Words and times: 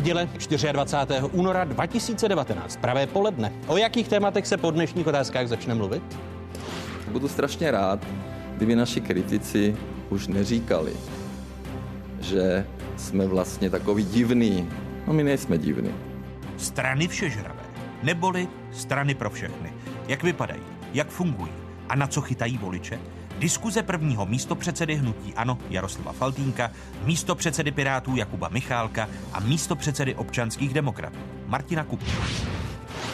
Neděle 0.00 0.28
24. 0.72 1.20
února 1.32 1.64
2019, 1.64 2.76
pravé 2.76 3.06
poledne. 3.06 3.52
O 3.66 3.76
jakých 3.76 4.08
tématech 4.08 4.46
se 4.46 4.56
po 4.56 4.70
dnešních 4.70 5.06
otázkách 5.06 5.48
začne 5.48 5.74
mluvit? 5.74 6.02
Budu 7.10 7.28
strašně 7.28 7.70
rád, 7.70 8.06
kdyby 8.56 8.76
naši 8.76 9.00
kritici 9.00 9.76
už 10.10 10.26
neříkali, 10.26 10.92
že 12.20 12.66
jsme 12.96 13.26
vlastně 13.26 13.70
takový 13.70 14.04
divný. 14.04 14.68
No 15.06 15.12
my 15.12 15.24
nejsme 15.24 15.58
divní. 15.58 15.94
Strany 16.56 17.08
všežravé, 17.08 17.62
neboli 18.02 18.48
strany 18.72 19.14
pro 19.14 19.30
všechny. 19.30 19.72
Jak 20.08 20.22
vypadají, 20.22 20.62
jak 20.94 21.08
fungují 21.08 21.52
a 21.88 21.96
na 21.96 22.06
co 22.06 22.20
chytají 22.20 22.58
voliče? 22.58 22.98
Diskuze 23.40 23.82
prvního 23.82 24.26
místopředsedy 24.26 24.94
hnutí 24.94 25.34
Ano 25.36 25.58
Jaroslava 25.70 26.12
Faltínka, 26.12 26.70
místopředsedy 27.04 27.70
Pirátů 27.70 28.16
Jakuba 28.16 28.48
Michálka 28.48 29.08
a 29.32 29.40
místopředsedy 29.40 30.14
občanských 30.14 30.74
demokratů 30.74 31.18
Martina 31.46 31.84
Kupka. 31.84 32.12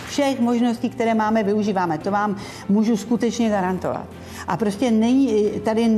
Všech 0.08 0.40
možností, 0.40 0.90
které 0.90 1.14
máme, 1.14 1.42
využíváme. 1.42 1.98
To 1.98 2.10
vám 2.10 2.36
můžu 2.68 2.96
skutečně 2.96 3.48
garantovat. 3.48 4.06
A 4.48 4.56
prostě 4.56 4.90
není, 4.90 5.50
tady 5.64 5.88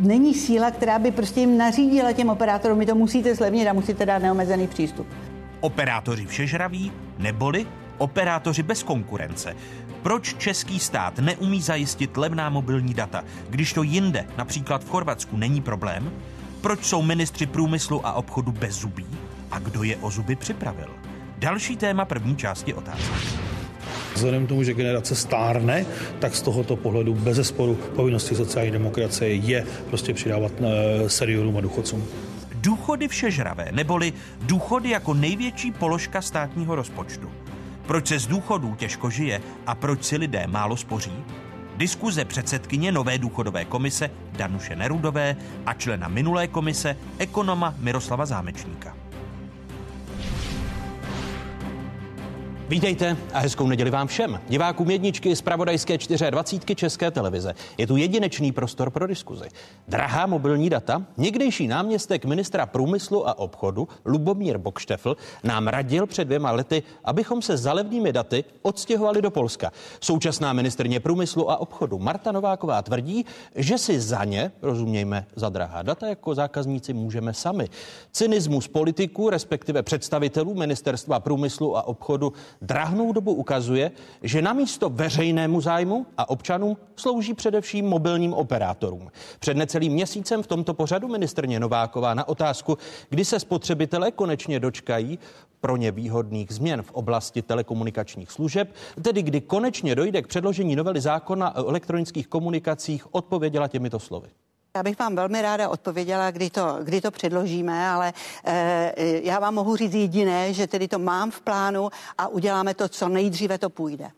není 0.00 0.34
síla, 0.34 0.70
která 0.70 0.98
by 0.98 1.10
prostě 1.10 1.40
jim 1.40 1.58
nařídila 1.58 2.12
těm 2.12 2.28
operátorům, 2.28 2.78
my 2.78 2.86
to 2.86 2.94
musíte 2.94 3.34
zlevnit 3.34 3.68
a 3.68 3.72
musíte 3.72 4.06
dát 4.06 4.22
neomezený 4.22 4.66
přístup. 4.66 5.06
Operátoři 5.60 6.26
všežraví 6.26 6.92
neboli 7.18 7.66
operátoři 7.98 8.62
bez 8.62 8.82
konkurence. 8.82 9.56
Proč 10.02 10.34
český 10.38 10.78
stát 10.80 11.18
neumí 11.18 11.62
zajistit 11.62 12.16
levná 12.16 12.50
mobilní 12.50 12.94
data, 12.94 13.24
když 13.50 13.72
to 13.72 13.82
jinde, 13.82 14.26
například 14.38 14.84
v 14.84 14.88
Chorvatsku, 14.88 15.36
není 15.36 15.60
problém? 15.60 16.12
Proč 16.60 16.84
jsou 16.84 17.02
ministři 17.02 17.46
průmyslu 17.46 18.06
a 18.06 18.12
obchodu 18.12 18.52
bez 18.52 18.74
zubí? 18.74 19.06
A 19.50 19.58
kdo 19.58 19.82
je 19.82 19.96
o 19.96 20.10
zuby 20.10 20.36
připravil? 20.36 20.88
Další 21.38 21.76
téma 21.76 22.04
první 22.04 22.36
části 22.36 22.74
otázky. 22.74 23.14
Vzhledem 24.14 24.46
k 24.46 24.48
tomu, 24.48 24.62
že 24.62 24.74
generace 24.74 25.14
stárne, 25.14 25.86
tak 26.18 26.34
z 26.34 26.42
tohoto 26.42 26.76
pohledu 26.76 27.14
bez 27.14 27.36
zesporu 27.36 27.74
povinnosti 27.74 28.34
sociální 28.34 28.70
demokracie 28.70 29.34
je 29.34 29.66
prostě 29.88 30.14
přidávat 30.14 30.52
eh, 30.60 31.08
seniorům 31.08 31.56
a 31.56 31.60
důchodcům. 31.60 32.04
Důchody 32.54 33.08
všežravé, 33.08 33.68
neboli 33.72 34.12
důchody 34.40 34.90
jako 34.90 35.14
největší 35.14 35.72
položka 35.72 36.22
státního 36.22 36.74
rozpočtu. 36.74 37.30
Proč 37.86 38.06
se 38.08 38.18
z 38.18 38.26
důchodů 38.26 38.74
těžko 38.74 39.10
žije 39.10 39.40
a 39.66 39.74
proč 39.74 40.04
si 40.04 40.16
lidé 40.16 40.46
málo 40.46 40.76
spoří? 40.76 41.12
Diskuze 41.76 42.24
předsedkyně 42.24 42.92
nové 42.92 43.18
důchodové 43.18 43.64
komise 43.64 44.10
Danuše 44.32 44.76
Nerudové 44.76 45.36
a 45.66 45.74
člena 45.74 46.08
minulé 46.08 46.48
komise 46.48 46.96
ekonoma 47.18 47.74
Miroslava 47.78 48.26
Zámečníka. 48.26 48.96
Vítejte 52.68 53.16
a 53.32 53.38
hezkou 53.38 53.66
neděli 53.66 53.90
vám 53.90 54.06
všem. 54.06 54.40
Divákům 54.48 54.90
jedničky 54.90 55.36
z 55.36 55.42
pravodajské 55.42 55.98
24 56.30 56.74
České 56.74 57.10
televize. 57.10 57.54
Je 57.78 57.86
tu 57.86 57.96
jedinečný 57.96 58.52
prostor 58.52 58.90
pro 58.90 59.06
diskuzi. 59.06 59.44
Drahá 59.88 60.26
mobilní 60.26 60.70
data, 60.70 61.02
někdejší 61.16 61.68
náměstek 61.68 62.24
ministra 62.24 62.66
průmyslu 62.66 63.28
a 63.28 63.38
obchodu 63.38 63.88
Lubomír 64.04 64.58
Bokštefl 64.58 65.16
nám 65.44 65.68
radil 65.68 66.06
před 66.06 66.24
dvěma 66.24 66.50
lety, 66.50 66.82
abychom 67.04 67.42
se 67.42 67.56
za 67.56 67.72
levnými 67.72 68.12
daty 68.12 68.44
odstěhovali 68.62 69.22
do 69.22 69.30
Polska. 69.30 69.72
Současná 70.00 70.52
ministrně 70.52 71.00
průmyslu 71.00 71.50
a 71.50 71.56
obchodu 71.56 71.98
Marta 71.98 72.32
Nováková 72.32 72.82
tvrdí, 72.82 73.26
že 73.54 73.78
si 73.78 74.00
za 74.00 74.24
ně, 74.24 74.52
rozumějme 74.62 75.26
za 75.36 75.48
drahá 75.48 75.82
data, 75.82 76.08
jako 76.08 76.34
zákazníci 76.34 76.92
můžeme 76.92 77.34
sami. 77.34 77.68
Cynismus 78.12 78.68
politiků, 78.68 79.30
respektive 79.30 79.82
představitelů 79.82 80.54
ministerstva 80.54 81.20
průmyslu 81.20 81.76
a 81.76 81.82
obchodu 81.82 82.32
drahnou 82.64 83.12
dobu 83.12 83.34
ukazuje, 83.34 83.90
že 84.22 84.42
namísto 84.42 84.88
veřejnému 84.88 85.60
zájmu 85.60 86.06
a 86.16 86.30
občanům 86.30 86.76
slouží 86.96 87.34
především 87.34 87.86
mobilním 87.86 88.34
operátorům. 88.34 89.10
Před 89.38 89.56
necelým 89.56 89.92
měsícem 89.92 90.42
v 90.42 90.46
tomto 90.46 90.74
pořadu 90.74 91.08
ministrně 91.08 91.60
Nováková 91.60 92.14
na 92.14 92.28
otázku, 92.28 92.78
kdy 93.08 93.24
se 93.24 93.40
spotřebitelé 93.40 94.10
konečně 94.10 94.60
dočkají 94.60 95.18
pro 95.60 95.76
ně 95.76 95.90
výhodných 95.90 96.52
změn 96.52 96.82
v 96.82 96.92
oblasti 96.92 97.42
telekomunikačních 97.42 98.30
služeb, 98.30 98.74
tedy 99.02 99.22
kdy 99.22 99.40
konečně 99.40 99.94
dojde 99.94 100.22
k 100.22 100.26
předložení 100.26 100.76
novely 100.76 101.00
zákona 101.00 101.56
o 101.56 101.68
elektronických 101.68 102.28
komunikacích, 102.28 103.14
odpověděla 103.14 103.68
těmito 103.68 103.98
slovy. 103.98 104.28
Já 104.76 104.82
bych 104.82 104.98
vám 104.98 105.16
velmi 105.16 105.42
ráda 105.42 105.68
odpověděla, 105.68 106.30
kdy 106.30 106.50
to, 106.50 106.78
kdy 106.82 107.00
to 107.00 107.10
předložíme, 107.10 107.88
ale 107.88 108.12
e, 108.44 108.92
já 109.22 109.38
vám 109.38 109.54
mohu 109.54 109.76
říct 109.76 109.94
jediné, 109.94 110.52
že 110.52 110.66
tedy 110.66 110.88
to 110.88 110.98
mám 110.98 111.30
v 111.30 111.40
plánu 111.40 111.90
a 112.18 112.28
uděláme 112.28 112.74
to, 112.74 112.88
co 112.88 113.08
nejdříve 113.08 113.58
to 113.58 113.70
půjde. 113.70 114.10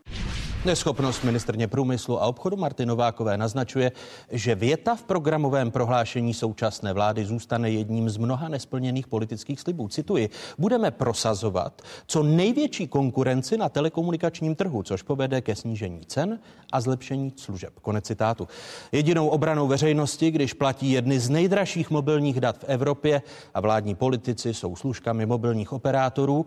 Neschopnost 0.67 1.23
ministrně 1.23 1.67
průmyslu 1.67 2.21
a 2.21 2.25
obchodu 2.25 2.57
Marty 2.57 2.85
Novákové 2.85 3.37
naznačuje, 3.37 3.91
že 4.31 4.55
věta 4.55 4.95
v 4.95 5.03
programovém 5.03 5.71
prohlášení 5.71 6.33
současné 6.33 6.93
vlády 6.93 7.25
zůstane 7.25 7.71
jedním 7.71 8.09
z 8.09 8.17
mnoha 8.17 8.49
nesplněných 8.49 9.07
politických 9.07 9.61
slibů. 9.61 9.87
Cituji, 9.87 10.29
budeme 10.57 10.91
prosazovat 10.91 11.81
co 12.07 12.23
největší 12.23 12.87
konkurenci 12.87 13.57
na 13.57 13.69
telekomunikačním 13.69 14.55
trhu, 14.55 14.83
což 14.83 15.01
povede 15.01 15.41
ke 15.41 15.55
snížení 15.55 16.01
cen 16.05 16.39
a 16.71 16.81
zlepšení 16.81 17.33
služeb. 17.35 17.73
Konec 17.81 18.05
citátu. 18.05 18.47
Jedinou 18.91 19.27
obranou 19.27 19.67
veřejnosti, 19.67 20.31
když 20.31 20.53
platí 20.53 20.91
jedny 20.91 21.19
z 21.19 21.29
nejdražších 21.29 21.89
mobilních 21.89 22.39
dat 22.39 22.57
v 22.57 22.63
Evropě 22.63 23.21
a 23.53 23.61
vládní 23.61 23.95
politici 23.95 24.53
jsou 24.53 24.75
služkami 24.75 25.25
mobilních 25.25 25.73
operátorů, 25.73 26.45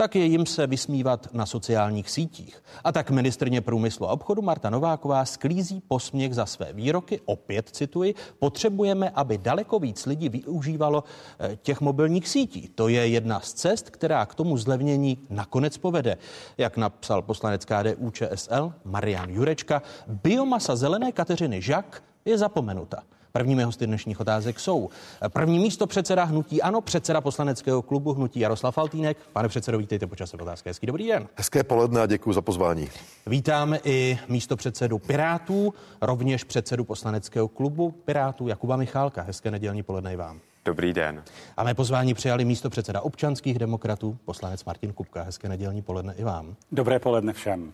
tak 0.00 0.16
je 0.16 0.24
jim 0.24 0.46
se 0.46 0.66
vysmívat 0.66 1.34
na 1.34 1.46
sociálních 1.46 2.10
sítích. 2.10 2.62
A 2.84 2.92
tak 2.92 3.10
ministrně 3.10 3.60
průmyslu 3.60 4.08
a 4.08 4.12
obchodu 4.12 4.42
Marta 4.42 4.70
Nováková 4.70 5.24
sklízí 5.24 5.82
posměch 5.88 6.34
za 6.34 6.46
své 6.46 6.72
výroky. 6.72 7.20
Opět 7.24 7.68
cituji, 7.68 8.14
potřebujeme, 8.38 9.10
aby 9.10 9.38
daleko 9.38 9.78
víc 9.78 10.06
lidí 10.06 10.28
využívalo 10.28 11.04
eh, 11.40 11.56
těch 11.62 11.80
mobilních 11.80 12.28
sítí. 12.28 12.70
To 12.74 12.88
je 12.88 13.08
jedna 13.08 13.40
z 13.40 13.52
cest, 13.52 13.90
která 13.90 14.26
k 14.26 14.34
tomu 14.34 14.56
zlevnění 14.56 15.18
nakonec 15.30 15.78
povede. 15.78 16.16
Jak 16.58 16.76
napsal 16.76 17.22
poslanec 17.22 17.64
KDU 17.64 18.10
ČSL 18.10 18.72
Marian 18.84 19.30
Jurečka, 19.30 19.82
biomasa 20.06 20.76
zelené 20.76 21.12
Kateřiny 21.12 21.62
Žak 21.62 22.02
je 22.24 22.38
zapomenuta. 22.38 23.02
Prvními 23.38 23.62
hosty 23.62 23.86
dnešních 23.86 24.20
otázek 24.20 24.60
jsou 24.60 24.90
první 25.28 25.58
místo 25.58 25.86
předseda 25.86 26.24
Hnutí 26.24 26.62
Ano, 26.62 26.80
předseda 26.80 27.20
poslaneckého 27.20 27.82
klubu 27.82 28.12
Hnutí 28.12 28.40
Jaroslav 28.40 28.74
Faltýnek. 28.74 29.16
Pane 29.32 29.48
předsedo, 29.48 29.78
vítejte 29.78 30.06
počas 30.06 30.34
otázky. 30.34 30.70
Hezký 30.70 30.86
dobrý 30.86 31.08
den. 31.08 31.28
Hezké 31.34 31.64
poledne 31.64 32.00
a 32.00 32.06
děkuji 32.06 32.32
za 32.32 32.42
pozvání. 32.42 32.88
Vítáme 33.26 33.80
i 33.84 34.18
místo 34.28 34.56
předsedu 34.56 34.98
Pirátů, 34.98 35.74
rovněž 36.00 36.44
předsedu 36.44 36.84
poslaneckého 36.84 37.48
klubu 37.48 37.90
Pirátů 37.90 38.48
Jakuba 38.48 38.76
Michálka. 38.76 39.22
Hezké 39.22 39.50
nedělní 39.50 39.82
poledne 39.82 40.12
i 40.12 40.16
vám. 40.16 40.40
Dobrý 40.64 40.92
den. 40.92 41.22
A 41.56 41.64
mé 41.64 41.74
pozvání 41.74 42.14
přijali 42.14 42.44
místo 42.44 42.70
předseda 42.70 43.00
občanských 43.00 43.58
demokratů, 43.58 44.18
poslanec 44.24 44.64
Martin 44.64 44.92
Kupka. 44.92 45.22
Hezké 45.22 45.48
nedělní 45.48 45.82
poledne 45.82 46.14
i 46.16 46.24
vám. 46.24 46.56
Dobré 46.72 46.98
poledne 46.98 47.32
všem. 47.32 47.72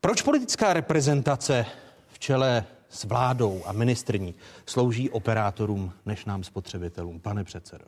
Proč 0.00 0.22
politická 0.22 0.72
reprezentace 0.72 1.66
v 2.08 2.18
čele 2.18 2.64
s 2.90 3.04
vládou 3.04 3.62
a 3.66 3.72
ministrní 3.72 4.34
slouží 4.66 5.10
operátorům 5.10 5.92
než 6.06 6.24
nám 6.24 6.44
spotřebitelům, 6.44 7.20
pane 7.20 7.44
předsedo? 7.44 7.84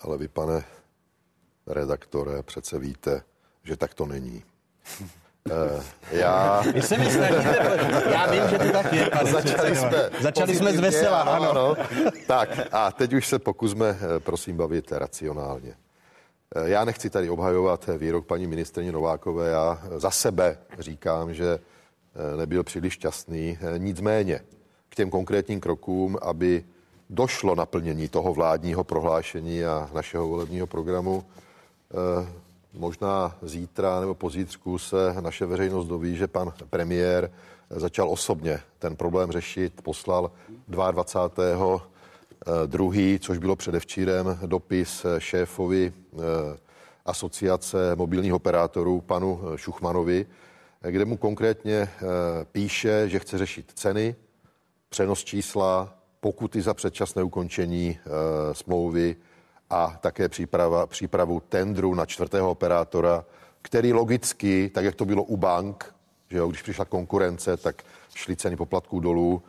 Ale 0.00 0.18
vy, 0.18 0.28
pane 0.28 0.64
redaktore, 1.66 2.42
přece 2.42 2.78
víte, 2.78 3.22
že 3.64 3.76
tak 3.76 3.94
to 3.94 4.06
není. 4.06 4.42
Uh, 5.44 5.82
já... 6.10 6.62
Vy 6.74 6.82
se 6.82 6.98
mi 6.98 7.04
já 8.10 8.30
vím, 8.30 8.42
že 8.50 8.58
to 8.58 8.72
tak 8.72 8.92
je, 8.92 9.10
pane 9.10 9.30
Začali 9.32 9.76
jsme, 9.76 10.10
Začali 10.20 10.56
jsme 10.56 10.72
z 10.72 10.80
vesela, 10.80 11.20
ano. 11.20 11.50
ano. 11.50 11.76
Tak 12.26 12.48
a 12.72 12.92
teď 12.92 13.12
už 13.12 13.26
se 13.26 13.38
pokusme, 13.38 13.88
eh, 13.88 14.20
prosím, 14.20 14.56
bavit 14.56 14.92
racionálně. 14.92 15.74
Eh, 16.54 16.68
já 16.70 16.84
nechci 16.84 17.10
tady 17.10 17.30
obhajovat 17.30 17.90
výrok 17.98 18.26
paní 18.26 18.46
ministrně 18.46 18.92
Novákové. 18.92 19.48
Já 19.48 19.82
za 19.96 20.10
sebe 20.10 20.58
říkám, 20.78 21.34
že 21.34 21.58
nebyl 22.36 22.62
příliš 22.62 22.92
šťastný. 22.92 23.58
Eh, 23.60 23.78
nicméně 23.78 24.40
k 24.88 24.94
těm 24.94 25.10
konkrétním 25.10 25.60
krokům, 25.60 26.18
aby 26.22 26.64
došlo 27.10 27.54
naplnění 27.54 28.08
toho 28.08 28.34
vládního 28.34 28.84
prohlášení 28.84 29.64
a 29.64 29.90
našeho 29.94 30.28
volebního 30.28 30.66
programu, 30.66 31.24
eh, 31.24 32.28
možná 32.72 33.36
zítra 33.42 34.00
nebo 34.00 34.14
pozítřku 34.14 34.78
se 34.78 35.16
naše 35.20 35.46
veřejnost 35.46 35.86
doví, 35.86 36.16
že 36.16 36.26
pan 36.26 36.52
premiér 36.70 37.30
začal 37.70 38.10
osobně 38.10 38.60
ten 38.78 38.96
problém 38.96 39.32
řešit, 39.32 39.82
poslal 39.82 40.30
22. 40.68 41.86
druhý, 42.66 43.18
což 43.22 43.38
bylo 43.38 43.56
předevčírem, 43.56 44.38
dopis 44.46 45.06
šéfovi 45.18 45.92
asociace 47.06 47.96
mobilních 47.96 48.34
operátorů 48.34 49.00
panu 49.00 49.40
Šuchmanovi, 49.56 50.26
kde 50.88 51.04
mu 51.04 51.16
konkrétně 51.16 51.76
eh, 51.76 51.88
píše, 52.52 53.08
že 53.08 53.18
chce 53.18 53.38
řešit 53.38 53.72
ceny, 53.74 54.14
přenos 54.88 55.24
čísla, 55.24 55.94
pokuty 56.20 56.62
za 56.62 56.74
předčasné 56.74 57.22
ukončení 57.22 57.98
eh, 57.98 58.10
smlouvy 58.54 59.16
a 59.70 59.98
také 60.00 60.28
příprava, 60.28 60.86
přípravu 60.86 61.40
tendru 61.40 61.94
na 61.94 62.06
čtvrtého 62.06 62.50
operátora, 62.50 63.24
který 63.62 63.92
logicky, 63.92 64.70
tak 64.74 64.84
jak 64.84 64.94
to 64.94 65.04
bylo 65.04 65.22
u 65.22 65.36
bank, 65.36 65.94
že 66.30 66.38
jo, 66.38 66.48
když 66.48 66.62
přišla 66.62 66.84
konkurence, 66.84 67.56
tak 67.56 67.82
šly 68.14 68.36
ceny 68.36 68.56
poplatků 68.56 69.00
dolů. 69.00 69.42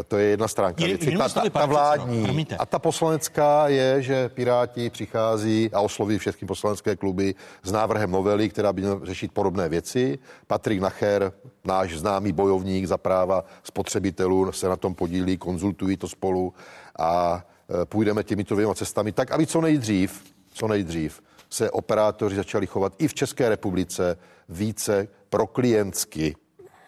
E, 0.00 0.04
To 0.04 0.16
je 0.18 0.26
jedna 0.26 0.48
stránka 0.48 0.84
Jiný- 0.84 0.96
věci. 0.98 1.18
Ta, 1.18 1.28
ta, 1.28 1.50
ta 1.50 1.66
vládní. 1.66 2.24
promiňte. 2.24 2.56
A 2.56 2.66
ta 2.66 2.78
poslanecká 2.78 3.68
je, 3.68 4.02
že 4.02 4.28
Piráti 4.28 4.90
přichází 4.90 5.70
a 5.72 5.80
osloví 5.80 6.18
všechny 6.18 6.46
poslanecké 6.48 6.96
kluby 6.96 7.34
s 7.62 7.72
návrhem 7.72 8.10
novely, 8.10 8.48
která 8.48 8.72
by 8.72 8.82
měla 8.82 9.00
řešit 9.02 9.32
podobné 9.32 9.68
věci. 9.68 10.18
Patrik 10.46 10.80
Nacher, 10.80 11.32
náš 11.64 11.98
známý 11.98 12.32
bojovník 12.32 12.86
za 12.86 12.98
práva 12.98 13.44
spotřebitelů, 13.62 14.52
se 14.52 14.68
na 14.68 14.76
tom 14.76 14.94
podílí, 14.94 15.36
konzultují 15.38 15.96
to 15.96 16.08
spolu 16.08 16.54
a 16.98 17.44
e, 17.82 17.84
půjdeme 17.86 18.24
těmito 18.24 18.54
dvěma 18.54 18.74
cestami 18.74 19.12
tak, 19.12 19.30
aby 19.30 19.46
co 19.46 19.60
nejdřív, 19.60 20.22
co 20.52 20.68
nejdřív 20.68 21.22
se 21.50 21.70
operátoři 21.70 22.36
začali 22.36 22.66
chovat 22.66 22.92
i 22.98 23.08
v 23.08 23.14
České 23.14 23.48
republice 23.48 24.16
více 24.48 25.08
proklientsky. 25.30 26.34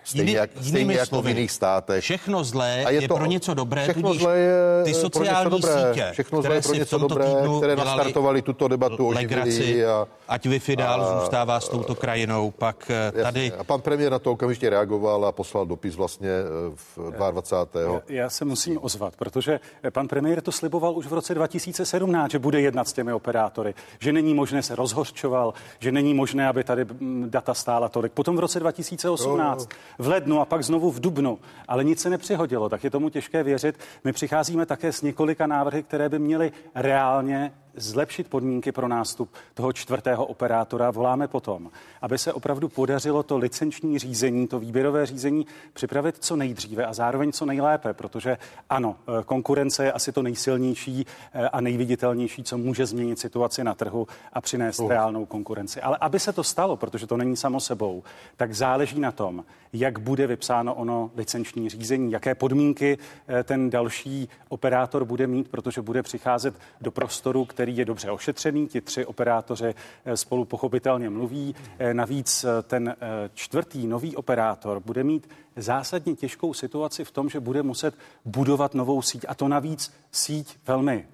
Stejně, 0.04 0.22
Jiný- 0.30 0.32
jak, 0.36 0.50
jinými 0.54 0.68
stejně 0.68 0.92
jako 0.94 1.04
v 1.04 1.08
slovy, 1.08 1.30
jiných 1.30 1.50
státech. 1.50 2.04
Všechno 2.04 2.44
zlé 2.44 2.84
A 2.84 2.90
je, 2.90 2.96
je 2.96 3.02
je 3.02 3.08
to- 3.08 3.14
pro 3.16 3.26
něco 3.26 3.54
dobré, 3.54 3.82
všechno 3.82 4.02
tudíž 4.08 4.22
zlé 4.22 4.38
je 4.38 4.54
ty 4.84 4.90
pro 4.90 4.98
něco 4.98 5.00
sociální 5.00 5.50
dobré. 5.50 5.72
sítě, 5.88 6.08
Všechno 6.12 6.42
zlé 6.42 6.48
které 6.48 6.58
je 6.58 6.62
pro 6.62 6.72
v 6.72 6.78
něco 6.78 6.98
dobré, 6.98 7.26
které 7.58 7.76
nastartovali 7.76 8.42
tuto 8.42 8.68
debatu, 8.68 9.08
legraci, 9.08 9.86
a- 9.86 10.06
ať 10.28 10.46
Wi-Fi 10.46 10.76
dál 10.76 11.20
zůstává 11.20 11.60
s 11.60 11.68
touto 11.68 11.94
krajinou, 11.94 12.50
pak 12.50 12.90
eh, 12.90 13.22
tady 13.22 13.44
Jasně. 13.44 13.58
A 13.58 13.64
pan 13.64 13.80
premiér 13.80 14.12
na 14.12 14.18
to 14.18 14.32
okamžitě 14.32 14.70
reagoval 14.70 15.26
a 15.26 15.32
poslal 15.32 15.66
dopis 15.66 15.94
vlastně 15.96 16.28
eh, 16.30 16.76
v 16.96 17.10
22. 17.30 18.00
Já 18.08 18.30
se 18.30 18.44
musím 18.44 18.78
ozvat, 18.82 19.16
protože 19.16 19.60
pan 19.92 20.08
premiér 20.08 20.40
to 20.40 20.52
sliboval 20.52 20.96
už 20.96 21.06
v 21.06 21.12
roce 21.12 21.34
2017, 21.34 22.30
že 22.30 22.38
bude 22.38 22.60
jednat 22.60 22.88
s 22.88 22.92
těmi 22.92 23.12
operátory, 23.12 23.74
že 23.98 24.12
není 24.12 24.34
možné 24.34 24.62
se 24.62 24.74
rozhorčoval, 24.76 25.54
že 25.78 25.92
není 25.92 26.14
možné, 26.14 26.48
aby 26.48 26.64
tady 26.64 26.84
mm, 26.84 27.26
data 27.30 27.54
stála 27.54 27.88
tolik. 27.88 28.12
Potom 28.12 28.36
v 28.36 28.40
roce 28.40 28.60
2018, 28.60 29.68
v 29.98 30.08
lednu 30.08 30.40
a 30.40 30.44
pak 30.44 30.64
znovu 30.64 30.90
v 30.90 31.00
dubnu, 31.00 31.38
ale 31.68 31.84
nic 31.84 32.00
se 32.00 32.10
nepřihodilo, 32.10 32.68
tak 32.68 32.84
je 32.84 32.90
tomu 32.90 33.08
těžké 33.08 33.42
věřit. 33.42 33.78
My 34.04 34.12
přicházíme 34.12 34.66
také 34.66 34.92
s 34.92 35.02
několika 35.02 35.46
návrhy, 35.46 35.82
které 35.82 36.08
by 36.08 36.18
měly 36.18 36.52
reálně 36.74 37.52
zlepšit 37.76 38.28
podmínky 38.28 38.72
pro 38.72 38.88
nástup 38.88 39.30
toho 39.54 39.72
čtvrtého 39.72 40.26
operátora. 40.26 40.90
Voláme 40.90 41.28
potom, 41.28 41.70
aby 42.02 42.18
se 42.18 42.32
opravdu 42.32 42.68
podařilo 42.68 43.22
to 43.22 43.38
licenční 43.38 43.98
řízení, 43.98 44.46
to 44.46 44.58
výběrové 44.58 45.06
řízení 45.06 45.46
připravit 45.72 46.16
co 46.20 46.36
nejdříve 46.36 46.86
a 46.86 46.92
zároveň 46.92 47.32
co 47.32 47.46
nejlépe, 47.46 47.94
protože 47.94 48.38
ano, 48.70 48.96
eh, 49.08 49.24
konkurence 49.24 49.84
je 49.84 49.92
asi 49.92 50.12
to 50.12 50.22
nejsilnější 50.22 51.06
eh, 51.32 51.48
a 51.48 51.60
nejviditelnější, 51.60 52.42
co 52.42 52.58
může 52.58 52.86
změnit 52.86 53.18
situaci 53.18 53.64
na 53.64 53.74
trhu 53.74 54.06
a 54.32 54.40
přinést 54.40 54.82
reálnou 54.88 55.26
konkurenci. 55.26 55.80
Ale 55.80 55.98
aby 56.00 56.20
se 56.20 56.32
to 56.32 56.44
stalo, 56.44 56.76
protože 56.76 57.06
to 57.06 57.16
není 57.16 57.36
samo 57.36 57.60
sebou, 57.60 58.02
tak 58.36 58.54
záleží 58.54 59.00
na 59.00 59.12
tom, 59.12 59.44
jak 59.72 59.98
bude 59.98 60.26
vypsáno 60.26 60.74
ono 60.74 61.10
licenční 61.16 61.68
řízení, 61.68 62.12
jaké 62.12 62.34
podmínky 62.34 62.98
eh, 63.28 63.42
ten 63.42 63.70
další 63.70 64.28
operátor 64.48 65.04
bude 65.04 65.26
mít, 65.26 65.48
protože 65.48 65.82
bude 65.82 66.02
přicházet 66.02 66.54
do 66.80 66.90
prostoru, 66.90 67.44
který 67.44 67.61
je 67.68 67.84
dobře 67.84 68.10
ošetřený. 68.10 68.68
Ti 68.68 68.80
tři 68.80 69.06
operátoři 69.06 69.74
eh, 70.04 70.16
spolu 70.16 70.44
pochopitelně 70.44 71.10
mluví. 71.10 71.54
Eh, 71.78 71.94
Navíc 71.94 72.44
eh, 72.44 72.62
ten 72.62 72.96
čtvrtý 73.34 73.86
nový 73.86 74.16
operátor 74.16 74.80
bude 74.80 75.04
mít 75.04 75.28
zásadně 75.56 76.14
těžkou 76.14 76.54
situaci 76.54 77.04
v 77.04 77.10
tom, 77.10 77.28
že 77.28 77.40
bude 77.40 77.62
muset 77.62 77.94
budovat 78.24 78.74
novou 78.74 79.02
síť 79.02 79.24
a 79.28 79.34
to 79.34 79.48
navíc 79.48 79.92
síť 80.12 80.58
velmi 80.66 81.06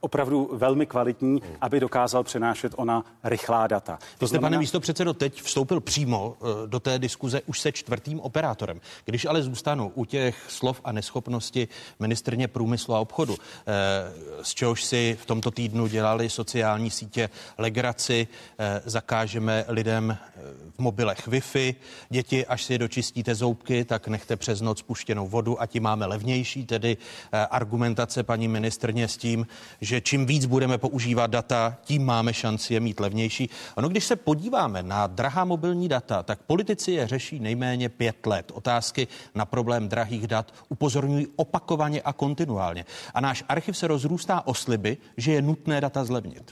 opravdu 0.00 0.50
velmi 0.52 0.86
kvalitní, 0.86 1.42
aby 1.60 1.80
dokázal 1.80 2.24
přenášet 2.24 2.72
ona 2.76 3.04
rychlá 3.24 3.66
data. 3.66 3.98
Vy 4.20 4.28
jste, 4.28 4.38
pane 4.38 4.58
místo 4.58 4.80
předsedo, 4.80 5.14
teď 5.14 5.42
vstoupil 5.42 5.80
přímo 5.80 6.36
eh, 6.40 6.66
do 6.66 6.80
té 6.80 6.98
diskuze 6.98 7.40
už 7.46 7.60
se 7.60 7.72
čtvrtým 7.72 8.20
operátorem. 8.20 8.80
Když 9.04 9.24
ale 9.24 9.42
zůstanu 9.42 9.92
u 9.94 10.04
těch 10.04 10.44
slov 10.48 10.80
a 10.84 10.92
neschopnosti 10.92 11.68
ministrně 11.98 12.48
průmyslu 12.48 12.94
a 12.94 13.00
obchodu, 13.00 13.36
eh, 13.36 14.42
z 14.42 14.54
čehož 14.54 14.84
si 14.84 15.18
v 15.20 15.26
tomto 15.26 15.50
týdnu 15.50 15.86
dělali 15.86 16.30
sociální 16.30 16.90
sítě 16.90 17.30
legraci, 17.58 18.28
eh, 18.58 18.82
zakážeme 18.84 19.64
lidem 19.68 20.10
eh, 20.10 20.40
v 20.76 20.78
mobilech 20.78 21.28
Wi-Fi, 21.28 21.74
děti, 22.10 22.46
až 22.46 22.64
si 22.64 22.78
dočistíte 22.78 23.34
zoubky, 23.34 23.84
tak 23.84 24.08
nechte 24.08 24.36
přes 24.36 24.60
noc 24.60 24.78
spuštěnou 24.78 25.28
vodu 25.28 25.62
a 25.62 25.66
tím 25.66 25.82
máme 25.82 26.06
levnější, 26.06 26.66
tedy 26.66 26.96
eh, 27.32 27.46
argumentace 27.46 28.22
paní 28.22 28.48
ministrně 28.82 29.08
s 29.08 29.16
tím, 29.16 29.46
že 29.80 30.00
čím 30.00 30.26
víc 30.26 30.46
budeme 30.46 30.78
používat 30.78 31.30
data, 31.30 31.76
tím 31.84 32.04
máme 32.04 32.34
šanci 32.34 32.74
je 32.74 32.80
mít 32.80 33.00
levnější. 33.00 33.50
Ono, 33.76 33.88
když 33.88 34.04
se 34.04 34.16
podíváme 34.16 34.82
na 34.82 35.06
drahá 35.06 35.44
mobilní 35.44 35.88
data, 35.88 36.22
tak 36.22 36.42
politici 36.42 36.92
je 36.92 37.06
řeší 37.06 37.40
nejméně 37.40 37.88
pět 37.88 38.26
let. 38.26 38.52
Otázky 38.54 39.08
na 39.34 39.44
problém 39.44 39.88
drahých 39.88 40.26
dat 40.26 40.54
upozorňují 40.68 41.26
opakovaně 41.36 42.02
a 42.02 42.12
kontinuálně. 42.12 42.84
A 43.14 43.20
náš 43.20 43.44
archiv 43.48 43.76
se 43.76 43.86
rozrůstá 43.86 44.46
o 44.46 44.54
sliby, 44.54 44.96
že 45.16 45.32
je 45.32 45.42
nutné 45.42 45.80
data 45.80 46.04
zlevnit. 46.04 46.50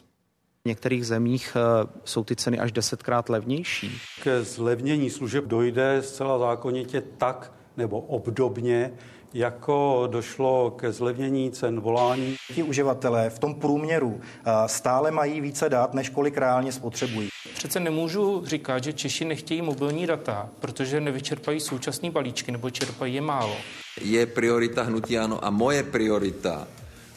V 0.65 0.69
některých 0.69 1.07
zemích 1.07 1.57
eh, 1.57 1.87
jsou 2.05 2.25
ty 2.25 2.37
ceny 2.37 2.59
až 2.59 2.73
desetkrát 2.73 3.29
levnější. 3.29 3.91
Ke 4.23 4.45
zlevnění 4.45 5.11
služeb 5.11 5.45
dojde 5.45 6.03
zcela 6.03 6.39
zákonitě 6.39 7.03
tak 7.19 7.53
nebo 7.77 8.01
obdobně, 8.01 8.93
jako 9.35 10.09
došlo 10.11 10.71
ke 10.71 10.93
zlevnění 10.93 11.51
cen 11.51 11.81
volání. 11.81 12.37
Ti 12.55 12.63
uživatelé 12.63 13.31
v 13.31 13.39
tom 13.39 13.55
průměru 13.55 14.21
a, 14.45 14.69
stále 14.69 15.11
mají 15.11 15.41
více 15.41 15.69
dát, 15.69 15.95
než 15.95 16.09
kolik 16.09 16.37
reálně 16.37 16.73
spotřebují. 16.73 17.29
Přece 17.55 17.81
nemůžu 17.81 18.43
říkat, 18.47 18.85
že 18.85 18.93
Češi 18.93 19.25
nechtějí 19.25 19.63
mobilní 19.63 20.07
data, 20.07 20.49
protože 20.61 21.01
nevyčerpají 21.01 21.61
současné 21.61 22.11
balíčky 22.11 22.53
nebo 22.53 22.71
čerpají 22.71 23.15
je 23.15 23.21
málo. 23.21 23.57
Je 24.01 24.27
priorita 24.27 24.83
hnutí 24.83 25.19
ano 25.19 25.45
a 25.45 25.51
moje 25.51 25.83
priorita, 25.83 26.69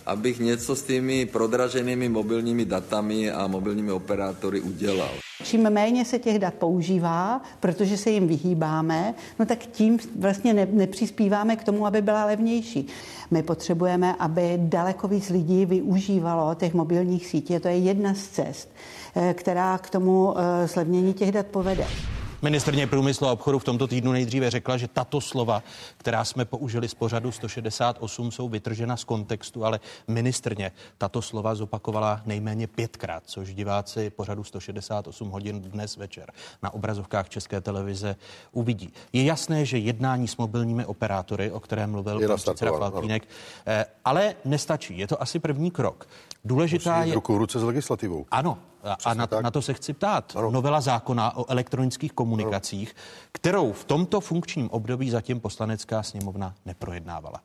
abych 0.06 0.40
něco 0.40 0.76
s 0.76 0.84
těmi 0.84 1.26
prodraženými 1.26 2.10
mobilními 2.10 2.66
datami 2.66 3.32
a 3.32 3.48
mobilními 3.48 3.92
operátory 3.92 4.62
udělal. 4.62 5.23
Čím 5.44 5.70
méně 5.70 6.06
se 6.06 6.20
těch 6.20 6.40
dat 6.40 6.54
používá, 6.54 7.42
protože 7.60 7.98
se 7.98 8.10
jim 8.10 8.28
vyhýbáme, 8.28 9.14
no 9.40 9.46
tak 9.46 9.60
tím 9.60 10.00
vlastně 10.20 10.54
ne, 10.54 10.68
nepřispíváme 10.72 11.56
k 11.56 11.64
tomu, 11.64 11.86
aby 11.86 12.02
byla 12.02 12.26
levnější. 12.26 12.88
My 13.32 13.44
potřebujeme, 13.44 14.16
aby 14.20 14.54
daleko 14.58 15.08
víc 15.08 15.30
lidí 15.30 15.66
využívalo 15.66 16.56
těch 16.56 16.74
mobilních 16.74 17.28
sítí. 17.28 17.60
To 17.60 17.68
je 17.68 17.78
jedna 17.78 18.14
z 18.14 18.28
cest, 18.28 18.70
eh, 19.16 19.34
která 19.34 19.78
k 19.78 19.90
tomu 19.90 20.34
eh, 20.38 20.68
zlevnění 20.68 21.14
těch 21.14 21.32
dat 21.32 21.48
povede. 21.48 21.86
Ministrně 22.44 22.88
průmyslu 22.88 23.28
a 23.28 23.32
obchodu 23.32 23.60
v 23.60 23.64
tomto 23.64 23.88
týdnu 23.88 24.12
nejdříve 24.12 24.50
řekla, 24.50 24.78
že 24.78 24.88
tato 24.88 25.22
slova, 25.22 25.64
která 25.98 26.26
jsme 26.26 26.46
použili 26.46 26.90
z 26.90 26.94
pořadu 26.94 27.32
168, 27.32 28.32
jsou 28.32 28.50
vytržena 28.50 28.98
z 28.98 29.04
kontextu, 29.04 29.66
ale 29.66 29.80
ministrně 30.08 30.72
tato 30.98 31.22
slova 31.22 31.56
zopakovala 31.56 32.22
nejméně 32.26 32.68
pětkrát, 32.68 33.24
což 33.26 33.54
diváci 33.54 34.10
pořadu 34.10 34.44
168 34.44 35.30
hodin 35.30 35.62
dnes 35.62 35.98
večer 35.98 36.32
na 36.64 36.74
obrazovkách 36.74 37.30
České 37.30 37.62
televize 37.62 38.16
uvidí. 38.52 38.94
Je 39.14 39.24
jasné, 39.24 39.66
že 39.66 39.78
jednání 39.78 40.28
s 40.28 40.38
mobilními 40.38 40.86
operátory, 40.86 41.52
o 41.52 41.60
kterém 41.60 41.92
mluvil 41.92 42.22
Je 42.22 42.28
pan 42.28 42.38
předseda 42.38 42.72
Faltýnek, 42.72 43.28
eh, 43.68 43.86
ale 44.06 44.36
nestačí. 44.46 44.98
Je 44.98 45.08
to 45.08 45.22
asi 45.22 45.40
první 45.40 45.72
krok. 45.72 46.08
Důležitá 46.46 47.04
je... 47.04 47.14
ruku 47.14 47.36
v 47.36 47.38
ruce 47.38 47.60
s 47.60 47.64
legislativou. 47.64 48.26
Ano, 48.32 48.58
a, 48.84 48.98
a 49.06 49.14
na, 49.14 49.28
tak. 49.28 49.44
na 49.44 49.52
to 49.52 49.62
se 49.62 49.74
chci 49.74 49.94
ptát. 49.94 50.34
Ano. 50.36 50.52
Novela 50.52 50.82
zákona 50.82 51.38
o 51.38 51.52
elektronických 51.52 52.14
komunikacích, 52.14 52.96
ano. 52.96 53.30
kterou 53.32 53.74
v 53.74 53.86
tomto 53.86 54.22
funkčním 54.22 54.70
období 54.70 55.10
zatím 55.10 55.40
poslanecká 55.40 56.04
sněmovna 56.04 56.56
neprojednávala. 56.66 57.42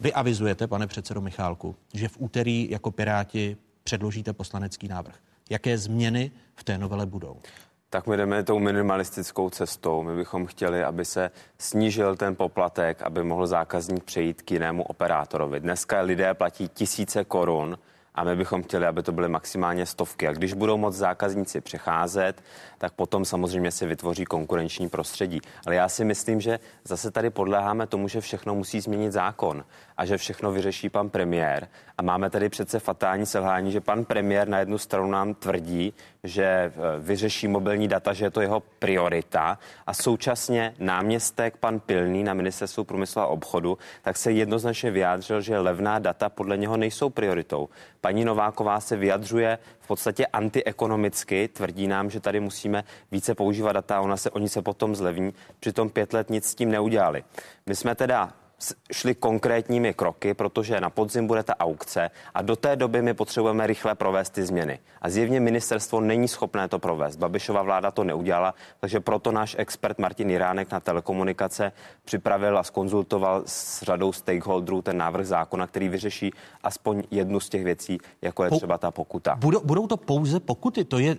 Vy 0.00 0.12
avizujete, 0.12 0.66
pane 0.66 0.86
předsedo 0.86 1.20
Michálku, 1.20 1.76
že 1.94 2.08
v 2.08 2.16
úterý 2.18 2.70
jako 2.70 2.90
Piráti 2.90 3.56
předložíte 3.84 4.32
poslanecký 4.32 4.88
návrh. 4.88 5.14
Jaké 5.50 5.78
změny 5.78 6.30
v 6.54 6.64
té 6.64 6.78
novele 6.78 7.06
budou? 7.06 7.36
Tak 7.90 8.06
my 8.06 8.16
jdeme 8.16 8.42
tou 8.44 8.58
minimalistickou 8.58 9.50
cestou. 9.50 10.02
My 10.02 10.16
bychom 10.16 10.46
chtěli, 10.46 10.84
aby 10.84 11.04
se 11.04 11.30
snížil 11.58 12.16
ten 12.16 12.36
poplatek, 12.36 13.02
aby 13.02 13.24
mohl 13.24 13.46
zákazník 13.46 14.04
přejít 14.04 14.42
k 14.42 14.50
jinému 14.50 14.82
operátorovi. 14.82 15.60
Dneska 15.60 16.00
lidé 16.00 16.34
platí 16.34 16.68
tisíce 16.68 17.24
korun 17.24 17.78
a 18.18 18.24
my 18.24 18.36
bychom 18.36 18.62
chtěli, 18.62 18.86
aby 18.86 19.02
to 19.02 19.12
byly 19.12 19.28
maximálně 19.28 19.86
stovky. 19.86 20.28
A 20.28 20.32
když 20.32 20.52
budou 20.52 20.76
moc 20.76 20.94
zákazníci 20.94 21.60
přecházet, 21.60 22.42
tak 22.78 22.92
potom 22.92 23.24
samozřejmě 23.24 23.70
se 23.70 23.86
vytvoří 23.86 24.24
konkurenční 24.24 24.88
prostředí. 24.88 25.40
Ale 25.66 25.74
já 25.74 25.88
si 25.88 26.04
myslím, 26.04 26.40
že 26.40 26.58
zase 26.84 27.10
tady 27.10 27.30
podléháme 27.30 27.86
tomu, 27.86 28.08
že 28.08 28.20
všechno 28.20 28.54
musí 28.54 28.80
změnit 28.80 29.12
zákon 29.12 29.64
a 29.96 30.04
že 30.04 30.16
všechno 30.16 30.52
vyřeší 30.52 30.88
pan 30.88 31.10
premiér. 31.10 31.68
A 31.98 32.02
máme 32.02 32.30
tady 32.30 32.48
přece 32.48 32.78
fatální 32.78 33.26
selhání, 33.26 33.72
že 33.72 33.80
pan 33.80 34.04
premiér 34.04 34.48
na 34.48 34.58
jednu 34.58 34.78
stranu 34.78 35.10
nám 35.10 35.34
tvrdí, 35.34 35.94
že 36.24 36.44
eh, 36.44 36.72
vyřeší 36.98 37.48
mobilní 37.48 37.88
data, 37.88 38.12
že 38.12 38.24
je 38.24 38.30
to 38.30 38.40
jeho 38.40 38.62
priorita 38.78 39.58
a 39.86 39.94
současně 39.94 40.74
náměstek 40.78 41.56
pan 41.56 41.80
Pilný 41.80 42.22
na 42.22 42.34
ministerstvu 42.34 42.84
průmyslu 42.84 43.20
a 43.22 43.26
obchodu 43.26 43.78
tak 44.02 44.16
se 44.16 44.32
jednoznačně 44.32 44.90
vyjádřil, 44.90 45.40
že 45.40 45.58
levná 45.58 45.98
data 45.98 46.28
podle 46.28 46.56
něho 46.56 46.76
nejsou 46.76 47.10
prioritou. 47.10 47.68
Paní 48.00 48.24
Nováková 48.24 48.80
se 48.80 48.96
vyjadřuje 48.96 49.58
podstatě 49.88 50.26
antiekonomicky, 50.26 51.48
tvrdí 51.48 51.86
nám, 51.88 52.10
že 52.10 52.20
tady 52.20 52.40
musíme 52.40 52.84
více 53.12 53.34
používat 53.34 53.72
data, 53.72 54.00
ona 54.00 54.16
se, 54.16 54.30
oni 54.30 54.48
se 54.48 54.62
potom 54.62 54.96
zlevní, 54.96 55.34
přitom 55.60 55.90
pět 55.90 56.12
let 56.12 56.30
nic 56.30 56.44
s 56.44 56.54
tím 56.54 56.70
neudělali. 56.70 57.24
My 57.66 57.76
jsme 57.76 57.94
teda 57.94 58.32
šli 58.92 59.14
konkrétními 59.14 59.94
kroky, 59.94 60.34
protože 60.34 60.80
na 60.80 60.90
podzim 60.90 61.26
bude 61.26 61.42
ta 61.42 61.60
aukce 61.60 62.10
a 62.34 62.42
do 62.42 62.56
té 62.56 62.76
doby 62.76 63.02
my 63.02 63.14
potřebujeme 63.14 63.66
rychle 63.66 63.94
provést 63.94 64.30
ty 64.30 64.46
změny. 64.46 64.78
A 65.02 65.10
zjevně 65.10 65.40
ministerstvo 65.40 66.00
není 66.00 66.28
schopné 66.28 66.68
to 66.68 66.78
provést. 66.78 67.16
Babišova 67.16 67.62
vláda 67.62 67.90
to 67.90 68.04
neudělala, 68.04 68.54
takže 68.80 69.00
proto 69.00 69.32
náš 69.32 69.56
expert 69.58 69.98
Martin 69.98 70.30
Jiránek 70.30 70.72
na 70.72 70.80
telekomunikace 70.80 71.72
připravil 72.04 72.58
a 72.58 72.62
skonzultoval 72.62 73.42
s 73.46 73.82
řadou 73.82 74.12
stakeholderů 74.12 74.82
ten 74.82 74.96
návrh 74.96 75.26
zákona, 75.26 75.66
který 75.66 75.88
vyřeší 75.88 76.32
aspoň 76.62 77.02
jednu 77.10 77.40
z 77.40 77.48
těch 77.48 77.64
věcí, 77.64 77.98
jako 78.22 78.44
je 78.44 78.50
třeba 78.50 78.78
ta 78.78 78.90
pokuta. 78.90 79.36
Budou, 79.36 79.60
budou 79.64 79.86
to 79.86 79.96
pouze 79.96 80.40
pokuty, 80.40 80.84
to 80.84 80.98
je 80.98 81.16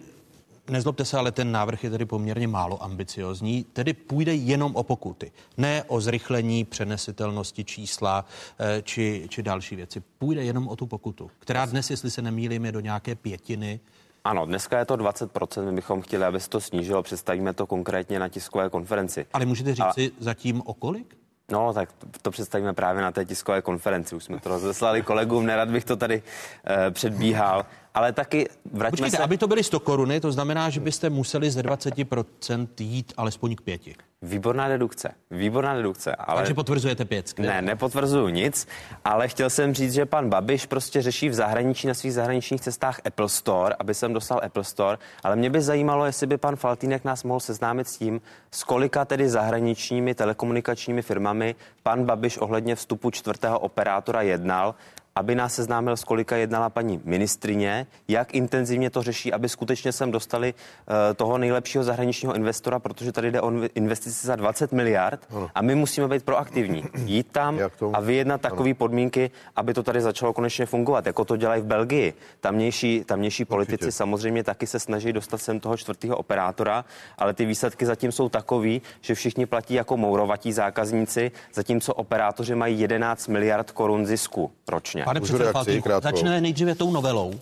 nezlobte 0.70 1.06
se, 1.06 1.18
ale 1.18 1.32
ten 1.32 1.52
návrh 1.52 1.84
je 1.84 1.90
tedy 1.90 2.06
poměrně 2.06 2.48
málo 2.48 2.84
ambiciozní, 2.84 3.64
tedy 3.74 3.94
půjde 3.94 4.36
jenom 4.36 4.76
o 4.76 4.84
pokuty, 4.84 5.32
ne 5.58 5.84
o 5.88 6.02
zrychlení 6.02 6.66
přenesitelnosti 6.66 7.64
čísla 7.64 8.26
eh, 8.60 8.82
či, 8.82 9.26
či 9.30 9.44
další 9.44 9.76
věci. 9.76 10.04
Půjde 10.18 10.44
jenom 10.44 10.68
o 10.68 10.76
tu 10.76 10.88
pokutu, 10.88 11.32
která 11.40 11.66
dnes, 11.66 11.90
jestli 11.90 12.12
se 12.12 12.22
nemýlím, 12.22 12.66
je 12.66 12.72
do 12.72 12.80
nějaké 12.80 13.16
pětiny. 13.16 13.80
Ano, 14.24 14.46
dneska 14.46 14.80
je 14.80 14.86
to 14.86 14.98
20%, 14.98 15.66
my 15.66 15.72
bychom 15.72 16.02
chtěli, 16.02 16.26
aby 16.26 16.40
se 16.40 16.50
to 16.50 16.62
snížilo, 16.62 17.04
představíme 17.04 17.54
to 17.54 17.68
konkrétně 17.68 18.20
na 18.20 18.28
tiskové 18.28 18.70
konferenci. 18.70 19.26
Ale 19.34 19.46
můžete 19.46 19.76
říct 19.76 19.86
A... 19.86 19.94
si 19.94 20.12
zatím 20.20 20.62
o 20.66 20.74
kolik? 20.74 21.20
No, 21.52 21.74
tak 21.74 21.90
to 22.22 22.32
představíme 22.32 22.74
právě 22.74 23.02
na 23.02 23.12
té 23.12 23.26
tiskové 23.26 23.62
konferenci. 23.62 24.16
Už 24.16 24.24
jsme 24.24 24.40
to 24.40 24.50
rozeslali 24.50 25.02
kolegům, 25.02 25.46
nerad 25.46 25.70
bych 25.70 25.86
to 25.86 25.96
tady 25.96 26.22
uh, 26.22 26.94
předbíhal 26.94 27.66
ale 27.94 28.14
taky 28.14 28.48
vraťme 28.72 28.92
Počkejte, 28.92 29.18
se... 29.18 29.24
aby 29.24 29.38
to 29.38 29.48
byly 29.48 29.64
100 29.64 29.80
koruny, 29.80 30.20
to 30.20 30.32
znamená, 30.32 30.70
že 30.70 30.80
byste 30.80 31.10
museli 31.10 31.52
ze 31.52 31.62
20% 31.62 32.68
jít 32.80 33.14
alespoň 33.18 33.56
k 33.56 33.62
pěti. 33.62 33.96
Výborná 34.22 34.68
dedukce, 34.68 35.10
výborná 35.32 35.76
dedukce. 35.76 36.16
Ale... 36.16 36.38
Takže 36.38 36.54
potvrzujete 36.54 37.06
pět. 37.06 37.40
Ne, 37.40 37.62
nepotvrzuju 37.62 38.28
nic, 38.28 38.68
ale 39.06 39.28
chtěl 39.28 39.50
jsem 39.50 39.74
říct, 39.74 39.94
že 39.94 40.06
pan 40.06 40.30
Babiš 40.30 40.66
prostě 40.66 41.02
řeší 41.02 41.30
v 41.30 41.34
zahraničí 41.34 41.88
na 41.88 41.94
svých 41.94 42.14
zahraničních 42.14 42.62
cestách 42.62 43.00
Apple 43.06 43.30
Store, 43.30 43.76
aby 43.80 43.94
jsem 43.94 44.14
dostal 44.14 44.42
Apple 44.44 44.64
Store, 44.64 44.98
ale 45.24 45.36
mě 45.36 45.50
by 45.50 45.62
zajímalo, 45.62 46.06
jestli 46.06 46.28
by 46.28 46.38
pan 46.38 46.56
Faltýnek 46.56 47.04
nás 47.04 47.24
mohl 47.24 47.40
seznámit 47.40 47.88
s 47.88 47.98
tím, 47.98 48.22
s 48.52 48.64
kolika 48.64 49.06
tedy 49.06 49.30
zahraničními 49.30 50.16
telekomunikačními 50.16 51.02
firmami 51.02 51.56
pan 51.84 52.06
Babiš 52.06 52.38
ohledně 52.38 52.76
vstupu 52.76 53.12
čtvrtého 53.12 53.60
operátora 53.60 54.22
jednal 54.22 54.76
aby 55.16 55.36
nás 55.36 55.54
seznámil, 55.54 55.98
s 55.98 56.04
kolika 56.04 56.36
jednala 56.36 56.70
paní 56.70 57.02
ministrině, 57.04 57.88
jak 58.08 58.34
intenzivně 58.34 58.90
to 58.90 59.04
řeší, 59.04 59.34
aby 59.34 59.50
skutečně 59.50 59.92
sem 59.92 60.12
dostali 60.12 60.54
uh, 60.54 60.96
toho 61.16 61.38
nejlepšího 61.38 61.84
zahraničního 61.84 62.36
investora, 62.36 62.80
protože 62.80 63.12
tady 63.12 63.32
jde 63.32 63.42
o 63.42 63.52
investici 63.76 64.28
za 64.28 64.36
20 64.36 64.72
miliard 64.72 65.28
a 65.56 65.62
my 65.62 65.76
musíme 65.76 66.08
být 66.08 66.24
proaktivní. 66.24 66.84
Jít 67.06 67.28
tam 67.32 67.60
a 67.94 68.00
vyjednat 68.00 68.42
takové 68.42 68.74
podmínky, 68.74 69.32
aby 69.56 69.74
to 69.74 69.84
tady 69.84 70.02
začalo 70.02 70.34
konečně 70.34 70.66
fungovat, 70.66 71.06
jako 71.06 71.26
to 71.26 71.36
dělají 71.38 71.62
v 71.62 71.66
Belgii. 71.66 72.14
Tamnější, 72.40 73.04
tamnější 73.04 73.46
politici 73.46 73.74
Určitě. 73.74 73.92
samozřejmě 73.92 74.44
taky 74.44 74.68
se 74.68 74.80
snaží 74.80 75.14
dostat 75.14 75.38
sem 75.38 75.60
toho 75.60 75.78
čtvrtého 75.78 76.18
operátora, 76.18 76.86
ale 77.18 77.34
ty 77.34 77.46
výsledky 77.46 77.86
zatím 77.86 78.12
jsou 78.12 78.30
takový, 78.30 78.82
že 79.02 79.16
všichni 79.16 79.46
platí 79.46 79.74
jako 79.74 79.98
mourovatí 79.98 80.54
zákazníci, 80.54 81.32
zatímco 81.54 81.94
operátoři 81.94 82.56
mají 82.56 82.80
11 82.80 83.28
miliard 83.28 83.72
korun 83.72 84.06
zisku 84.06 84.52
ročně. 84.68 84.99
Pane 85.06 85.22
předsedo 85.22 85.52
Faltýnku, 85.52 85.90
začneme 86.02 86.42
nejdříve 86.42 86.76
tou 86.76 86.92
novelou. 86.92 87.28
Uh, 87.30 87.36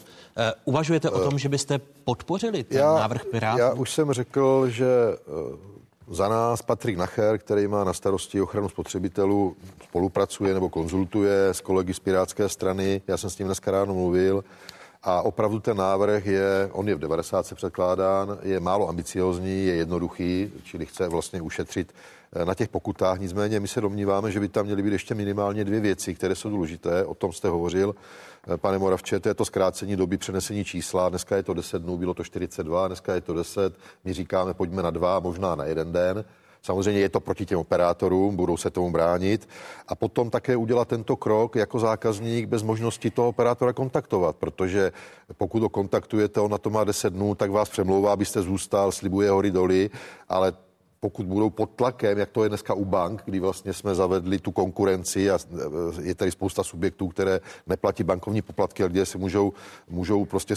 uvažujete 0.66 1.10
uh, 1.10 1.18
o 1.18 1.30
tom, 1.30 1.40
že 1.40 1.50
byste 1.50 1.80
podpořili 2.04 2.64
ten 2.64 2.78
já, 2.78 2.94
návrh 2.96 3.26
Pirátů? 3.26 3.60
Já 3.60 3.74
už 3.74 3.92
jsem 3.92 4.14
řekl, 4.14 4.70
že 4.70 4.86
uh, 6.08 6.16
za 6.16 6.30
nás 6.30 6.62
Patrik 6.62 6.98
Nacher, 6.98 7.38
který 7.38 7.68
má 7.68 7.84
na 7.84 7.94
starosti 7.94 8.42
ochranu 8.42 8.70
spotřebitelů, 8.70 9.56
spolupracuje 9.84 10.54
nebo 10.54 10.70
konzultuje 10.70 11.48
s 11.48 11.62
kolegy 11.62 11.94
z 11.94 12.00
Pirátské 12.00 12.50
strany. 12.50 13.02
Já 13.08 13.18
jsem 13.18 13.30
s 13.30 13.38
ním 13.38 13.48
dneska 13.48 13.72
ráno 13.72 13.94
mluvil. 13.94 14.44
A 15.04 15.22
opravdu 15.22 15.60
ten 15.60 15.78
návrh 15.78 16.26
je, 16.26 16.70
on 16.72 16.90
je 16.90 16.96
v 16.96 17.00
90 17.00 17.54
předkládán, 17.54 18.38
je 18.42 18.60
málo 18.60 18.90
ambiciozní, 18.90 19.66
je 19.66 19.76
jednoduchý, 19.76 20.52
čili 20.64 20.86
chce 20.86 21.08
vlastně 21.08 21.42
ušetřit 21.42 21.94
Eh, 21.94 22.17
na 22.44 22.54
těch 22.54 22.70
pokutách. 22.70 23.20
Nicméně 23.20 23.60
my 23.60 23.68
se 23.68 23.82
domníváme, 23.82 24.32
že 24.32 24.40
by 24.40 24.48
tam 24.48 24.66
měly 24.66 24.84
být 24.84 24.94
ještě 24.94 25.16
minimálně 25.16 25.66
dvě 25.66 25.80
věci, 25.80 26.16
které 26.16 26.36
jsou 26.36 26.50
důležité. 26.50 27.06
O 27.06 27.14
tom 27.14 27.34
jste 27.34 27.48
hovořil, 27.48 27.96
eh, 28.54 28.58
pane 28.58 28.78
Moravče, 28.78 29.20
to 29.20 29.30
je 29.30 29.34
to 29.34 29.46
zkrácení 29.46 29.96
doby 29.96 30.18
přenesení 30.18 30.64
čísla. 30.64 31.10
Dneska 31.10 31.36
je 31.36 31.44
to 31.44 31.54
10 31.54 31.82
dnů, 31.82 31.98
bylo 31.98 32.14
to 32.14 32.24
42, 32.24 32.88
dneska 32.88 33.14
je 33.14 33.22
to 33.22 33.34
10. 33.34 33.74
My 34.06 34.14
říkáme, 34.14 34.54
pojďme 34.54 34.84
na 34.84 34.92
dva, 34.92 35.20
možná 35.20 35.56
na 35.56 35.66
jeden 35.66 35.92
den. 35.92 36.26
Samozřejmě 36.62 37.02
je 37.02 37.10
to 37.10 37.20
proti 37.20 37.46
těm 37.46 37.60
operátorům, 37.60 38.36
budou 38.36 38.58
se 38.58 38.70
tomu 38.70 38.92
bránit. 38.92 39.50
A 39.88 39.96
potom 39.96 40.30
také 40.30 40.56
udělat 40.56 40.88
tento 40.88 41.16
krok 41.16 41.56
jako 41.56 41.80
zákazník 41.80 42.46
bez 42.46 42.64
možnosti 42.64 43.12
toho 43.12 43.28
operátora 43.28 43.74
kontaktovat, 43.74 44.36
protože 44.36 44.92
pokud 45.38 45.62
ho 45.64 45.70
kontaktujete, 45.70 46.42
on 46.42 46.52
na 46.52 46.58
to 46.58 46.70
má 46.70 46.84
10 46.84 47.14
dnů, 47.14 47.36
tak 47.36 47.52
vás 47.52 47.70
přemlouvá, 47.70 48.14
abyste 48.14 48.42
zůstal, 48.42 48.92
slibuje 48.92 49.30
hory 49.30 49.52
doly, 49.52 49.90
ale 50.30 50.54
pokud 51.00 51.26
budou 51.26 51.50
pod 51.50 51.70
tlakem, 51.70 52.18
jak 52.18 52.30
to 52.30 52.44
je 52.44 52.50
dneska 52.50 52.74
u 52.74 52.86
bank, 52.86 53.22
kdy 53.26 53.40
vlastně 53.40 53.74
jsme 53.74 53.96
zavedli 53.96 54.40
tu 54.40 54.52
konkurenci 54.52 55.32
a 55.32 55.38
je 56.02 56.16
tady 56.16 56.32
spousta 56.32 56.64
subjektů, 56.64 57.08
které 57.08 57.40
neplatí 57.68 58.04
bankovní 58.04 58.42
poplatky, 58.42 58.84
ale 58.84 58.90
kde 58.90 59.06
si 59.06 59.18
můžou, 59.18 59.54
můžou 59.90 60.26
prostě 60.26 60.56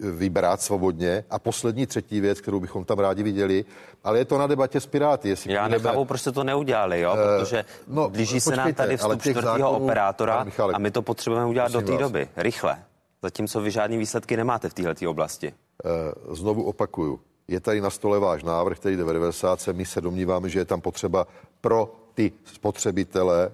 vybrat 0.00 0.62
svobodně. 0.62 1.24
A 1.30 1.38
poslední 1.38 1.86
třetí 1.86 2.20
věc, 2.20 2.40
kterou 2.40 2.60
bychom 2.60 2.84
tam 2.84 2.98
rádi 2.98 3.22
viděli, 3.22 3.64
ale 4.04 4.18
je 4.18 4.24
to 4.24 4.38
na 4.38 4.46
debatě 4.46 4.80
s 4.80 4.86
Piráty. 4.86 5.28
Jestli 5.28 5.52
Já 5.52 5.62
budeme... 5.62 5.82
nechápu, 5.82 6.04
proč 6.04 6.20
jste 6.20 6.32
to 6.32 6.44
neudělali, 6.44 7.00
jo? 7.00 7.14
Eh, 7.14 7.38
protože 7.38 7.64
no, 7.88 8.10
blíží 8.10 8.40
se 8.40 8.56
nám 8.56 8.74
tady 8.74 8.96
vstup 8.96 9.20
čtvrtého 9.20 9.42
zákonů, 9.42 9.84
operátora 9.84 10.44
Michale, 10.44 10.72
a 10.74 10.78
my 10.78 10.90
to 10.90 11.02
potřebujeme 11.02 11.46
udělat 11.46 11.72
do 11.72 11.80
té 11.80 11.98
doby, 11.98 12.28
rychle. 12.36 12.78
Zatímco 13.22 13.60
vy 13.60 13.70
žádný 13.70 13.98
výsledky 13.98 14.36
nemáte 14.36 14.68
v 14.68 14.74
této 14.74 15.10
oblasti. 15.10 15.54
Eh, 15.84 16.34
znovu 16.34 16.62
opakuju, 16.62 17.20
je 17.50 17.60
tady 17.60 17.80
na 17.80 17.90
stole 17.90 18.18
váš 18.18 18.42
návrh, 18.42 18.78
který 18.78 18.96
jde 18.96 19.04
v 19.04 19.12
90. 19.12 19.68
My 19.72 19.86
se 19.86 20.00
domníváme, 20.00 20.48
že 20.48 20.58
je 20.58 20.64
tam 20.64 20.80
potřeba 20.80 21.26
pro 21.60 21.92
ty 22.14 22.32
spotřebitele, 22.44 23.50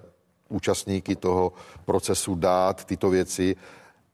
účastníky 0.49 1.15
toho 1.15 1.53
procesu 1.85 2.35
dát 2.35 2.85
tyto 2.85 3.09
věci. 3.09 3.55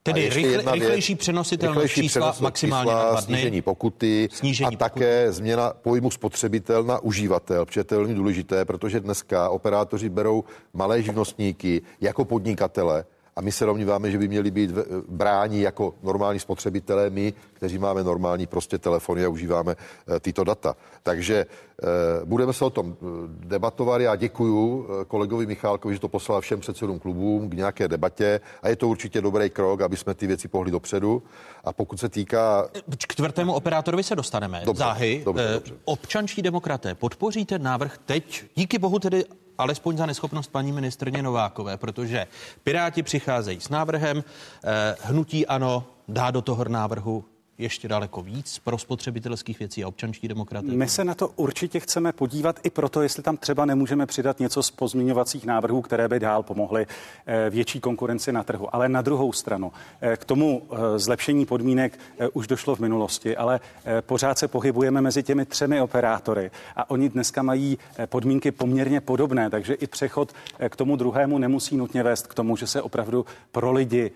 Tedy 0.03 0.29
rychle, 0.29 0.73
rychlejší 0.73 1.15
přenositelnost 1.15 1.81
rychlejší 1.81 2.01
čísla 2.01 2.35
maximálně 2.39 2.91
čísla, 2.91 3.03
na 3.03 3.11
dva 3.11 3.21
dny. 3.21 3.35
Snížení 3.35 3.61
pokuty 3.61 4.29
snížení 4.31 4.67
a 4.67 4.69
pokuty. 4.69 4.77
také 4.77 5.31
změna 5.31 5.73
pojmu 5.81 6.11
spotřebitel 6.11 6.83
na 6.83 6.99
uživatel, 6.99 7.65
protože 7.65 7.83
to 7.83 7.95
je 7.95 7.99
velmi 7.99 8.13
důležité, 8.15 8.65
protože 8.65 8.99
dneska 8.99 9.49
operátoři 9.49 10.09
berou 10.09 10.43
malé 10.73 11.01
živnostníky 11.01 11.81
jako 12.01 12.25
podnikatele 12.25 13.05
a 13.35 13.41
my 13.41 13.51
se 13.51 13.65
domníváme, 13.65 14.11
že 14.11 14.17
by 14.17 14.27
měli 14.27 14.51
být 14.51 14.71
bráni 15.07 15.61
jako 15.61 15.93
normální 16.03 16.39
spotřebitelé, 16.39 17.09
my, 17.09 17.33
kteří 17.53 17.77
máme 17.77 18.03
normální 18.03 18.47
prostě 18.47 18.77
telefony 18.77 19.25
a 19.25 19.29
užíváme 19.29 19.75
eh, 19.75 20.19
tyto 20.19 20.43
data. 20.43 20.75
Takže 21.03 21.45
eh, 21.45 21.85
budeme 22.25 22.53
se 22.53 22.65
o 22.65 22.69
tom 22.69 22.95
eh, 23.01 23.05
debatovat. 23.27 24.01
Já 24.01 24.15
děkuji 24.15 24.87
kolegovi 25.07 25.45
Michálkovi, 25.45 25.93
že 25.93 25.99
to 25.99 26.07
poslal 26.07 26.41
všem 26.41 26.59
předsedům 26.59 26.99
klubům 26.99 27.49
k 27.49 27.53
nějaké 27.53 27.87
debatě 27.87 28.41
a 28.61 28.69
je 28.69 28.75
to 28.75 28.87
určitě 28.87 29.21
dobrý 29.21 29.49
krok, 29.49 29.81
aby 29.81 29.97
jsme 29.97 30.13
ty 30.13 30.27
věci 30.27 30.47
pohli 30.47 30.71
dopředu. 30.71 31.23
A 31.63 31.73
pokud 31.73 31.99
se 31.99 32.09
týká... 32.09 32.67
K 32.97 33.13
čtvrtému 33.13 33.53
operátorovi 33.53 34.03
se 34.03 34.15
dostaneme. 34.15 34.61
Dobře, 34.65 34.79
Záhy, 34.79 35.21
dobře, 35.25 35.49
dobře. 35.53 35.73
občanští 35.85 36.41
demokraté, 36.41 36.95
podpoříte 36.95 37.59
návrh 37.59 37.97
teď, 38.05 38.45
díky 38.55 38.79
bohu 38.79 38.99
tedy 38.99 39.25
alespoň 39.57 39.97
za 39.97 40.05
neschopnost 40.05 40.47
paní 40.47 40.71
ministrně 40.71 41.23
Novákové, 41.23 41.77
protože 41.77 42.27
Piráti 42.63 43.03
přicházejí 43.03 43.61
s 43.61 43.69
návrhem, 43.69 44.23
eh, 44.63 44.95
hnutí 45.01 45.47
ano 45.47 45.85
dá 46.07 46.31
do 46.31 46.41
toho 46.41 46.63
návrhu 46.63 47.25
ještě 47.57 47.87
daleko 47.87 48.21
víc 48.21 48.59
pro 48.59 48.77
spotřebitelských 48.77 49.59
věcí 49.59 49.83
a 49.83 49.87
občanští 49.87 50.27
demokraté? 50.27 50.67
My 50.71 50.89
se 50.89 51.03
na 51.03 51.15
to 51.15 51.27
určitě 51.27 51.79
chceme 51.79 52.11
podívat 52.11 52.59
i 52.63 52.69
proto, 52.69 53.01
jestli 53.01 53.23
tam 53.23 53.37
třeba 53.37 53.65
nemůžeme 53.65 54.05
přidat 54.05 54.39
něco 54.39 54.63
z 54.63 54.71
pozměňovacích 54.71 55.45
návrhů, 55.45 55.81
které 55.81 56.07
by 56.07 56.19
dál 56.19 56.43
pomohly 56.43 56.87
eh, 57.25 57.49
větší 57.49 57.79
konkurenci 57.79 58.31
na 58.31 58.43
trhu. 58.43 58.75
Ale 58.75 58.89
na 58.89 59.01
druhou 59.01 59.33
stranu, 59.33 59.71
eh, 60.01 60.17
k 60.17 60.25
tomu 60.25 60.61
eh, 60.71 60.99
zlepšení 60.99 61.45
podmínek 61.45 61.99
už 62.33 62.47
došlo 62.47 62.75
v 62.75 62.79
minulosti, 62.79 63.37
ale 63.37 63.59
pořád 64.01 64.37
se 64.37 64.47
pohybujeme 64.47 65.01
mezi 65.01 65.23
těmi 65.23 65.45
třemi 65.45 65.81
operátory 65.81 66.51
a 66.75 66.89
oni 66.89 67.09
dneska 67.09 67.43
mají 67.43 67.77
podmínky 68.05 68.51
poměrně 68.51 69.01
podobné, 69.01 69.49
takže 69.49 69.73
i 69.73 69.87
přechod 69.87 70.33
k 70.69 70.75
tomu 70.75 70.95
druhému 70.95 71.37
nemusí 71.37 71.77
nutně 71.77 72.03
vést 72.03 72.27
k 72.27 72.33
tomu, 72.33 72.57
že 72.57 72.67
se 72.67 72.81
opravdu 72.81 73.25
pro 73.51 73.71
lidi 73.71 74.11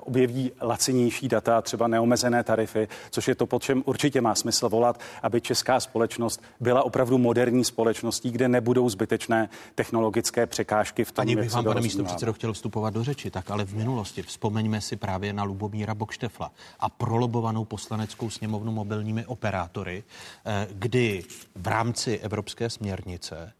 objeví 0.00 0.52
lacinější 0.62 1.28
data, 1.28 1.62
třeba 1.62 1.88
neomezené 1.88 2.44
tarify, 2.56 2.88
což 3.10 3.28
je 3.28 3.34
to, 3.34 3.46
po 3.46 3.58
čem 3.58 3.82
určitě 3.86 4.20
má 4.20 4.34
smysl 4.34 4.68
volat, 4.68 5.00
aby 5.22 5.40
česká 5.40 5.80
společnost 5.80 6.42
byla 6.60 6.82
opravdu 6.82 7.18
moderní 7.18 7.64
společností, 7.64 8.30
kde 8.30 8.48
nebudou 8.48 8.88
zbytečné 8.88 9.48
technologické 9.74 10.46
překážky 10.46 11.04
v 11.04 11.12
tom, 11.12 11.22
Ani 11.22 11.36
bych 11.36 11.52
vám, 11.52 11.64
pane 11.64 11.80
to 11.80 11.84
místo 11.84 12.04
předsedo, 12.04 12.32
chtěl 12.32 12.52
vstupovat 12.52 12.94
do 12.94 13.04
řeči, 13.04 13.30
tak 13.30 13.50
ale 13.50 13.64
v 13.64 13.74
minulosti 13.74 14.22
vzpomeňme 14.22 14.80
si 14.80 14.96
právě 14.96 15.32
na 15.32 15.42
Lubomíra 15.42 15.94
Bokštefla 15.94 16.52
a 16.80 16.88
prolobovanou 16.88 17.64
poslaneckou 17.64 18.30
sněmovnu 18.30 18.72
mobilními 18.72 19.26
operátory, 19.26 20.04
eh, 20.44 20.68
kdy 20.72 21.24
v 21.56 21.66
rámci 21.66 22.18
evropské 22.18 22.70
směrnice 22.70 23.52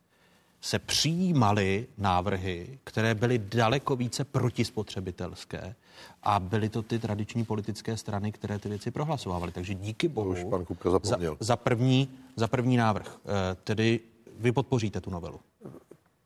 se 0.60 0.78
přijímaly 0.78 1.86
návrhy, 1.98 2.78
které 2.84 3.14
byly 3.14 3.38
daleko 3.38 3.96
více 3.96 4.24
protispotřebitelské 4.24 5.74
a 6.22 6.40
byly 6.40 6.68
to 6.68 6.82
ty 6.82 6.98
tradiční 6.98 7.44
politické 7.44 7.96
strany, 7.96 8.32
které 8.32 8.58
ty 8.58 8.68
věci 8.68 8.90
prohlasovávaly. 8.90 9.52
Takže 9.52 9.74
díky 9.74 10.08
bohu 10.08 10.30
už 10.30 10.44
pan 10.50 10.64
Kupka 10.64 10.90
za, 10.90 11.00
zapomněl. 11.02 11.36
za, 11.40 11.56
první, 11.56 12.08
za 12.36 12.48
první 12.48 12.76
návrh. 12.76 13.18
Eh, 13.24 13.54
Tedy 13.64 14.00
vy 14.38 14.52
podpoříte 14.52 15.00
tu 15.00 15.10
novelu. 15.10 15.40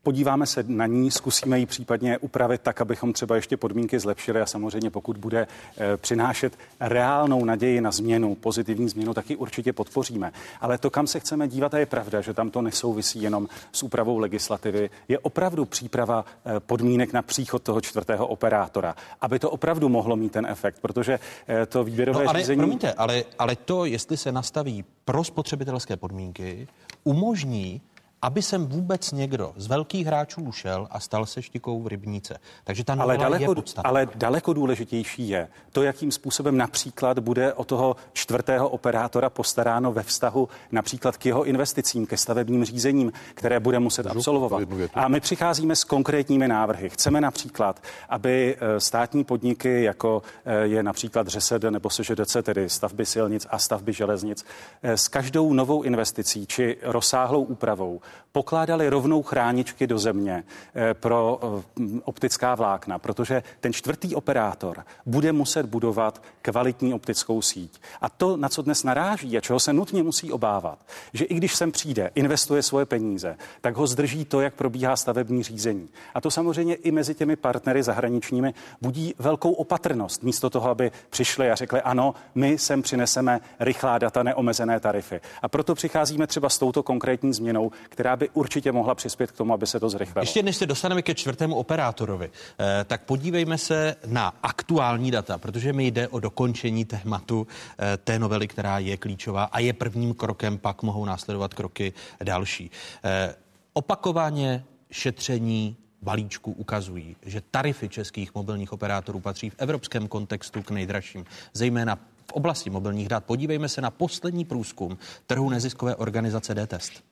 Podíváme 0.02 0.46
se 0.46 0.64
na 0.66 0.86
ní, 0.86 1.10
zkusíme 1.10 1.58
ji 1.58 1.66
případně 1.66 2.18
upravit 2.18 2.60
tak, 2.60 2.80
abychom 2.80 3.12
třeba 3.12 3.36
ještě 3.36 3.56
podmínky 3.56 3.98
zlepšili 3.98 4.40
a 4.40 4.46
samozřejmě 4.46 4.90
pokud 4.90 5.16
bude 5.16 5.46
eh, 5.78 5.96
přinášet 5.96 6.58
reálnou 6.80 7.44
naději 7.44 7.80
na 7.80 7.90
změnu, 7.90 8.34
pozitivní 8.34 8.88
změnu, 8.88 9.14
tak 9.14 9.30
ji 9.30 9.36
určitě 9.36 9.72
podpoříme. 9.72 10.32
Ale 10.60 10.78
to, 10.78 10.90
kam 10.90 11.06
se 11.06 11.20
chceme 11.20 11.48
dívat, 11.48 11.74
a 11.74 11.78
je 11.78 11.86
pravda, 11.86 12.20
že 12.20 12.34
tam 12.34 12.50
to 12.50 12.62
nesouvisí 12.62 13.22
jenom 13.22 13.48
s 13.72 13.82
úpravou 13.82 14.18
legislativy, 14.18 14.90
je 15.08 15.18
opravdu 15.18 15.64
příprava 15.64 16.24
eh, 16.44 16.60
podmínek 16.60 17.12
na 17.12 17.22
příchod 17.22 17.62
toho 17.62 17.80
čtvrtého 17.80 18.26
operátora, 18.26 18.94
aby 19.20 19.38
to 19.38 19.50
opravdu 19.50 19.88
mohlo 19.88 20.16
mít 20.16 20.32
ten 20.32 20.46
efekt, 20.46 20.80
protože 20.80 21.20
eh, 21.48 21.66
to 21.66 21.84
výběrové 21.84 22.24
No 22.24 22.30
ale 22.30 22.38
řízení... 22.38 22.58
promiňte, 22.58 22.92
ale, 22.92 23.24
ale 23.38 23.56
to, 23.56 23.84
jestli 23.84 24.16
se 24.16 24.32
nastaví 24.32 24.84
pro 25.04 25.24
spotřebitelské 25.24 25.96
podmínky, 25.96 26.68
umožní 27.04 27.80
aby 28.22 28.42
sem 28.42 28.66
vůbec 28.66 29.12
někdo 29.12 29.52
z 29.56 29.66
velkých 29.66 30.06
hráčů 30.06 30.52
šel 30.52 30.88
a 30.90 31.00
stal 31.00 31.26
se 31.26 31.42
štikou 31.42 31.82
v 31.82 31.86
rybníce. 31.86 32.36
Takže 32.64 32.84
ta 32.84 32.92
ale 32.92 33.00
novela 33.00 33.12
je 33.12 33.18
daleko, 33.18 33.54
podstatná. 33.54 33.88
ale 33.88 34.08
daleko 34.14 34.52
důležitější 34.52 35.28
je 35.28 35.48
to, 35.72 35.82
jakým 35.82 36.12
způsobem 36.12 36.56
například 36.56 37.18
bude 37.18 37.52
o 37.52 37.64
toho 37.64 37.96
čtvrtého 38.12 38.68
operátora 38.68 39.30
postaráno 39.30 39.92
ve 39.92 40.02
vztahu 40.02 40.48
například 40.72 41.16
k 41.16 41.26
jeho 41.26 41.44
investicím, 41.44 42.06
ke 42.06 42.16
stavebním 42.16 42.64
řízením, 42.64 43.12
které 43.34 43.60
bude 43.60 43.78
muset 43.78 44.06
absolvovat. 44.06 44.62
A 44.94 45.08
my 45.08 45.20
přicházíme 45.20 45.76
s 45.76 45.84
konkrétními 45.84 46.48
návrhy. 46.48 46.90
Chceme 46.90 47.20
například, 47.20 47.82
aby 48.08 48.56
eh, 48.60 48.80
státní 48.80 49.24
podniky, 49.24 49.82
jako 49.82 50.22
eh, 50.44 50.66
je 50.66 50.82
například 50.82 51.28
ŘSD 51.28 51.64
nebo 51.70 51.90
SŽDC, 51.90 52.36
tedy 52.42 52.68
stavby 52.68 53.06
silnic 53.06 53.46
a 53.50 53.58
stavby 53.58 53.92
železnic, 53.92 54.44
eh, 54.82 54.96
s 54.96 55.08
každou 55.08 55.52
novou 55.52 55.82
investicí 55.82 56.46
či 56.46 56.76
rozsáhlou 56.82 57.42
úpravou 57.42 58.00
pokládali 58.32 58.88
rovnou 58.88 59.22
chráničky 59.22 59.86
do 59.86 59.98
země 59.98 60.44
eh, 60.74 60.94
pro 60.94 61.40
eh, 61.42 61.82
optická 62.04 62.54
vlákna, 62.54 62.98
protože 62.98 63.42
ten 63.60 63.72
čtvrtý 63.72 64.14
operátor 64.14 64.84
bude 65.06 65.32
muset 65.32 65.66
budovat 65.66 66.22
kvalitní 66.42 66.94
optickou 66.94 67.42
síť. 67.42 67.80
A 68.00 68.08
to, 68.08 68.36
na 68.36 68.48
co 68.48 68.62
dnes 68.62 68.84
naráží 68.84 69.36
a 69.36 69.40
čeho 69.40 69.60
se 69.60 69.72
nutně 69.72 70.02
musí 70.02 70.32
obávat, 70.32 70.78
že 71.12 71.24
i 71.24 71.34
když 71.34 71.54
sem 71.54 71.72
přijde, 71.72 72.10
investuje 72.14 72.62
svoje 72.62 72.86
peníze, 72.86 73.36
tak 73.60 73.76
ho 73.76 73.86
zdrží 73.86 74.24
to, 74.24 74.40
jak 74.40 74.54
probíhá 74.54 74.96
stavební 74.96 75.42
řízení. 75.42 75.88
A 76.14 76.20
to 76.20 76.30
samozřejmě 76.30 76.74
i 76.74 76.90
mezi 76.90 77.14
těmi 77.14 77.36
partnery 77.36 77.82
zahraničními 77.82 78.54
budí 78.80 79.14
velkou 79.18 79.52
opatrnost, 79.52 80.22
místo 80.22 80.50
toho, 80.50 80.70
aby 80.70 80.92
přišli 81.10 81.50
a 81.50 81.54
řekli, 81.54 81.82
ano, 81.82 82.14
my 82.34 82.58
sem 82.58 82.82
přineseme 82.82 83.40
rychlá 83.60 83.98
data, 83.98 84.22
neomezené 84.22 84.80
tarify. 84.80 85.20
A 85.42 85.48
proto 85.48 85.74
přicházíme 85.74 86.26
třeba 86.26 86.48
s 86.48 86.58
touto 86.58 86.82
konkrétní 86.82 87.32
změnou, 87.32 87.70
která 88.00 88.16
by 88.16 88.28
určitě 88.28 88.72
mohla 88.72 88.94
přispět 88.94 89.30
k 89.30 89.36
tomu, 89.36 89.52
aby 89.52 89.66
se 89.66 89.80
to 89.80 89.88
zrychlilo. 89.88 90.22
Ještě 90.22 90.42
než 90.42 90.56
se 90.56 90.66
dostaneme 90.66 91.02
ke 91.02 91.14
čtvrtému 91.14 91.54
operátorovi, 91.56 92.30
eh, 92.30 92.84
tak 92.84 93.04
podívejme 93.04 93.58
se 93.58 93.96
na 94.06 94.34
aktuální 94.42 95.10
data, 95.10 95.38
protože 95.38 95.72
mi 95.72 95.86
jde 95.86 96.08
o 96.08 96.20
dokončení 96.20 96.84
tématu 96.84 97.46
eh, 97.78 97.96
té 97.96 98.18
novely, 98.18 98.48
která 98.48 98.78
je 98.78 98.96
klíčová 98.96 99.44
a 99.44 99.58
je 99.58 99.72
prvním 99.72 100.14
krokem, 100.14 100.58
pak 100.58 100.82
mohou 100.82 101.04
následovat 101.04 101.54
kroky 101.54 101.92
další. 102.24 102.70
Eh, 103.04 103.34
Opakovaně 103.72 104.64
šetření 104.90 105.76
balíčku 106.02 106.52
ukazují, 106.52 107.16
že 107.22 107.42
tarify 107.50 107.88
českých 107.88 108.34
mobilních 108.34 108.72
operátorů 108.72 109.20
patří 109.20 109.50
v 109.50 109.54
evropském 109.58 110.08
kontextu 110.08 110.62
k 110.62 110.70
nejdražším, 110.70 111.24
zejména 111.52 111.96
v 112.30 112.32
oblasti 112.32 112.70
mobilních 112.70 113.08
dat. 113.08 113.24
Podívejme 113.24 113.68
se 113.68 113.80
na 113.80 113.90
poslední 113.90 114.44
průzkum 114.44 114.98
trhu 115.26 115.50
neziskové 115.50 115.96
organizace 115.96 116.54
D-Test. 116.54 117.09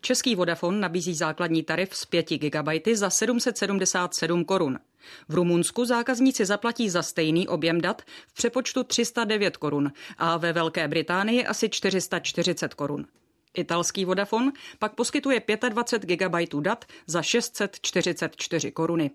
Český 0.00 0.34
Vodafone 0.34 0.78
nabízí 0.78 1.14
základní 1.14 1.62
tarif 1.62 1.96
z 1.96 2.04
5 2.04 2.26
GB 2.30 2.86
za 2.94 3.10
777 3.10 4.44
korun. 4.44 4.78
V 5.28 5.34
Rumunsku 5.34 5.84
zákazníci 5.84 6.46
zaplatí 6.46 6.90
za 6.90 7.02
stejný 7.02 7.48
objem 7.48 7.80
dat 7.80 8.02
v 8.26 8.32
přepočtu 8.32 8.84
309 8.84 9.56
korun 9.56 9.92
a 10.18 10.36
ve 10.36 10.52
Velké 10.52 10.88
Británii 10.88 11.46
asi 11.46 11.68
440 11.68 12.74
korun. 12.74 13.06
Italský 13.54 14.04
Vodafone 14.04 14.52
pak 14.78 14.94
poskytuje 14.94 15.42
25 15.68 16.16
GB 16.16 16.54
dat 16.60 16.84
za 17.06 17.22
644 17.22 18.72
koruny. 18.72 19.10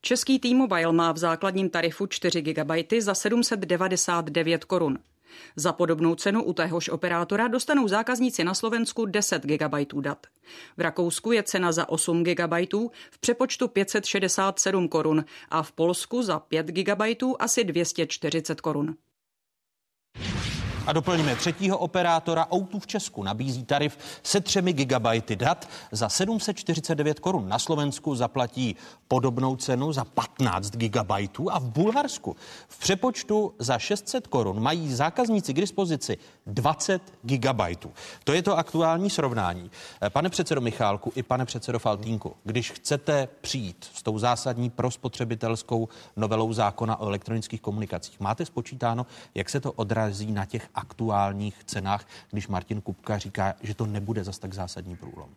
Český 0.00 0.38
T-Mobile 0.38 0.92
má 0.92 1.12
v 1.12 1.18
základním 1.18 1.70
tarifu 1.70 2.06
4 2.06 2.42
GB 2.42 2.92
za 2.98 3.14
799 3.14 4.64
korun. 4.64 4.98
Za 5.56 5.72
podobnou 5.72 6.14
cenu 6.14 6.42
u 6.42 6.52
téhož 6.52 6.88
operátora 6.88 7.48
dostanou 7.48 7.88
zákazníci 7.88 8.44
na 8.44 8.54
Slovensku 8.54 9.06
10 9.06 9.42
GB 9.42 9.74
dat. 10.00 10.26
V 10.76 10.80
Rakousku 10.80 11.32
je 11.32 11.42
cena 11.42 11.72
za 11.72 11.88
8 11.88 12.22
GB 12.22 12.72
v 13.10 13.18
přepočtu 13.20 13.68
567 13.68 14.88
korun 14.88 15.24
a 15.48 15.62
v 15.62 15.72
Polsku 15.72 16.22
za 16.22 16.38
5 16.38 16.66
GB 16.66 17.02
asi 17.38 17.64
240 17.64 18.60
korun. 18.60 18.96
A 20.86 20.92
doplníme 20.92 21.36
třetího 21.36 21.78
operátora. 21.78 22.46
Outu 22.54 22.78
v 22.78 22.86
Česku 22.86 23.22
nabízí 23.22 23.64
tarif 23.64 23.98
se 24.22 24.40
3 24.40 24.62
GB 24.62 25.30
dat 25.34 25.68
za 25.92 26.08
749 26.08 27.20
korun. 27.20 27.48
Na 27.48 27.58
Slovensku 27.58 28.14
zaplatí 28.14 28.76
podobnou 29.08 29.56
cenu 29.56 29.92
za 29.92 30.04
15 30.04 30.70
GB 30.70 31.10
a 31.50 31.58
v 31.58 31.64
Bulharsku 31.64 32.36
v 32.68 32.78
přepočtu 32.78 33.54
za 33.58 33.78
600 33.78 34.26
korun 34.26 34.62
mají 34.62 34.94
zákazníci 34.94 35.54
k 35.54 35.60
dispozici 35.60 36.18
20 36.46 37.02
GB. 37.22 37.60
To 38.24 38.32
je 38.32 38.42
to 38.42 38.58
aktuální 38.58 39.10
srovnání. 39.10 39.70
Pane 40.08 40.30
předsedo 40.30 40.60
Michálku 40.60 41.12
i 41.14 41.22
pane 41.22 41.44
předsedo 41.44 41.78
Faltínku, 41.78 42.36
když 42.44 42.70
chcete 42.70 43.28
přijít 43.40 43.90
s 43.94 44.02
tou 44.02 44.18
zásadní 44.18 44.70
prospotřebitelskou 44.70 45.88
novelou 46.16 46.52
zákona 46.52 47.00
o 47.00 47.06
elektronických 47.06 47.60
komunikacích, 47.60 48.20
máte 48.20 48.46
spočítáno, 48.46 49.06
jak 49.34 49.48
se 49.48 49.60
to 49.60 49.72
odrazí 49.72 50.32
na 50.32 50.44
těch 50.44 50.68
aktuálních 50.74 51.64
cenách, 51.64 52.06
když 52.30 52.48
Martin 52.48 52.80
Kupka 52.80 53.18
říká, 53.18 53.54
že 53.62 53.74
to 53.74 53.86
nebude 53.86 54.24
zas 54.24 54.38
tak 54.38 54.54
zásadní 54.54 54.96
průlom? 54.96 55.28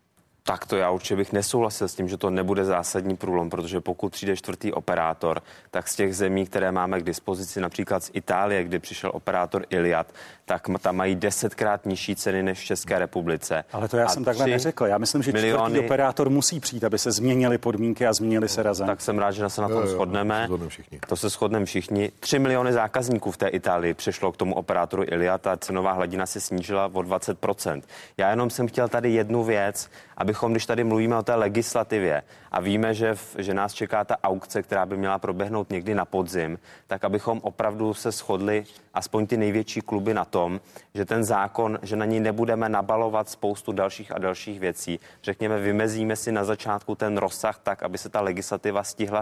Tak 0.49 0.65
to 0.65 0.75
já 0.77 0.89
určitě 0.89 1.15
bych 1.15 1.33
nesouhlasil 1.33 1.87
s 1.87 1.95
tím, 1.95 2.07
že 2.09 2.17
to 2.17 2.29
nebude 2.29 2.65
zásadní 2.65 3.17
průlom, 3.17 3.49
protože 3.49 3.81
pokud 3.81 4.09
přijde 4.09 4.37
čtvrtý 4.37 4.73
operátor, 4.73 5.41
tak 5.71 5.87
z 5.87 5.95
těch 5.95 6.15
zemí, 6.15 6.45
které 6.45 6.71
máme 6.71 6.99
k 6.99 7.03
dispozici, 7.03 7.61
například 7.61 8.03
z 8.03 8.11
Itálie, 8.13 8.63
kdy 8.63 8.79
přišel 8.79 9.11
operátor 9.13 9.65
Iliad, 9.69 10.07
tak 10.45 10.67
tam 10.81 10.95
mají 10.95 11.15
desetkrát 11.15 11.85
nižší 11.85 12.15
ceny 12.15 12.43
než 12.43 12.59
v 12.59 12.63
České 12.63 12.99
republice. 12.99 13.63
Ale 13.73 13.87
to 13.87 13.97
já 13.97 14.05
A 14.05 14.09
jsem 14.09 14.23
takhle 14.23 14.47
neřekl. 14.47 14.85
Já 14.85 14.97
myslím, 14.97 15.23
že 15.23 15.31
miliony... 15.31 15.69
čtvrtý 15.69 15.85
operátor 15.85 16.29
musí 16.29 16.59
přijít, 16.59 16.83
aby 16.83 16.97
se 16.97 17.11
změnily 17.11 17.57
podmínky 17.57 18.07
a 18.07 18.13
změnily 18.13 18.49
se 18.49 18.63
razem. 18.63 18.87
Tak 18.87 19.01
jsem 19.01 19.19
rád, 19.19 19.31
že 19.31 19.49
se 19.49 19.61
na 19.61 19.67
tom 19.67 19.77
Jo, 19.77 19.83
jo, 19.83 19.91
shodneme. 19.91 20.47
to 20.47 20.57
se 20.57 20.69
všichni. 20.69 20.99
To 21.07 21.15
se 21.15 21.29
shodneme 21.29 21.65
všichni. 21.65 22.11
Tři 22.19 22.39
miliony 22.39 22.73
zákazníků 22.73 23.31
v 23.31 23.37
té 23.37 23.47
Itálii 23.47 23.93
přišlo 23.93 24.31
k 24.31 24.37
tomu 24.37 24.55
operátoru 24.55 25.03
Iliad 25.07 25.47
a 25.47 25.57
cenová 25.57 25.91
hladina 25.91 26.25
se 26.25 26.39
snížila 26.39 26.85
o 26.85 26.99
20%. 27.01 27.81
Já 28.17 28.29
jenom 28.29 28.49
jsem 28.49 28.67
chtěl 28.67 28.87
tady 28.87 29.11
jednu 29.11 29.43
věc, 29.43 29.89
abychom, 30.19 30.51
když 30.51 30.65
tady 30.65 30.83
mluvíme 30.83 31.17
o 31.17 31.23
té 31.23 31.35
legislativě 31.35 32.23
a 32.51 32.59
víme, 32.59 32.93
že, 32.93 33.15
v, 33.15 33.35
že 33.37 33.53
nás 33.53 33.73
čeká 33.73 34.03
ta 34.03 34.17
aukce, 34.23 34.63
která 34.63 34.85
by 34.85 34.97
měla 34.97 35.19
proběhnout 35.19 35.69
někdy 35.69 35.95
na 35.95 36.05
podzim, 36.05 36.59
tak 36.87 37.03
abychom 37.03 37.39
opravdu 37.43 37.93
se 37.93 38.11
shodli 38.11 38.63
aspoň 38.93 39.27
ty 39.27 39.37
největší 39.37 39.81
kluby 39.81 40.13
na 40.13 40.25
tom, 40.25 40.59
že 40.93 41.05
ten 41.05 41.23
zákon, 41.23 41.79
že 41.81 41.95
na 41.95 42.05
něj 42.05 42.19
nebudeme 42.19 42.69
nabalovat 42.69 43.29
spoustu 43.29 43.71
dalších 43.71 44.11
a 44.11 44.17
dalších 44.17 44.59
věcí. 44.59 44.99
Řekněme, 45.23 45.59
vymezíme 45.59 46.15
si 46.15 46.31
na 46.31 46.43
začátku 46.43 46.95
ten 46.95 47.17
rozsah 47.17 47.59
tak, 47.63 47.83
aby 47.83 47.97
se 47.97 48.09
ta 48.09 48.21
legislativa 48.21 48.83
stihla, 48.83 49.21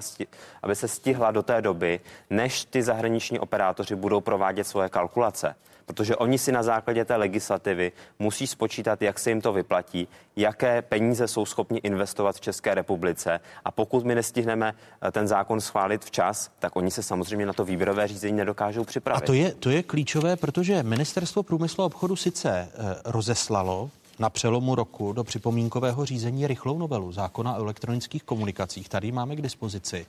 aby 0.63 0.75
se 0.75 0.88
stihla 0.88 1.31
do 1.31 1.43
té 1.43 1.62
doby, 1.62 1.99
než 2.29 2.65
ty 2.65 2.83
zahraniční 2.83 3.39
operátoři 3.39 3.95
budou 3.95 4.21
provádět 4.21 4.63
svoje 4.63 4.89
kalkulace 4.89 5.55
protože 5.88 6.15
oni 6.15 6.38
si 6.38 6.52
na 6.52 6.63
základě 6.63 7.06
té 7.06 7.15
legislativy 7.15 7.91
musí 8.19 8.47
spočítat, 8.47 9.02
jak 9.02 9.19
se 9.19 9.30
jim 9.30 9.41
to 9.41 9.54
vyplatí, 9.54 10.08
jaké 10.36 10.82
peníze 10.82 11.28
jsou 11.28 11.45
schopni 11.45 11.80
investovat 11.80 12.36
v 12.36 12.41
České 12.41 12.76
republice 12.76 13.39
a 13.65 13.71
pokud 13.71 14.06
my 14.06 14.15
nestihneme 14.15 14.73
eh, 15.02 15.12
ten 15.12 15.28
zákon 15.28 15.62
schválit 15.62 16.06
včas, 16.06 16.52
tak 16.60 16.76
oni 16.76 16.91
se 16.91 17.04
samozřejmě 17.04 17.45
na 17.45 17.54
to 17.54 17.65
výběrové 17.65 18.08
řízení 18.08 18.38
nedokážou 18.38 18.84
připravit. 18.84 19.23
A 19.23 19.26
to 19.26 19.34
je, 19.34 19.52
to 19.52 19.69
je 19.69 19.84
klíčové, 19.84 20.36
protože 20.36 20.84
ministerstvo 20.84 21.43
průmyslu 21.43 21.84
a 21.84 21.88
obchodu 21.88 22.15
sice 22.15 22.50
e, 22.50 22.69
rozeslalo 23.06 23.89
na 24.19 24.30
přelomu 24.30 24.76
roku 24.76 25.13
do 25.13 25.23
připomínkového 25.23 26.06
řízení 26.06 26.47
rychlou 26.47 26.78
novelu 26.78 27.12
zákona 27.12 27.56
o 27.56 27.60
elektronických 27.60 28.23
komunikacích. 28.23 28.89
Tady 28.89 29.12
máme 29.12 29.36
k 29.36 29.41
dispozici. 29.41 30.06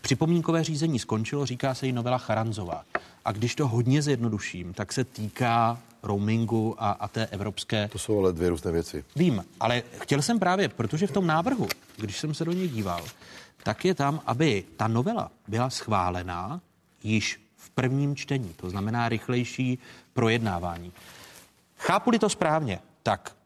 Připomínkové 0.00 0.64
řízení 0.64 0.98
skončilo, 0.98 1.46
říká 1.46 1.74
se 1.74 1.86
jí 1.86 1.92
novela 1.92 2.18
Charanzová. 2.18 2.84
A 3.24 3.32
když 3.32 3.54
to 3.54 3.68
hodně 3.68 4.02
zjednoduším, 4.02 4.74
tak 4.74 4.92
se 4.92 5.04
týká 5.04 5.78
roamingu 6.02 6.74
a, 6.78 6.90
a 6.90 7.08
té 7.08 7.26
evropské... 7.26 7.88
To 7.88 7.98
jsou 7.98 8.18
ale 8.18 8.32
dvě 8.32 8.48
různé 8.48 8.72
věci. 8.72 9.04
Vím, 9.16 9.44
ale 9.60 9.82
chtěl 10.00 10.22
jsem 10.22 10.38
právě, 10.38 10.68
protože 10.68 11.06
v 11.06 11.12
tom 11.12 11.26
návrhu, 11.26 11.68
když 11.96 12.18
jsem 12.18 12.34
se 12.34 12.44
do 12.44 12.52
něj 12.52 12.68
díval, 12.68 13.04
tak 13.62 13.84
je 13.84 13.94
tam, 13.94 14.20
aby 14.26 14.64
ta 14.76 14.88
novela 14.88 15.30
byla 15.48 15.70
schválená 15.70 16.60
již 17.02 17.40
v 17.56 17.70
prvním 17.70 18.16
čtení, 18.16 18.54
to 18.56 18.70
znamená 18.70 19.08
rychlejší 19.08 19.78
projednávání. 20.12 20.92
Chápu-li 21.76 22.18
to 22.18 22.28
správně, 22.28 22.78
tak 23.02 23.36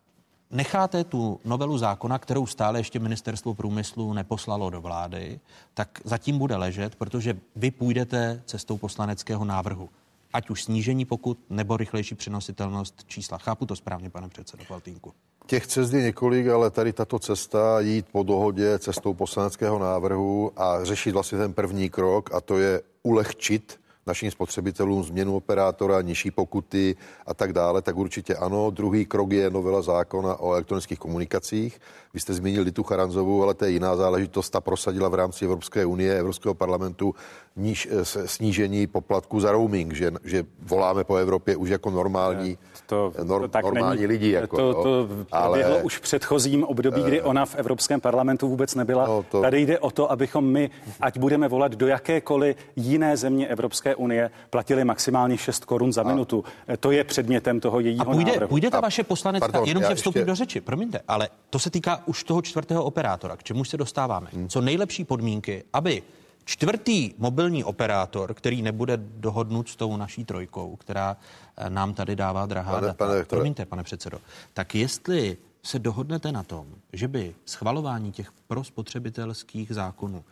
necháte 0.52 1.04
tu 1.04 1.40
novelu 1.44 1.78
zákona, 1.78 2.18
kterou 2.18 2.46
stále 2.46 2.80
ještě 2.80 2.98
ministerstvo 2.98 3.54
průmyslu 3.54 4.12
neposlalo 4.12 4.70
do 4.70 4.80
vlády, 4.80 5.40
tak 5.74 5.88
zatím 6.04 6.38
bude 6.38 6.56
ležet, 6.56 6.94
protože 6.94 7.36
vy 7.56 7.70
půjdete 7.70 8.42
cestou 8.46 8.78
poslaneckého 8.78 9.44
návrhu. 9.44 9.88
Ať 10.32 10.50
už 10.50 10.64
snížení 10.64 11.04
pokud 11.04 11.38
nebo 11.50 11.76
rychlejší 11.76 12.14
přenositelnost 12.14 13.04
čísla. 13.06 13.38
Chápu 13.38 13.66
to 13.66 13.76
správně, 13.76 14.10
pane 14.10 14.28
předsedo 14.28 14.64
Faltínku. 14.64 15.12
Těch 15.46 15.66
cest 15.66 15.92
je 15.92 16.02
několik, 16.02 16.48
ale 16.48 16.70
tady 16.70 16.92
tato 16.92 17.18
cesta 17.18 17.80
jít 17.80 18.06
po 18.12 18.22
dohodě 18.22 18.78
cestou 18.78 19.14
poslaneckého 19.14 19.78
návrhu 19.78 20.52
a 20.56 20.84
řešit 20.84 21.12
vlastně 21.12 21.38
ten 21.38 21.52
první 21.52 21.90
krok 21.90 22.34
a 22.34 22.40
to 22.40 22.58
je 22.58 22.82
ulehčit 23.02 23.80
našim 24.06 24.30
spotřebitelům 24.30 25.04
změnu 25.04 25.36
operátora, 25.36 26.02
nižší 26.02 26.30
pokuty 26.30 26.96
a 27.26 27.34
tak 27.34 27.52
dále, 27.52 27.82
tak 27.82 27.96
určitě 27.96 28.36
ano. 28.36 28.70
Druhý 28.70 29.06
krok 29.06 29.32
je 29.32 29.50
novela 29.50 29.82
zákona 29.82 30.40
o 30.40 30.52
elektronických 30.52 30.98
komunikacích. 30.98 31.80
Vy 32.14 32.20
jste 32.20 32.34
zmínil 32.34 32.64
tu 32.72 32.82
Charanzovou, 32.82 33.42
ale 33.42 33.54
to 33.54 33.64
je 33.64 33.70
jiná 33.70 33.96
záležitost. 33.96 34.50
Ta 34.50 34.60
prosadila 34.60 35.08
v 35.08 35.14
rámci 35.14 35.44
Evropské 35.44 35.86
unie, 35.86 36.18
Evropského 36.18 36.54
parlamentu 36.54 37.14
níž, 37.56 37.88
eh, 37.90 38.04
snížení 38.04 38.86
poplatku 38.86 39.40
za 39.40 39.52
roaming, 39.52 39.92
že, 39.94 40.10
že 40.24 40.44
voláme 40.62 41.04
po 41.04 41.16
Evropě 41.16 41.56
už 41.56 41.68
jako 41.68 41.90
normální, 41.90 42.58
to, 42.86 43.12
nor, 43.22 43.40
to 43.40 43.48
tak 43.48 43.64
normální 43.64 44.00
není, 44.00 44.06
lidi. 44.06 44.30
Jako, 44.30 44.56
to, 44.56 44.82
to 44.82 45.08
ale... 45.32 45.82
už 45.82 45.98
v 45.98 46.00
předchozím 46.00 46.64
období, 46.64 47.02
kdy 47.02 47.22
ona 47.22 47.46
v 47.46 47.54
Evropském 47.54 48.00
parlamentu 48.00 48.48
vůbec 48.48 48.74
nebyla. 48.74 49.06
No, 49.06 49.24
to... 49.30 49.40
Tady 49.40 49.60
jde 49.60 49.78
o 49.78 49.90
to, 49.90 50.10
abychom 50.10 50.44
my, 50.44 50.70
ať 51.00 51.18
budeme 51.18 51.48
volat 51.48 51.72
do 51.72 51.86
jakékoliv 51.86 52.56
jiné 52.76 53.16
země 53.16 53.48
Evropské 53.48 53.91
unie, 53.94 54.30
platili 54.50 54.84
maximálně 54.84 55.38
6 55.38 55.64
korun 55.64 55.92
za 55.92 56.02
a... 56.02 56.04
minutu. 56.04 56.44
To 56.80 56.90
je 56.90 57.04
předmětem 57.04 57.60
toho 57.60 57.80
jejího 57.80 58.08
a 58.08 58.12
půjde, 58.12 58.32
návrhu. 58.32 58.48
Půjde 58.48 58.70
ta 58.70 58.78
a... 58.78 58.80
vaše 58.80 59.04
poslanecká, 59.04 59.62
jenom 59.64 59.84
že 59.88 59.94
vstoupím 59.94 60.20
ještě... 60.20 60.26
do 60.26 60.34
řeči, 60.34 60.60
promiňte, 60.60 61.00
ale 61.08 61.28
to 61.50 61.58
se 61.58 61.70
týká 61.70 62.02
už 62.06 62.24
toho 62.24 62.42
čtvrtého 62.42 62.84
operátora, 62.84 63.36
k 63.36 63.42
čemu 63.42 63.64
se 63.64 63.76
dostáváme. 63.76 64.28
Hmm. 64.32 64.48
Co 64.48 64.60
nejlepší 64.60 65.04
podmínky, 65.04 65.64
aby 65.72 66.02
Čtvrtý 66.44 67.14
mobilní 67.18 67.64
operátor, 67.64 68.34
který 68.34 68.62
nebude 68.62 68.96
dohodnut 68.96 69.68
s 69.68 69.76
tou 69.76 69.96
naší 69.96 70.24
trojkou, 70.24 70.76
která 70.76 71.16
eh, 71.56 71.70
nám 71.70 71.94
tady 71.94 72.16
dává 72.16 72.46
drahá 72.46 72.72
pane, 72.72 72.86
data. 72.86 73.06
Pane, 73.06 73.24
Promiňte, 73.24 73.66
pane 73.66 73.82
předsedo. 73.82 74.18
Tak 74.54 74.74
jestli 74.74 75.36
se 75.62 75.78
dohodnete 75.78 76.32
na 76.32 76.42
tom, 76.42 76.66
že 76.92 77.08
by 77.08 77.34
schvalování 77.46 78.12
těch 78.12 78.32
prospotřebitelských 78.46 79.74
zákonů 79.74 80.24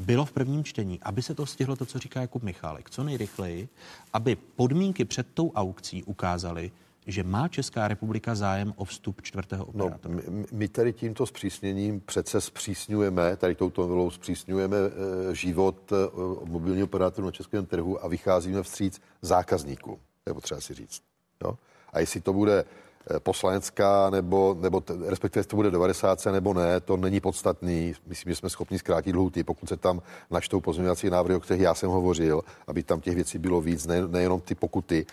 bylo 0.00 0.24
v 0.24 0.32
prvním 0.32 0.64
čtení, 0.64 1.00
aby 1.02 1.22
se 1.22 1.34
to 1.34 1.46
stihlo 1.46 1.76
to, 1.76 1.86
co 1.86 1.98
říká 1.98 2.20
Jakub 2.20 2.42
Michálek, 2.42 2.90
co 2.90 3.04
nejrychleji, 3.04 3.68
aby 4.12 4.36
podmínky 4.36 5.04
před 5.04 5.26
tou 5.34 5.52
aukcí 5.52 6.04
ukázaly, 6.04 6.70
že 7.06 7.22
má 7.22 7.48
Česká 7.48 7.88
republika 7.88 8.34
zájem 8.34 8.74
o 8.76 8.84
vstup 8.84 9.22
čtvrtého 9.22 9.66
no, 9.72 9.84
operátora? 9.84 10.14
No, 10.14 10.32
my, 10.32 10.46
my 10.52 10.68
tady 10.68 10.92
tímto 10.92 11.26
zpřísněním 11.26 12.00
přece 12.00 12.40
zpřísňujeme, 12.40 13.36
tady 13.36 13.54
touto 13.54 13.82
novelou 13.82 14.10
zpřísňujeme 14.10 14.76
e, 14.76 15.34
život 15.34 15.92
e, 15.92 15.96
mobilního 16.44 16.84
operátoru 16.84 17.24
na 17.24 17.32
českém 17.32 17.66
trhu 17.66 18.04
a 18.04 18.08
vycházíme 18.08 18.62
vstříc 18.62 19.00
zákazníků. 19.22 19.98
To 20.24 20.30
je 20.30 20.34
potřeba 20.34 20.60
si 20.60 20.74
říct. 20.74 21.02
Jo? 21.44 21.58
A 21.92 22.00
jestli 22.00 22.20
to 22.20 22.32
bude 22.32 22.58
eh, 22.60 22.89
poslanecká, 23.18 24.10
nebo, 24.10 24.56
nebo 24.60 24.82
respektive 25.06 25.44
to 25.44 25.56
bude 25.56 25.70
90 25.70 26.26
nebo 26.26 26.54
ne, 26.54 26.80
to 26.80 26.96
není 26.96 27.20
podstatný. 27.20 27.94
Myslím, 28.06 28.32
že 28.32 28.36
jsme 28.36 28.50
schopni 28.50 28.78
zkrátit 28.78 29.16
lhuty, 29.16 29.44
pokud 29.44 29.68
se 29.68 29.76
tam 29.76 30.02
načtou 30.30 30.60
pozměňovací 30.60 31.10
návrhy, 31.10 31.36
o 31.36 31.40
kterých 31.40 31.62
já 31.62 31.74
jsem 31.74 31.90
hovořil, 31.90 32.42
aby 32.66 32.82
tam 32.82 33.00
těch 33.00 33.14
věcí 33.14 33.38
bylo 33.38 33.60
víc, 33.60 33.86
ne, 33.86 34.08
nejenom 34.08 34.40
ty 34.40 34.54
pokuty. 34.54 35.06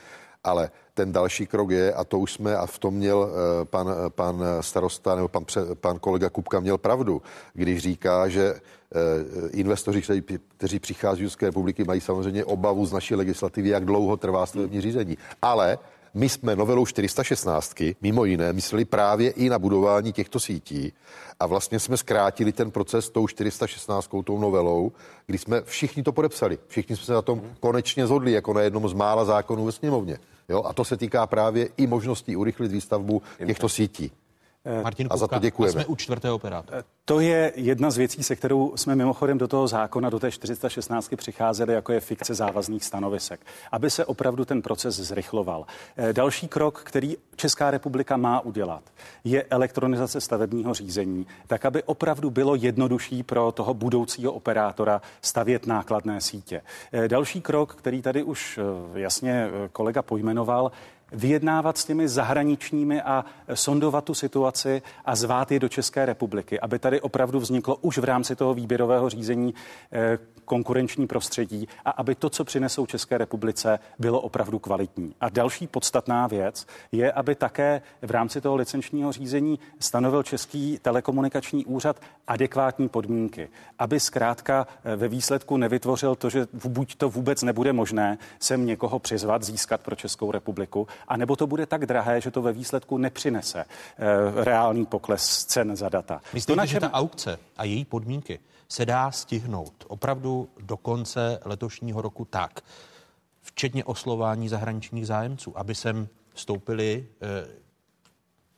Ale 0.44 0.72
ten 0.94 1.12
další 1.12 1.48
krok 1.48 1.70
je, 1.70 1.94
a 1.94 2.04
to 2.04 2.20
už 2.20 2.34
jsme, 2.34 2.56
a 2.56 2.66
v 2.66 2.80
tom 2.80 2.94
měl 2.94 3.30
eh, 3.30 3.66
pan, 3.66 3.88
pan 4.10 4.44
starosta 4.62 5.16
nebo 5.16 5.28
pan, 5.28 5.46
pan 5.74 6.00
kolega 6.00 6.30
Kupka 6.30 6.60
měl 6.60 6.78
pravdu, 6.78 7.22
když 7.54 7.82
říká, 7.82 8.28
že 8.28 8.54
eh, 8.54 9.50
investoři, 9.50 10.02
kteří, 10.02 10.24
kteří 10.58 10.80
přichází 10.80 11.22
z 11.22 11.28
České 11.28 11.46
republiky, 11.46 11.84
mají 11.84 12.02
samozřejmě 12.02 12.46
obavu 12.46 12.86
z 12.86 12.94
naší 12.94 13.16
legislativy, 13.16 13.70
jak 13.70 13.86
dlouho 13.86 14.18
trvá 14.18 14.46
stavební 14.46 14.82
řízení. 14.82 15.18
Ale 15.42 15.78
my 16.18 16.30
jsme 16.30 16.56
novelou 16.56 16.86
416 16.86 17.76
mimo 18.02 18.26
jiné 18.26 18.54
mysleli 18.54 18.86
právě 18.86 19.32
i 19.32 19.50
na 19.50 19.60
budování 19.60 20.14
těchto 20.14 20.40
sítí 20.40 20.94
a 21.40 21.46
vlastně 21.48 21.80
jsme 21.80 21.98
zkrátili 21.98 22.52
ten 22.52 22.72
proces 22.72 23.10
tou 23.10 23.28
416 23.28 24.10
tou 24.24 24.40
novelou, 24.40 24.92
kdy 25.28 25.38
jsme 25.38 25.62
všichni 25.62 26.04
to 26.04 26.12
podepsali. 26.12 26.60
Všichni 26.68 26.96
jsme 26.96 27.06
se 27.06 27.14
na 27.14 27.22
tom 27.22 27.42
konečně 27.60 28.08
zhodli 28.08 28.32
jako 28.32 28.54
na 28.54 28.62
jednom 28.62 28.90
z 28.90 28.94
mála 28.94 29.26
zákonů 29.26 29.66
ve 29.66 29.72
sněmovně. 29.72 30.18
Jo? 30.50 30.64
A 30.64 30.74
to 30.74 30.86
se 30.86 30.98
týká 30.98 31.28
právě 31.28 31.70
i 31.78 31.88
možností 31.88 32.36
urychlit 32.36 32.72
výstavbu 32.72 33.22
těchto 33.46 33.70
sítí. 33.70 34.12
Eh, 34.68 34.84
Martin 34.84 35.08
a 35.10 35.18
za 35.18 35.28
to 35.28 35.40
děkujeme. 35.40 35.70
A 35.70 35.74
jsme 35.74 35.86
u 35.86 35.96
čtvrtého 35.96 36.36
operátora. 36.36 36.78
Eh, 36.80 36.84
to 37.06 37.20
je 37.20 37.54
jedna 37.56 37.92
z 37.92 37.98
věcí, 37.98 38.24
se 38.24 38.36
kterou 38.36 38.78
jsme 38.78 38.96
mimochodem 38.96 39.38
do 39.38 39.48
toho 39.48 39.68
zákona, 39.68 40.10
do 40.10 40.20
té 40.20 40.32
416 40.32 41.16
přicházeli, 41.16 41.74
jako 41.74 41.92
je 41.92 42.00
fikce 42.00 42.34
závazných 42.34 42.84
stanovisek, 42.84 43.40
aby 43.72 43.90
se 43.90 44.06
opravdu 44.06 44.46
ten 44.46 44.62
proces 44.62 44.96
zrychloval. 44.96 45.66
Eh, 45.98 46.14
další 46.14 46.48
krok, 46.48 46.82
který 46.84 47.18
Česká 47.36 47.72
republika 47.72 48.18
má 48.18 48.40
udělat, 48.40 48.84
je 49.24 49.44
elektronizace 49.44 50.22
stavebního 50.22 50.74
řízení, 50.74 51.28
tak 51.48 51.66
aby 51.66 51.84
opravdu 51.84 52.30
bylo 52.30 52.56
jednodušší 52.56 53.24
pro 53.24 53.52
toho 53.52 53.74
budoucího 53.74 54.34
operátora 54.34 55.02
stavět 55.22 55.68
nákladné 55.68 56.22
sítě. 56.22 56.62
Další 57.08 57.42
krok, 57.42 57.76
který 57.76 58.02
tady 58.02 58.24
už 58.24 58.60
jasně 58.94 59.48
kolega 59.72 60.02
pojmenoval, 60.02 60.72
vyjednávat 61.12 61.78
s 61.78 61.86
těmi 61.86 62.08
zahraničními 62.08 63.02
a 63.02 63.26
sondovat 63.54 64.04
tu 64.04 64.14
situaci 64.14 64.82
a 65.06 65.16
zvát 65.16 65.52
je 65.52 65.60
do 65.60 65.70
České 65.70 66.06
republiky, 66.06 66.60
aby 66.60 66.80
tady 66.80 67.02
opravdu 67.02 67.40
vzniklo 67.40 67.76
už 67.76 67.98
v 67.98 68.04
rámci 68.04 68.36
toho 68.36 68.54
výběrového 68.54 69.10
řízení 69.10 69.54
eh, 69.92 70.18
konkurenční 70.46 71.08
prostředí 71.08 71.68
a 71.86 71.90
aby 71.90 72.16
to, 72.16 72.30
co 72.30 72.44
přinesou 72.44 72.86
České 72.86 73.18
republice, 73.18 73.80
bylo 74.00 74.22
opravdu 74.22 74.60
kvalitní. 74.60 75.16
A 75.22 75.30
další 75.30 75.68
podstatná 75.68 76.28
věc 76.28 76.66
je, 76.92 77.12
aby 77.12 77.36
také 77.36 77.82
v 78.02 78.12
rámci 78.12 78.42
toho 78.42 78.56
licenčního 78.56 79.12
řízení 79.12 79.60
stanovil 79.80 80.24
Český 80.24 80.80
telekomunikační 80.82 81.66
úřad 81.66 82.02
adekvátní 82.28 82.90
podmínky, 82.90 83.50
aby 83.80 84.00
zkrátka 84.00 84.68
eh, 84.84 84.96
ve 84.96 85.08
výsledku 85.08 85.58
nevytvořil 85.58 86.16
to, 86.16 86.30
že 86.30 86.48
buď 86.68 86.96
to 86.96 87.10
vůbec 87.10 87.44
nebude 87.44 87.74
možné 87.74 88.18
sem 88.40 88.66
někoho 88.66 89.00
přizvat, 89.00 89.44
získat 89.44 89.82
pro 89.82 89.96
Českou 89.96 90.32
republiku, 90.32 90.88
a 91.08 91.18
nebo 91.18 91.36
to 91.36 91.48
bude 91.48 91.66
tak 91.66 91.86
drahé, 91.86 92.22
že 92.22 92.32
to 92.32 92.42
ve 92.42 92.54
výsledku 92.54 92.98
nepřinese 92.98 93.60
eh, 93.60 94.44
reálný 94.44 94.86
pokles 94.86 95.46
cen 95.46 95.76
za 95.76 95.90
data. 95.90 96.22
Myslíte, 96.34 96.58
našem... 96.58 96.74
že 96.74 96.80
ta 96.80 96.94
aukce 96.94 97.40
a 97.58 97.64
její 97.64 97.86
podmínky 97.86 98.40
se 98.70 98.86
dá 98.86 99.12
stihnout 99.12 99.86
opravdu 99.88 100.50
do 100.60 100.78
konce 100.78 101.40
letošního 101.46 102.02
roku 102.02 102.26
tak, 102.26 102.62
včetně 103.42 103.84
oslování 103.84 104.50
zahraničních 104.50 105.08
zájemců, 105.08 105.58
aby 105.58 105.76
sem 105.76 106.08
vstoupili 106.34 107.08
eh, 107.22 107.67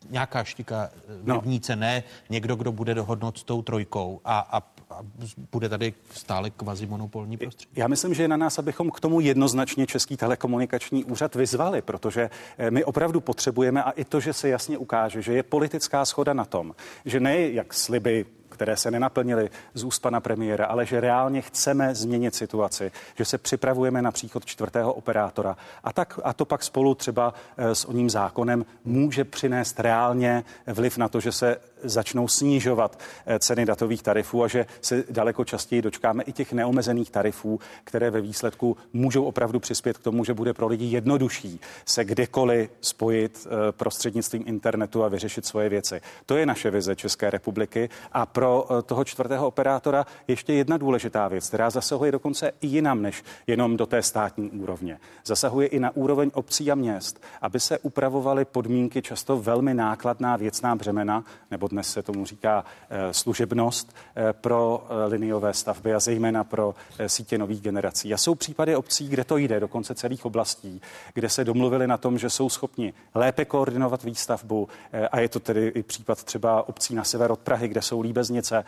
nějaká 0.10 0.44
štika 0.44 0.90
v 1.24 1.32
rybníce, 1.32 1.76
no. 1.76 1.80
ne 1.80 2.04
někdo, 2.30 2.56
kdo 2.56 2.72
bude 2.72 2.94
dohodnout 2.94 3.38
s 3.38 3.44
tou 3.44 3.62
trojkou 3.62 4.22
a, 4.26 4.40
a, 4.40 4.58
a 4.90 5.04
bude 5.52 5.70
tady 5.70 5.94
stále 6.14 6.50
kvazimonopolní 6.50 7.38
prostředí. 7.38 7.72
Já 7.76 7.88
myslím, 7.88 8.14
že 8.14 8.24
je 8.24 8.28
na 8.28 8.38
nás, 8.38 8.60
abychom 8.60 8.92
k 8.92 9.00
tomu 9.00 9.20
jednoznačně 9.20 9.88
Český 9.88 10.18
telekomunikační 10.18 11.04
úřad 11.04 11.36
vyzvali, 11.36 11.82
protože 11.82 12.30
eh, 12.58 12.72
my 12.72 12.84
opravdu 12.84 13.22
potřebujeme 13.22 13.84
a 13.84 13.92
i 13.92 14.06
to, 14.06 14.20
že 14.20 14.34
se 14.34 14.50
jasně 14.50 14.78
ukáže, 14.78 15.22
že 15.22 15.34
je 15.34 15.44
politická 15.44 16.06
schoda 16.06 16.34
na 16.34 16.46
tom, 16.46 16.76
že 17.06 17.20
ne 17.20 17.50
jak 17.50 17.74
sliby 17.74 18.26
které 18.60 18.78
se 18.78 18.92
nenaplnily 18.92 19.50
z 19.74 19.84
úst 19.84 20.00
pana 20.00 20.20
premiéra, 20.20 20.66
ale 20.66 20.86
že 20.86 21.00
reálně 21.00 21.42
chceme 21.42 21.96
změnit 21.96 22.36
situaci, 22.36 22.92
že 23.16 23.26
se 23.26 23.38
připravujeme 23.38 24.02
na 24.02 24.12
příchod 24.12 24.46
čtvrtého 24.46 24.94
operátora. 24.94 25.58
A, 25.84 25.94
tak, 25.94 26.20
a 26.24 26.34
to 26.34 26.46
pak 26.46 26.64
spolu 26.64 26.96
třeba 26.96 27.34
eh, 27.58 27.76
s 27.76 27.86
oním 27.86 28.10
zákonem 28.10 28.66
může 28.86 29.24
přinést 29.24 29.80
reálně 29.80 30.44
vliv 30.68 30.98
na 30.98 31.08
to, 31.10 31.20
že 31.20 31.32
se 31.32 31.58
začnou 31.84 32.28
snižovat 32.28 33.00
eh, 33.26 33.40
ceny 33.40 33.66
datových 33.66 34.04
tarifů 34.04 34.44
a 34.44 34.48
že 34.48 34.66
se 34.82 35.04
daleko 35.10 35.46
častěji 35.46 35.82
dočkáme 35.82 36.24
i 36.24 36.32
těch 36.32 36.54
neomezených 36.54 37.12
tarifů, 37.12 37.60
které 37.84 38.12
ve 38.12 38.22
výsledku 38.22 38.78
můžou 38.94 39.24
opravdu 39.24 39.60
přispět 39.60 39.98
k 39.98 40.04
tomu, 40.04 40.24
že 40.24 40.34
bude 40.34 40.54
pro 40.54 40.68
lidi 40.68 40.86
jednodušší 40.86 41.60
se 41.86 42.06
kdekoliv 42.06 42.70
spojit 42.82 43.48
eh, 43.48 43.72
prostřednictvím 43.72 44.44
internetu 44.46 45.04
a 45.04 45.08
vyřešit 45.08 45.46
svoje 45.46 45.70
věci. 45.70 46.02
To 46.26 46.38
je 46.38 46.46
naše 46.46 46.72
vize 46.72 46.96
České 46.96 47.30
republiky 47.30 47.90
a 48.12 48.26
pro 48.26 48.66
eh, 48.70 48.82
toho 48.82 49.04
čtvrtého 49.04 49.48
operátora 49.48 50.06
ještě 50.28 50.54
jedna 50.54 50.78
důležitá 50.78 51.28
věc, 51.28 51.48
která 51.48 51.70
zasahuje 51.70 52.12
dokonce 52.12 52.52
i 52.62 52.68
jinam 52.68 53.02
než 53.02 53.24
jenom 53.48 53.78
do 53.78 53.86
té 53.86 54.04
státní 54.04 54.50
úrovně. 54.50 55.00
Zasahuje 55.26 55.68
i 55.68 55.80
na 55.80 55.96
úroveň 55.96 56.32
obcí 56.34 56.72
a 56.72 56.76
měst, 56.76 57.22
aby 57.42 57.60
se 57.60 57.80
upravovaly 57.80 58.46
podmínky 58.46 59.02
často 59.02 59.38
velmi 59.38 59.74
nákladná 59.74 60.38
věcná 60.38 60.76
břemena 60.76 61.24
nebo 61.52 61.69
dnes 61.70 61.92
se 61.92 62.02
tomu 62.02 62.26
říká 62.26 62.66
eh, 62.90 63.14
služebnost 63.14 63.96
eh, 64.16 64.34
pro 64.34 64.88
eh, 64.90 65.06
liniové 65.06 65.54
stavby 65.54 65.94
a 65.94 66.00
zejména 66.00 66.44
pro 66.44 66.76
sítě 67.08 67.38
nových 67.38 67.62
generací. 67.62 68.14
A 68.14 68.18
jsou 68.18 68.36
případy 68.36 68.76
obcí, 68.76 69.08
kde 69.08 69.24
to 69.24 69.38
jde, 69.38 69.60
dokonce 69.60 69.96
celých 69.96 70.26
oblastí, 70.26 70.82
kde 71.14 71.30
se 71.30 71.44
domluvili 71.44 71.88
na 71.88 71.98
tom, 71.98 72.18
že 72.18 72.30
jsou 72.30 72.50
schopni 72.50 72.94
lépe 73.16 73.46
koordinovat 73.46 74.04
výstavbu 74.04 74.68
a 75.12 75.20
je 75.20 75.30
to 75.30 75.40
tedy 75.40 75.68
i 75.68 75.84
případ 75.84 76.24
třeba 76.24 76.70
obcí 76.70 76.96
na 76.96 77.04
sever 77.04 77.32
od 77.32 77.40
Prahy, 77.40 77.68
kde 77.68 77.82
jsou 77.82 78.02
líbeznice 78.02 78.64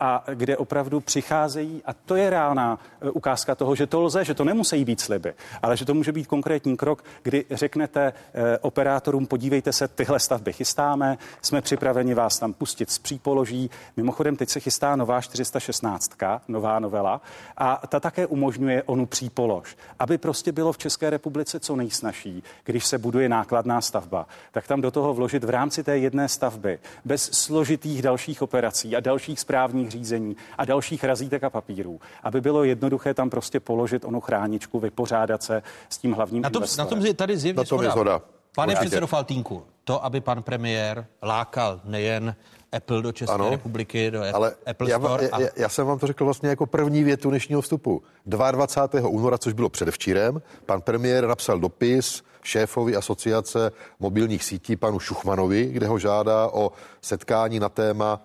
a 0.00 0.24
kde 0.34 0.56
opravdu 0.56 1.00
přicházejí 1.00 1.82
a 1.84 1.92
to 1.92 2.16
je 2.16 2.30
reálná 2.30 2.78
ukázka 3.12 3.54
toho, 3.54 3.74
že 3.74 3.86
to 3.86 4.00
lze, 4.00 4.24
že 4.24 4.34
to 4.34 4.44
nemusí 4.44 4.84
být 4.84 5.00
sliby, 5.00 5.34
ale 5.62 5.76
že 5.76 5.84
to 5.84 5.94
může 5.94 6.12
být 6.12 6.26
konkrétní 6.26 6.76
krok, 6.76 7.04
kdy 7.22 7.44
řeknete 7.50 8.12
operátorům, 8.60 9.26
podívejte 9.26 9.72
se, 9.72 9.88
tyhle 9.88 10.20
stavby 10.20 10.52
chystáme, 10.52 11.18
jsme 11.42 11.60
připraveni 11.60 12.14
vás 12.36 12.40
tam 12.40 12.52
pustit 12.52 12.90
z 12.90 12.98
přípoloží. 12.98 13.70
Mimochodem, 13.96 14.36
teď 14.36 14.48
se 14.48 14.60
chystá 14.60 14.96
nová 14.96 15.20
416, 15.20 16.10
nová 16.48 16.78
novela, 16.78 17.20
a 17.56 17.86
ta 17.86 18.00
také 18.00 18.26
umožňuje 18.26 18.82
onu 18.82 19.06
přípolož, 19.06 19.76
aby 19.98 20.18
prostě 20.18 20.52
bylo 20.52 20.72
v 20.72 20.78
České 20.78 21.10
republice 21.10 21.60
co 21.60 21.76
nejsnažší, 21.76 22.42
když 22.64 22.86
se 22.86 22.98
buduje 22.98 23.28
nákladná 23.28 23.80
stavba, 23.80 24.26
tak 24.52 24.66
tam 24.66 24.80
do 24.80 24.90
toho 24.90 25.14
vložit 25.14 25.44
v 25.44 25.50
rámci 25.50 25.84
té 25.84 25.98
jedné 25.98 26.28
stavby 26.28 26.78
bez 27.04 27.30
složitých 27.32 28.02
dalších 28.02 28.42
operací 28.42 28.96
a 28.96 29.00
dalších 29.00 29.40
správních 29.40 29.90
řízení 29.90 30.36
a 30.58 30.64
dalších 30.64 31.04
razítek 31.04 31.44
a 31.44 31.50
papírů, 31.50 32.00
aby 32.22 32.40
bylo 32.40 32.64
jednoduché 32.64 33.14
tam 33.14 33.30
prostě 33.30 33.60
položit 33.60 34.04
onu 34.04 34.20
chráničku, 34.20 34.80
vypořádat 34.80 35.42
se 35.42 35.62
s 35.88 35.98
tím 35.98 36.12
hlavním 36.12 36.42
Na 36.42 36.50
tom, 36.50 36.62
na 36.78 36.86
tom 36.86 37.06
je 37.06 37.14
tady 37.14 37.36
zjevně 37.36 37.58
na 37.58 37.64
tom 37.64 37.82
je 37.82 37.90
zhoda. 37.90 38.35
Pane 38.56 38.74
předsedo 38.74 39.06
Faltínku, 39.06 39.62
to, 39.84 40.04
aby 40.04 40.20
pan 40.20 40.42
premiér 40.42 41.06
lákal 41.22 41.80
nejen 41.84 42.36
Apple 42.72 43.02
do 43.02 43.12
České 43.12 43.34
ano, 43.34 43.50
republiky, 43.50 44.10
do 44.10 44.22
ale 44.34 44.54
Apple 44.66 44.90
já, 44.90 44.98
Store. 44.98 45.28
Já, 45.32 45.40
já, 45.40 45.48
já 45.56 45.68
jsem 45.68 45.86
vám 45.86 45.98
to 45.98 46.06
řekl 46.06 46.24
vlastně 46.24 46.48
jako 46.48 46.66
první 46.66 47.04
větu 47.04 47.30
dnešního 47.30 47.60
vstupu. 47.60 48.02
22. 48.26 49.08
února, 49.08 49.38
což 49.38 49.52
bylo 49.52 49.68
předevčírem, 49.68 50.42
pan 50.66 50.80
premiér 50.80 51.26
napsal 51.26 51.58
dopis 51.58 52.22
šéfovi 52.42 52.96
asociace 52.96 53.72
mobilních 53.98 54.44
sítí 54.44 54.76
panu 54.76 54.98
Šuchmanovi, 54.98 55.66
kde 55.66 55.86
ho 55.86 55.98
žádá 55.98 56.48
o 56.52 56.72
setkání 57.02 57.60
na 57.60 57.68
téma 57.68 58.20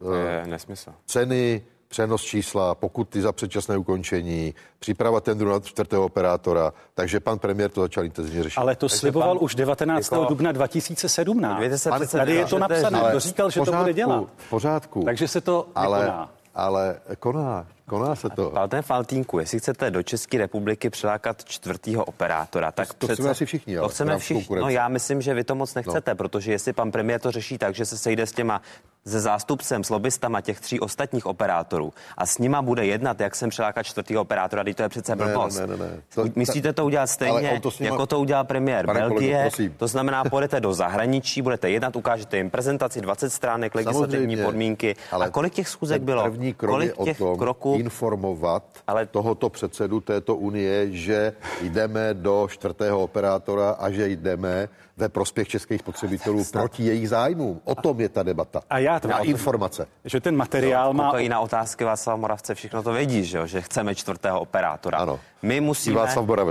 je, 0.00 0.42
uh, 0.42 0.48
nesmysl. 0.50 0.92
ceny 1.06 1.62
přenos 1.90 2.22
čísla, 2.22 2.74
pokuty 2.74 3.22
za 3.22 3.32
předčasné 3.32 3.76
ukončení, 3.76 4.54
příprava 4.78 5.20
tendru 5.20 5.50
na 5.50 5.60
čtvrtého 5.60 6.04
operátora, 6.04 6.72
takže 6.94 7.20
pan 7.20 7.38
premiér 7.38 7.70
to 7.70 7.80
začal 7.80 8.04
intenzivně 8.04 8.42
řešit. 8.42 8.58
Ale 8.58 8.76
to 8.76 8.86
takže 8.86 8.98
sliboval 8.98 9.34
pan, 9.34 9.44
už 9.44 9.54
19. 9.54 10.12
Jako, 10.12 10.24
dubna 10.24 10.52
2017. 10.52 11.62
Se 12.06 12.18
Tady 12.18 12.34
je 12.34 12.46
to 12.46 12.58
napsané, 12.58 13.12
to 13.12 13.20
říkal, 13.20 13.50
že 13.50 13.60
pořádku, 13.60 13.78
to 13.78 13.82
bude 13.82 13.94
dělat. 13.94 14.24
V 14.36 14.50
pořádku. 14.50 15.02
Takže 15.04 15.28
se 15.28 15.40
to 15.40 15.66
ale, 15.74 16.00
nekoná. 16.00 16.30
Ale 16.54 17.00
koná, 17.18 17.66
koná 17.90 18.14
se 18.14 18.30
to. 18.30 18.58
Ale 18.58 18.82
Faltínku, 18.82 19.38
jestli 19.38 19.58
chcete 19.58 19.90
do 19.90 20.02
České 20.02 20.38
republiky 20.38 20.90
přilákat 20.90 21.44
čtvrtýho 21.44 22.04
operátora, 22.04 22.72
tak 22.72 22.94
to, 22.94 23.06
to 23.06 23.14
chceme 23.14 23.30
asi 23.30 23.46
všichni. 23.46 23.76
To 23.76 23.88
chceme 23.88 24.18
všichni. 24.18 24.56
No 24.60 24.68
já 24.68 24.88
myslím, 24.88 25.22
že 25.22 25.34
vy 25.34 25.44
to 25.44 25.54
moc 25.54 25.74
nechcete, 25.74 26.10
no. 26.10 26.16
protože 26.16 26.52
jestli 26.52 26.72
pan 26.72 26.90
premiér 26.90 27.20
to 27.20 27.30
řeší 27.30 27.58
tak, 27.58 27.74
že 27.74 27.86
se 27.86 27.98
sejde 27.98 28.26
s 28.26 28.32
těma 28.32 28.62
se 29.06 29.20
zástupcem, 29.20 29.84
s 29.84 29.90
lobbystama 29.90 30.40
těch 30.40 30.60
tří 30.60 30.80
ostatních 30.80 31.26
operátorů 31.26 31.92
a 32.16 32.26
s 32.26 32.38
nima 32.38 32.62
bude 32.62 32.86
jednat, 32.86 33.20
jak 33.20 33.34
jsem 33.34 33.50
přilákat 33.50 33.86
čtvrtýho 33.86 34.22
operátora, 34.22 34.64
teď 34.64 34.76
to 34.76 34.82
je 34.82 34.88
přece 34.88 35.16
blbost. 35.16 35.58
Ne, 35.58 35.66
ne, 35.66 35.76
ne, 35.76 35.84
ne. 35.84 36.02
To, 36.14 36.24
Myslíte 36.36 36.72
to 36.72 36.84
udělat 36.84 37.06
stejně, 37.06 37.60
to 37.62 37.70
nima... 37.80 37.92
jako 37.92 38.06
to 38.06 38.20
udělal 38.20 38.44
premiér 38.44 38.86
Pane 38.86 39.00
Belgie? 39.00 39.50
Kolego, 39.56 39.74
to 39.76 39.86
znamená, 39.86 40.24
půjdete 40.24 40.60
do 40.60 40.74
zahraničí, 40.74 41.42
budete 41.42 41.70
jednat, 41.70 41.96
ukážete 41.96 42.36
jim 42.36 42.50
prezentaci 42.50 43.00
20 43.00 43.30
stránek, 43.30 43.74
legislativní 43.74 44.36
podmínky. 44.36 44.96
Ale 45.12 45.26
a 45.26 45.30
kolik 45.30 45.54
těch 45.54 45.68
schůzek 45.68 46.02
bylo? 46.02 46.32
Kolik 46.56 46.96
těch 47.04 47.18
tom 47.18 47.38
kroků? 47.38 47.79
Informovat 47.80 48.64
ale... 48.86 49.06
tohoto 49.06 49.48
předsedu 49.48 50.00
této 50.00 50.36
unie, 50.36 50.92
že 50.92 51.32
jdeme 51.62 52.14
do 52.14 52.46
čtvrtého 52.50 53.00
operátora 53.00 53.70
a 53.70 53.90
že 53.90 54.08
jdeme 54.08 54.68
ve 55.00 55.08
prospěch 55.08 55.48
českých 55.48 55.80
spotřebitelů 55.80 56.44
proti 56.52 56.84
jejich 56.84 57.08
zájmům. 57.08 57.60
O 57.64 57.74
tom 57.74 58.00
je 58.00 58.08
ta 58.08 58.22
debata. 58.22 58.62
A 58.70 58.78
já 58.78 59.00
to 59.00 59.08
na 59.08 59.18
informace. 59.18 59.86
Že 60.04 60.20
ten 60.20 60.36
materiál 60.36 60.92
má... 60.92 61.10
I 61.18 61.28
na 61.28 61.40
otázky 61.40 61.84
Václava 61.84 62.16
Moravce 62.16 62.54
všechno 62.54 62.82
to 62.82 62.92
vědí, 62.92 63.24
že, 63.24 63.46
že 63.46 63.60
chceme 63.60 63.94
čtvrtého 63.94 64.40
operátora. 64.40 64.98
Ano. 64.98 65.20
My 65.42 65.60
musíme, 65.60 66.00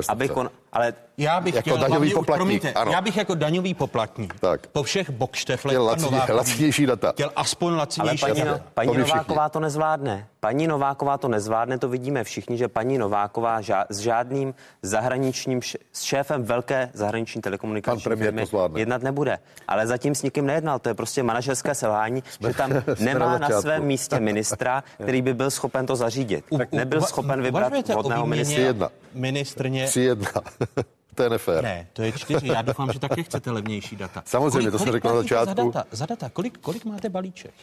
aby 0.07 0.29
kon... 0.29 0.49
ale 0.73 0.93
já 1.17 1.41
bych 1.41 1.55
jako 1.55 1.69
chtěl, 1.69 1.77
daňový 1.77 2.13
poplatník, 2.13 2.38
promiňte, 2.38 2.73
ano. 2.73 2.91
já 2.91 3.01
bych 3.01 3.17
jako 3.17 3.35
daňový 3.35 3.73
poplatník 3.73 4.39
tak. 4.39 4.67
po 4.67 4.83
všech 4.83 5.09
bokšteflech 5.09 5.73
chtěl 5.73 5.85
lacně, 5.85 6.33
lacinější 6.33 6.85
data. 6.85 7.12
Chtěl 7.12 7.31
aspoň 7.35 7.73
lacinější 7.73 8.23
Ale 8.23 8.33
paní, 8.33 8.45
data. 8.45 8.57
No, 8.57 8.71
paní 8.73 8.93
to 8.93 8.99
Nováková 8.99 9.49
to 9.49 9.59
nezvládne. 9.59 10.27
Paní 10.39 10.67
Nováková 10.67 11.17
to 11.17 11.27
nezvládne, 11.27 11.79
to 11.79 11.89
vidíme 11.89 12.23
všichni, 12.23 12.57
že 12.57 12.67
paní 12.67 12.97
Nováková 12.97 13.62
ža- 13.62 13.85
s 13.89 13.99
žádným 13.99 14.53
zahraničním, 14.81 15.59
š- 15.62 15.77
s 15.91 16.03
šéfem 16.03 16.43
velké 16.43 16.89
zahraniční 16.93 17.41
telekomunikační 17.41 18.01
firmy 18.01 18.38
jednat 18.75 19.02
nebude. 19.04 19.39
Ale 19.67 19.88
zatím 19.88 20.15
s 20.15 20.23
nikým 20.23 20.45
nejednal. 20.45 20.80
To 20.80 20.89
je 20.89 20.95
prostě 20.95 21.23
manažerské 21.23 21.75
selhání, 21.75 22.23
že 22.47 22.54
tam 22.54 22.71
nemá 22.99 23.38
na 23.38 23.62
svém 23.62 23.84
místě 23.84 24.19
ministra, 24.19 24.84
který 25.04 25.21
by 25.21 25.34
byl 25.34 25.52
schopen 25.52 25.86
to 25.86 25.95
zařídit. 25.95 26.45
Tak 26.58 26.71
nebyl 26.71 27.02
schopen 27.02 27.41
vybrat 27.41 27.73
vhodného 27.88 28.25
ministra. 28.25 28.89
Ministrně. 29.13 29.88
Tři 29.88 30.02
jedna. 30.02 30.32
to 31.15 31.23
je 31.23 31.30
nefér. 31.30 31.63
Ne, 31.63 31.88
to 31.93 32.02
je 32.02 32.12
čtyři. 32.12 32.47
Já 32.47 32.62
doufám, 32.62 32.93
že 32.93 32.99
taky 32.99 33.23
chcete 33.23 33.52
levnější 33.52 33.95
data. 33.95 34.23
Samozřejmě, 34.25 34.69
kolik, 34.69 34.71
to 34.71 34.80
jsem 34.80 34.91
řekl 34.91 35.08
na 35.08 35.15
začátku. 35.15 35.56
Za 35.56 35.63
data, 35.63 35.84
za 35.91 36.06
data. 36.06 36.30
Kolik, 36.30 36.58
kolik 36.58 36.86
máte 36.86 37.10
balíček? 37.10 37.54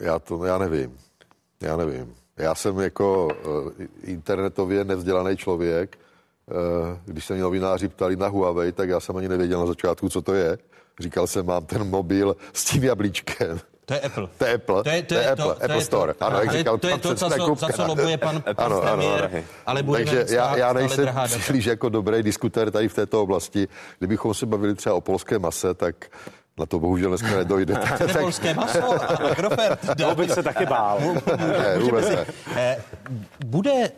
Já 0.00 0.18
to, 0.18 0.44
já 0.44 0.58
nevím. 0.58 0.98
Já 1.62 1.76
nevím. 1.76 2.14
Já 2.36 2.54
jsem 2.54 2.78
jako 2.78 3.26
uh, 3.26 3.72
internetově 4.02 4.84
nevzdělaný 4.84 5.36
člověk. 5.36 5.98
Uh, 6.50 6.98
když 7.04 7.24
se 7.24 7.34
mě 7.34 7.42
novináři 7.42 7.88
ptali 7.88 8.16
na 8.16 8.28
Huawei, 8.28 8.72
tak 8.72 8.88
já 8.88 9.00
jsem 9.00 9.16
ani 9.16 9.28
nevěděl 9.28 9.60
na 9.60 9.66
začátku, 9.66 10.08
co 10.08 10.22
to 10.22 10.34
je. 10.34 10.58
Říkal 11.00 11.26
jsem, 11.26 11.46
mám 11.46 11.66
ten 11.66 11.84
mobil 11.84 12.36
s 12.52 12.64
tím 12.64 12.84
jablíčkem. 12.84 13.60
To 13.88 13.94
je 13.94 14.00
Apple. 14.00 14.28
To 14.38 14.44
je 14.44 14.54
Apple. 14.54 14.82
To 14.82 14.90
je, 14.90 15.02
to 15.02 15.14
je, 15.14 15.20
to 15.20 15.24
je 15.24 15.30
Apple, 15.30 15.44
to, 15.44 15.64
Apple 15.64 15.74
to 15.74 15.80
Store. 15.80 16.14
To, 16.14 16.24
ano, 16.24 16.38
jak 16.38 16.52
říkal 16.52 16.78
to 16.78 16.88
je 16.88 16.98
to, 16.98 17.08
za 17.14 17.30
co, 17.30 17.54
za 17.54 17.68
co 17.68 17.86
lobuje 17.86 18.16
pan, 18.16 18.40
pan 18.40 18.54
ano, 18.58 18.80
premiér, 18.80 19.24
ano, 19.24 19.28
ano. 19.32 19.44
ale 19.66 19.82
bude 19.82 20.04
Takže 20.04 20.34
já, 20.36 20.56
já 20.56 20.72
nejsem 20.72 21.08
příliš 21.26 21.64
jako 21.64 21.88
dobrý 21.88 22.22
diskutér 22.22 22.70
tady 22.70 22.88
v 22.88 22.94
této 22.94 23.22
oblasti. 23.22 23.68
Kdybychom 23.98 24.34
se 24.34 24.46
bavili 24.46 24.74
třeba 24.74 24.94
o 24.94 25.00
polské 25.00 25.38
mase, 25.38 25.74
tak 25.74 26.06
na 26.58 26.66
to 26.66 26.78
bohužel 26.78 27.08
dneska 27.08 27.36
nedojde. 27.36 27.74
tak... 27.98 28.18
polské 28.20 28.54
maso, 28.54 29.02
Agrofert. 29.30 29.80
To 29.98 30.14
bych 30.14 30.30
se 30.30 30.42
taky 30.42 30.66
bál. 30.66 31.00
ne, 31.36 31.78
vůbec 31.78 32.08
ne. 32.08 32.26
Eh, 32.56 32.76
bude 33.46 33.90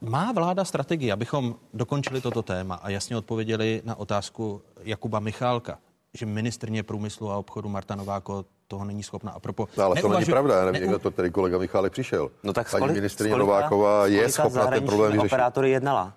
má 0.00 0.32
vláda 0.32 0.64
strategii, 0.64 1.12
abychom 1.12 1.54
dokončili 1.74 2.20
toto 2.20 2.42
téma 2.42 2.74
a 2.74 2.90
jasně 2.90 3.16
odpověděli 3.16 3.82
na 3.84 3.98
otázku 3.98 4.62
Jakuba 4.82 5.20
Michálka, 5.20 5.78
že 6.14 6.26
ministrně 6.26 6.82
průmyslu 6.82 7.30
a 7.30 7.36
obchodu 7.36 7.68
Marta 7.68 7.94
Nováko 7.94 8.44
toho 8.68 8.84
není 8.84 9.02
schopna. 9.02 9.30
A 9.32 9.40
propo, 9.40 9.68
no, 9.76 9.84
ale 9.84 9.94
neuvažu, 9.94 10.14
to 10.14 10.20
není 10.20 10.30
pravda, 10.30 10.58
já 10.58 10.64
nevím, 10.64 10.80
neu... 10.80 10.88
kdo 10.88 10.98
to 10.98 11.10
tady 11.10 11.30
kolega 11.30 11.58
Michálek 11.58 11.92
přišel. 11.92 12.30
No 12.42 12.52
tak 12.52 12.70
Paní 12.70 12.94
ministrině 12.94 13.36
Nováková 13.36 14.06
je 14.06 14.28
schopna 14.28 14.66
ten 14.66 14.86
problém 14.86 15.12
vyřešit. 15.12 15.32
operátory 15.32 15.70
jednala? 15.70 16.12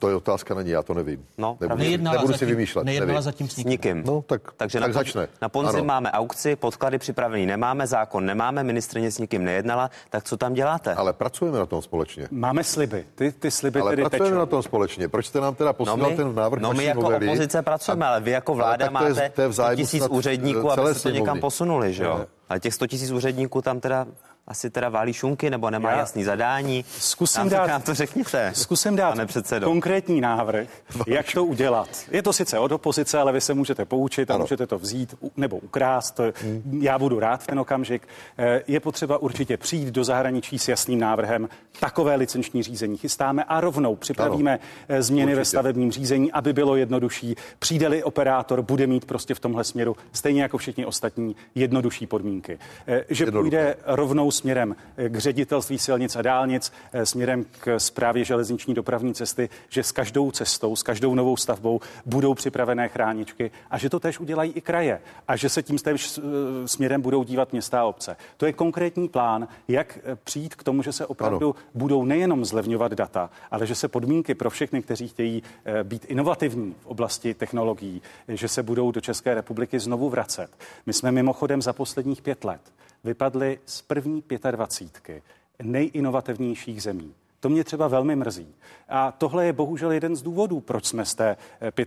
To 0.00 0.08
je 0.08 0.14
otázka 0.14 0.54
na 0.54 0.62
ní, 0.62 0.70
já 0.70 0.82
to 0.82 0.94
nevím. 0.94 1.24
No, 1.38 1.56
nebudu, 1.60 1.78
nejednala 1.78 2.14
nebudu 2.16 2.32
si 2.32 2.38
zatím- 2.38 2.48
vymýšlet. 2.56 2.84
nejednala 2.84 3.12
nevím. 3.12 3.22
zatím 3.22 3.48
s 3.48 3.56
nikým. 3.56 3.70
nikým. 3.70 4.02
No, 4.06 4.22
tak, 4.22 4.42
Takže 4.56 4.80
tak 4.80 4.88
na, 4.88 4.92
začne. 4.94 5.28
na 5.42 5.48
podzim 5.48 5.74
Ano. 5.76 5.84
máme 5.84 6.10
aukci, 6.12 6.56
podklady 6.56 6.98
připravený 6.98 7.46
nemáme, 7.46 7.86
zákon 7.86 8.26
nemáme, 8.26 8.64
ministrině 8.64 9.10
s 9.10 9.18
nikým 9.18 9.44
nejednala, 9.44 9.90
tak 10.10 10.24
co 10.24 10.36
tam 10.36 10.54
děláte? 10.54 10.94
Ale 10.94 11.12
pracujeme 11.12 11.58
na 11.58 11.66
tom 11.66 11.82
společně. 11.82 12.28
Máme 12.30 12.64
sliby. 12.64 13.04
Ty, 13.14 13.32
ty 13.32 13.50
sliby 13.50 13.80
Ale 13.80 13.90
tedy 13.90 14.02
pracujeme 14.02 14.26
tečou. 14.26 14.38
na 14.38 14.46
tom 14.46 14.62
společně. 14.62 15.08
Proč 15.08 15.26
jste 15.26 15.40
nám 15.40 15.54
teda 15.54 15.72
posílal 15.72 16.10
ten 16.16 16.34
návrh 16.34 16.62
no 16.62 16.72
my 16.72 16.84
jako 16.84 17.02
novely? 17.02 17.28
opozice 17.28 17.62
pracujeme, 17.62 18.06
A- 18.06 18.08
ale 18.08 18.20
vy 18.20 18.30
jako 18.30 18.54
vláda 18.54 18.86
tak 18.88 18.98
to 18.98 19.04
je- 19.04 19.10
máte 19.14 19.30
to 19.30 19.42
je 19.42 19.48
v 19.48 19.52
100 19.52 19.62
zájmu 19.62 19.76
tisíc 19.76 20.06
úředníků, 20.08 20.70
eh, 20.70 20.74
celé 20.74 20.90
abyste 20.90 21.08
to 21.10 21.14
někam 21.14 21.40
posunuli, 21.40 21.92
že 21.92 22.04
jo? 22.04 22.26
Ale 22.48 22.60
těch 22.60 22.74
100 22.74 22.86
tisíc 22.86 23.10
úředníků 23.10 23.62
tam 23.62 23.80
teda 23.80 24.06
asi 24.48 24.70
teda 24.70 24.88
válí 24.88 25.12
šunky, 25.12 25.50
nebo 25.50 25.70
nemá 25.70 25.90
Já 25.90 25.98
jasný 25.98 26.24
zadání. 26.24 26.84
Zkusím 26.88 27.38
nám, 27.40 27.48
dát, 27.48 27.66
nám 27.66 27.82
to 27.82 27.94
řekněte. 27.94 28.50
Zkusím 28.54 28.96
dát 28.96 29.10
pane 29.10 29.26
předsedo. 29.26 29.66
konkrétní 29.66 30.20
návrh, 30.20 30.68
jak 31.06 31.26
to 31.34 31.44
udělat. 31.44 31.88
Je 32.10 32.22
to 32.22 32.32
sice 32.32 32.58
od 32.58 32.72
opozice, 32.72 33.18
ale 33.18 33.32
vy 33.32 33.40
se 33.40 33.54
můžete 33.54 33.84
poučit 33.84 34.30
a 34.30 34.34
Ano. 34.34 34.42
můžete 34.42 34.66
to 34.66 34.78
vzít 34.78 35.14
nebo 35.36 35.56
ukrást. 35.58 36.14
To- 36.14 36.32
Já 36.80 36.98
budu 36.98 37.20
rád 37.20 37.42
v 37.42 37.46
ten 37.46 37.58
okamžik. 37.60 38.08
Eh, 38.38 38.62
Je 38.66 38.80
potřeba 38.80 39.18
určitě 39.18 39.56
přijít 39.56 39.88
do 39.88 40.04
zahraničí 40.04 40.58
s 40.58 40.68
jasným 40.68 41.00
návrhem. 41.00 41.48
Takové 41.80 42.14
licenční 42.14 42.62
řízení 42.62 42.96
chystáme 42.96 43.44
a 43.44 43.60
rovnou 43.60 43.96
připravíme 43.96 44.58
eh, 44.88 45.02
změny 45.02 45.34
ve 45.34 45.40
Určitě. 45.40 45.48
stavebním 45.50 45.92
řízení, 45.92 46.32
aby 46.32 46.52
bylo 46.52 46.76
jednodušší. 46.76 47.34
Přijde-li 47.58 48.02
operátor, 48.02 48.62
bude 48.62 48.86
mít 48.86 49.04
prostě 49.04 49.34
v 49.34 49.40
tomhle 49.40 49.64
směru, 49.64 49.96
stejně 50.12 50.42
jako 50.42 50.58
všichni 50.58 50.86
ostatní, 50.86 51.36
jednodušší 51.54 52.06
podmínky. 52.06 52.58
Eh, 52.86 53.04
Že 53.08 53.24
Jednoduché. 53.24 53.42
půjde 53.42 53.76
rovnou 53.86 54.30
směrem 54.38 54.76
k 55.08 55.18
ředitelství 55.18 55.78
silnic 55.78 56.16
a 56.16 56.22
dálnic, 56.22 56.72
eh, 56.92 57.06
směrem 57.06 57.44
k 57.60 57.80
zprávě 57.80 58.24
železniční 58.24 58.74
dopravní 58.74 59.14
cesty, 59.14 59.48
že 59.68 59.82
s 59.82 59.92
každou 59.92 60.30
cestou, 60.30 60.76
s 60.76 60.82
každou 60.82 61.14
novou 61.14 61.36
stavbou 61.36 61.80
budou 62.06 62.34
připravené 62.34 62.88
chráničky 62.88 63.50
a 63.70 63.78
že 63.78 63.90
to 63.90 64.00
tež 64.00 64.20
udělají 64.20 64.52
i 64.52 64.60
kraje 64.60 65.00
a 65.28 65.36
že 65.36 65.48
se 65.48 65.62
tím 65.62 65.78
též 65.78 66.18
eh, 66.18 66.22
směrem 66.68 67.02
budou 67.02 67.24
dívat 67.24 67.52
města 67.52 67.80
a 67.80 67.84
obce. 67.84 68.16
To 68.36 68.46
je 68.46 68.52
konkrétní 68.52 69.08
plán, 69.08 69.48
jak 69.68 69.98
eh, 69.98 70.16
přijít 70.24 70.54
k 70.54 70.62
tomu, 70.62 70.82
že 70.82 70.92
se 70.92 71.06
opravdu 71.06 71.54
ano. 71.54 71.64
budou 71.74 72.04
nejenom 72.04 72.44
zlevňovat 72.44 72.92
data, 72.92 73.30
ale 73.50 73.66
že 73.66 73.74
se 73.74 73.88
podmínky 73.88 74.34
pro 74.34 74.50
všechny, 74.50 74.82
kteří 74.82 75.08
chtějí 75.08 75.42
být 75.82 76.04
inovativní 76.08 76.74
v 76.80 76.86
oblasti 76.86 77.34
technologií, 77.34 78.02
že 78.28 78.48
se 78.48 78.62
budou 78.62 78.92
do 78.92 79.00
České 79.00 79.34
republiky 79.34 79.80
znovu 79.80 80.08
vracet. 80.10 80.50
My 80.86 80.92
jsme 80.92 81.12
mimochodem 81.12 81.62
za 81.62 81.72
posledních 81.72 82.22
pět 82.22 82.44
let 82.44 82.60
vypadli 83.08 83.58
z 83.66 83.82
první 83.82 84.24
25 84.50 85.22
nejinovativnějších 85.62 86.82
zemí. 86.82 87.14
To 87.40 87.48
mě 87.48 87.64
třeba 87.64 87.88
velmi 87.88 88.16
mrzí. 88.16 88.46
A 88.88 89.12
tohle 89.12 89.46
je 89.46 89.52
bohužel 89.52 89.92
jeden 89.92 90.16
z 90.16 90.22
důvodů, 90.22 90.60
proč 90.60 90.86
jsme 90.86 91.04
z 91.04 91.14
té 91.14 91.36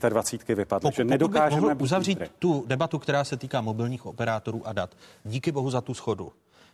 eh, 0.04 0.10
25 0.10 0.56
vypadli. 0.56 0.82
Pokud, 0.82 0.96
že 0.96 1.04
pokud 1.04 1.08
bych 1.08 1.12
nedokážeme 1.12 1.62
mohl 1.62 1.84
uzavřít 1.84 2.20
lídry. 2.20 2.30
tu 2.40 2.64
debatu, 2.68 3.00
která 3.00 3.24
se 3.24 3.38
týká 3.38 3.62
mobilních 3.62 4.06
operátorů 4.06 4.68
a 4.68 4.74
dat. 4.74 4.96
Díky 5.24 5.52
bohu 5.52 5.70
za 5.70 5.82
tu 5.82 5.94
schodu, 5.94 6.32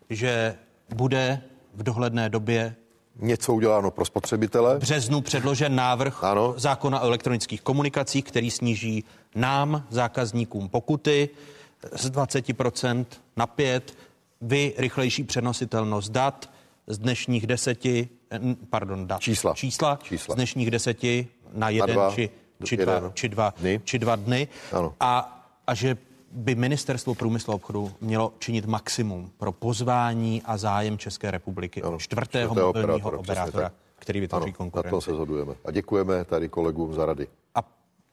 že 0.10 0.56
bude 0.96 1.42
v 1.74 1.84
dohledné 1.84 2.30
době 2.30 2.76
Něco 3.20 3.54
uděláno 3.54 3.92
pro 3.92 4.06
spotřebitele. 4.06 4.76
v 4.76 4.80
březnu 4.80 5.22
předložen 5.22 5.76
návrh 5.76 6.24
Ano. 6.24 6.54
zákona 6.58 7.00
o 7.00 7.04
elektronických 7.06 7.62
komunikacích, 7.62 8.24
který 8.26 8.52
sníží 8.52 9.04
nám, 9.36 9.84
zákazníkům, 9.90 10.70
pokuty 10.70 11.30
z 11.96 12.12
20% 12.12 13.06
na 13.38 13.48
5, 13.48 13.98
vy 14.42 14.74
rychlejší 14.78 15.24
přenositelnost 15.24 16.12
dat 16.12 16.50
z 16.88 16.98
dnešních 16.98 17.48
deseti, 17.48 18.10
eh, 18.32 18.40
pardon, 18.70 19.08
dat, 19.08 19.22
Čísla. 19.22 19.54
čísla, 19.54 20.00
Čísla. 20.04 20.34
z 20.34 20.36
dnešních 20.36 20.72
deseti 20.72 21.28
na 21.54 21.70
jeden 21.70 21.96
dva, 21.96 22.12
či, 22.12 22.30
či, 22.64 22.76
jeden. 22.76 23.00
dva, 23.00 23.12
či, 23.14 23.30
dva, 23.30 23.54
Dny. 23.60 23.82
či 23.84 24.00
dva 24.00 24.16
dny. 24.16 24.48
Ano. 24.72 24.94
A, 25.00 25.34
a 25.68 25.74
že 25.74 25.98
by 26.32 26.56
ministerstvo 26.56 27.16
průmyslu 27.16 27.52
a 27.52 27.56
obchodu 27.56 27.92
mělo 28.02 28.34
činit 28.40 28.66
maximum 28.66 29.32
pro 29.38 29.52
pozvání 29.52 30.42
a 30.46 30.58
zájem 30.58 30.98
České 30.98 31.32
republiky 31.32 31.84
o 31.84 31.98
čtvrtého 32.00 32.00
čtvrtého 32.00 32.56
mobilního 32.68 32.98
operátora, 32.98 33.18
operátora, 33.20 33.72
který 33.96 34.20
vytvoří 34.20 34.44
Ano, 34.44 34.52
na 34.52 34.58
konkurenci. 34.58 34.90
tom 34.90 35.02
se 35.02 35.12
shodujeme. 35.12 35.54
A 35.66 35.72
děkujeme 35.72 36.26
tady 36.26 36.50
kolegům 36.50 36.94
za 36.94 37.06
rady. 37.06 37.28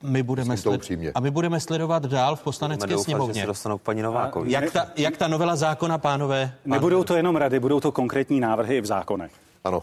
A 0.02 0.06
my 0.06 0.22
budeme, 0.22 0.56
sled... 0.56 0.80
a 1.14 1.20
my 1.20 1.30
budeme 1.30 1.60
sledovat 1.60 2.06
dál 2.06 2.36
v 2.36 2.42
poslanecké 2.42 2.86
doufat, 2.86 3.00
že 3.00 3.04
sněmovně. 3.04 3.40
se 3.40 3.46
dostanou 3.46 3.78
k 3.78 3.82
paní 3.82 4.02
Novákovi. 4.02 4.52
Jak 4.52 4.72
ta, 4.72 4.86
jak 4.96 5.16
ta 5.16 5.28
novela 5.28 5.56
zákona, 5.56 5.98
pánové? 5.98 6.54
Nebudou 6.64 7.04
to 7.04 7.16
jenom 7.16 7.36
rady, 7.36 7.60
budou 7.60 7.80
to 7.80 7.92
konkrétní 7.92 8.40
návrhy 8.40 8.76
i 8.76 8.80
v 8.80 8.86
zákonech. 8.86 9.32
Ano. 9.64 9.82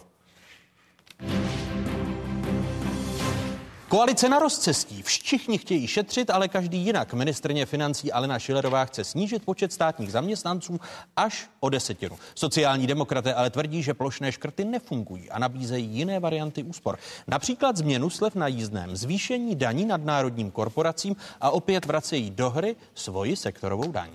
Koalice 3.92 4.30
na 4.30 4.40
rozcestí. 4.40 5.02
Všichni 5.02 5.58
chtějí 5.58 5.88
šetřit, 5.88 6.30
ale 6.30 6.48
každý 6.48 6.78
jinak. 6.78 7.14
Ministrně 7.14 7.66
financí 7.66 8.12
Alena 8.12 8.40
Šilerová 8.40 8.86
chce 8.86 9.04
snížit 9.04 9.46
počet 9.46 9.74
státních 9.74 10.12
zaměstnanců 10.12 10.80
až 11.16 11.50
o 11.60 11.70
desetinu. 11.70 12.18
Sociální 12.36 12.88
demokraté 12.88 13.34
ale 13.34 13.50
tvrdí, 13.50 13.84
že 13.84 13.94
plošné 13.94 14.32
škrty 14.32 14.66
nefungují 14.66 15.30
a 15.30 15.40
nabízejí 15.40 15.88
jiné 15.88 16.20
varianty 16.20 16.64
úspor. 16.64 17.00
Například 17.28 17.78
změnu 17.78 18.10
slev 18.10 18.36
na 18.36 18.48
jízdném, 18.48 18.96
zvýšení 18.96 19.56
daní 19.56 19.86
nadnárodním 19.86 20.52
korporacím 20.52 21.16
a 21.42 21.50
opět 21.52 21.86
vracejí 21.86 22.30
do 22.32 22.50
hry 22.50 22.76
svoji 22.96 23.36
sektorovou 23.36 23.92
daň. 23.92 24.10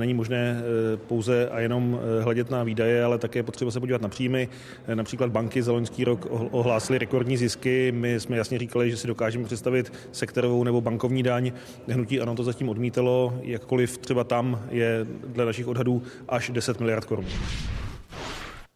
Není 0.00 0.14
možné 0.14 0.56
eh, 0.56 0.96
pouze 0.96 1.48
a 1.48 1.60
jenom 1.60 2.00
eh, 2.20 2.22
hledět 2.22 2.50
na 2.50 2.62
výdaje, 2.62 3.04
ale 3.04 3.18
také 3.18 3.38
je 3.38 3.42
potřeba 3.42 3.70
se 3.70 3.80
podívat 3.80 4.02
na 4.02 4.08
příjmy. 4.08 4.48
Eh, 4.86 4.94
Například 4.94 5.30
banky 5.30 5.62
za 5.62 5.72
loňský 5.72 6.04
rok 6.04 6.24
ohl- 6.30 6.48
ohlásily 6.50 6.98
rekordní 6.98 7.36
zisky. 7.36 7.92
My 7.92 8.20
jsme 8.20 8.36
jasně 8.36 8.58
říkali, 8.58 8.90
že 8.90 8.96
si 8.96 9.06
dokážeme 9.06 9.44
představit 9.44 9.92
sektorovou 10.12 10.64
nebo 10.64 10.80
bankovní 10.80 11.22
daň. 11.22 11.52
Hnutí 11.88 12.20
ano 12.20 12.34
to 12.34 12.44
zatím 12.44 12.68
odmítalo, 12.68 13.38
jakkoliv 13.42 13.98
třeba 13.98 14.24
tam 14.24 14.62
je 14.70 15.06
dle 15.26 15.44
našich 15.44 15.66
odhadů 15.68 16.02
až 16.28 16.50
10 16.50 16.80
miliard 16.80 17.04
korun. 17.04 17.26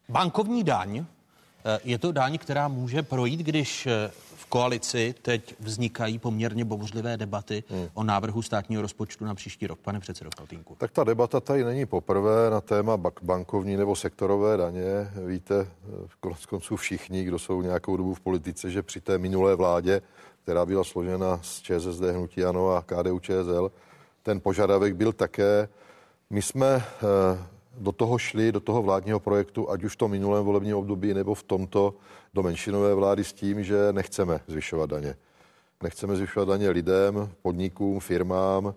Bankovní 0.09 0.63
daň 0.63 1.05
je 1.83 1.97
to 1.97 2.11
daň, 2.11 2.37
která 2.37 2.67
může 2.67 3.03
projít, 3.03 3.39
když 3.39 3.87
koalici 4.49 5.15
teď 5.21 5.55
vznikají 5.59 6.19
poměrně 6.19 6.65
bouřlivé 6.65 7.17
debaty 7.17 7.63
hmm. 7.69 7.87
o 7.93 8.03
návrhu 8.03 8.41
státního 8.41 8.81
rozpočtu 8.81 9.25
na 9.25 9.35
příští 9.35 9.67
rok. 9.67 9.79
Pane 9.79 9.99
předsedo 9.99 10.29
Faltínku. 10.37 10.75
Tak 10.77 10.91
ta 10.91 11.03
debata 11.03 11.39
tady 11.39 11.63
není 11.63 11.85
poprvé 11.85 12.49
na 12.49 12.61
téma 12.61 12.97
bankovní 13.21 13.77
nebo 13.77 13.95
sektorové 13.95 14.57
daně. 14.57 15.11
Víte, 15.25 15.67
konec 16.19 16.45
konců 16.45 16.75
všichni, 16.75 17.23
kdo 17.23 17.39
jsou 17.39 17.61
nějakou 17.61 17.97
dobu 17.97 18.13
v 18.13 18.19
politice, 18.19 18.71
že 18.71 18.83
při 18.83 19.01
té 19.01 19.17
minulé 19.17 19.55
vládě, 19.55 20.01
která 20.43 20.65
byla 20.65 20.83
složena 20.83 21.39
z 21.41 21.61
ČSSD, 21.61 22.01
Hnutí 22.01 22.43
Ano 22.43 22.69
a 22.69 22.81
KDU 22.81 23.19
ČSL, 23.19 23.71
ten 24.23 24.39
požadavek 24.39 24.95
byl 24.95 25.13
také. 25.13 25.69
My 26.29 26.41
jsme 26.41 26.67
eh, 26.75 27.47
do 27.77 27.91
toho 27.91 28.17
šli, 28.17 28.51
do 28.51 28.59
toho 28.59 28.81
vládního 28.83 29.19
projektu, 29.19 29.71
ať 29.71 29.83
už 29.83 29.93
v 29.93 29.95
tom 29.95 30.11
minulém 30.11 30.45
volebním 30.45 30.77
období 30.77 31.13
nebo 31.13 31.35
v 31.35 31.43
tomto, 31.43 31.93
do 32.33 32.43
menšinové 32.43 32.93
vlády 32.93 33.23
s 33.23 33.33
tím, 33.33 33.63
že 33.63 33.77
nechceme 33.91 34.39
zvyšovat 34.47 34.89
daně. 34.89 35.15
Nechceme 35.83 36.15
zvyšovat 36.15 36.47
daně 36.47 36.69
lidem, 36.69 37.29
podnikům, 37.41 37.99
firmám, 37.99 38.73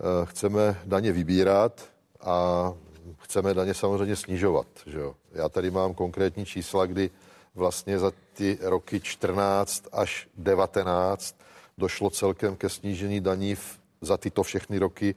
Eh, 0.00 0.26
chceme 0.26 0.80
daně 0.84 1.12
vybírat 1.12 1.88
a 2.20 2.72
chceme 3.18 3.54
daně 3.54 3.74
samozřejmě 3.74 4.16
snižovat. 4.16 4.66
Že 4.86 4.98
jo? 4.98 5.14
Já 5.32 5.48
tady 5.48 5.70
mám 5.70 5.94
konkrétní 5.94 6.46
čísla, 6.46 6.86
kdy 6.86 7.10
vlastně 7.54 7.98
za 7.98 8.12
ty 8.32 8.58
roky 8.60 9.00
14 9.00 9.88
až 9.92 10.28
19 10.36 11.36
došlo 11.78 12.10
celkem 12.10 12.56
ke 12.56 12.68
snížení 12.68 13.20
daní 13.20 13.54
v, 13.54 13.78
za 14.00 14.16
tyto 14.16 14.42
všechny 14.42 14.78
roky 14.78 15.14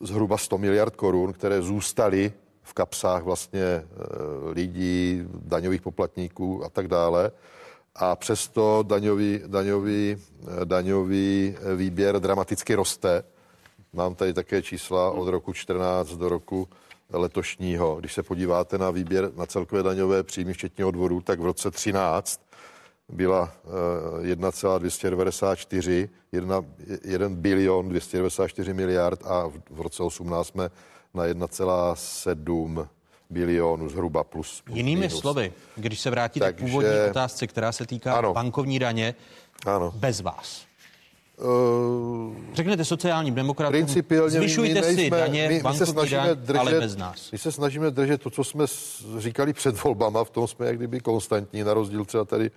zhruba 0.00 0.38
100 0.38 0.58
miliard 0.58 0.96
korun, 0.96 1.32
které 1.32 1.62
zůstaly 1.62 2.32
v 2.62 2.74
kapsách 2.74 3.22
vlastně 3.22 3.62
eh, 3.62 3.86
lidí, 4.52 5.22
daňových 5.34 5.82
poplatníků 5.82 6.64
a 6.64 6.68
tak 6.68 6.88
dále. 6.88 7.30
A 7.94 8.16
přesto 8.16 8.84
daňový, 8.86 9.40
daňový, 9.46 10.16
eh, 10.16 10.64
daňový 10.64 11.56
eh, 11.56 11.76
výběr 11.76 12.20
dramaticky 12.20 12.74
roste. 12.74 13.24
Mám 13.92 14.14
tady 14.14 14.32
také 14.32 14.62
čísla 14.62 15.10
od 15.10 15.28
roku 15.28 15.52
14 15.52 16.08
do 16.08 16.28
roku 16.28 16.68
letošního. 17.12 17.96
Když 18.00 18.12
se 18.12 18.22
podíváte 18.22 18.78
na 18.78 18.90
výběr 18.90 19.30
na 19.36 19.46
celkové 19.46 19.82
daňové 19.82 20.22
příjmy 20.22 20.52
včetně 20.52 20.84
odvodů, 20.84 21.20
tak 21.20 21.40
v 21.40 21.44
roce 21.44 21.70
13 21.70 22.40
byla 23.08 23.52
eh, 24.22 24.26
1,294, 24.26 26.08
1, 26.32 26.64
1 27.04 27.28
bilion 27.28 27.88
294 27.88 28.74
miliard 28.74 29.26
a 29.26 29.50
v 29.70 29.80
roce 29.80 30.02
18 30.02 30.48
jsme 30.48 30.70
na 31.14 31.26
1,7 31.26 32.88
bilionů 33.30 33.88
zhruba 33.88 34.24
plus. 34.24 34.60
plus 34.64 34.76
Jinými 34.76 35.00
minus. 35.00 35.20
slovy, 35.20 35.52
když 35.76 36.00
se 36.00 36.10
vrátíte 36.10 36.46
Takže- 36.46 36.64
k 36.64 36.68
původní 36.68 36.90
otázce, 37.10 37.46
která 37.46 37.72
se 37.72 37.86
týká 37.86 38.14
Ano. 38.14 38.32
bankovní 38.34 38.78
daně, 38.78 39.14
Ano. 39.66 39.92
bez 39.96 40.20
vás. 40.20 40.62
Uh, 41.42 42.34
Řeknete 42.54 42.84
sociálním 42.84 43.34
demokratům, 43.34 43.72
Principiálně 43.72 44.30
zvyšujte 44.30 44.74
my 44.80 44.86
si 44.86 44.96
nejsme, 44.96 45.18
daně, 45.18 45.48
my, 45.48 45.54
my 45.54 45.58
se 45.60 45.62
bankovní 45.64 45.92
snažíme 45.92 46.22
daň, 46.22 46.36
držet, 46.36 46.58
ale 46.60 46.72
bez 46.80 46.96
nás. 46.96 47.30
My 47.32 47.38
se 47.38 47.52
snažíme 47.52 47.90
držet 47.90 48.22
to, 48.22 48.30
co 48.30 48.44
jsme 48.44 48.64
říkali 49.18 49.52
před 49.52 49.82
volbama, 49.84 50.24
v 50.24 50.30
tom 50.30 50.46
jsme 50.46 50.66
jak 50.66 50.76
kdyby 50.76 51.00
konstantní, 51.00 51.64
na 51.64 51.74
rozdíl 51.74 52.04
třeba 52.04 52.24
tady 52.24 52.50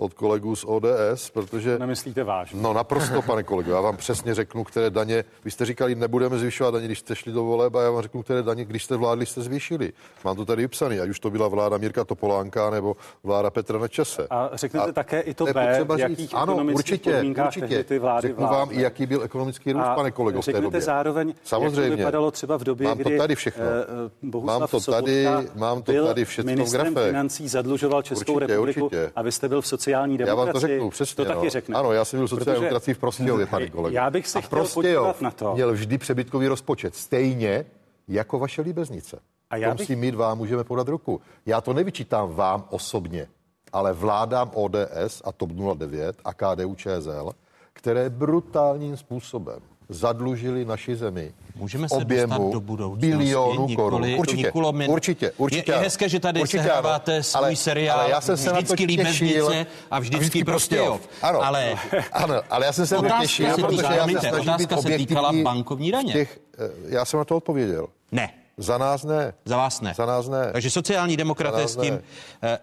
od 0.00 0.14
kolegů 0.14 0.56
z 0.56 0.64
ODS, 0.68 1.30
protože... 1.32 1.78
Nemyslíte 1.78 2.24
vážně? 2.24 2.60
No 2.62 2.72
naprosto, 2.72 3.22
pane 3.22 3.42
kolego, 3.42 3.72
já 3.72 3.80
vám 3.80 3.96
přesně 3.96 4.34
řeknu, 4.34 4.64
které 4.64 4.90
daně, 4.90 5.24
vy 5.44 5.50
jste 5.50 5.64
říkali, 5.64 5.94
nebudeme 5.94 6.38
zvyšovat 6.38 6.74
daně, 6.74 6.86
když 6.86 6.98
jste 6.98 7.16
šli 7.16 7.32
do 7.32 7.44
voleb 7.44 7.74
a 7.74 7.82
já 7.82 7.90
vám 7.90 8.02
řeknu, 8.02 8.22
které 8.22 8.42
daně, 8.42 8.64
když 8.64 8.84
jste 8.84 8.96
vládli, 8.96 9.26
jste 9.26 9.42
zvýšili. 9.42 9.92
Mám 10.24 10.36
to 10.36 10.44
tady 10.44 10.62
vypsaný, 10.62 11.00
ať 11.00 11.08
už 11.08 11.20
to 11.20 11.30
byla 11.30 11.48
vláda 11.48 11.78
Mirka 11.78 12.04
Topolánka 12.04 12.70
nebo 12.70 12.96
vláda 13.22 13.50
Petra 13.50 13.78
Nečase. 13.78 14.26
A 14.30 14.50
řeknete 14.52 14.88
a 14.88 14.92
také 14.92 15.20
i 15.20 15.34
to 15.34 15.44
B, 15.44 15.84
v 15.84 15.98
jakých 15.98 16.18
říct, 16.18 16.34
ano, 16.34 16.56
určitě, 16.56 17.22
určitě. 17.46 17.84
ty 17.84 17.98
vlády 17.98 18.28
Řeknu 18.28 18.46
vám 18.46 18.68
i, 18.72 18.82
jaký 18.82 19.06
byl 19.06 19.22
ekonomický 19.22 19.72
růst, 19.72 19.82
a 19.82 19.94
pane 19.94 20.10
kolego, 20.10 20.42
v 20.42 20.44
té 20.44 20.60
době. 20.60 20.80
zároveň, 20.80 21.34
Samozřejmě. 21.44 21.80
jak 21.80 21.90
to 21.90 21.96
vypadalo 21.96 22.30
třeba 22.30 22.56
v 22.56 22.64
době, 22.64 22.88
mám 22.88 22.98
to 22.98 23.10
tady 23.18 23.34
všechno. 23.34 23.64
Uh, 24.34 24.44
mám 24.44 24.66
to 24.70 24.80
tady, 24.80 25.26
mám 25.54 25.82
to 25.82 26.06
tady 26.06 26.24
všechno 26.24 26.64
v 26.64 26.72
grafech. 26.72 27.06
financí 27.06 27.48
zadlužoval 27.48 28.02
Českou 28.02 28.32
určitě, 28.32 28.52
republiku 28.52 28.84
určitě. 28.84 29.10
a 29.16 29.22
vy 29.22 29.32
jste 29.32 29.48
byl 29.48 29.60
v 29.60 29.66
sociální 29.66 29.87
demokracii. 29.92 30.28
Já 30.28 30.34
vám 30.34 30.52
to 30.52 30.60
řeknu, 30.60 30.90
přesně. 30.90 31.24
To 31.24 31.32
taky 31.34 31.50
řekne. 31.50 31.76
Ano, 31.76 31.92
já 31.92 32.04
jsem 32.04 32.20
byl 32.20 32.28
sociální 32.28 32.60
demokracii 32.60 32.94
v 32.94 32.98
Prostějově, 32.98 33.46
pane 33.46 33.70
kolego. 33.70 33.94
Já 33.96 34.10
bych 34.10 34.28
se 34.28 34.38
a 34.38 34.40
chtěl 34.40 34.66
podívat 34.74 35.20
na 35.20 35.30
to. 35.30 35.54
měl 35.54 35.72
vždy 35.72 35.98
přebytkový 35.98 36.46
rozpočet, 36.46 36.94
stejně 36.94 37.64
jako 38.08 38.38
vaše 38.38 38.62
líbeznice. 38.62 39.20
A 39.50 39.56
já 39.56 39.74
bych... 39.74 39.86
si 39.86 39.96
mít 39.96 40.14
vám 40.14 40.38
můžeme 40.38 40.64
podat 40.64 40.88
ruku. 40.88 41.20
Já 41.46 41.60
to 41.60 41.72
nevyčítám 41.72 42.34
vám 42.34 42.64
osobně, 42.70 43.28
ale 43.72 43.92
vládám 43.92 44.50
ODS 44.54 45.22
a 45.24 45.32
TOP 45.32 45.50
09 45.50 46.16
a 46.24 46.34
KDU 46.34 46.74
ČSL, 46.74 47.30
které 47.72 48.10
brutálním 48.10 48.96
způsobem 48.96 49.60
zadlužili 49.88 50.64
naši 50.64 50.96
zemi. 50.96 51.32
Můžeme 51.56 51.88
se 51.88 51.94
objemu 51.94 52.34
dostat 52.34 52.52
do 52.52 52.60
budoucnosti. 52.60 53.06
bilionů 53.06 53.68
korun. 53.76 54.06
Určitě, 54.18 54.52
min... 54.72 54.90
určitě, 54.90 55.32
určitě. 55.36 55.72
Je, 55.72 55.78
je 55.78 55.82
hezké, 55.82 56.08
že 56.08 56.20
tady 56.20 56.40
určitě 56.40 56.62
sehráváte 56.62 57.14
ano. 57.14 57.22
svůj 57.22 57.44
ale, 57.44 57.56
seriál 57.56 58.00
ale 58.00 58.10
já 58.10 58.20
jsem 58.20 58.36
se 58.36 58.52
vždycky 58.52 58.84
líbeznice 58.84 59.66
a 59.90 59.98
vždycky, 59.98 60.20
vždycky 60.20 60.44
Prostějov. 60.44 61.08
Ano, 61.22 61.42
ale, 61.42 61.74
ano, 62.12 62.34
ale 62.50 62.66
já 62.66 62.72
jsem 62.72 62.86
se 62.86 62.94
na 62.94 63.02
to 63.02 63.08
těšil, 63.20 63.54
se 63.54 63.62
protože 63.62 63.82
já 63.82 64.08
se 64.08 64.28
snažím 64.28 64.38
otázka 64.38 64.76
být 64.76 64.82
se 64.82 64.96
týkala 64.96 65.32
bankovní 65.32 65.90
daně. 65.90 66.12
Těch, 66.12 66.40
eh, 66.58 66.70
já 66.88 67.04
jsem 67.04 67.18
na 67.18 67.24
to 67.24 67.36
odpověděl. 67.36 67.86
Ne. 68.12 68.30
Za 68.56 68.78
nás 68.78 69.04
ne. 69.04 69.34
Za 69.44 69.56
vás 69.56 69.80
ne. 69.80 69.94
Za 69.96 70.06
nás 70.06 70.28
ne. 70.28 70.50
Takže 70.52 70.70
sociální 70.70 71.16
demokraté 71.16 71.68
s 71.68 71.76
tím... 71.76 72.00
Eh, 72.42 72.58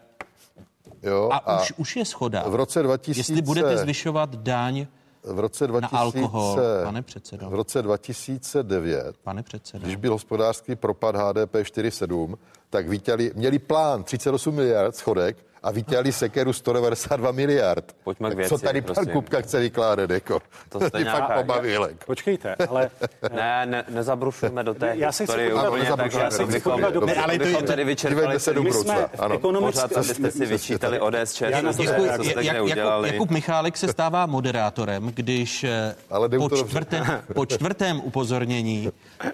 jo, 1.04 1.30
a, 1.32 1.38
a 1.38 1.62
už, 1.62 1.74
už 1.78 1.96
je 1.96 2.06
schoda. 2.06 2.44
V 2.48 2.56
roce 2.56 2.84
2000... 2.84 3.20
Jestli 3.20 3.42
budete 3.42 3.78
zvyšovat 3.78 4.36
daň 4.36 4.88
v 5.26 5.40
roce 5.40 5.68
2000, 5.68 5.96
na 5.96 6.02
alkohol, 6.02 6.60
pane 6.84 7.02
předsedo. 7.02 7.50
V 7.50 7.54
roce 7.54 7.82
2009, 7.82 9.18
pane 9.24 9.44
předsedo. 9.44 9.84
když 9.86 9.96
byl 9.96 10.12
hospodářský 10.12 10.76
propad 10.76 11.16
HDP 11.16 11.54
4,7, 11.56 12.36
tak 12.70 12.88
vytěli, 12.88 13.32
měli 13.36 13.60
plán 13.60 14.04
38 14.04 14.56
miliard 14.56 14.96
schodek 14.96 15.38
a 15.66 15.72
vytěli 15.72 16.12
sekeru 16.12 16.54
192 16.54 17.32
miliard. 17.32 17.96
Pojďme 18.04 18.32
k 18.32 18.36
věci, 18.36 18.50
Co 18.50 18.58
tady 18.58 18.82
prosím. 18.82 19.06
pan 19.06 19.14
Kupka 19.14 19.42
chce 19.42 19.60
vykládat, 19.60 20.10
jako? 20.10 20.40
To 20.70 20.80
jste 20.80 20.98
je 21.00 21.04
nějaká- 21.04 21.28
fakt 21.28 21.38
pobavýlek. 21.46 22.06
Počkejte, 22.06 22.56
ale 22.70 22.90
Ne, 23.36 23.66
ne, 23.66 23.84
nezabrušujme 23.90 24.64
do 24.64 24.74
té 24.74 24.92
Já 24.96 25.12
se 25.12 25.26
chci 25.26 25.54
úplně 25.54 25.86
tak, 25.98 26.14
já 26.14 26.32
se 26.32 26.44
chci 26.44 26.52
bychom, 26.54 26.72
podívat 26.72 26.94
do- 26.94 27.02
bychom, 27.02 27.18
Ne, 27.18 27.24
ale 27.24 27.38
to 27.38 27.44
je- 27.44 27.50
bychom 27.50 27.66
tady 27.68 27.84
vyčerpali 27.84 28.22
97 28.22 28.64
my 28.64 28.72
jsme 28.74 29.06
ano. 29.20 29.36
ekonomické... 29.36 29.82
pořád, 29.88 29.98
abyste 29.98 30.32
si 30.32 30.46
vyčítali 30.46 31.00
ODS, 31.00 31.34
to 31.34 31.46
co 32.18 32.24
jste 32.24 32.44
kde 32.44 32.82
Jakub, 33.14 33.32
Michálek 33.32 33.78
se 33.78 33.88
stává 33.88 34.26
moderátorem, 34.26 35.12
když 35.16 35.64
eh, 35.64 35.96
po, 36.38 36.50
čtvrtém, 36.50 37.22
po 37.34 37.46
čtvrtém 37.46 38.02
upozornění, 38.04 38.92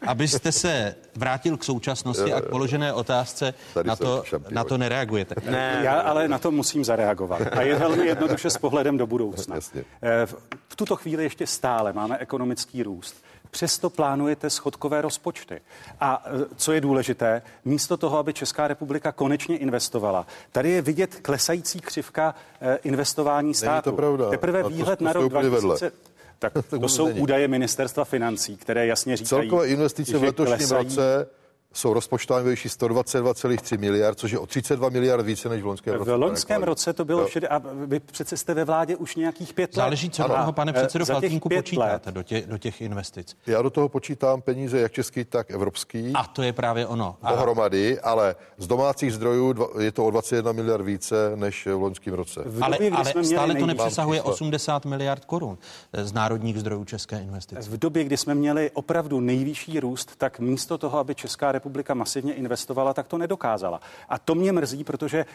abyste 0.07 0.51
se 0.51 0.95
vrátil 1.15 1.57
k 1.57 1.63
současnosti 1.63 2.33
a 2.33 2.41
k 2.41 2.45
položené 2.45 2.93
otázce, 2.93 3.53
na 3.83 3.95
to, 3.95 4.23
na 4.49 4.63
to 4.63 4.77
nereagujete. 4.77 5.35
Ne, 5.51 5.79
Já 5.83 5.99
ale 5.99 6.20
na 6.27 6.39
to 6.39 6.51
musím 6.51 6.85
zareagovat. 6.85 7.41
A 7.51 7.61
je 7.61 7.75
velmi 7.75 8.05
jednoduše 8.05 8.49
s 8.49 8.57
pohledem 8.57 8.97
do 8.97 9.07
budoucna. 9.07 9.55
Jasně. 9.55 9.83
Eh, 10.01 10.25
v- 10.25 10.75
tuto 10.75 10.95
chvíli 10.95 11.23
ještě 11.23 11.47
stále 11.47 11.93
máme 11.93 12.17
ekonomický 12.17 12.83
růst. 12.83 13.15
Přesto 13.51 13.89
plánujete 13.89 14.49
schodkové 14.49 15.01
rozpočty. 15.01 15.61
A 15.99 16.23
eh, 16.25 16.45
co 16.55 16.71
je 16.73 16.81
důležité, 16.81 17.41
místo 17.65 17.97
toho, 17.97 18.17
aby 18.17 18.33
Česká 18.33 18.67
republika 18.67 19.11
konečně 19.11 19.57
investovala, 19.57 20.25
tady 20.51 20.69
je 20.69 20.81
vidět 20.81 21.15
klesající 21.21 21.79
křivka 21.79 22.35
eh, 22.61 22.79
investování 22.83 23.53
státu. 23.53 23.91
pravda. 23.91 24.29
Teprve 24.29 24.59
A 24.59 24.63
to- 24.63 24.69
výhled 24.69 24.99
to 24.99 25.05
na 25.05 25.13
rok 25.13 25.25
úplně 25.25 25.49
vedle. 25.49 25.75
2000. 25.77 25.91
Tak 26.39 26.53
to 26.69 26.75
vůbec 26.75 26.91
jsou 26.91 27.07
není. 27.07 27.19
údaje 27.19 27.47
ministerstva 27.47 28.05
financí, 28.05 28.57
které 28.57 28.85
jasně 28.85 29.17
říkají, 29.17 29.49
Celkové 29.49 29.67
investice 29.67 30.17
v 30.17 30.23
letošním 30.23 30.57
klesají. 30.57 30.83
roce 30.87 31.27
jsou 31.73 31.93
rozpočtovány 31.93 32.45
ve 32.45 32.51
výši 32.51 32.69
122,3 32.69 33.79
miliard, 33.79 34.19
což 34.19 34.31
je 34.31 34.39
o 34.39 34.47
32 34.47 34.89
miliard 34.89 35.25
více 35.25 35.49
než 35.49 35.63
v 35.63 35.65
loňském 35.65 35.93
roce. 35.93 36.11
V 36.11 36.19
loňském 36.19 36.63
roce 36.63 36.93
to 36.93 37.05
bylo 37.05 37.25
všude, 37.25 37.47
a 37.47 37.61
vy 37.85 37.99
přece 37.99 38.37
jste 38.37 38.53
ve 38.53 38.65
vládě 38.65 38.95
už 38.95 39.15
nějakých 39.15 39.53
pět 39.53 39.75
let. 39.75 39.81
Záleží, 39.81 40.09
co 40.09 40.23
do 40.23 40.33
toho, 40.33 40.53
pane 40.53 40.71
eh, 40.75 40.79
předsedo 40.79 41.05
za 41.05 41.13
těch 41.13 41.21
Faltínku, 41.21 41.49
pět 41.49 41.61
počítáte 41.61 42.09
let 42.09 42.15
do, 42.15 42.23
tě, 42.23 42.43
do 42.45 42.57
těch 42.57 42.81
investic. 42.81 43.37
Já 43.47 43.61
do 43.61 43.69
toho 43.69 43.89
počítám 43.89 44.41
peníze 44.41 44.79
jak 44.79 44.91
český, 44.91 45.25
tak 45.25 45.51
evropský. 45.51 46.11
A 46.15 46.23
to 46.23 46.41
je 46.41 46.53
právě 46.53 46.87
ono. 46.87 47.17
A 47.21 47.31
Dohromady, 47.31 47.99
ale 47.99 48.35
z 48.57 48.67
domácích 48.67 49.13
zdrojů 49.13 49.55
je 49.79 49.91
to 49.91 50.05
o 50.05 50.11
21 50.11 50.51
miliard 50.51 50.83
více 50.83 51.31
než 51.35 51.65
v 51.65 51.81
loňském 51.81 52.13
roce. 52.13 52.41
v 52.45 52.63
ale, 52.63 52.77
době, 52.77 52.91
ale 52.91 53.05
jsme 53.05 53.21
měli 53.21 53.35
stále 53.35 53.55
to 53.55 53.65
nepřesahuje 53.65 54.19
čísla. 54.19 54.31
80 54.31 54.85
miliard 54.85 55.25
korun 55.25 55.57
eh, 55.93 56.05
z 56.05 56.13
národních 56.13 56.59
zdrojů 56.59 56.85
české 56.85 57.19
investice. 57.19 57.69
V 57.69 57.79
době, 57.79 58.03
kdy 58.03 58.17
jsme 58.17 58.35
měli 58.35 58.71
opravdu 58.73 59.19
nejvyšší 59.19 59.79
růst, 59.79 60.11
tak 60.17 60.39
místo 60.39 60.77
toho, 60.77 60.99
aby 60.99 61.15
Česká 61.15 61.51
republika 61.61 61.93
masivně 61.93 62.33
investovala, 62.33 62.93
tak 62.93 63.07
to 63.07 63.17
nedokázala. 63.17 63.79
A 64.09 64.19
to 64.19 64.35
mě 64.35 64.51
mrzí, 64.51 64.83
protože 64.83 65.25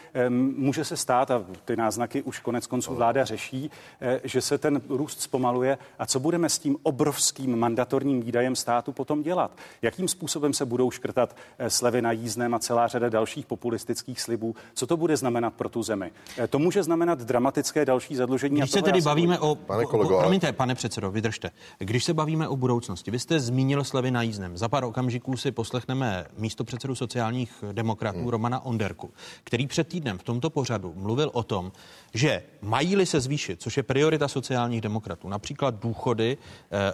může 0.57 0.83
se 0.85 0.97
stát, 0.97 1.31
a 1.31 1.43
ty 1.65 1.75
náznaky 1.75 2.21
už 2.21 2.39
konec 2.39 2.67
konců 2.67 2.95
vláda 2.95 3.25
řeší, 3.25 3.71
eh, 4.01 4.19
že 4.23 4.41
se 4.41 4.57
ten 4.57 4.81
růst 4.89 5.21
zpomaluje. 5.21 5.77
A 5.99 6.05
co 6.05 6.19
budeme 6.19 6.49
s 6.49 6.59
tím 6.59 6.77
obrovským 6.83 7.55
mandatorním 7.59 8.21
výdajem 8.21 8.55
státu 8.55 8.91
potom 8.91 9.23
dělat? 9.23 9.51
Jakým 9.81 10.07
způsobem 10.07 10.53
se 10.53 10.65
budou 10.65 10.91
škrtat 10.91 11.35
eh, 11.59 11.69
slevy 11.69 12.01
na 12.01 12.11
jízdném 12.11 12.53
a 12.53 12.59
celá 12.59 12.87
řada 12.87 13.09
dalších 13.09 13.45
populistických 13.45 14.21
slibů? 14.21 14.55
Co 14.73 14.87
to 14.87 14.97
bude 14.97 15.17
znamenat 15.17 15.53
pro 15.53 15.69
tu 15.69 15.83
zemi? 15.83 16.11
Eh, 16.37 16.47
To 16.47 16.59
může 16.59 16.83
znamenat 16.83 17.19
dramatické 17.21 17.85
další 17.85 18.15
zadlužení. 18.15 18.61
a 18.61 18.63
Když 18.63 18.71
se 18.71 18.81
tedy 18.81 19.01
bavíme 19.01 19.39
o... 19.39 19.55
Pane 19.55 19.83
o- 19.85 19.87
kolego, 19.87 20.09
o, 20.09 20.13
ale- 20.17 20.23
promiňte, 20.23 20.51
pane 20.53 20.75
předsedo, 20.75 21.11
vydržte. 21.11 21.49
Když 21.79 22.03
se 22.03 22.13
bavíme 22.13 22.47
o 22.47 22.55
budoucnosti, 22.55 23.11
vy 23.11 23.19
jste 23.19 23.39
zmínil 23.39 23.83
slevy 23.83 24.11
na 24.11 24.21
jízdném. 24.21 24.57
Za 24.57 24.67
pár 24.69 24.83
okamžiků 24.83 25.37
si 25.37 25.51
poslechneme 25.51 26.16
místo 26.37 26.63
předsedu 26.63 26.95
sociálních 26.95 27.63
demokratů 27.71 28.19
hmm. 28.19 28.27
Romana 28.27 28.65
Onderku, 28.65 29.13
který 29.43 29.67
před 29.67 29.87
týdnem 29.87 30.17
v 30.17 30.23
tomto 30.23 30.49
pořadu 30.49 30.93
mluvil 30.97 31.31
o 31.33 31.43
tom, 31.43 31.71
že 32.13 32.43
mají-li 32.61 33.05
se 33.05 33.19
zvýšit, 33.19 33.61
což 33.61 33.77
je 33.77 33.83
priorita 33.83 34.27
sociálních 34.27 34.81
demokratů, 34.81 35.29
například 35.29 35.75
důchody 35.75 36.37
eh, 36.71 36.93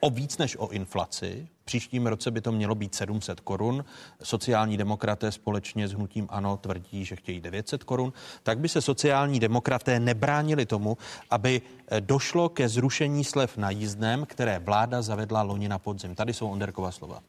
o 0.00 0.10
víc 0.10 0.38
než 0.38 0.56
o 0.56 0.68
inflaci. 0.68 1.48
V 1.62 1.64
příštím 1.64 2.06
roce 2.06 2.30
by 2.30 2.40
to 2.40 2.52
mělo 2.52 2.74
být 2.74 2.94
700 2.94 3.40
korun. 3.40 3.84
Sociální 4.22 4.76
demokraté 4.76 5.32
společně 5.32 5.88
s 5.88 5.92
hnutím 5.92 6.26
ANO 6.30 6.56
tvrdí, 6.56 7.04
že 7.04 7.16
chtějí 7.16 7.40
900 7.40 7.84
korun. 7.84 8.12
Tak 8.42 8.58
by 8.58 8.68
se 8.68 8.80
sociální 8.80 9.40
demokraté 9.40 10.00
nebránili 10.00 10.66
tomu, 10.66 10.98
aby 11.30 11.62
eh, 11.88 12.00
došlo 12.00 12.48
ke 12.48 12.68
zrušení 12.68 13.24
slev 13.24 13.56
na 13.56 13.70
jízdném, 13.70 14.26
které 14.26 14.58
vláda 14.58 15.02
zavedla 15.02 15.42
loni 15.42 15.68
na 15.68 15.78
podzim. 15.78 16.14
Tady 16.14 16.34
jsou 16.34 16.48
Onderkova 16.48 16.90
slova. 16.90 17.22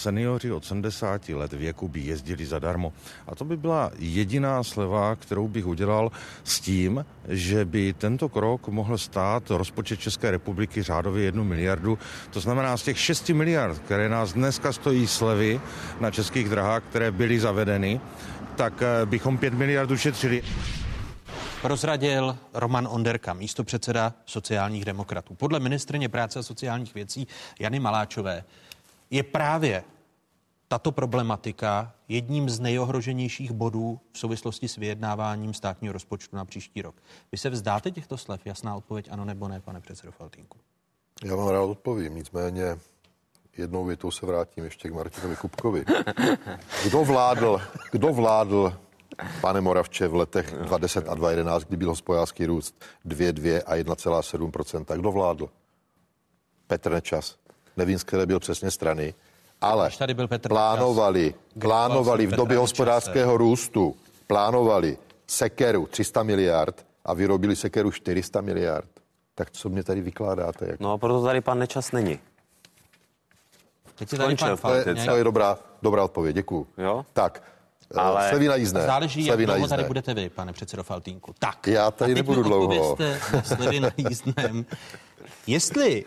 Seniori 0.00 0.52
od 0.52 0.64
70 0.64 1.28
let 1.28 1.52
věku 1.52 1.88
by 1.88 2.00
jezdili 2.00 2.46
zadarmo. 2.46 2.92
A 3.26 3.34
to 3.34 3.44
by 3.44 3.56
byla 3.56 3.90
jediná 3.98 4.62
sleva, 4.62 5.16
kterou 5.16 5.48
bych 5.48 5.66
udělal 5.66 6.12
s 6.44 6.60
tím, 6.60 7.04
že 7.28 7.64
by 7.64 7.92
tento 7.92 8.28
krok 8.28 8.68
mohl 8.68 8.98
stát 8.98 9.50
rozpočet 9.50 10.00
České 10.00 10.30
republiky 10.30 10.82
řádově 10.82 11.24
jednu 11.24 11.44
miliardu. 11.44 11.98
To 12.30 12.40
znamená 12.40 12.76
z 12.76 12.82
těch 12.82 12.98
6 12.98 13.28
miliard, 13.28 13.78
které 13.78 14.08
nás 14.08 14.32
dneska 14.32 14.72
stojí 14.72 15.06
slevy 15.06 15.60
na 16.00 16.10
českých 16.10 16.48
drahách, 16.48 16.82
které 16.82 17.10
byly 17.10 17.40
zavedeny, 17.40 18.00
tak 18.56 18.82
eh, 18.82 19.06
bychom 19.06 19.38
5 19.38 19.54
miliard 19.54 19.90
ušetřili. 19.90 20.42
Prozradil 21.62 22.36
Roman 22.54 22.88
Onderka, 22.90 23.32
místo 23.32 23.64
předseda 23.64 24.14
sociálních 24.26 24.84
demokratů. 24.84 25.34
Podle 25.34 25.60
ministrně 25.60 26.08
práce 26.08 26.38
a 26.38 26.42
sociálních 26.42 26.94
věcí 26.94 27.26
Jany 27.58 27.80
Maláčové 27.80 28.44
je 29.10 29.22
právě 29.22 29.84
tato 30.68 30.92
problematika 30.92 31.94
jedním 32.08 32.50
z 32.50 32.60
nejohroženějších 32.60 33.52
bodů 33.52 34.00
v 34.12 34.18
souvislosti 34.18 34.68
s 34.68 34.76
vyjednáváním 34.76 35.54
státního 35.54 35.92
rozpočtu 35.92 36.36
na 36.36 36.44
příští 36.44 36.82
rok. 36.82 36.94
Vy 37.32 37.38
se 37.38 37.50
vzdáte 37.50 37.90
těchto 37.90 38.18
slev? 38.18 38.40
Jasná 38.44 38.76
odpověď 38.76 39.08
ano 39.10 39.24
nebo 39.24 39.48
ne, 39.48 39.60
pane 39.60 39.80
předsedo 39.80 40.12
Faltínku. 40.12 40.58
Já 41.24 41.36
vám 41.36 41.48
rád 41.48 41.62
odpovím, 41.62 42.14
nicméně 42.14 42.78
jednou 43.56 43.84
větou 43.84 44.10
se 44.10 44.26
vrátím 44.26 44.64
ještě 44.64 44.88
k 44.88 44.94
Martinovi 44.94 45.36
Kupkovi. 45.36 45.84
Kdo 46.84 47.04
vládl, 47.04 47.60
kdo 47.92 48.12
vládl, 48.12 48.76
pane 49.40 49.60
Moravče, 49.60 50.08
v 50.08 50.14
letech 50.14 50.52
2010 50.52 51.08
a 51.08 51.14
2011, 51.14 51.64
kdy 51.64 51.76
byl 51.76 51.88
hospodářský 51.88 52.46
růst 52.46 52.84
2,2 53.06 53.62
a 53.66 53.76
1,7% 53.76 54.98
Kdo 54.98 55.12
vládl? 55.12 55.48
Petr 56.66 56.92
Nečas. 56.92 57.36
Nevím, 57.76 57.98
z 57.98 58.04
které 58.04 58.26
byl 58.26 58.40
přesně 58.40 58.70
strany, 58.70 59.14
ale 59.60 59.90
tady 59.98 60.14
byl 60.14 60.28
Petr 60.28 60.48
plánovali, 60.48 61.22
Nečas, 61.24 61.38
plánovali 61.60 62.26
v 62.26 62.30
době 62.30 62.58
hospodářského 62.58 63.36
růstu, 63.36 63.96
plánovali 64.26 64.98
sekeru 65.26 65.86
300 65.86 66.22
miliard 66.22 66.86
a 67.04 67.14
vyrobili 67.14 67.56
sekeru 67.56 67.90
400 67.90 68.40
miliard, 68.40 68.90
tak 69.34 69.50
co 69.50 69.68
mě 69.68 69.84
tady 69.84 70.00
vykládáte? 70.00 70.66
Jako? 70.66 70.84
No, 70.84 70.98
proto 70.98 71.24
tady 71.24 71.40
pan 71.40 71.58
Nečas 71.58 71.92
není. 71.92 72.18
Teď 73.94 74.12
je 74.12 74.18
tady 74.18 74.36
pan 74.36 74.56
to, 74.56 74.74
je, 74.74 74.84
to 75.06 75.16
je 75.16 75.24
dobrá, 75.24 75.58
dobrá 75.82 76.04
odpověď, 76.04 76.34
děkuji. 76.36 76.66
Jo? 76.78 77.06
Tak, 77.12 77.42
Ale- 77.94 78.18
ale 78.18 78.28
slevy 78.28 78.48
na 78.48 78.54
jízdné. 78.56 78.82
Záleží, 78.86 79.20
jak 79.20 79.26
slevy 79.26 79.46
na 79.46 79.52
dlouho 79.54 79.64
jízdné. 79.64 79.76
tady 79.76 79.86
budete 79.88 80.14
vy, 80.14 80.28
pane 80.28 80.52
předsedo 80.52 80.82
Faltínku. 80.84 81.34
Tak. 81.38 81.66
Já 81.66 81.90
tady 81.90 82.12
a 82.12 82.14
teď 82.14 82.26
nebudu 82.26 82.42
mi 82.42 82.48
dlouho. 82.48 82.96
slevy 83.44 83.80
na 83.80 83.90
jízdném. 83.96 84.66
Jestli 85.46 86.04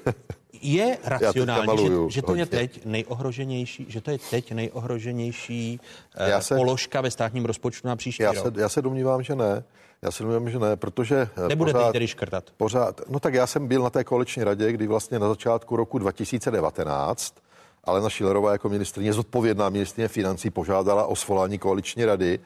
je 0.64 0.97
racionální, 1.03 1.88
že, 1.88 1.93
že 2.09 2.22
to 2.22 2.36
je 2.36 2.45
teď 2.45 2.86
nejohroženější, 2.86 3.86
že 3.89 4.01
to 4.01 4.11
je 4.11 4.18
teď 4.30 4.51
nejohroženější 4.51 5.80
Já 6.18 6.28
já 6.28 6.41
se- 6.41 6.55
položka 6.55 7.01
ve 7.01 7.11
státním 7.11 7.45
rozpočtu 7.45 7.88
na 7.88 7.95
příští 7.95 8.24
Já 8.24 8.32
rok. 8.32 8.43
se, 8.55 8.61
já 8.61 8.70
se 8.70 8.82
domnívám, 8.82 9.24
že 9.24 9.36
ne. 9.36 9.64
Já 10.01 10.11
se 10.11 10.24
domnívám, 10.24 10.49
že 10.49 10.59
ne, 10.59 10.76
protože 10.76 11.30
eh, 11.45 11.47
Nebudete 11.47 11.78
pořád, 11.80 11.91
tedy 11.91 12.07
škrtat. 12.07 12.43
pořád, 12.57 13.01
no 13.09 13.20
tak 13.20 13.34
já 13.34 13.47
jsem 13.47 13.68
byl 13.68 13.84
na 13.84 13.89
té 13.89 14.03
koaliční 14.03 14.43
radě, 14.43 14.72
kdy 14.72 14.88
vlastně 14.88 15.20
na 15.20 15.28
začátku 15.30 15.76
roku 15.76 15.97
2019 15.97 17.36
Alena 17.84 18.09
Šilerová 18.09 18.51
jako 18.51 18.70
ministrině, 18.70 19.14
zodpovědná 19.14 19.70
ministrině 19.70 20.07
financí, 20.07 20.49
požádala 20.49 21.05
o 21.05 21.16
svolání 21.16 21.59
koaliční 21.59 22.05
rady, 22.05 22.39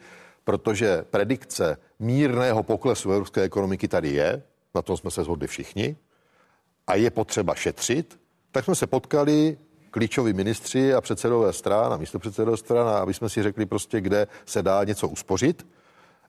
protože 0.44 1.04
predikce 1.12 1.78
mírného 2.00 2.64
poklesu 2.64 3.12
evropské 3.12 3.42
ekonomiky 3.42 3.88
tady 3.88 4.10
je, 4.10 4.42
na 4.76 4.82
tom 4.82 4.98
jsme 4.98 5.12
se 5.12 5.24
shodli 5.24 5.48
všichni, 5.48 5.96
a 6.88 6.96
je 6.96 7.12
potřeba 7.12 7.56
šetřit, 7.56 8.20
tak 8.52 8.66
jsme 8.66 8.76
se 8.76 8.88
potkali 8.88 9.58
klíčoví 9.92 10.34
ministři 10.34 10.94
a 10.94 11.02
předsedové 11.02 11.54
stran 11.54 11.94
a 11.94 11.98
místopředsedové 11.98 12.58
stran, 12.58 12.88
a 12.88 12.98
aby 12.98 13.14
jsme 13.14 13.30
si 13.30 13.44
řekli 13.44 13.66
prostě, 13.66 14.02
kde 14.02 14.28
se 14.46 14.62
dá 14.62 14.84
něco 14.84 15.08
uspořit. 15.08 15.68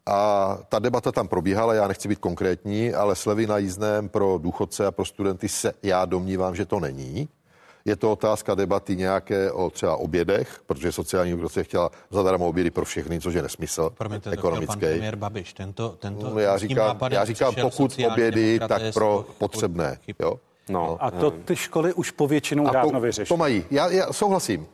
A 0.07 0.59
ta 0.69 0.79
debata 0.79 1.13
tam 1.13 1.29
probíhala, 1.29 1.75
já 1.75 1.89
nechci 1.89 2.09
být 2.09 2.19
konkrétní, 2.19 2.95
ale 2.95 3.17
slevy 3.17 3.47
na 3.47 3.59
jízdném 3.59 4.09
pro 4.09 4.39
důchodce 4.39 4.87
a 4.87 4.91
pro 4.91 5.05
studenty 5.05 5.49
se 5.49 5.73
já 5.83 6.05
domnívám, 6.05 6.55
že 6.55 6.65
to 6.67 6.81
není. 6.81 7.29
Je 7.85 7.97
to 7.97 8.13
otázka 8.13 8.55
debaty 8.55 8.97
nějaké 8.97 9.53
o 9.53 9.71
třeba 9.71 9.97
obědech, 9.97 10.61
protože 10.67 10.93
sociální 10.93 11.31
demokracie 11.33 11.65
chtěla 11.65 11.91
zadarmo 12.11 12.49
obědy 12.49 12.71
pro 12.71 12.85
všechny, 12.85 13.21
což 13.21 13.35
je 13.35 13.43
nesmysl 13.43 13.91
Promiňte, 13.91 14.31
to 14.31 14.37
chtěl 14.37 14.51
pan 14.51 14.63
ekonomický. 14.63 15.17
Babiš. 15.17 15.53
Tento, 15.53 15.89
tento, 15.99 16.31
No, 16.31 16.39
já 16.39 16.59
říkám, 16.59 16.99
já 17.11 17.25
říkám 17.25 17.55
pokud 17.61 17.99
obědy, 18.13 18.61
tak 18.69 18.83
pro 18.95 19.27
potřebné. 19.39 19.99
Jo? 20.21 20.41
No, 20.69 20.97
A 21.01 21.11
to 21.11 21.31
ty 21.31 21.57
školy 21.57 21.93
už 21.95 22.11
povětšinou 22.11 22.67
A 22.69 22.71
dávno 22.73 22.93
to, 22.93 23.01
vyřešily. 23.01 23.27
to 23.27 23.37
mají. 23.37 23.65
Já, 23.71 23.89
já 23.89 24.13
souhlasím. 24.13 24.67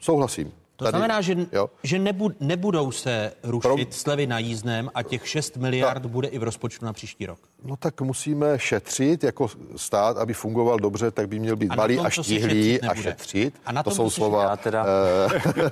Souhlasím. 0.00 0.52
To 0.76 0.88
znamená, 0.88 1.20
že, 1.20 1.36
jo. 1.52 1.70
že 1.82 1.98
nebu, 1.98 2.30
nebudou 2.40 2.90
se 2.90 3.32
rušit 3.42 3.62
Pro- 3.62 3.76
slevy 3.90 4.26
na 4.26 4.38
jízdném 4.38 4.90
a 4.94 5.02
těch 5.02 5.28
6 5.28 5.56
miliard 5.56 6.06
bude 6.06 6.28
i 6.28 6.38
v 6.38 6.42
rozpočtu 6.42 6.84
na 6.86 6.92
příští 6.92 7.26
rok. 7.26 7.38
No 7.64 7.76
tak 7.76 8.00
musíme 8.00 8.58
šetřit 8.58 9.24
jako 9.24 9.48
stát, 9.76 10.16
aby 10.18 10.34
fungoval 10.34 10.78
dobře, 10.78 11.10
tak 11.10 11.28
by 11.28 11.38
měl 11.38 11.56
být 11.56 11.70
A 11.70 11.74
malý 11.74 11.96
tom, 11.96 12.06
a 12.06 12.10
štíhlý 12.10 12.72
šetřit 12.72 12.84
a 12.90 12.94
šetřit. 12.94 13.54
A 13.66 13.72
na 13.72 13.82
to 13.82 13.90
tom, 13.90 13.96
jsou 13.96 14.10
slova. 14.10 14.42
Já 14.42 14.56
teda 14.56 14.86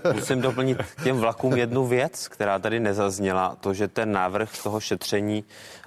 eh, 0.04 0.12
musím 0.14 0.40
doplnit 0.40 0.78
k 0.96 1.04
těm 1.04 1.16
vlakům 1.16 1.56
jednu 1.56 1.86
věc, 1.86 2.28
která 2.28 2.58
tady 2.58 2.80
nezazněla. 2.80 3.56
To, 3.60 3.74
že 3.74 3.88
ten 3.88 4.12
návrh 4.12 4.62
toho 4.62 4.80
šetření 4.80 5.44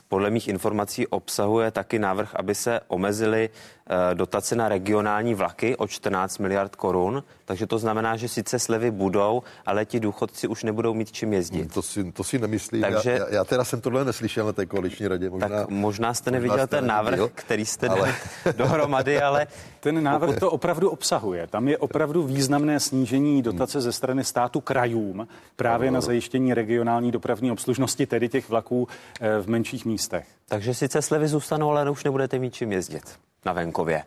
podle 0.07 0.29
mých 0.29 0.47
informací 0.47 1.07
obsahuje 1.07 1.71
taky 1.71 1.99
návrh, 1.99 2.35
aby 2.35 2.55
se 2.55 2.79
omezily 2.87 3.49
eh, 3.49 3.82
dotace 4.13 4.55
na 4.55 4.69
regionální 4.69 5.33
vlaky 5.33 5.77
o 5.77 5.87
14 5.87 6.37
miliard 6.37 6.75
korun. 6.75 7.23
Takže 7.45 7.67
to 7.67 7.77
znamená, 7.79 8.15
že 8.15 8.27
sice 8.27 8.59
slevy 8.59 8.91
budou, 8.91 9.43
ale 9.65 9.85
ti 9.85 9.99
důchodci 9.99 10.47
už 10.47 10.63
nebudou 10.63 10.93
mít 10.93 11.11
čím 11.11 11.33
jezdit. 11.33 11.73
To 11.73 11.81
si, 11.81 12.11
to 12.11 12.23
si 12.23 12.39
nemyslím. 12.39 12.81
Takže- 12.81 13.11
já, 13.11 13.29
já, 13.29 13.43
teda 13.43 13.63
jsem 13.63 13.81
tohle 13.81 14.05
neslyšel 14.05 14.45
na 14.45 14.53
té 14.53 14.65
koaliční 14.65 15.07
radě. 15.07 15.29
Možná, 15.29 15.49
Tak 15.49 15.69
možná 15.69 16.13
jste 16.13 16.31
možná 16.31 16.39
neviděl 16.39 16.67
jste 16.67 16.77
ten 16.77 16.87
návrh, 16.87 17.11
neviděl, 17.11 17.29
který 17.35 17.65
jste 17.65 17.87
ale- 17.87 17.99
ale... 17.99 18.13
dohromady, 18.57 19.21
ale 19.21 19.47
Ten 19.79 20.03
návrh 20.03 20.39
to 20.39 20.51
opravdu 20.51 20.89
obsahuje. 20.89 21.47
Tam 21.47 21.67
je 21.67 21.77
opravdu 21.77 22.23
významné 22.23 22.79
snížení 22.79 23.41
dotace 23.41 23.81
ze 23.81 23.91
strany 23.91 24.23
státu 24.23 24.61
krajům 24.61 25.27
právě 25.55 25.91
na 25.91 26.01
zajištění 26.01 26.53
regionální 26.53 27.11
dopravní 27.11 27.51
obslužnosti, 27.51 28.05
tedy 28.05 28.29
těch 28.29 28.49
vlaků 28.49 28.87
eh, 29.21 29.39
v 29.39 29.47
menších 29.47 29.85
místech. 29.85 30.27
Takže 30.47 30.73
sice 30.73 31.01
slevy 31.01 31.27
zůstanou, 31.27 31.71
ale 31.71 31.89
už 31.89 32.03
nebudete 32.03 32.39
mít 32.39 32.53
čím 32.53 32.71
jezdit 32.71 33.03
na 33.45 33.53
venkově. 33.53 34.03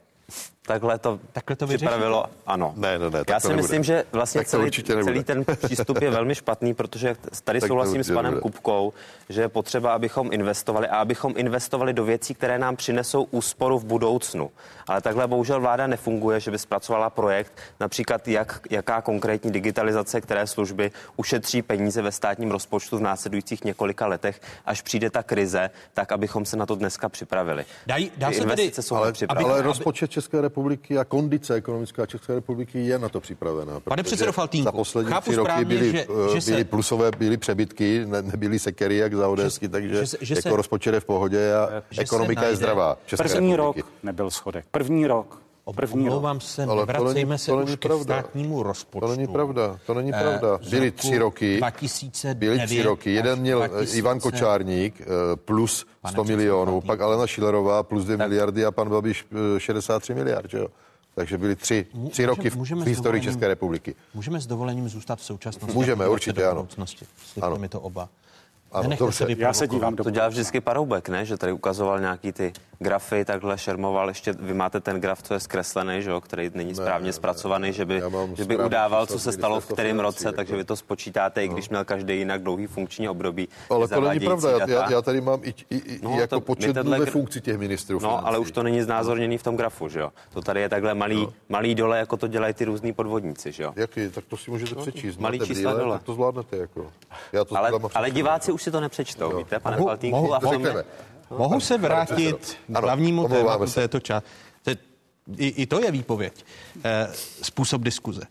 Takhle 0.66 0.98
to, 0.98 1.18
Takhle 1.32 1.56
to 1.56 1.66
připravilo, 1.66 2.24
ano. 2.46 2.74
Ne, 2.76 2.98
ne, 2.98 3.10
ne, 3.10 3.22
Já 3.28 3.40
si 3.40 3.48
nebude. 3.48 3.62
myslím, 3.62 3.84
že 3.84 4.04
vlastně 4.12 4.40
Tak 4.40 4.48
celý, 4.48 4.70
celý 5.04 5.24
ten 5.24 5.44
přístup 5.66 6.02
je 6.02 6.10
velmi 6.10 6.34
špatný, 6.34 6.74
protože 6.74 7.16
tady 7.44 7.60
Tak 7.60 7.68
souhlasím 7.68 8.04
s 8.04 8.08
panem 8.14 8.24
nebude. 8.24 8.40
Kupkou, 8.40 8.92
že 9.28 9.40
je 9.40 9.48
potřeba, 9.48 9.92
abychom 9.94 10.32
investovali 10.32 10.88
a 10.88 10.96
abychom 10.96 11.34
investovali 11.36 11.92
do 11.92 12.04
věcí, 12.04 12.34
které 12.34 12.58
nám 12.58 12.76
přinesou 12.76 13.22
úsporu 13.30 13.78
v 13.78 13.84
budoucnu. 13.84 14.50
Ale 14.86 15.00
takhle 15.00 15.26
bohužel 15.26 15.60
vláda 15.60 15.86
nefunguje, 15.86 16.40
že 16.40 16.50
by 16.50 16.58
zpracovala 16.58 17.10
projekt, 17.10 17.52
například 17.80 18.28
jak, 18.28 18.60
jaká 18.70 19.02
konkrétní 19.02 19.50
digitalizace, 19.50 20.20
které 20.20 20.46
služby 20.46 20.90
ušetří 21.16 21.62
peníze 21.62 22.02
ve 22.02 22.12
státním 22.12 22.50
rozpočtu 22.50 22.98
v 22.98 23.00
následujících 23.00 23.64
několika 23.64 24.06
letech, 24.06 24.40
až 24.66 24.82
přijde 24.82 25.10
ta 25.10 25.22
krize, 25.22 25.70
tak 25.94 26.12
abychom 26.12 26.44
se 26.44 26.56
na 26.56 26.66
to 26.66 26.74
dneska 26.74 27.08
připravili. 27.08 27.64
Daj, 27.86 28.10
dá 28.16 28.28
Ty 28.28 28.34
se 28.34 28.40
tedy, 28.40 28.52
investice 28.52 28.82
jsou 28.82 28.96
ale, 28.96 29.12
ale 29.28 29.62
rozpočet 29.62 30.10
České 30.10 30.40
republiky 30.40 30.55
a 31.00 31.04
kondice 31.04 31.54
ekonomická 31.54 32.06
České 32.06 32.34
republiky 32.34 32.86
je 32.86 32.98
na 32.98 33.08
to 33.08 33.20
připravená. 33.20 33.80
protože 33.80 34.02
předsedo 34.02 34.32
Faltýnku, 34.32 34.64
Za 34.64 34.72
poslední 34.72 35.12
chápu 35.12 35.30
tři 35.30 35.36
roky 35.36 35.50
správně, 35.50 35.64
byly, 35.64 35.90
že- 35.90 36.06
eh, 36.30 36.34
že 36.34 36.40
se- 36.40 36.50
byly 36.50 36.64
plusové, 36.64 37.10
byly 37.18 37.36
přebytky, 37.36 38.04
ne, 38.06 38.22
nebyly 38.22 38.58
sekery 38.58 38.96
jak 38.96 39.14
za 39.14 39.28
odesky, 39.28 39.68
takže 39.68 39.96
že 39.96 40.06
se- 40.06 40.18
že 40.20 40.34
jako 40.34 40.48
se- 40.48 40.56
rozpočet 40.56 40.94
je 40.94 41.00
v 41.00 41.04
pohodě 41.04 41.54
a 41.54 41.82
se 41.94 42.00
ekonomika 42.02 42.46
je 42.46 42.56
zdravá. 42.56 42.98
České 43.06 43.28
První 43.28 43.56
republiky. 43.56 43.80
rok 43.80 43.90
nebyl 44.02 44.30
schodek. 44.30 44.64
První 44.70 45.06
rok. 45.06 45.45
První 45.72 46.04
rok. 46.04 46.12
omlouvám 46.12 46.40
se, 46.40 46.64
Ale 46.64 46.86
to 46.86 46.92
nevracejme 46.92 47.28
není- 47.28 47.38
se 47.38 47.50
to 47.50 47.56
už 47.56 47.64
není 47.64 47.76
ke 47.76 47.88
pravda. 47.88 48.04
státnímu 48.22 48.62
rozpočtu. 48.62 49.06
To 49.08 49.16
není 49.16 49.26
pravda, 49.26 49.78
to 49.86 49.94
není 49.94 50.10
Eh, 50.14 50.20
pravda. 50.22 50.58
z 50.62 50.70
Byly 50.70 50.90
tři 50.90 51.18
roky. 51.18 51.56
2009 51.56 52.56
Byly 52.56 52.66
tři 52.66 52.82
roky. 52.82 53.14
Jeden 53.14 53.38
měl 53.40 53.62
eh, 53.62 53.68
2000. 53.68 53.98
Ivan 53.98 54.20
Kočárník 54.20 55.00
eh, 55.00 55.04
plus 55.36 55.84
Pane 56.00 56.12
100 56.12 56.22
předsedo 56.22 56.36
milionů, 56.36 56.80
pak 56.80 57.00
Alena 57.00 57.26
Šilerová 57.26 57.82
plus 57.82 58.04
2 58.04 58.16
miliardy 58.16 58.64
a 58.64 58.70
pan 58.70 58.88
Babiš 58.88 59.26
eh, 59.56 59.60
63 59.60 60.14
miliard, 60.14 60.50
že 60.50 60.58
jo? 60.58 60.66
Takže 61.14 61.38
byly 61.38 61.56
tři, 61.56 61.86
tři 62.10 62.24
roky 62.26 62.50
v, 62.50 62.56
můžeme 62.56 62.84
v 62.84 62.86
historii 62.86 63.22
České 63.22 63.48
republiky. 63.48 63.94
Můžeme 64.14 64.40
s 64.40 64.46
dovolením 64.46 64.88
zůstat 64.88 65.18
v 65.18 65.24
současnosti. 65.24 65.74
Můžeme, 65.76 66.04
se 66.04 66.08
určitě, 66.10 66.44
ano. 66.46 66.68
Ano. 67.42 67.56
mi 67.56 67.68
to 67.68 67.80
oba. 67.80 68.08
Ano, 68.76 68.96
dobře. 68.98 69.26
se 69.26 69.34
Já 69.38 69.52
se 69.52 69.68
dívám 69.68 69.96
do 69.96 70.04
To 70.04 70.10
dělá 70.10 70.28
vždycky 70.28 70.60
Paroubek, 70.60 71.08
ne? 71.08 71.24
Že 71.24 71.36
tady 71.36 71.52
ukazoval 71.52 72.00
nějaký 72.00 72.32
ty 72.32 72.52
grafy, 72.78 73.24
takhle 73.24 73.58
šermoval. 73.58 74.08
Ještě 74.08 74.32
vy 74.32 74.54
máte 74.54 74.80
ten 74.80 75.00
graf, 75.00 75.22
co 75.22 75.34
je 75.34 75.40
zkreslený, 75.40 76.02
že 76.02 76.10
jo? 76.10 76.20
který 76.20 76.50
není 76.54 76.74
správně 76.74 77.06
ne, 77.06 77.12
zpracovaný, 77.12 77.72
že 77.72 77.84
by, 77.84 78.02
že 78.34 78.44
by 78.44 78.56
udával, 78.56 79.06
co 79.06 79.18
se 79.18 79.32
stalo 79.32 79.60
v 79.60 79.66
kterém 79.66 80.00
roce, 80.00 80.28
jako. 80.28 80.36
takže 80.36 80.56
vy 80.56 80.64
to 80.64 80.76
spočítáte, 80.76 81.44
i 81.44 81.48
když 81.48 81.68
měl 81.68 81.84
každý 81.84 82.18
jinak 82.18 82.42
dlouhý 82.42 82.66
funkční 82.66 83.08
období. 83.08 83.48
Ale 83.70 83.88
to 83.88 84.00
není 84.00 84.20
pravda, 84.20 84.50
já, 84.50 84.70
já, 84.70 84.90
já 84.90 85.02
tady 85.02 85.20
mám 85.20 85.40
i, 85.42 85.54
i, 85.70 85.76
i 85.76 86.00
No, 86.02 86.10
no, 86.10 86.20
jako 86.20 86.34
to- 86.34 86.40
počet 86.40 86.72
tenhle 86.72 86.98
ve 86.98 87.06
funkci 87.06 87.40
těch 87.40 87.58
ministrů 87.58 87.98
No, 88.02 88.26
ale 88.26 88.38
už 88.38 88.50
to 88.50 88.62
není 88.62 88.82
znázorněný 88.82 89.38
v 89.38 89.42
tom 89.42 89.56
grafu, 89.56 89.88
že 89.88 90.00
jo? 90.00 90.12
To 90.32 90.42
tady 90.42 90.60
je 90.60 90.68
takhle 90.68 90.94
malý, 90.94 91.16
no. 91.16 91.32
malý 91.48 91.74
dole, 91.74 91.98
jako 91.98 92.16
to 92.16 92.26
dělají 92.26 92.54
ty 92.54 92.64
různý 92.64 92.92
podvodníci, 92.92 93.52
že 93.52 93.62
jo? 93.62 93.72
Jaký? 93.76 94.08
Tak 94.10 94.24
to 94.24 94.36
si 94.36 94.50
můžete 94.50 94.74
přečíst. 94.74 95.18
malý 95.18 95.40
čísla 95.40 95.72
dole. 95.72 95.92
Tak 95.92 96.02
to 96.02 96.14
zvládnete, 96.14 96.56
jako. 96.56 96.86
Já 97.32 97.44
to 97.44 97.56
Ale, 97.58 97.70
ale 97.94 98.10
diváci 98.10 98.52
už 98.52 98.62
si 98.66 98.70
to 98.70 98.80
nepřečtou, 98.80 99.36
víte, 99.36 99.60
pane 99.60 99.76
Mohu- 99.76 99.86
Faltínku? 99.88 100.16
mohu- 100.16 100.34
a 100.34 100.38
v 100.38 100.42
tom 100.42 100.52
Řekneme. 100.52 100.84
Mohu 101.30 101.60
se 101.60 101.78
vrátit 101.78 102.58
k 102.68 102.78
hlavnímu 102.80 103.28
tématu 103.28 103.66
se. 103.66 103.74
této 103.80 104.00
části. 104.00 104.28
I, 105.36 105.46
I 105.46 105.66
to 105.66 105.80
je 105.84 105.90
výpověď. 105.90 106.44
Eh, 106.84 107.08
způsob 107.42 107.82
diskuze. 107.82 108.22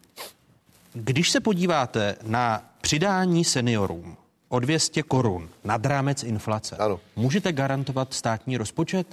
Když 0.93 1.31
se 1.31 1.39
podíváte 1.39 2.15
na 2.23 2.61
přidání 2.81 3.45
seniorům 3.45 4.17
o 4.49 4.59
200 4.59 5.03
korun 5.03 5.49
nad 5.63 5.85
rámec 5.85 6.23
inflace, 6.23 6.75
Ano. 6.77 6.99
můžete 7.15 7.51
garantovat 7.51 8.13
státní 8.13 8.57
rozpočet 8.57 9.07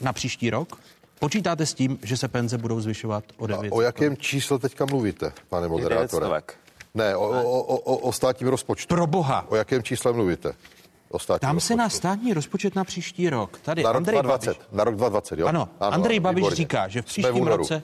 na 0.00 0.12
příští 0.12 0.50
rok? 0.50 0.78
Počítáte 1.18 1.66
s 1.66 1.74
tím, 1.74 1.98
že 2.02 2.16
se 2.16 2.28
penze 2.28 2.58
budou 2.58 2.80
zvyšovat 2.80 3.24
o 3.36 3.46
900 3.46 3.72
O 3.72 3.80
jakém 3.80 4.16
čísle 4.16 4.58
teďka 4.58 4.86
mluvíte, 4.86 5.32
pane 5.48 5.68
moderátore? 5.68 6.08
stovek. 6.26 6.58
Ne, 6.96 7.16
o, 7.16 7.28
o, 7.28 7.60
o, 7.76 7.96
o, 7.96 8.12
státním 8.12 8.48
rozpočtu. 8.48 8.94
Pro 8.94 9.06
boha. 9.06 9.44
O 9.48 9.56
jakém 9.56 9.82
čísle 9.82 10.12
mluvíte? 10.12 10.52
O 11.10 11.18
Tam 11.18 11.60
se 11.60 11.76
na 11.76 11.84
rozpočtu. 11.84 11.96
státní 11.98 12.32
rozpočet 12.34 12.74
na 12.74 12.84
příští 12.84 13.30
rok. 13.30 13.58
Tady 13.62 13.82
Na 13.82 13.92
rok 13.92 13.96
Andrej 13.96 14.22
2020, 14.22 14.58
Babiš. 14.58 14.68
na 14.78 14.84
rok 14.84 14.94
2020, 14.96 15.38
jo? 15.38 15.46
Ano, 15.46 15.68
Andrej 15.80 16.20
Babiš 16.20 16.36
výborně. 16.40 16.56
říká, 16.56 16.88
že 16.88 17.02
v 17.02 17.04
příštím 17.04 17.36
únoru. 17.40 17.56
roce 17.56 17.82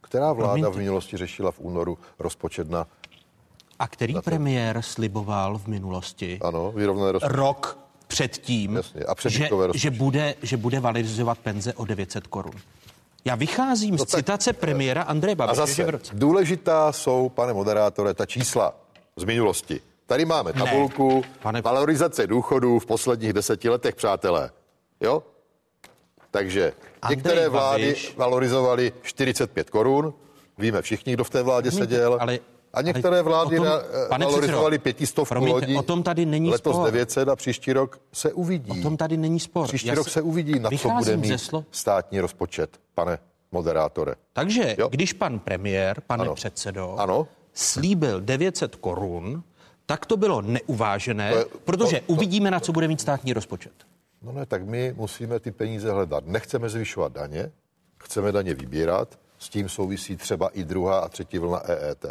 Která 0.00 0.32
vláda 0.32 0.48
Promiňte. 0.52 0.70
v 0.70 0.76
minulosti 0.76 1.16
řešila 1.16 1.50
v 1.50 1.60
únoru 1.60 1.98
rozpočet 2.18 2.70
na, 2.70 2.86
A 3.78 3.88
který 3.88 4.14
premiér 4.24 4.82
sliboval 4.82 5.58
v 5.58 5.66
minulosti 5.66 6.38
ano, 6.42 6.72
vyrovnané 6.72 7.12
rozpočet? 7.12 7.36
rok 7.36 7.78
předtím, 8.06 8.76
Jasně, 8.76 9.00
a 9.00 9.14
že, 9.28 9.48
že, 9.74 9.90
bude, 9.90 10.34
že 10.42 10.56
bude 10.56 10.80
valorizovat 10.80 11.38
penze 11.38 11.74
o 11.74 11.84
900 11.84 12.26
korun. 12.26 12.52
Já 13.26 13.34
vycházím 13.34 13.96
No 13.96 14.04
z 14.04 14.06
tak- 14.10 14.18
citace 14.20 14.52
premiéra 14.52 15.02
Andreje 15.02 15.32
A 15.32 15.36
Babiše, 15.36 15.62
v 15.62 15.66
zase, 15.66 15.90
roce... 15.90 16.12
důležitá 16.14 16.92
jsou, 16.92 17.28
pane 17.28 17.52
moderátore, 17.52 18.14
ta 18.14 18.26
čísla 18.26 18.74
z 19.16 19.24
minulosti. 19.24 19.80
Tady 20.06 20.24
máme 20.24 20.52
tabulku 20.52 21.22
Pane- 21.42 21.62
valorizace 21.62 22.26
důchodů 22.26 22.78
v 22.78 22.86
posledních 22.86 23.32
deseti 23.32 23.68
letech, 23.68 23.94
přátelé. 23.94 24.50
Jo? 25.00 25.22
Takže 26.30 26.72
Andrej 27.02 27.16
některé 27.16 27.48
vlády 27.48 27.92
Babiš- 27.92 28.16
valorizovaly 28.16 28.92
45 29.02 29.70
korun, 29.70 30.14
víme 30.58 30.82
všichni, 30.82 31.12
kdo 31.12 31.24
v 31.24 31.30
té 31.30 31.42
vládě 31.42 31.70
seděl. 31.70 32.16
ale- 32.20 32.38
a 32.76 32.82
některé 32.82 33.22
vlády 33.22 33.56
tom- 33.56 33.66
pane 34.08 34.26
valorizovaly 34.26 34.78
pětistovku 34.78 35.28
promiňte, 35.34 35.54
lodí. 35.54 35.76
o 35.76 35.82
tom 35.82 36.02
tady 36.02 36.26
není 36.26 36.50
Letos 36.50 36.76
spor. 36.76 36.84
900 36.90 37.28
a 37.28 37.36
příští 37.36 37.72
rok 37.72 38.00
se 38.12 38.32
uvidí. 38.32 38.80
O 38.80 38.82
tom 38.82 38.96
tady 38.96 39.16
není 39.16 39.40
spor. 39.40 39.66
Příští 39.68 39.88
Já 39.88 39.94
rok 39.94 40.08
se 40.08 40.22
uvidí, 40.22 40.58
na 40.58 40.70
co 40.70 40.88
bude 40.88 41.16
mít 41.16 41.40
státní 41.70 42.20
rozpočet, 42.20 42.80
pane 42.94 43.18
moderátore. 43.52 44.14
Takže 44.32 44.76
Jo. 44.78 44.88
když 44.88 45.12
pan 45.12 45.38
premiér, 45.38 46.00
pane 46.06 46.22
Ano. 46.22 46.34
předsedo, 46.34 46.94
Ano. 46.98 47.26
slíbil 47.54 48.20
900 48.20 48.76
korun, 48.76 49.42
tak 49.86 50.06
to 50.06 50.16
bylo 50.16 50.42
neuvážené, 50.42 51.30
To 51.32 51.38
je- 51.38 51.44
protože 51.64 52.00
to- 52.00 52.06
to- 52.06 52.12
uvidíme, 52.12 52.50
na 52.50 52.60
co 52.60 52.72
bude 52.72 52.88
mít 52.88 53.00
státní 53.00 53.32
rozpočet. 53.32 53.72
No 54.22 54.32
ne, 54.32 54.46
tak 54.46 54.66
my 54.66 54.94
musíme 54.96 55.40
ty 55.40 55.50
peníze 55.50 55.92
hledat. 55.92 56.26
Nechceme 56.26 56.68
zvyšovat 56.68 57.12
daně, 57.12 57.52
chceme 57.98 58.32
daně 58.32 58.54
vybírat, 58.54 59.18
s 59.38 59.48
tím 59.48 59.68
souvisí 59.68 60.16
třeba 60.16 60.48
i 60.48 60.64
druhá 60.64 60.98
a 60.98 61.08
třetí 61.08 61.38
vlna 61.38 61.62
EET, 61.64 62.04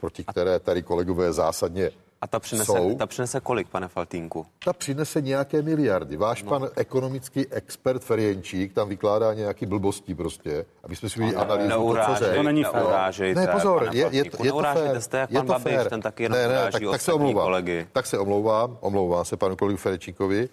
proti 0.00 0.24
které 0.24 0.58
tady 0.60 0.82
kolegové 0.82 1.32
zásadně 1.32 1.90
A 2.20 2.26
ta 2.26 2.38
přinese, 2.40 2.72
jsou. 2.72 2.94
ta 2.96 3.06
přinese 3.06 3.40
kolik, 3.40 3.68
pane 3.68 3.88
Faltínku? 3.88 4.46
Ta 4.64 4.72
přinese 4.72 5.20
nějaké 5.20 5.62
miliardy. 5.62 6.16
Váš 6.16 6.42
no. 6.42 6.48
pan 6.50 6.68
ekonomický 6.76 7.46
expert 7.52 8.02
Ferjenčík 8.04 8.72
tam 8.72 8.88
vykládá 8.88 9.34
nějaký 9.34 9.66
blbostí 9.66 10.14
prostě, 10.14 10.64
aby 10.84 10.96
jsme 10.96 11.08
si 11.08 11.20
udělali 11.20 11.36
analýzu. 11.50 11.68
to, 11.70 11.74
co 11.76 11.80
Neurážej- 11.92 12.14
řekl. 12.18 12.34
To 12.36 12.42
není 12.42 12.60
Jo. 12.60 12.68
fér. 12.72 12.80
neurážejte, 12.82 13.40
Ne, 13.40 13.46
pozor, 13.46 13.78
pane 13.84 13.96
je, 13.96 14.00
je, 14.00 14.02
Faltýnku, 14.02 14.44
je 14.44 14.52
to 14.52 14.56
neurážejte 14.56 14.88
fér. 14.92 15.00
jste 15.00 15.18
jak 15.18 15.30
je 15.30 15.36
pan 15.38 15.46
to 15.46 15.52
Babiš, 15.52 15.64
fér. 15.74 15.88
ten 15.88 16.00
taky 16.00 16.22
jenom 16.22 16.38
ne, 16.38 16.48
ne, 16.48 16.54
uráží 16.54 16.72
tak, 16.72 16.72
tak 16.72 17.00
se 17.00 17.12
ostatní 17.12 17.14
omlouvám. 17.28 17.46
kolegy. 17.46 17.86
Tak 17.92 18.06
se 18.06 18.18
omlouvám, 18.18 18.78
omlouvám 18.80 19.24
se 19.24 19.36
panu 19.36 19.56
kolegu 19.56 19.76
Ferečíkovi, 19.76 20.48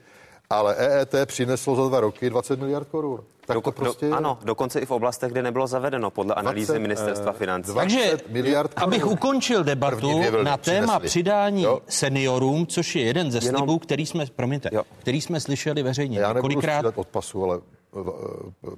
ale 0.50 0.76
EET 0.76 1.16
přineslo 1.26 1.76
za 1.76 1.88
dva 1.90 2.00
roky 2.00 2.30
20 2.30 2.60
miliard 2.60 2.88
korun. 2.92 3.20
Tak 3.46 3.56
to 3.56 3.62
Doko- 3.62 3.72
prostě 3.72 4.10
do, 4.10 4.16
ano, 4.16 4.38
dokonce 4.44 4.80
i 4.80 4.86
v 4.86 4.92
oblastech, 4.92 5.32
kde 5.32 5.44
nebylo 5.44 5.68
zavedeno, 5.68 6.10
podle 6.12 6.36
analýzy 6.36 6.68
20, 6.68 6.80
ministerstva 6.80 7.32
eh, 7.32 7.38
financí. 7.38 7.72
20 7.72 7.80
Takže, 7.80 8.18
miliard 8.30 8.74
korun. 8.74 8.84
abych 8.84 9.08
ukončil 9.08 9.64
debatu 9.64 10.22
na 10.44 10.58
téma 10.58 10.88
přinesli. 11.00 11.08
přidání 11.08 11.64
Jo. 11.64 11.80
seniorům, 11.88 12.68
což 12.68 12.96
je 12.96 13.02
jeden 13.04 13.32
ze 13.32 13.38
Jenom- 13.38 13.60
slibů, 13.60 13.80
který 13.80 14.06
jsme, 14.06 14.26
promiňte, 14.36 14.70
Jo. 14.72 14.84
který 15.00 15.22
jsme 15.22 15.40
slyšeli 15.40 15.84
veřejně 15.84 16.20
Já 16.20 16.34
nebudu 16.34 16.48
několikrát. 16.60 16.86
od 16.98 17.08
pasu, 17.08 17.44
ale 17.44 17.60
eh, 17.98 18.02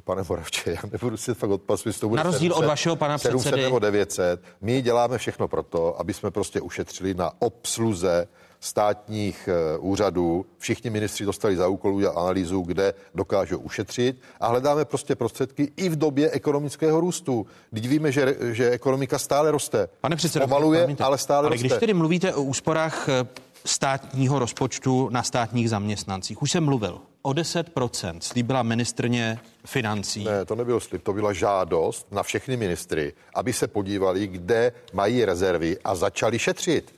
pane 0.03 0.23
Moravče, 0.29 0.71
já 0.71 0.81
nebudu 0.91 1.17
si 1.17 1.33
fakt 1.33 1.49
od 1.49 1.61
pasu, 1.61 1.89
jestli 1.89 2.01
to 2.01 2.09
bude 2.09 2.19
Na 2.19 2.23
rozdíl 2.23 2.53
od 2.53 2.65
vašeho 2.65 2.95
pana 2.95 3.17
700 3.17 3.41
předsedy. 3.41 3.61
nebo 3.63 3.79
900. 3.79 4.41
My 4.61 4.81
děláme 4.81 5.17
všechno 5.17 5.47
proto, 5.47 5.99
aby 5.99 6.13
jsme 6.13 6.31
prostě 6.31 6.61
ušetřili 6.61 7.13
na 7.13 7.31
obsluze 7.39 8.27
státních 8.65 9.49
eh, 9.51 9.77
úřadů. 9.77 10.45
Všichni 10.57 10.89
ministři 10.89 11.25
dostali 11.25 11.55
za 11.55 11.67
úkol 11.67 11.95
udělat 11.95 12.17
analýzu, 12.17 12.61
kde 12.61 12.93
dokážou 13.15 13.57
ušetřit 13.57 14.21
a 14.39 14.47
hledáme 14.47 14.85
prostě 14.85 15.15
prostředky 15.15 15.71
i 15.77 15.89
v 15.89 15.95
době 15.95 16.31
ekonomického 16.31 16.99
růstu. 16.99 17.47
Teď 17.73 17.87
víme, 17.87 18.11
že, 18.11 18.35
že 18.41 18.69
ekonomika 18.69 19.19
stále 19.19 19.51
roste. 19.51 19.89
Pane 20.01 20.15
předsedo, 20.15 20.47
Pomaluje, 20.47 20.79
promiňte, 20.79 21.03
ale 21.03 21.17
stále 21.17 21.39
ale 21.39 21.49
roste. 21.49 21.67
když 21.67 21.79
tedy 21.79 21.93
mluvíte 21.93 22.33
o 22.33 22.43
úsporách 22.43 23.09
eh, 23.09 23.27
státního 23.65 24.39
rozpočtu 24.39 25.09
na 25.09 25.23
státních 25.23 25.69
zaměstnancích, 25.69 26.41
už 26.41 26.51
jsem 26.51 26.65
mluvil, 26.65 27.01
o 27.21 27.31
10% 27.31 28.17
slíbila 28.19 28.63
ministrně 28.63 29.39
financí. 29.65 30.23
Ne, 30.23 30.45
to 30.45 30.55
nebyl 30.55 30.79
slib, 30.79 31.03
to 31.03 31.13
byla 31.13 31.33
žádost 31.33 32.07
na 32.11 32.23
všechny 32.23 32.57
ministry, 32.57 33.13
aby 33.33 33.53
se 33.53 33.67
podívali, 33.67 34.27
kde 34.27 34.71
mají 34.93 35.25
rezervy 35.25 35.77
a 35.83 35.95
začali 35.95 36.39
šetřit. 36.39 36.94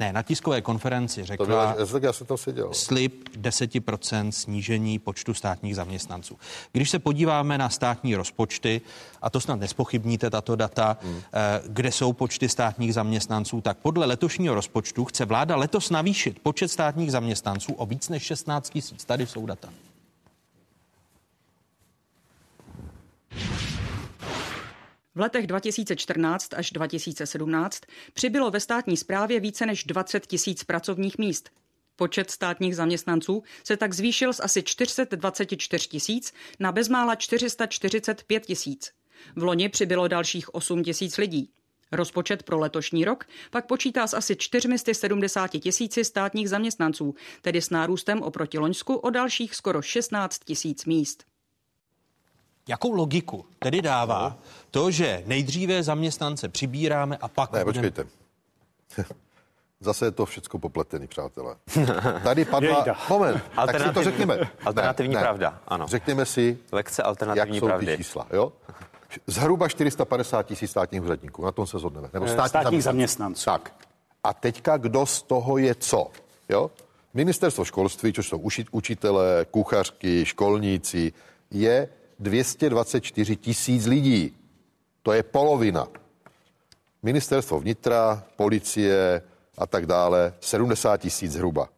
Ne, 0.00 0.12
na 0.12 0.22
tiskové 0.22 0.60
konferenci 0.60 1.24
To 1.36 1.46
byla, 1.46 1.74
řekla 1.74 1.92
tak 1.92 2.02
já 2.02 2.12
jsem 2.12 2.26
tam 2.26 2.36
seděl. 2.36 2.74
slib 2.74 3.28
10% 3.40 4.30
snížení 4.30 4.98
počtu 4.98 5.34
státních 5.34 5.76
zaměstnanců. 5.76 6.38
Když 6.72 6.90
se 6.90 6.98
podíváme 6.98 7.58
na 7.58 7.68
státní 7.68 8.16
rozpočty, 8.16 8.80
a 9.22 9.30
to 9.30 9.40
snad 9.40 9.60
nespochybníte 9.60 10.30
tato 10.30 10.56
data, 10.56 10.96
hmm. 11.02 11.20
kde 11.66 11.92
jsou 11.92 12.12
počty 12.12 12.48
státních 12.48 12.94
zaměstnanců, 12.94 13.60
tak 13.60 13.78
podle 13.78 14.06
letošního 14.06 14.54
rozpočtu 14.54 15.04
chce 15.04 15.24
vláda 15.24 15.56
letos 15.56 15.90
navýšit 15.90 16.38
počet 16.42 16.68
státních 16.68 17.12
zaměstnanců 17.12 17.72
o 17.72 17.86
víc 17.86 18.08
než 18.08 18.22
16 18.22 18.70
tisíc. 18.70 19.04
Tady 19.04 19.26
jsou 19.26 19.46
data. 19.46 19.68
V 25.14 25.20
letech 25.20 25.46
2014 25.46 26.54
až 26.54 26.70
2017 26.70 27.80
přibylo 28.12 28.50
ve 28.50 28.60
státní 28.60 28.96
správě 28.96 29.40
více 29.40 29.66
než 29.66 29.84
20 29.84 30.26
tisíc 30.26 30.64
pracovních 30.64 31.18
míst. 31.18 31.50
Počet 31.96 32.30
státních 32.30 32.76
zaměstnanců 32.76 33.42
se 33.64 33.76
tak 33.76 33.92
zvýšil 33.92 34.32
z 34.32 34.40
asi 34.40 34.62
424 34.62 35.88
tisíc 35.88 36.32
na 36.60 36.72
bezmála 36.72 37.14
445 37.14 38.46
tisíc. 38.46 38.92
V 39.36 39.42
loni 39.42 39.68
přibylo 39.68 40.08
dalších 40.08 40.54
8 40.54 40.84
tisíc 40.84 41.18
lidí. 41.18 41.50
Rozpočet 41.92 42.42
pro 42.42 42.58
letošní 42.58 43.04
rok 43.04 43.24
pak 43.50 43.66
počítá 43.66 44.06
s 44.06 44.14
asi 44.14 44.36
470 44.36 45.48
tisíci 45.48 46.04
státních 46.04 46.48
zaměstnanců, 46.48 47.14
tedy 47.42 47.62
s 47.62 47.70
nárůstem 47.70 48.22
oproti 48.22 48.58
Loňsku 48.58 48.94
o 48.94 49.10
dalších 49.10 49.54
skoro 49.54 49.82
16 49.82 50.38
tisíc 50.44 50.84
míst. 50.84 51.29
Jakou 52.70 52.92
logiku 52.92 53.44
tedy 53.58 53.82
dává 53.82 54.36
to, 54.70 54.90
že 54.90 55.22
nejdříve 55.26 55.82
zaměstnance 55.82 56.48
přibíráme 56.48 57.16
a 57.16 57.28
pak... 57.28 57.52
Ne, 57.52 57.64
budeme- 57.64 57.90
počkejte. 57.90 58.10
Zase 59.80 60.04
je 60.06 60.10
to 60.10 60.26
všechno 60.26 60.58
popletený, 60.58 61.06
přátelé. 61.06 61.56
Tady 62.24 62.44
padla... 62.44 62.76
Jejda. 62.78 62.96
Moment, 63.08 63.32
tak 63.34 63.42
si 63.42 63.54
to 63.54 63.60
Alternativní- 63.60 64.04
řekněme. 64.04 64.38
alternativní 64.64 65.16
pravda, 65.16 65.60
ano. 65.68 65.86
Řekněme 65.88 66.26
si, 66.26 66.58
Lekce 66.72 67.02
jak 67.02 67.06
alternativní 67.06 67.58
jsou 67.58 67.66
pravdy. 67.66 67.86
ty 67.86 67.96
čísla, 67.96 68.26
jo? 68.32 68.52
Zhruba 69.26 69.68
450 69.68 70.42
tisíc 70.42 70.70
státních 70.70 71.02
úředníků, 71.02 71.44
na 71.44 71.52
tom 71.52 71.66
se 71.66 71.78
zhodneme. 71.78 72.08
Nebo 72.12 72.26
Eh, 72.26 72.28
státních, 72.28 72.48
státních 72.48 72.84
zaměstnanců. 72.84 73.44
Tak. 73.44 73.72
A 74.24 74.34
teďka 74.34 74.76
kdo 74.76 75.06
z 75.06 75.22
toho 75.22 75.58
je 75.58 75.74
co? 75.74 76.10
Jo? 76.48 76.70
Ministerstvo 77.14 77.64
školství, 77.64 78.12
což 78.12 78.28
jsou 78.28 78.42
učitelé, 78.70 79.46
kuchařky, 79.50 80.24
školníci, 80.24 81.12
je 81.50 81.88
224 82.20 83.36
tisíc 83.36 83.86
lidí. 83.86 84.36
To 85.02 85.12
je 85.12 85.22
polovina. 85.22 85.86
Ministerstvo 87.02 87.60
vnitra, 87.60 88.24
policie 88.36 89.22
a 89.58 89.66
tak 89.66 89.86
dále 89.86 90.34
70 90.40 90.96
tisíc 90.96 91.32
zhruba. 91.32 91.68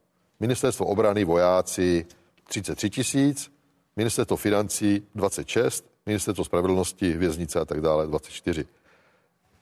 Ministerstvo 0.40 0.86
obrany, 0.86 1.24
vojáci 1.24 2.06
33 2.48 2.90
tisíc, 2.90 3.52
ministerstvo 3.96 4.36
financí 4.36 5.06
26, 5.14 5.84
ministerstvo 6.06 6.44
spravedlnosti, 6.44 7.12
věznice 7.12 7.60
a 7.60 7.64
tak 7.64 7.80
dále 7.80 8.06
24. 8.06 8.64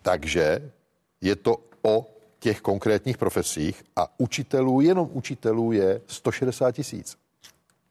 Takže 0.03 0.73
je 1.21 1.37
to 1.37 1.57
o 1.83 2.15
těch 2.39 2.61
konkrétních 2.61 3.19
profesích 3.19 3.85
a 3.97 4.21
učitelů, 4.21 4.81
jenom 4.81 5.11
učitelů 5.13 5.73
je 5.73 6.01
160 6.07 6.73
tisíc. 6.73 7.17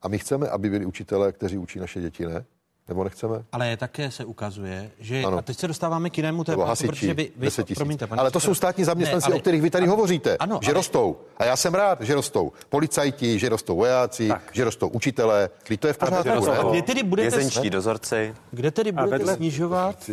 A 0.01 0.07
my 0.07 0.17
chceme, 0.17 0.49
aby 0.49 0.69
byli 0.69 0.85
učitelé, 0.85 1.31
kteří 1.31 1.57
učí 1.57 1.79
naše 1.79 2.01
děti, 2.01 2.25
ne? 2.25 2.45
Nebo 2.89 3.03
nechceme? 3.03 3.43
Ale 3.51 3.77
také 3.77 4.11
se 4.11 4.25
ukazuje, 4.25 4.91
že... 4.99 5.23
Ano. 5.23 5.37
A 5.37 5.41
teď 5.41 5.57
se 5.57 5.67
dostáváme 5.67 6.09
k 6.09 6.17
jinému 6.17 6.43
tématu, 6.43 6.69
hasiči, 6.69 6.87
protože 6.87 7.13
vy... 7.13 7.31
vy 7.35 7.45
10 7.45 7.63
tisíc. 7.63 7.77
promiňte, 7.77 8.07
pane 8.07 8.19
ale 8.21 8.31
to 8.31 8.39
jsou 8.39 8.55
státní 8.55 8.83
zaměstnanci, 8.83 9.25
Ne, 9.29 9.33
ale- 9.33 9.35
o 9.35 9.39
kterých 9.41 9.61
vy 9.61 9.69
tady 9.69 9.83
ano, 9.83 9.91
hovoříte, 9.91 10.37
ano, 10.37 10.59
že 10.63 10.67
ale- 10.67 10.73
rostou. 10.73 11.17
A 11.37 11.45
já 11.45 11.55
jsem 11.55 11.73
rád, 11.73 12.01
že 12.01 12.15
rostou. 12.15 12.51
Policajti, 12.69 13.39
že 13.39 13.49
rostou 13.49 13.75
vojáci, 13.75 14.27
tak. 14.27 14.41
že 14.53 14.63
rostou 14.63 14.87
učitelé. 14.87 15.49
To 15.79 15.87
je 15.87 15.93
v 15.93 15.97
pořádku, 15.97 16.49
A 16.51 16.71
kde 16.71 16.81
tedy 16.81 17.03
budete, 17.03 17.39
dozorci. 17.69 18.33
kde 18.51 18.71
tedy 18.71 18.91
budete 18.91 19.35
snižovat? 19.35 20.09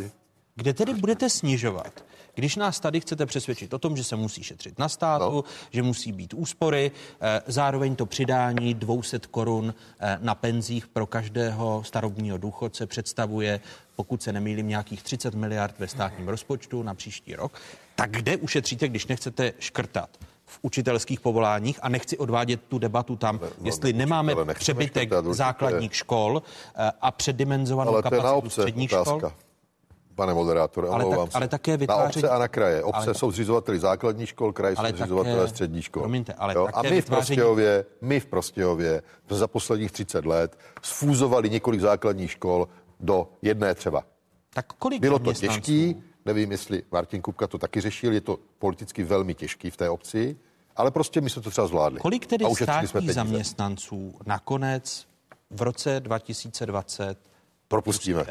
Kde 0.54 0.74
tedy 0.74 0.94
budete 0.94 1.30
snižovat? 1.30 1.92
Když 2.36 2.56
nás 2.56 2.80
tady 2.80 3.00
chcete 3.00 3.26
přesvědčit 3.26 3.74
o 3.74 3.78
tom, 3.78 3.96
že 3.96 4.04
se 4.04 4.16
musí 4.16 4.42
šetřit 4.42 4.78
na 4.78 4.88
státu, 4.88 5.34
no. 5.34 5.44
že 5.70 5.82
musí 5.82 6.12
být 6.12 6.34
úspory, 6.34 6.90
eh, 7.20 7.42
zároveň 7.46 7.96
to 7.96 8.06
přidání 8.06 8.74
200 8.74 9.18
korun 9.30 9.74
eh, 10.00 10.18
na 10.22 10.34
penzích 10.34 10.86
pro 10.86 11.06
každého 11.06 11.82
starobního 11.84 12.38
důchodce 12.38 12.86
představuje, 12.86 13.60
pokud 13.96 14.22
se 14.22 14.32
nemýlím, 14.32 14.68
nějakých 14.68 15.02
30 15.02 15.34
miliard 15.34 15.74
ve 15.78 15.88
státním 15.88 16.28
rozpočtu 16.28 16.82
na 16.82 16.94
příští 16.94 17.36
rok. 17.36 17.60
Tak 17.94 18.10
kde 18.10 18.36
ušetříte, 18.36 18.88
když 18.88 19.06
nechcete 19.06 19.52
škrtat? 19.58 20.10
v 20.48 20.58
učitelských 20.62 21.20
povoláních 21.20 21.78
a 21.82 21.88
nechci 21.88 22.18
odvádět 22.18 22.60
tu 22.68 22.78
debatu 22.78 23.16
tam, 23.16 23.40
jestli 23.62 23.92
nemáme 23.92 24.32
učitele 24.32 24.44
nechceme 24.44 24.64
přebytek 24.64 25.08
škrtat, 25.08 25.34
základních 25.34 25.96
škol 25.96 26.42
eh, 26.76 26.92
a 27.00 27.10
předimenzovanou 27.10 28.02
kapacitu 28.02 28.50
středních 28.50 28.90
škol. 28.90 29.32
Pane 30.16 30.34
moderátore, 30.34 30.88
Ale 30.88 30.96
tak- 30.98 31.06
omlouvám 31.06 31.30
se. 31.30 31.36
ale 31.36 31.48
také 31.48 31.70
Na 31.70 31.76
vytváření- 31.76 32.24
obce 32.24 32.28
a 32.34 32.38
na 32.38 32.48
kraje. 32.48 32.82
Obce 32.82 33.00
Ale- 33.06 33.14
jsou 33.14 33.30
zřizovateli 33.30 33.78
základních 33.78 34.28
škol, 34.28 34.52
kraje 34.52 34.76
jsou 34.76 34.80
Ale 34.80 34.92
zřizovatele 34.92 35.36
také- 35.36 35.48
středních 35.48 35.84
škol. 35.84 36.02
promiňte, 36.02 36.32
ale 36.32 36.54
Jo? 36.54 36.68
A 36.74 36.82
my 36.82 37.00
v 37.02 37.06
Prostějově, 37.06 37.84
my 38.00 38.20
v 38.20 38.26
Prostějově 38.26 39.02
jsme 39.26 39.36
za 39.36 39.48
posledních 39.48 39.92
30 39.92 40.26
let 40.26 40.58
sfúzovali 40.82 41.50
několik 41.50 41.80
základních 41.80 42.30
škol 42.30 42.68
do 43.00 43.28
jedné 43.42 43.74
třeba. 43.74 44.02
Tak 44.54 44.66
kolik 44.72 45.00
Bylo 45.00 45.18
to 45.18 45.32
těžký, 45.32 46.02
Nevím, 46.24 46.50
jestli 46.52 46.82
Martin 46.92 47.22
Kupka 47.22 47.46
to 47.46 47.58
taky 47.58 47.80
řešil, 47.80 48.12
je 48.12 48.20
to 48.20 48.38
politicky 48.58 49.04
velmi 49.04 49.34
těžký 49.34 49.70
v 49.70 49.76
té 49.76 49.90
obci, 49.90 50.36
ale 50.76 50.90
prostě 50.90 51.20
my 51.20 51.30
jsme 51.30 51.42
to 51.42 51.50
třeba 51.50 51.66
zvládli. 51.66 52.00
Kolik 52.00 52.26
tedy 52.26 52.44
státních 52.54 53.14
zaměstnanců 53.14 54.14
nakonec 54.26 55.06
v 55.50 55.62
roce 55.62 56.00
2020 56.00 57.18
Propustíme. 57.68 58.24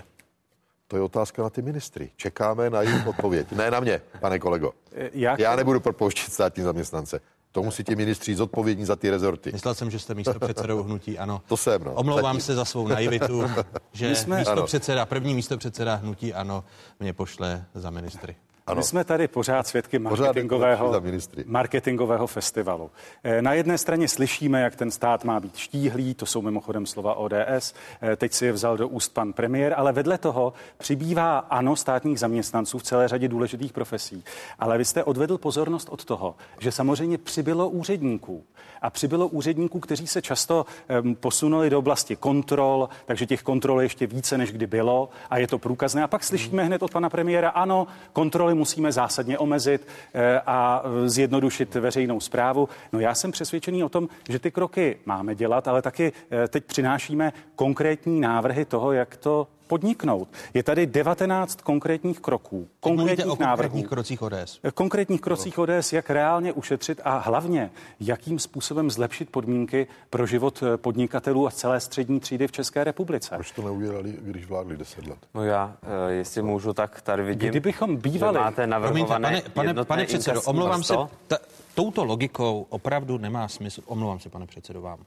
To 0.87 0.95
je 0.95 1.01
otázka 1.01 1.43
na 1.43 1.49
ty 1.49 1.61
ministry. 1.61 2.11
Čekáme 2.15 2.69
na 2.69 2.81
jejich 2.81 3.07
odpověď. 3.07 3.51
Ne 3.51 3.71
na 3.71 3.79
mě, 3.79 4.01
pane 4.19 4.39
kolego. 4.39 4.71
Jak... 5.13 5.39
Já 5.39 5.55
nebudu 5.55 5.79
propouštět 5.79 6.33
státní 6.33 6.63
zaměstnance. 6.63 7.19
To 7.51 7.63
musí 7.63 7.83
ti 7.83 7.95
ministři 7.95 8.35
zodpovědní 8.35 8.85
za 8.85 8.95
ty 8.95 9.09
rezorty. 9.09 9.51
Myslel 9.51 9.73
jsem, 9.73 9.91
že 9.91 9.99
jste 9.99 10.13
místo 10.13 10.39
předsedou 10.39 10.83
hnutí, 10.83 11.19
ano. 11.19 11.41
To 11.47 11.57
jsem, 11.57 11.83
no. 11.83 11.93
Omlouvám 11.93 12.23
Zatím. 12.35 12.41
se 12.41 12.55
za 12.55 12.65
svou 12.65 12.87
naivitu, 12.87 13.43
že 13.93 14.09
My 14.09 14.15
jsme- 14.15 14.35
místo 14.37 14.51
Ano. 14.51 14.63
předseda, 14.65 15.05
první 15.05 15.33
místo 15.35 15.57
předseda 15.57 15.95
hnutí, 15.95 16.33
ano, 16.33 16.63
mě 16.99 17.13
pošle 17.13 17.65
za 17.73 17.89
ministry. 17.89 18.35
Ano. 18.67 18.77
My 18.79 18.83
jsme 18.83 19.03
tady 19.03 19.27
pořád 19.27 19.67
svědky 19.67 19.99
Pořád 19.99 20.25
marketingového, 20.25 21.01
marketingového 21.45 22.27
festivalu. 22.27 22.91
Eh, 23.23 23.41
Na 23.41 23.53
jedné 23.53 23.77
straně 23.77 24.07
slyšíme, 24.07 24.61
jak 24.61 24.75
ten 24.75 24.91
stát 24.91 25.23
má 25.23 25.39
být 25.39 25.57
štíhlý, 25.57 26.13
to 26.13 26.25
jsou 26.25 26.41
mimochodem 26.41 26.85
slova 26.85 27.15
ODS, 27.15 27.73
Eh, 28.01 28.15
teď 28.15 28.33
si 28.33 28.45
je 28.45 28.51
vzal 28.51 28.77
do 28.77 28.87
úst 28.87 29.13
pan 29.13 29.33
premiér, 29.33 29.73
ale 29.77 29.91
vedle 29.93 30.17
toho 30.17 30.53
přibývá 30.77 31.37
ano 31.37 31.75
státních 31.75 32.19
zaměstnanců 32.19 32.77
v 32.77 32.83
celé 32.83 33.07
řadě 33.07 33.27
důležitých 33.27 33.73
profesí. 33.73 34.23
Ale 34.59 34.77
vy 34.77 34.85
jste 34.85 35.03
odvedl 35.03 35.37
pozornost 35.37 35.87
od 35.91 36.05
toho, 36.05 36.35
že 36.59 36.71
samozřejmě 36.71 37.17
přibylo 37.17 37.69
úředníků. 37.69 38.43
A 38.81 38.89
přibylo 38.89 39.27
úředníků, 39.27 39.79
kteří 39.79 40.07
se 40.07 40.21
často 40.21 40.65
em, 40.87 41.15
posunuli 41.15 41.69
do 41.69 41.79
oblasti 41.79 42.15
kontrol, 42.15 42.89
takže 43.05 43.25
těch 43.25 43.43
kontrol 43.43 43.81
je 43.81 43.85
ještě 43.85 44.07
více, 44.07 44.37
než 44.37 44.51
kdy 44.51 44.67
bylo 44.67 45.09
a 45.29 45.37
je 45.37 45.47
to 45.47 45.59
průkazné. 45.59 46.03
A 46.03 46.07
pak 46.07 46.23
slyšíme 46.23 46.63
hned 46.63 46.83
od 46.83 46.91
pana 46.91 47.09
premiéra, 47.09 47.49
ano, 47.49 47.87
kontroly 48.13 48.54
musíme 48.55 48.91
zásadně 48.91 49.37
omezit 49.37 49.87
eh, 50.13 50.41
a 50.45 50.83
eh, 50.85 51.09
zjednodušit 51.09 51.75
veřejnou 51.75 52.19
zprávu. 52.19 52.69
No 52.93 52.99
já 52.99 53.15
jsem 53.15 53.31
přesvědčený 53.31 53.83
o 53.83 53.89
tom, 53.89 54.07
že 54.29 54.39
ty 54.39 54.51
kroky 54.51 54.97
máme 55.05 55.35
dělat, 55.35 55.67
ale 55.67 55.81
taky 55.81 56.13
eh, 56.31 56.47
teď 56.47 56.65
přinášíme 56.65 57.33
konkrétní 57.55 58.21
návrhy 58.21 58.65
toho, 58.65 58.91
jak 58.91 59.17
to 59.17 59.47
podniknout. 59.67 60.27
Je 60.53 60.63
tady 60.63 60.85
19 60.87 61.61
konkrétních 61.61 62.19
kroků, 62.19 62.67
konkrétních 62.79 63.27
o 63.27 63.37
návrhů. 63.39 63.47
konkrétních 63.47 63.87
krocích 63.87 64.21
ODS. 64.21 64.59
Konkrétních 64.73 65.21
krocích 65.21 65.59
ODS, 65.59 65.93
jak 65.93 66.09
reálně 66.09 66.53
ušetřit 66.53 67.01
a 67.03 67.17
hlavně, 67.17 67.71
jakým 67.99 68.39
způsobem 68.39 68.91
zlepšit 68.91 69.29
podmínky 69.29 69.87
pro 70.09 70.25
život 70.25 70.63
eh, 70.63 70.77
podnikatelů 70.77 71.47
a 71.47 71.51
celé 71.51 71.79
střední 71.79 72.19
třídy 72.19 72.47
v 72.47 72.51
České 72.51 72.83
republice. 72.83 73.35
Proč 73.35 73.51
to 73.51 73.61
neudělali, 73.61 74.15
když 74.21 74.45
vládli 74.45 74.77
10 74.77 75.07
let? 75.07 75.17
No 75.33 75.43
já, 75.43 75.75
eh, 75.83 76.11
jestli 76.13 76.41
můžu, 76.41 76.73
tak 76.73 77.01
tady 77.01 77.23
vidím, 77.23 77.49
Kdybychom 77.49 77.97
bývali- 77.97 78.39
máte 78.39 78.55
Promiňte, 78.55 78.67
navrhované 78.67 79.27
pane, 79.29 79.41
pane, 79.53 79.69
jednotné 79.69 79.87
pane 79.87 80.05
předsedo, 80.05 80.41
omlouvám 80.41 80.83
se, 80.83 80.93
ta, 81.27 81.37
touto 81.75 82.03
logikou 82.05 82.65
opravdu 82.69 83.17
nemá 83.17 83.47
smysl, 83.47 83.81
omlouvám 83.85 84.19
se, 84.19 84.29
pane 84.29 84.45
předsedo, 84.45 84.81
vám. 84.81 84.99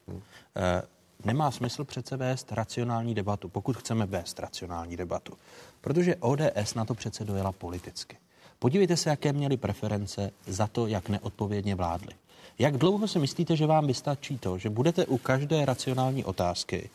Eh, 0.56 0.82
nemá 1.24 1.50
smysl 1.50 1.84
přece 1.84 2.16
vést 2.16 2.52
racionální 2.52 3.14
debatu, 3.14 3.48
pokud 3.48 3.76
chceme 3.76 4.06
vést 4.06 4.38
racionální 4.38 4.96
debatu. 4.96 5.32
Protože 5.80 6.16
ODS 6.16 6.74
na 6.74 6.84
to 6.84 6.94
přece 6.94 7.24
dojela 7.24 7.52
politicky. 7.52 8.16
Podívejte 8.58 8.96
se, 8.96 9.10
jaké 9.10 9.32
měli 9.32 9.56
preference 9.56 10.30
za 10.46 10.66
to, 10.66 10.86
jak 10.86 11.08
neodpovědně 11.08 11.74
vládli. 11.74 12.14
Jak 12.58 12.76
dlouho 12.76 13.08
si 13.08 13.18
myslíte, 13.18 13.56
že 13.56 13.66
vám 13.66 13.86
vystačí 13.86 14.38
to, 14.38 14.58
že 14.58 14.70
budete 14.70 15.06
u 15.06 15.18
každé 15.18 15.64
racionální 15.64 16.24
otázky 16.24 16.90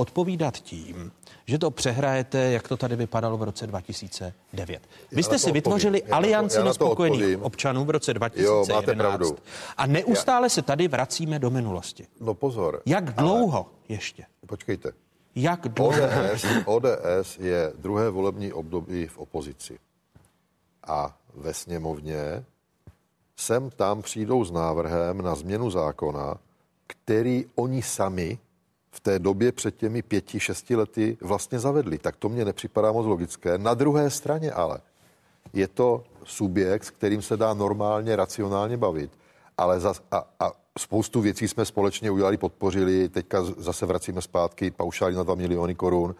odpovídat 0.00 0.56
tím, 0.58 1.12
že 1.46 1.58
to 1.58 1.70
přehrajete, 1.70 2.38
jak 2.38 2.68
to 2.68 2.76
tady 2.76 2.96
vypadalo 2.96 3.36
v 3.36 3.42
roce 3.42 3.66
2009. 3.66 4.82
Vy 5.12 5.20
Já 5.20 5.22
jste 5.22 5.38
si 5.38 5.52
vytvořili 5.52 5.98
odpovím. 5.98 6.10
Já 6.10 6.16
alianci 6.16 6.56
já 6.56 6.62
na 6.62 6.68
nespokojených 6.68 7.20
odpovím. 7.20 7.42
občanů 7.42 7.84
v 7.84 7.90
roce 7.90 8.10
Jo, 8.10 8.14
2011. 8.18 8.68
máte 8.68 8.94
pravdu. 8.94 9.36
A 9.76 9.86
neustále 9.86 10.50
se 10.50 10.62
tady 10.62 10.88
vracíme 10.88 11.38
do 11.38 11.50
minulosti. 11.50 12.06
No 12.20 12.34
pozor. 12.34 12.82
Jak 12.86 13.14
dlouho 13.14 13.66
ještě? 13.88 14.24
Počkejte. 14.46 14.92
Jak 15.34 15.60
dlouho? 15.68 15.98
ODS, 16.34 16.44
ODS 16.64 17.38
je 17.38 17.72
druhé 17.78 18.10
volební 18.10 18.52
období 18.52 19.06
v 19.06 19.18
opozici. 19.18 19.78
A 20.86 21.16
ve 21.34 21.54
sněmovně 21.54 22.44
sem 23.36 23.70
tam 23.70 24.02
přijdou 24.02 24.44
s 24.44 24.50
návrhem 24.50 25.22
na 25.22 25.34
změnu 25.34 25.70
zákona, 25.70 26.34
který 26.86 27.44
oni 27.54 27.82
sami 27.82 28.38
v 28.90 29.00
té 29.00 29.18
době 29.18 29.52
před 29.52 29.76
těmi 29.76 30.02
pěti, 30.02 30.40
šesti 30.40 30.76
lety 30.76 31.18
vlastně 31.20 31.58
zavedli. 31.58 31.98
Tak 31.98 32.16
to 32.16 32.28
mně 32.28 32.44
nepřipadá 32.44 32.92
moc 32.92 33.06
logické. 33.06 33.58
Na 33.58 33.74
druhé 33.74 34.10
straně 34.10 34.52
ale 34.52 34.80
je 35.52 35.68
to 35.68 36.04
subjekt, 36.24 36.84
s 36.84 36.90
kterým 36.90 37.22
se 37.22 37.36
dá 37.36 37.54
normálně, 37.54 38.16
racionálně 38.16 38.76
bavit, 38.76 39.10
ale 39.58 39.80
zas, 39.80 40.02
a, 40.10 40.24
a 40.40 40.52
spoustu 40.78 41.20
věcí 41.20 41.48
jsme 41.48 41.64
společně 41.64 42.10
udělali, 42.10 42.36
podpořili, 42.36 43.08
teďka 43.08 43.44
zase 43.44 43.86
vracíme 43.86 44.22
zpátky 44.22 44.70
paušály 44.70 45.14
na 45.14 45.22
2 45.22 45.34
miliony 45.34 45.74
korun, 45.74 46.14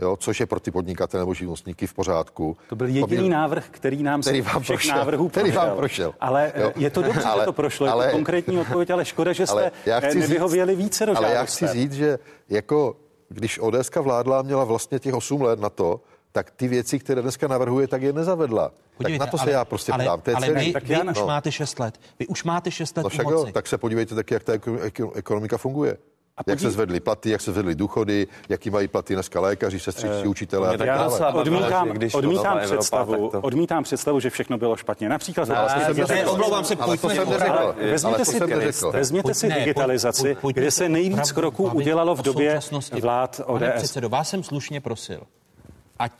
jo, 0.00 0.16
což 0.16 0.40
je 0.40 0.46
pro 0.46 0.60
ty 0.60 0.70
podnikatele 0.70 1.20
nebo 1.20 1.34
živnostníky 1.34 1.86
v 1.86 1.94
pořádku. 1.94 2.56
To 2.68 2.76
byl 2.76 2.86
jediný 2.86 3.06
byl- 3.16 3.28
návrh, 3.28 3.64
který 3.70 4.02
nám 4.02 4.20
který 4.20 4.40
vám 4.40 4.62
všech 4.62 4.76
prošel, 4.76 4.96
návrhů 4.96 5.28
který 5.28 5.52
prošel. 5.52 5.68
vám 5.68 5.76
prošel. 5.76 6.14
Ale 6.20 6.52
Jo. 6.56 6.62
jo. 6.64 6.72
je 6.76 6.90
to 6.90 7.02
dobře, 7.02 7.22
Ale- 7.22 7.42
že 7.42 7.44
to 7.44 7.52
prošlo, 7.52 7.86
je 7.86 7.92
ale- 7.92 8.06
to 8.06 8.12
konkrétní 8.12 8.58
odpověď, 8.58 8.90
ale 8.90 9.04
škoda, 9.04 9.32
že 9.32 9.46
jste 9.46 9.52
Ale 9.60 9.72
já 9.86 10.00
chci 10.00 10.16
eh, 10.18 10.20
nevyhověli 10.20 10.76
více 10.76 11.06
do 11.06 11.16
Ale 11.18 11.32
já 11.32 11.44
chci 11.44 11.66
říct, 11.68 11.92
že 11.92 12.18
jako 12.48 12.96
když 13.28 13.58
ODSka 13.58 14.00
vládla 14.00 14.38
a 14.38 14.42
měla 14.42 14.64
vlastně 14.64 14.98
těch 14.98 15.14
8 15.14 15.42
let 15.42 15.60
na 15.60 15.70
to, 15.70 16.00
tak 16.32 16.50
ty 16.50 16.68
věci, 16.68 16.98
které 16.98 17.22
dneska 17.22 17.48
navrhuje, 17.48 17.88
tak 17.88 18.02
je 18.02 18.12
nezavedla. 18.12 18.72
Podívejte, 18.96 19.18
tak 19.24 19.26
na 19.26 19.30
to 19.30 19.38
se 19.38 19.42
ale- 19.42 19.52
já 19.52 19.64
prostě 19.64 19.92
ale, 19.92 20.04
ptám. 20.04 20.20
To 20.20 20.30
je 20.30 20.36
ale 20.36 20.46
celý. 20.46 20.66
vy, 20.66 20.72
Tak 20.72 20.84
vy 20.84 20.94
já- 20.94 21.10
už 21.10 21.18
no. 21.20 21.26
máte 21.26 21.52
6 21.52 21.78
let. 21.78 22.00
Vy 22.18 22.26
už 22.26 22.44
máte 22.44 22.70
6 22.70 22.96
let 22.96 23.02
No 23.02 23.08
však 23.08 23.24
moci. 23.26 23.34
jo, 23.48 23.52
tak 23.52 23.66
se 23.66 23.78
podívejte 23.78 24.14
taky, 24.14 24.34
jak 24.34 24.42
ta 24.44 24.52
eko- 24.52 24.78
eko- 24.78 25.10
ekonomika 25.14 25.58
funguje. 25.58 25.96
A 26.38 26.42
Jak 26.46 26.58
se 26.58 26.64
podí- 26.64 26.74
zvedly 26.74 27.00
platy, 27.00 27.30
jak 27.30 27.40
se 27.40 27.52
zvedly 27.52 27.74
důchody, 27.74 28.26
jaký 28.48 28.70
mají 28.70 28.88
platy 28.88 29.14
dneska 29.14 29.40
lékaři, 29.40 29.80
sestřičtí, 29.80 30.28
učitelé 30.28 30.68
a 30.68 30.70
mě 30.70 30.78
tak 30.78 30.86
taky 30.86 30.98
Já 30.98 31.08
dále. 31.08 31.20
bavilo, 31.20 31.40
odmítám, 31.40 31.88
když 31.88 32.14
odmítám, 32.14 32.58
Evropa, 32.58 32.76
představu, 32.76 33.28
tak 33.28 33.40
to- 33.40 33.46
odmítám 33.46 33.82
představu, 33.84 34.20
že 34.20 34.30
všechno 34.30 34.58
bylo 34.58 34.76
špatně. 34.76 35.08
Například 35.08 35.48
Ne, 35.48 35.56
ale 35.56 35.68
to 35.68 35.74
digitalizace. 35.78 36.14
Ne, 36.14 36.26
omlouvám 36.26 36.64
se, 36.64 36.74
Ale 36.76 36.96
to 36.96 37.08
jsem 37.10 37.30
neřekl. 37.30 37.74
Vezměte 37.90 38.24
si, 38.24 38.32
jsem 38.72 38.90
vezměte 38.92 39.34
si 39.34 39.48
digitalizaci, 39.48 40.36
kde 40.52 40.70
se 40.70 40.88
nejvíc 40.88 41.32
kroků 41.32 41.70
udělalo 41.74 42.14
v 42.14 42.22
době 42.22 42.60
vlád 43.00 43.40
Pane 43.46 43.68
ODS. 43.72 43.76
předsedo, 43.76 44.08
vás 44.08 44.28
jsem 44.30 44.42
slušně 44.42 44.80
prosil, 44.80 45.20
ať 45.98 46.12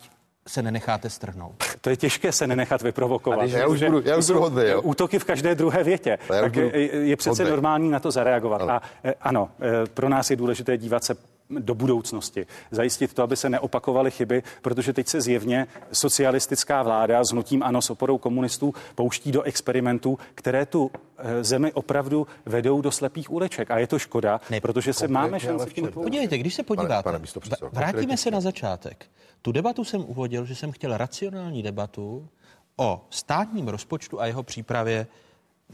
se 0.47 0.62
nenecháte 0.62 1.11
strhnout. 1.11 1.55
To 1.80 1.90
je 1.90 1.97
těžké 1.97 2.32
se 2.32 2.47
nenechat 2.47 2.82
vyprovokovat. 2.82 3.40
Když- 3.40 3.53
Já 3.53 3.66
už 3.66 3.82
budu- 3.82 4.03
já 4.05 4.16
už 4.16 4.26
budu 4.26 4.40
hodnej, 4.40 4.70
jo. 4.70 4.82
Útoky 4.82 5.18
v 5.18 5.24
každé 5.24 5.55
druhé 5.55 5.84
větě. 5.84 6.11
Já 6.11 6.34
už 6.36 6.40
Tak 6.40 6.53
budu 6.53 6.66
je, 6.66 6.80
je 7.09 7.16
přece 7.16 7.30
hodnej. 7.42 7.51
normální 7.51 7.90
na 7.90 8.01
to 8.01 8.11
zareagovat. 8.11 8.61
Ano. 8.62 8.72
A 8.72 8.82
eh, 9.05 9.14
ano, 9.20 9.49
eh, 9.61 9.86
pro 9.94 10.09
nás 10.09 10.30
je 10.30 10.36
důležité 10.36 10.78
dívat 10.78 11.05
se 11.05 11.16
do 11.51 11.74
budoucnosti. 11.74 12.47
Zajistit 12.70 13.14
to, 13.14 13.22
aby 13.22 13.36
se 13.36 13.51
neopakovaly 13.51 14.11
chyby, 14.11 14.42
protože 14.62 14.92
teď 14.92 15.09
se 15.09 15.20
zjevně 15.20 15.66
socialistická 15.92 16.82
vláda 16.82 17.24
s 17.24 17.28
hnutím 17.30 17.62
ANO 17.62 17.82
s 17.82 17.90
oporou 17.90 18.18
komunistů 18.18 18.74
pouští 18.94 19.32
do 19.32 19.42
experimentů, 19.42 20.18
které 20.34 20.66
tu 20.66 20.90
eh, 21.18 21.44
zemi 21.44 21.72
opravdu 21.72 22.26
vedou 22.47 22.80
do 22.80 22.90
slepých 22.90 23.30
uliček. 23.32 23.70
A 23.70 23.78
je 23.78 23.86
to 23.86 23.99
škoda, 23.99 24.40
Ne, 24.51 24.61
protože 24.61 24.92
se 24.92 25.09
máme 25.09 25.28
ale 25.28 25.40
šanci. 25.40 25.82
Podívejte, 25.82 26.38
když 26.38 26.55
se 26.55 26.62
podíváte, 26.62 27.03
pane 27.03 27.18
v- 27.18 27.72
vrátíme 27.72 28.16
se 28.16 28.30
na 28.30 28.40
začátek. 28.40 29.07
Tu 29.47 29.53
debatu 29.53 29.84
jsem 29.84 30.01
uvodil, 30.01 30.44
že 30.44 30.55
jsem 30.55 30.72
chtěl 30.72 30.97
racionální 30.97 31.62
debatu 31.62 32.28
o 32.76 33.07
státním 33.11 33.68
rozpočtu 33.68 34.20
a 34.20 34.26
jeho 34.26 34.42
přípravě 34.42 35.07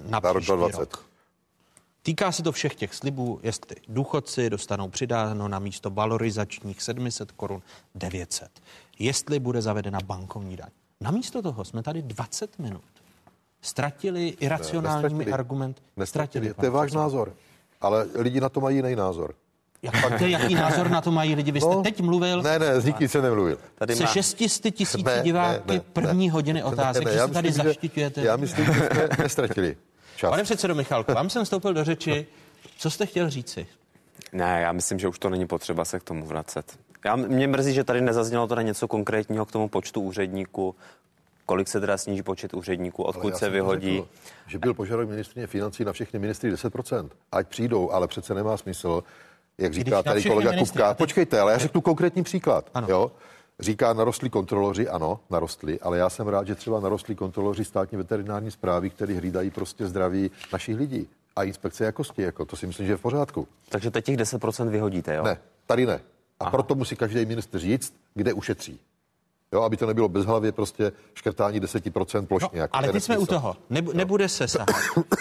na 0.05 0.21
Na 0.21 0.33
rok 0.33 0.43
příští 0.43 0.57
2020. 0.57 0.79
rok. 0.79 1.07
Týká 2.03 2.33
se 2.33 2.43
to 2.43 2.53
všech 2.53 2.75
těch 2.75 2.95
slibů, 2.95 3.41
jestli 3.43 3.77
důchodci 3.89 4.51
dostanou 4.51 4.89
přidáno 4.89 5.49
na 5.49 5.59
místo 5.59 5.91
valorizačních 5.91 6.83
700 6.83 7.33
korun 7.33 7.63
900. 7.95 8.51
Jestli 8.99 9.39
bude 9.39 9.63
zavedena 9.63 9.99
bankovní 10.05 10.57
daň. 10.57 10.71
Namísto 11.01 11.43
toho 11.43 11.65
jsme 11.65 11.83
tady 11.83 12.03
20 12.03 12.59
minut 12.59 12.85
ztratili 13.61 14.29
iracionálními 14.29 15.19
nestratili. 15.19 15.33
argumenty. 15.33 15.83
Nestratili. 15.97 16.49
To 16.49 16.55
pane 16.55 16.67
je 16.67 16.71
váš 16.71 16.93
názor. 16.93 17.35
Ale 17.81 18.09
lidi 18.15 18.41
na 18.41 18.49
to 18.49 18.61
mají 18.61 18.77
jiný 18.77 18.97
názor. 18.97 19.35
Jak, 19.83 20.19
to, 20.19 20.25
jaký 20.27 20.55
názor 20.55 20.91
na 20.91 21.01
to 21.01 21.11
mají 21.11 21.35
lidi? 21.35 21.53
Vy 21.53 21.61
jste 21.61 21.71
No, 21.75 21.83
teď 21.83 22.01
mluvil 22.01 22.43
Ne, 22.43 22.59
ne, 22.59 22.81
s 22.81 22.85
nikým 22.85 23.09
jsem 23.09 23.23
nemluvil. 23.23 23.59
Tady 23.75 23.97
se 23.97 24.03
má, 24.03 24.09
600 24.09 24.75
tisíci 24.75 25.05
Ne, 25.05 25.17
ne, 25.17 25.23
diváky 25.23 25.73
ne, 25.73 25.81
první 25.93 26.27
ne. 26.27 26.33
hodiny 26.33 26.63
otázek, 26.63 27.05
Ne, 27.05 27.11
ne, 27.11 27.17
že 27.17 27.23
se 27.23 27.29
tady 27.33 27.49
myslím, 27.49 27.63
že- 27.65 27.69
zaštiťujete. 27.69 28.21
Já 28.23 28.37
myslím, 28.37 28.65
že 28.65 28.73
jsme 28.73 29.09
nestratili 29.19 29.77
čas. 30.17 30.31
Pane 30.31 30.43
předsedo 30.43 30.75
Michalko, 30.75 31.13
vám 31.15 31.31
jsem 31.31 31.45
vstoupil 31.45 31.75
do 31.75 31.85
řeči. 31.85 32.27
Co 32.79 32.91
jste 32.91 33.07
chtěl 33.07 33.31
říci? 33.31 33.67
ne, 34.33 34.61
já 34.63 34.73
myslím, 34.73 34.99
že 34.99 35.09
už 35.09 35.19
to 35.19 35.31
není 35.31 35.47
potřeba 35.47 35.85
se 35.85 36.01
k 36.01 36.03
tomu 36.03 36.27
vracet. 36.27 36.79
Já, 37.05 37.17
mě 37.17 37.47
mrzí, 37.47 37.75
že 37.75 37.85
tady 37.85 38.01
nezaznělo 38.01 38.47
teda 38.47 38.63
něco 38.63 38.89
konkrétního 38.89 39.47
k 39.47 39.53
tomu 39.53 39.69
počtu 39.69 40.01
úředníků, 40.01 40.75
kolik 41.47 41.69
se 41.69 41.81
teda 41.81 41.97
sníží 41.99 42.23
počet 42.23 42.55
úředníků, 42.55 43.03
odkud 43.03 43.37
se 43.37 43.51
vyhodí. 43.51 43.95
Řekl, 43.97 44.09
že 44.47 44.59
byl 44.59 44.75
požadavek 44.75 45.09
ministrině 45.09 45.47
financí 45.47 45.85
na 45.85 45.93
všechny 45.93 46.19
ministry 46.19 46.53
10%. 46.55 47.09
Ať 47.33 47.49
přijdou, 47.49 47.91
ale 47.91 48.09
přece 48.09 48.35
nemá 48.35 48.57
smysl, 48.57 49.03
jak 49.59 49.75
říká 49.75 50.03
tady 50.03 50.23
kolega 50.23 50.51
ministry, 50.51 50.79
Kupka. 50.79 50.89
teď- 50.89 50.99
Počkejte, 50.99 51.41
ale 51.41 51.53
já 51.53 51.59
řeknu 51.59 51.81
konkrétní 51.81 52.23
příklad. 52.23 52.71
Ano. 52.75 52.87
Jo? 52.91 53.13
říká, 53.61 53.93
narostli 53.93 54.31
kontroloři, 54.31 54.89
ano, 54.89 55.21
narostli, 55.31 55.81
ale 55.81 55.99
já 55.99 56.11
jsem 56.11 56.29
rád, 56.29 56.47
že 56.47 56.55
třeba 56.55 56.81
narostli 56.81 57.15
kontroloři 57.15 57.65
státní 57.65 57.99
veterinární 57.99 58.51
zprávy, 58.51 58.91
který 58.91 59.17
hlídají 59.17 59.51
prostě 59.51 59.87
zdraví 59.87 60.31
našich 60.53 60.77
lidí 60.77 61.09
a 61.37 61.43
inspekce 61.43 61.85
jakosti, 61.85 62.23
jako 62.23 62.45
to 62.45 62.57
si 62.57 62.67
myslím, 62.67 62.87
že 62.87 62.93
je 62.93 62.97
v 62.97 63.01
pořádku. 63.01 63.49
Takže 63.69 63.91
teď 63.91 64.05
těch 64.05 64.17
10% 64.17 64.69
vyhodíte, 64.69 65.15
jo? 65.15 65.23
Ne, 65.25 65.39
tady 65.67 65.87
ne. 65.87 65.95
A 65.95 66.01
Aha. 66.41 66.51
proto 66.51 66.75
musí 66.75 66.97
každý 66.97 67.27
ministr 67.27 67.59
říct, 67.59 67.95
kde 68.15 68.33
ušetří. 68.33 68.81
Jo, 69.53 69.63
aby 69.63 69.77
to 69.77 69.87
nebylo 69.87 70.09
bezhlavě 70.09 70.53
prostě 70.53 70.93
škrtání 71.15 71.61
10% 71.61 72.27
plošně. 72.27 72.49
No, 72.53 72.59
jako 72.61 72.77
ale 72.77 72.93
teď 72.93 73.03
jsme 73.03 73.19
u 73.19 73.27
toho. 73.27 73.57
Nebu, 73.71 73.93
nebude 73.93 74.29
se 74.29 74.49
sahat 74.49 74.69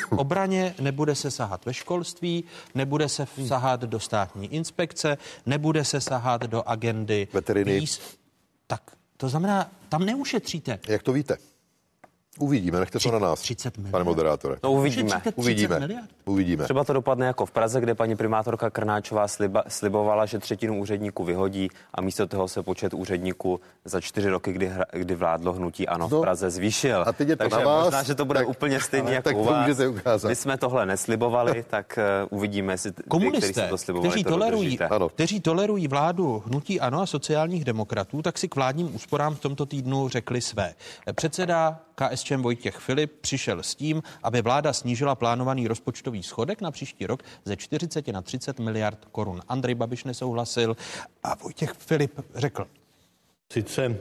obraně, 0.10 0.76
nebude 0.82 1.16
se 1.16 1.32
sahat 1.32 1.66
ve 1.66 1.74
školství, 1.74 2.44
nebude 2.76 3.10
se 3.10 3.28
sahat 3.48 3.82
do 3.82 4.00
státní 4.00 4.54
inspekce, 4.54 5.18
nebude 5.46 5.86
se 5.86 6.02
sahat 6.02 6.42
do 6.42 6.64
agendy 6.66 7.28
veteriny. 7.34 7.80
Pís. 7.80 8.02
Tak 8.68 8.82
to 9.18 9.30
znamená, 9.30 9.72
tam 9.90 10.06
neušetříte. 10.06 10.80
Jak 10.88 11.04
to 11.04 11.14
víte? 11.14 11.38
Uvidíme, 12.40 12.80
nechte 12.80 13.00
to 13.00 13.12
na 13.12 13.20
nás, 13.20 13.42
30 13.42 13.74
pane 13.92 14.04
moderátore. 14.04 14.56
No 14.64 14.72
uvidíme. 14.72 15.22
Uvidíme. 15.36 16.08
Uvidíme. 16.32 16.64
Třeba 16.64 16.84
to 16.84 16.94
dopadne 16.94 17.26
jako 17.26 17.46
v 17.46 17.52
Praze, 17.52 17.82
kde 17.82 17.96
paní 17.96 18.16
primátorka 18.16 18.70
Krnáčová 18.70 19.28
sliba, 19.28 19.64
slibovala, 19.68 20.26
že 20.26 20.40
třetinu 20.40 20.80
úředníků 20.80 21.24
vyhodí 21.24 21.70
a 21.94 22.02
místo 22.02 22.28
toho 22.28 22.48
se 22.48 22.64
počet 22.64 22.94
úředníků 22.94 23.60
za 23.86 24.02
čtyři 24.02 24.30
roky, 24.30 24.54
kdy, 24.54 24.72
kdy 24.92 25.16
vládlo 25.16 25.54
hnutí 25.54 25.88
ano 25.88 26.08
v 26.08 26.12
no, 26.12 26.22
Praze 26.22 26.50
zvýšil. 26.50 27.04
A 27.08 27.14
teď 27.14 27.30
je 27.30 27.36
to 27.36 27.44
Takže 27.44 27.58
na 27.58 27.64
vás, 27.64 27.84
možná, 27.84 28.04
že 28.04 28.16
to 28.16 28.26
bude 28.26 28.40
tak, 28.40 28.50
úplně 28.50 28.80
stejně 28.80 29.14
jako 29.14 29.30
tak 29.30 29.38
u 29.38 29.44
vás. 29.44 29.80
Ukázat. 29.80 30.28
My 30.28 30.36
jsme 30.36 30.58
tohle 30.58 30.86
neslibovali, 30.86 31.66
tak 31.70 32.00
uh, 32.32 32.38
uvidíme, 32.38 32.74
jestli 32.74 32.92
Komunisté, 33.08 33.68
to 33.68 33.78
slibovali, 33.78 34.10
kteří, 34.10 34.24
to 34.24 34.30
tolerují, 34.30 34.80
kteří 35.14 35.40
tolerují 35.40 35.88
vládu 35.88 36.44
hnutí 36.46 36.80
ano 36.80 37.02
a 37.02 37.06
sociálních 37.06 37.66
demokratů, 37.66 38.22
tak 38.22 38.38
si 38.38 38.48
k 38.48 38.56
vládním 38.56 38.96
úsporám 38.96 39.36
v 39.36 39.40
tomto 39.40 39.66
týdnu 39.66 40.10
řekli 40.10 40.42
své. 40.42 40.74
Předseda 41.14 41.80
KSČM 41.96 42.42
Vojtěch 42.42 42.76
Filip 42.76 43.12
přišel 43.22 43.64
s 43.64 43.76
tím, 43.76 44.04
aby 44.24 44.42
vláda 44.42 44.74
snížila 44.74 45.16
plánovaný 45.16 45.68
rozpočtový 45.68 46.21
schodek 46.24 46.62
na 46.62 46.72
příští 46.72 47.06
rok 47.06 47.24
ze 47.46 47.56
40 47.56 48.08
na 48.08 48.22
30 48.22 48.60
miliard 48.60 49.06
korun. 49.12 49.42
Andrej 49.48 49.76
Babiš 49.76 50.04
nesouhlasil 50.04 50.78
a 51.24 51.36
Vojtěch 51.36 51.74
Filip 51.74 52.22
řekl, 52.36 52.68
Sice 53.52 53.86
e, 53.86 53.96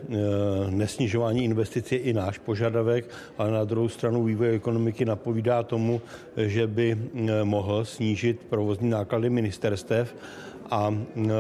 nesnižování 0.71 1.45
investic 1.45 1.93
je 1.93 1.99
i 1.99 2.13
náš 2.13 2.39
požadavek, 2.39 3.11
ale 3.39 3.51
na 3.51 3.65
druhou 3.65 3.89
stranu 3.89 4.25
vývoj 4.25 4.55
ekonomiky 4.55 5.05
napovídá 5.05 5.63
tomu, 5.63 6.03
že 6.37 6.67
by 6.67 6.91
e, 6.91 7.45
mohl 7.45 7.85
snížit 7.85 8.41
provozní 8.49 8.91
náklady 8.91 9.31
ministerstev 9.31 10.15
a 10.71 10.95
e, 11.17 11.31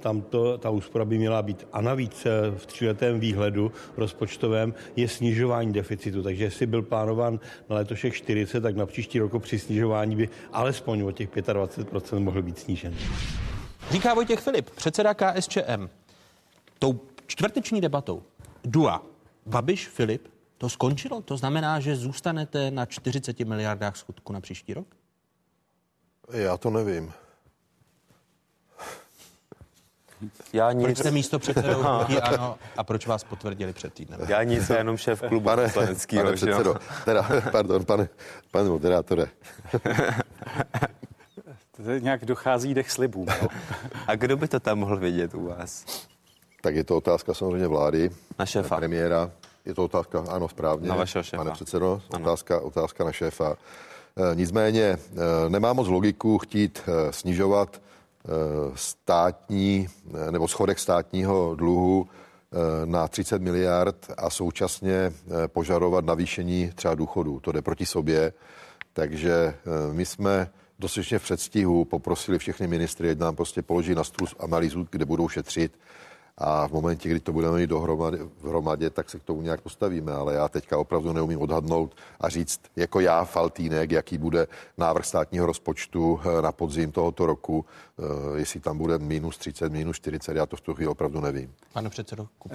tam 0.00 0.22
to, 0.22 0.58
ta 0.58 0.70
úspora 0.70 1.04
by 1.04 1.18
měla 1.18 1.42
být. 1.42 1.66
A 1.72 1.80
navíc 1.80 2.26
e, 2.26 2.30
v 2.56 2.66
tříletém 2.66 3.20
výhledu 3.20 3.72
rozpočtovém 3.96 4.74
je 4.96 5.08
snižování 5.08 5.72
deficitu, 5.72 6.22
takže 6.22 6.44
jestli 6.44 6.66
byl 6.66 6.82
plánován 6.82 7.40
na 7.68 7.76
letošek 7.76 8.14
40, 8.14 8.60
tak 8.60 8.76
na 8.76 8.86
příští 8.86 9.18
rok 9.18 9.42
při 9.42 9.58
snižování 9.58 10.16
by 10.16 10.28
alespoň 10.52 11.02
o 11.02 11.12
těch 11.12 11.36
25% 11.36 12.18
mohl 12.18 12.42
být 12.42 12.58
snížen. 12.58 12.94
Říká 13.90 14.14
Vojtěch 14.14 14.40
Filip, 14.40 14.70
předseda 14.70 15.14
KSČM. 15.14 15.88
Tou 16.78 17.00
čtvrteční 17.26 17.80
debatou 17.80 18.22
Dua, 18.64 19.02
Babiš, 19.46 19.88
Filip, 19.88 20.28
to 20.58 20.68
skončilo? 20.68 21.20
To 21.22 21.36
znamená, 21.36 21.80
že 21.80 21.96
zůstanete 21.96 22.70
na 22.70 22.86
40 22.86 23.40
miliardách 23.40 23.96
schodku 23.96 24.32
na 24.32 24.40
příští 24.40 24.74
rok? 24.74 24.86
Já 26.32 26.56
to 26.56 26.70
nevím. 26.70 27.12
Já 30.52 30.72
nic. 30.72 30.84
Proč 30.84 30.98
jste 30.98 31.10
místo 31.10 31.38
předsedou 31.38 31.82
ano 32.22 32.58
a 32.76 32.84
proč 32.84 33.06
vás 33.06 33.24
potvrdili 33.24 33.72
před 33.72 33.94
týdnem? 33.94 34.20
Já 34.28 34.42
nic, 34.42 34.70
já 34.70 34.78
jenom 34.78 34.96
šéf 34.96 35.20
klubu 35.28 35.40
pane, 35.40 35.68
pane 36.14 36.32
předsedo, 36.32 36.74
teda, 37.04 37.28
pardon, 37.52 37.84
pane, 37.84 38.08
pane 38.50 38.68
moderátore. 38.68 39.26
to 41.76 41.82
nějak 41.98 42.24
dochází 42.24 42.74
dech 42.74 42.90
slibů. 42.90 43.26
No. 43.42 43.48
a 44.06 44.16
kdo 44.16 44.36
by 44.36 44.48
to 44.48 44.60
tam 44.60 44.78
mohl 44.78 44.96
vidět 44.96 45.34
u 45.34 45.46
vás? 45.46 45.84
Tak 46.60 46.74
je 46.74 46.84
to 46.84 46.96
otázka 46.96 47.34
samozřejmě 47.34 47.66
vlády. 47.66 48.10
Na 48.38 48.46
šéfa. 48.46 48.76
Premiéra. 48.76 49.30
Je 49.64 49.74
to 49.74 49.84
otázka, 49.84 50.24
ano, 50.28 50.48
správně. 50.48 50.88
Na 50.88 50.94
vašeho 50.94 51.22
šéfa. 51.22 51.36
Pane 51.36 51.50
předsedo, 51.50 52.02
otázka, 52.14 52.60
otázka 52.60 53.04
na 53.04 53.12
šéfa. 53.12 53.56
E, 54.32 54.34
nicméně 54.34 54.82
e, 54.82 54.98
nemá 55.48 55.72
moc 55.72 55.88
logiku 55.88 56.38
chtít 56.38 56.82
e, 56.86 57.12
snižovat 57.12 57.80
státní 58.74 59.88
nebo 60.30 60.48
schodek 60.48 60.78
státního 60.78 61.54
dluhu 61.54 62.08
na 62.84 63.08
30 63.08 63.42
miliard 63.42 64.10
a 64.16 64.30
současně 64.30 65.12
požadovat 65.46 66.04
navýšení 66.04 66.72
třeba 66.74 66.94
důchodů. 66.94 67.40
To 67.40 67.52
jde 67.52 67.62
proti 67.62 67.86
sobě. 67.86 68.32
Takže 68.92 69.54
my 69.92 70.06
jsme 70.06 70.50
dostatečně 70.78 71.18
v 71.18 71.22
předstihu 71.22 71.84
poprosili 71.84 72.38
všechny 72.38 72.66
ministry, 72.66 73.10
ať 73.10 73.18
nám 73.18 73.36
prostě 73.36 73.62
položí 73.62 73.94
na 73.94 74.04
stůl 74.04 74.28
analýzu, 74.38 74.88
kde 74.90 75.04
budou 75.04 75.28
šetřit 75.28 75.78
a 76.40 76.68
v 76.68 76.72
momentě, 76.72 77.08
kdy 77.08 77.20
to 77.20 77.32
budeme 77.32 77.58
mít 77.58 77.66
dohromady, 77.66 78.18
v 78.18 78.48
hromadě, 78.48 78.90
tak 78.90 79.10
se 79.10 79.18
k 79.18 79.22
tomu 79.22 79.42
nějak 79.42 79.60
postavíme. 79.60 80.12
Ale 80.12 80.34
já 80.34 80.48
teďka 80.48 80.78
opravdu 80.78 81.12
neumím 81.12 81.40
odhadnout 81.40 81.96
a 82.20 82.28
říct, 82.28 82.60
jako 82.76 83.00
já, 83.00 83.24
Faltýnek, 83.24 83.90
jaký 83.90 84.18
bude 84.18 84.46
návrh 84.78 85.06
státního 85.06 85.46
rozpočtu 85.46 86.20
eh, 86.22 86.42
na 86.42 86.52
podzim 86.52 86.92
tohoto 86.92 87.26
roku, 87.26 87.64
eh, 87.98 88.38
jestli 88.38 88.60
tam 88.60 88.78
bude 88.78 88.98
minus 88.98 89.38
30, 89.38 89.72
minus 89.72 89.96
40, 89.96 90.36
já 90.36 90.46
to 90.46 90.56
v 90.56 90.60
tu 90.60 90.74
chvíli 90.74 90.88
opravdu 90.88 91.20
nevím. 91.20 91.54
Pane 91.72 91.90
předsedo. 91.90 92.28
Uh, 92.44 92.50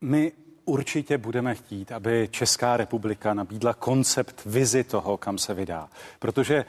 my 0.00 0.32
určitě 0.66 1.18
budeme 1.18 1.54
chtít, 1.54 1.92
aby 1.92 2.28
Česká 2.30 2.76
republika 2.76 3.34
nabídla 3.34 3.74
koncept 3.74 4.42
vizi 4.46 4.84
toho, 4.84 5.16
kam 5.16 5.38
se 5.38 5.54
vydá. 5.54 5.88
Protože 6.18 6.56
eh, 6.56 6.64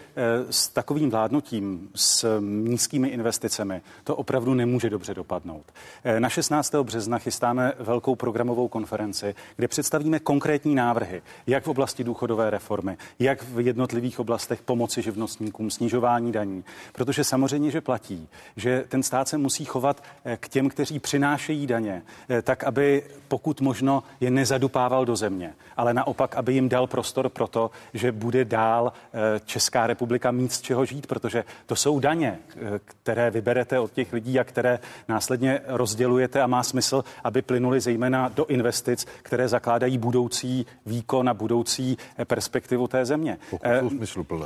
s 0.50 0.68
takovým 0.68 1.10
vládnutím, 1.10 1.90
s 1.96 2.40
nízkými 2.40 3.08
investicemi, 3.08 3.82
to 4.04 4.16
opravdu 4.16 4.54
nemůže 4.54 4.90
dobře 4.90 5.14
dopadnout. 5.14 5.66
Eh, 6.04 6.20
na 6.20 6.30
16. 6.30 6.76
března 6.84 7.20
chystáme 7.20 7.74
velkou 7.80 8.16
programovou 8.16 8.68
konferenci, 8.68 9.36
kde 9.56 9.68
představíme 9.68 10.20
konkrétní 10.20 10.76
návrhy, 10.76 11.22
jak 11.48 11.64
v 11.64 11.68
oblasti 11.68 12.04
důchodové 12.04 12.50
reformy, 12.50 12.98
jak 13.20 13.44
v 13.44 13.60
jednotlivých 13.60 14.20
oblastech 14.20 14.62
pomoci 14.62 15.02
živnostníkům, 15.02 15.72
snižování 15.72 16.32
daní. 16.32 16.64
Protože 16.94 17.24
samozřejmě, 17.24 17.72
že 17.72 17.82
platí, 17.82 18.28
že 18.56 18.86
ten 18.88 19.04
stát 19.04 19.28
se 19.28 19.38
musí 19.38 19.66
chovat 19.66 20.04
eh, 20.26 20.38
k 20.38 20.50
těm, 20.50 20.70
kteří 20.70 21.00
přinášejí 21.00 21.68
daně, 21.68 22.04
tak 22.44 22.64
aby 22.64 23.04
pokud 23.28 23.62
možno 23.62 23.87
možno 23.88 24.04
je 24.20 24.32
nezadupával 24.32 25.06
do 25.06 25.16
země, 25.16 25.54
ale 25.78 25.94
naopak, 25.94 26.36
aby 26.36 26.54
jim 26.54 26.70
dal 26.70 26.88
prostor 26.88 27.30
pro 27.30 27.48
to, 27.48 27.72
že 27.94 28.12
bude 28.12 28.46
dál 28.46 28.94
eh, 29.14 29.40
Česká 29.46 29.88
republika 29.88 30.32
mít 30.32 30.52
z 30.52 30.62
čeho 30.62 30.86
žít, 30.86 31.08
protože 31.08 31.44
to 31.66 31.76
jsou 31.76 32.00
daně, 32.00 32.40
eh, 32.50 32.80
které 32.86 33.32
vyberete 33.32 33.80
od 33.80 33.92
těch 33.92 34.14
lidí 34.14 34.40
a 34.40 34.44
které 34.44 34.80
následně 35.08 35.62
rozdělujete 35.68 36.42
a 36.42 36.48
má 36.48 36.64
smysl, 36.64 37.04
aby 37.24 37.42
plynuli 37.42 37.80
zejména 37.80 38.30
do 38.30 38.46
investic, 38.46 39.08
které 39.22 39.48
zakládají 39.48 39.98
budoucí 39.98 40.66
výkon 40.86 41.30
a 41.30 41.34
budoucí 41.34 41.98
eh, 42.18 42.26
perspektivu 42.26 42.88
té 42.88 43.06
země. 43.06 43.38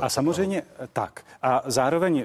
A 0.00 0.08
samozřejmě 0.08 0.62
tak. 0.92 1.24
A 1.42 1.62
zároveň 1.66 2.24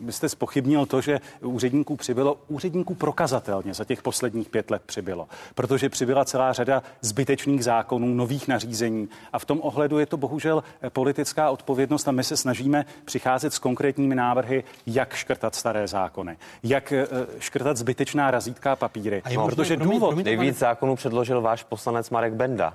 byste 0.00 0.28
spochybnil 0.28 0.86
to, 0.86 1.00
že 1.00 1.20
úředníků 1.40 1.96
přibylo, 1.96 2.38
úředníků 2.48 2.94
prokazatelně 2.94 3.74
za 3.74 3.84
těch 3.84 4.02
posledních 4.02 4.48
pět 4.48 4.70
let 4.70 4.82
přibylo, 4.86 5.28
protože 5.54 5.88
přibyla 5.88 6.24
celá 6.24 6.53
řada 6.54 6.82
zbytečných 7.00 7.64
zákonů, 7.64 8.14
nových 8.14 8.48
nařízení. 8.48 9.08
A 9.32 9.38
v 9.38 9.44
tom 9.44 9.60
ohledu 9.62 9.98
je 9.98 10.06
to 10.06 10.16
bohužel 10.16 10.64
politická 10.88 11.50
odpovědnost 11.50 12.08
a 12.08 12.12
my 12.12 12.24
se 12.24 12.36
snažíme 12.36 12.84
přicházet 13.04 13.52
s 13.52 13.58
konkrétními 13.58 14.14
návrhy, 14.14 14.64
jak 14.86 15.14
škrtat 15.14 15.54
staré 15.54 15.88
zákony, 15.88 16.36
jak 16.62 16.92
eh, 16.92 17.06
škrtat 17.38 17.76
zbytečná 17.76 18.30
razítka 18.30 18.72
a 18.72 18.76
papíry. 18.76 19.22
A 19.24 19.32
no, 19.34 19.46
protože 19.46 19.76
důvod... 19.76 20.24
Nejvíc 20.24 20.58
zákonů 20.58 20.96
předložil 20.96 21.40
váš 21.40 21.64
poslanec 21.64 22.10
Marek 22.10 22.32
Benda 22.32 22.74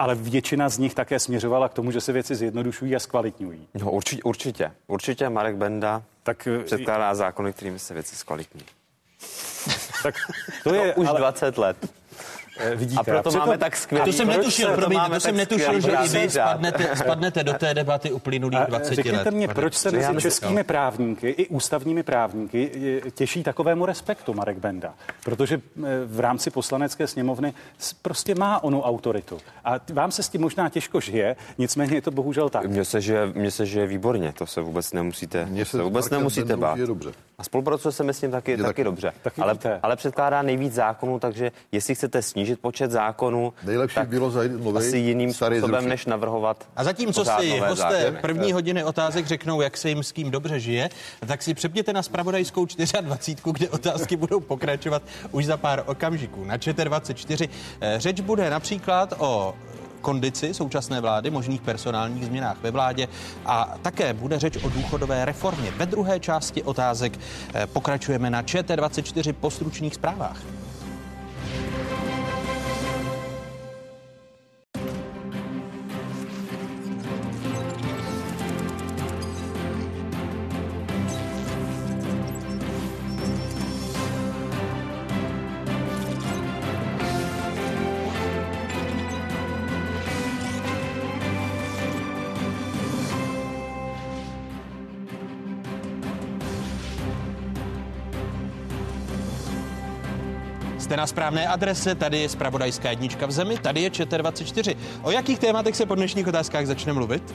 ale 0.00 0.14
většina 0.14 0.68
z 0.68 0.78
nich 0.78 0.94
také 0.94 1.18
směřovala 1.18 1.68
k 1.68 1.74
tomu, 1.74 1.90
že 1.90 2.00
se 2.00 2.12
věci 2.12 2.34
zjednodušují 2.34 2.96
a 2.96 2.98
zkvalitňují. 2.98 3.68
No, 3.74 3.90
určitě, 3.90 4.22
určitě. 4.22 4.72
Určitě 4.86 5.28
Marek 5.28 5.56
Benda 5.56 6.02
tak, 6.22 6.46
eh, 6.46 6.64
předkládá 6.64 7.14
zákony, 7.14 7.52
kterými 7.52 7.78
se 7.78 7.94
věci 7.94 8.16
zkvalitní. 8.16 8.62
tak 10.02 10.14
to 10.64 10.74
je 10.74 10.86
no, 10.96 11.02
už 11.02 11.08
ale... 11.08 11.18
20 11.18 11.58
let. 11.58 11.76
A 12.96 13.04
proto 13.04 13.30
máme 13.30 13.58
tak 13.58 13.76
skvělý. 13.76 14.04
To 14.04 14.12
jsem 14.16 14.28
netušil, 14.28 14.74
promiň, 14.74 15.00
to 15.14 15.20
jsem 15.20 15.36
netušil, 15.36 15.80
že 15.80 15.90
i 15.90 16.08
vy 16.08 16.30
spadnete, 16.30 16.96
spadnete 16.96 17.44
do 17.44 17.52
té 17.54 17.74
debaty 17.74 18.12
uplynulých 18.12 18.60
20 18.66 18.94
Řekněte 18.94 19.18
let. 19.18 19.34
mě, 19.34 19.46
pane 19.46 19.54
proč 19.54 19.74
se 19.74 19.90
mezi 19.90 20.16
českými 20.20 20.64
právníky 20.64 21.28
i 21.30 21.48
ústavními 21.48 22.02
právníky 22.02 22.70
je- 22.74 23.10
těší 23.10 23.42
takovému 23.42 23.86
respektu 23.86 24.34
Marek 24.34 24.58
Benda? 24.58 24.94
Protože 25.24 25.54
eh, 25.54 25.80
v 26.06 26.20
rámci 26.20 26.50
poslanecké 26.50 27.06
sněmovny 27.06 27.54
prostě 28.02 28.34
má 28.34 28.62
onu 28.62 28.82
autoritu. 28.82 29.38
A 29.64 29.74
vám 29.92 30.12
se 30.12 30.22
s 30.22 30.28
tím 30.28 30.40
možná 30.40 30.68
těžko 30.68 31.00
žije, 31.00 31.36
nicméně 31.58 31.94
je 31.94 32.02
to 32.02 32.10
bohužel 32.10 32.48
tak. 32.48 32.66
Mně 32.66 32.84
se, 32.84 33.00
že, 33.00 33.26
mně 33.34 33.50
se 33.50 33.66
žije 33.66 33.86
výborně, 33.86 34.32
to 34.32 34.46
se 34.46 34.60
vůbec 34.60 34.92
nemusíte, 34.92 35.44
Mně 35.46 35.64
to 35.64 35.70
se 35.70 35.76
se 35.76 35.82
vůbec 35.82 36.10
nemusíte 36.10 36.56
bát. 36.56 36.74
žije 36.76 36.86
dobře. 36.86 37.12
A 37.38 37.44
spolupracuje 37.44 37.92
se 37.92 38.04
ním 38.22 38.30
taky, 38.30 38.56
taky, 38.56 38.62
taky. 38.62 38.84
dobře. 38.84 39.12
Taky 39.22 39.40
ale, 39.42 39.52
víte. 39.52 39.80
ale 39.82 39.96
předkládá 39.96 40.42
nejvíc 40.42 40.74
zákonů, 40.74 41.18
takže 41.18 41.52
jestli 41.72 41.94
chcete 41.94 42.22
snížit 42.22 42.49
počet 42.56 42.90
zákonů, 42.90 43.52
Nejlepší 43.64 43.94
tak 43.94 44.08
bylo 44.08 44.30
zajít 44.30 44.52
novej, 44.52 44.88
asi 44.88 44.98
jiným 44.98 45.34
starý 45.34 45.56
způsobem, 45.56 45.80
zrušit. 45.80 45.88
než 45.88 46.06
navrhovat 46.06 46.68
A 46.76 46.84
zatímco 46.84 47.24
si 47.24 47.58
hosté 47.58 48.02
zákony. 48.02 48.18
první 48.20 48.52
hodiny 48.52 48.84
otázek 48.84 49.26
řeknou, 49.26 49.60
jak 49.60 49.76
se 49.76 49.88
jim 49.88 50.02
s 50.02 50.12
kým 50.12 50.30
dobře 50.30 50.60
žije, 50.60 50.90
tak 51.26 51.42
si 51.42 51.54
přepněte 51.54 51.92
na 51.92 52.02
spravodajskou 52.02 52.66
24, 53.00 53.52
kde 53.52 53.68
otázky 53.68 54.16
budou 54.16 54.40
pokračovat 54.40 55.02
už 55.30 55.46
za 55.46 55.56
pár 55.56 55.82
okamžiků. 55.86 56.44
Na 56.44 56.56
ČT24 56.56 57.48
eh, 57.80 57.94
řeč 58.00 58.20
bude 58.20 58.50
například 58.50 59.14
o 59.18 59.54
kondici 60.00 60.54
současné 60.54 61.00
vlády, 61.00 61.30
možných 61.30 61.60
personálních 61.60 62.24
změnách 62.24 62.56
ve 62.62 62.70
vládě 62.70 63.08
a 63.46 63.74
také 63.82 64.12
bude 64.12 64.38
řeč 64.38 64.56
o 64.56 64.68
důchodové 64.68 65.24
reformě. 65.24 65.70
Ve 65.70 65.86
druhé 65.86 66.20
části 66.20 66.62
otázek 66.62 67.18
eh, 67.54 67.66
pokračujeme 67.66 68.30
na 68.30 68.42
ČT24 68.42 69.32
po 69.32 69.50
stručných 69.50 69.94
zprávách. 69.94 70.40
Na 101.00 101.06
správné 101.06 101.48
adrese, 101.48 101.94
tady 101.94 102.18
je 102.18 102.28
spravodajská 102.28 102.90
jednička 102.90 103.26
v 103.26 103.30
zemi, 103.30 103.58
tady 103.58 103.80
je 103.80 103.90
ČT24. 103.90 104.76
O 105.02 105.10
jakých 105.10 105.38
tématech 105.38 105.76
se 105.76 105.86
po 105.86 105.94
dnešních 105.94 106.26
otázkách 106.28 106.66
začne 106.66 106.92
mluvit? 106.92 107.34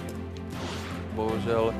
Bohužel 1.13 1.73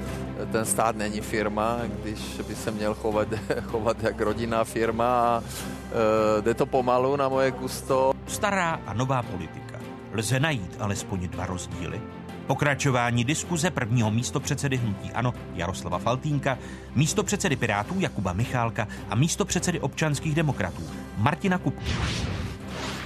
ten 0.51 0.65
stát 0.65 0.95
není 0.95 1.21
firma, 1.21 1.77
když 2.01 2.19
by 2.47 2.55
se 2.55 2.71
měl 2.71 2.93
chovat, 2.93 3.27
chovat 3.61 4.03
jak 4.03 4.21
rodinná 4.21 4.63
firma 4.63 5.21
a 5.21 5.43
e, 5.43 6.41
jde 6.41 6.53
to 6.53 6.65
pomalu 6.65 7.15
na 7.15 7.29
moje 7.29 7.51
gusto. 7.51 8.13
Stará 8.27 8.81
a 8.88 8.93
nová 8.93 9.23
politika. 9.23 9.79
Lze 10.13 10.39
najít 10.39 10.75
alespoň 10.79 11.27
dva 11.27 11.45
rozdíly? 11.45 12.01
Pokračování 12.47 13.23
diskuze 13.23 13.71
prvního 13.71 14.11
místopředsedy 14.11 14.77
hnutí 14.77 15.11
Ano 15.11 15.33
Jaroslava 15.55 15.97
Faltínka, 15.97 16.57
místopředsedy 16.95 17.55
Pirátů 17.55 17.95
Jakuba 17.99 18.33
Michálka 18.33 18.87
a 19.09 19.15
místopředsedy 19.15 19.79
občanských 19.79 20.35
demokratů 20.35 20.83
Martina 21.17 21.57
Kupky. 21.57 21.91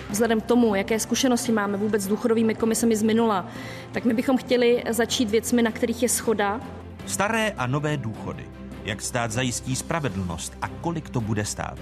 Vzhledem 0.09 0.41
k 0.41 0.45
tomu, 0.45 0.75
jaké 0.75 0.99
zkušenosti 0.99 1.51
máme 1.51 1.77
vůbec 1.77 2.01
s 2.01 2.07
důchodovými 2.07 2.55
komisemi 2.55 2.95
z 2.95 3.03
minula, 3.03 3.47
tak 3.91 4.05
my 4.05 4.13
bychom 4.13 4.37
chtěli 4.37 4.83
začít 4.89 5.29
věcmi, 5.29 5.61
na 5.61 5.71
kterých 5.71 6.03
je 6.03 6.09
schoda. 6.09 6.61
Staré 7.05 7.51
a 7.57 7.67
nové 7.67 7.97
důchody. 7.97 8.45
Jak 8.85 9.01
stát 9.01 9.31
zajistí 9.31 9.75
spravedlnost 9.75 10.57
a 10.61 10.67
kolik 10.67 11.09
to 11.09 11.21
bude 11.21 11.45
stát? 11.45 11.79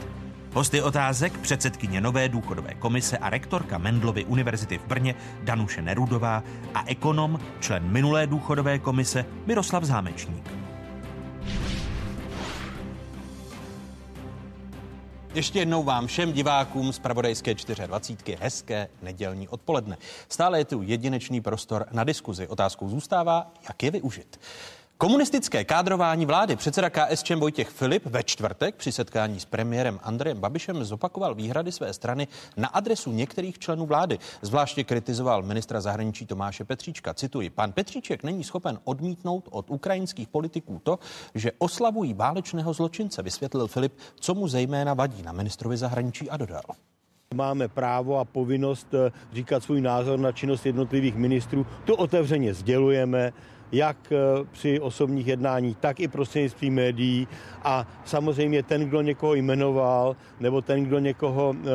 Hosty 0.53 0.81
otázek 0.81 1.37
předsedkyně 1.37 2.01
nové 2.01 2.29
důchodové 2.29 2.73
komise 2.73 3.17
a 3.17 3.29
rektorka 3.29 3.77
Mendlovy 3.77 4.25
univerzity 4.25 4.77
v 4.77 4.85
Brně 4.85 5.15
Danuše 5.43 5.81
Nerudová 5.81 6.43
a 6.73 6.83
ekonom, 6.87 7.39
člen 7.59 7.83
minulé 7.83 8.27
důchodové 8.27 8.79
komise 8.79 9.25
Miroslav 9.45 9.83
Zámečník. 9.83 10.51
Ještě 15.33 15.59
jednou 15.59 15.83
vám 15.83 16.07
všem 16.07 16.33
divákům 16.33 16.93
z 16.93 16.99
Pravodajské 16.99 17.53
24 17.53 18.37
hezké 18.41 18.89
nedělní 19.01 19.47
odpoledne. 19.47 19.97
Stále 20.29 20.59
je 20.59 20.65
tu 20.65 20.81
jedinečný 20.81 21.41
prostor 21.41 21.85
na 21.91 22.03
diskuzi. 22.03 22.47
Otázkou 22.47 22.89
zůstává, 22.89 23.51
jak 23.69 23.83
je 23.83 23.91
využit. 23.91 24.39
Komunistické 24.99 25.63
kádrování 25.63 26.25
vlády 26.25 26.55
předseda 26.55 26.89
KSČM 26.89 27.39
Vojtěch 27.39 27.69
Filip 27.69 28.05
ve 28.05 28.23
čtvrtek 28.23 28.75
při 28.75 28.91
setkání 28.91 29.39
s 29.39 29.45
premiérem 29.45 29.99
Andrejem 30.03 30.39
Babišem 30.39 30.83
zopakoval 30.83 31.35
výhrady 31.35 31.71
své 31.71 31.93
strany 31.93 32.27
na 32.57 32.67
adresu 32.67 33.11
některých 33.11 33.59
členů 33.59 33.85
vlády. 33.85 34.19
Zvláště 34.41 34.83
kritizoval 34.83 35.43
ministra 35.43 35.81
zahraničí 35.81 36.25
Tomáše 36.25 36.65
Petříčka. 36.65 37.13
Cituji, 37.13 37.49
pan 37.49 37.71
Petříček 37.71 38.23
není 38.23 38.43
schopen 38.43 38.79
odmítnout 38.83 39.47
od 39.51 39.69
ukrajinských 39.69 40.27
politiků 40.27 40.81
to, 40.83 40.99
že 41.35 41.51
oslavují 41.57 42.13
válečného 42.13 42.73
zločince, 42.73 43.21
vysvětlil 43.21 43.67
Filip, 43.67 43.93
co 44.19 44.33
mu 44.33 44.47
zejména 44.47 44.93
vadí 44.93 45.21
na 45.21 45.31
ministrovi 45.31 45.77
zahraničí 45.77 46.29
a 46.29 46.37
dodal. 46.37 46.63
Máme 47.33 47.67
právo 47.67 48.19
a 48.19 48.25
povinnost 48.25 48.87
eh, 48.93 49.11
říkat 49.33 49.63
svůj 49.63 49.81
názor 49.81 50.19
na 50.19 50.31
činnost 50.31 50.65
jednotlivých 50.65 51.15
ministrů. 51.15 51.65
To 51.85 51.95
otevřeně 51.95 52.53
sdělujeme, 52.53 53.33
jak 53.71 53.97
eh, 54.11 54.45
při 54.51 54.79
osobních 54.79 55.27
jednáních, 55.27 55.77
tak 55.77 55.99
i 55.99 56.07
prostřednictvím 56.07 56.73
médií. 56.73 57.27
A 57.63 57.87
samozřejmě 58.05 58.63
ten, 58.63 58.89
kdo 58.89 59.01
někoho 59.01 59.33
jmenoval, 59.33 60.15
nebo 60.39 60.61
ten, 60.61 60.83
kdo 60.83 60.99
někoho 60.99 61.55
e, 61.55 61.69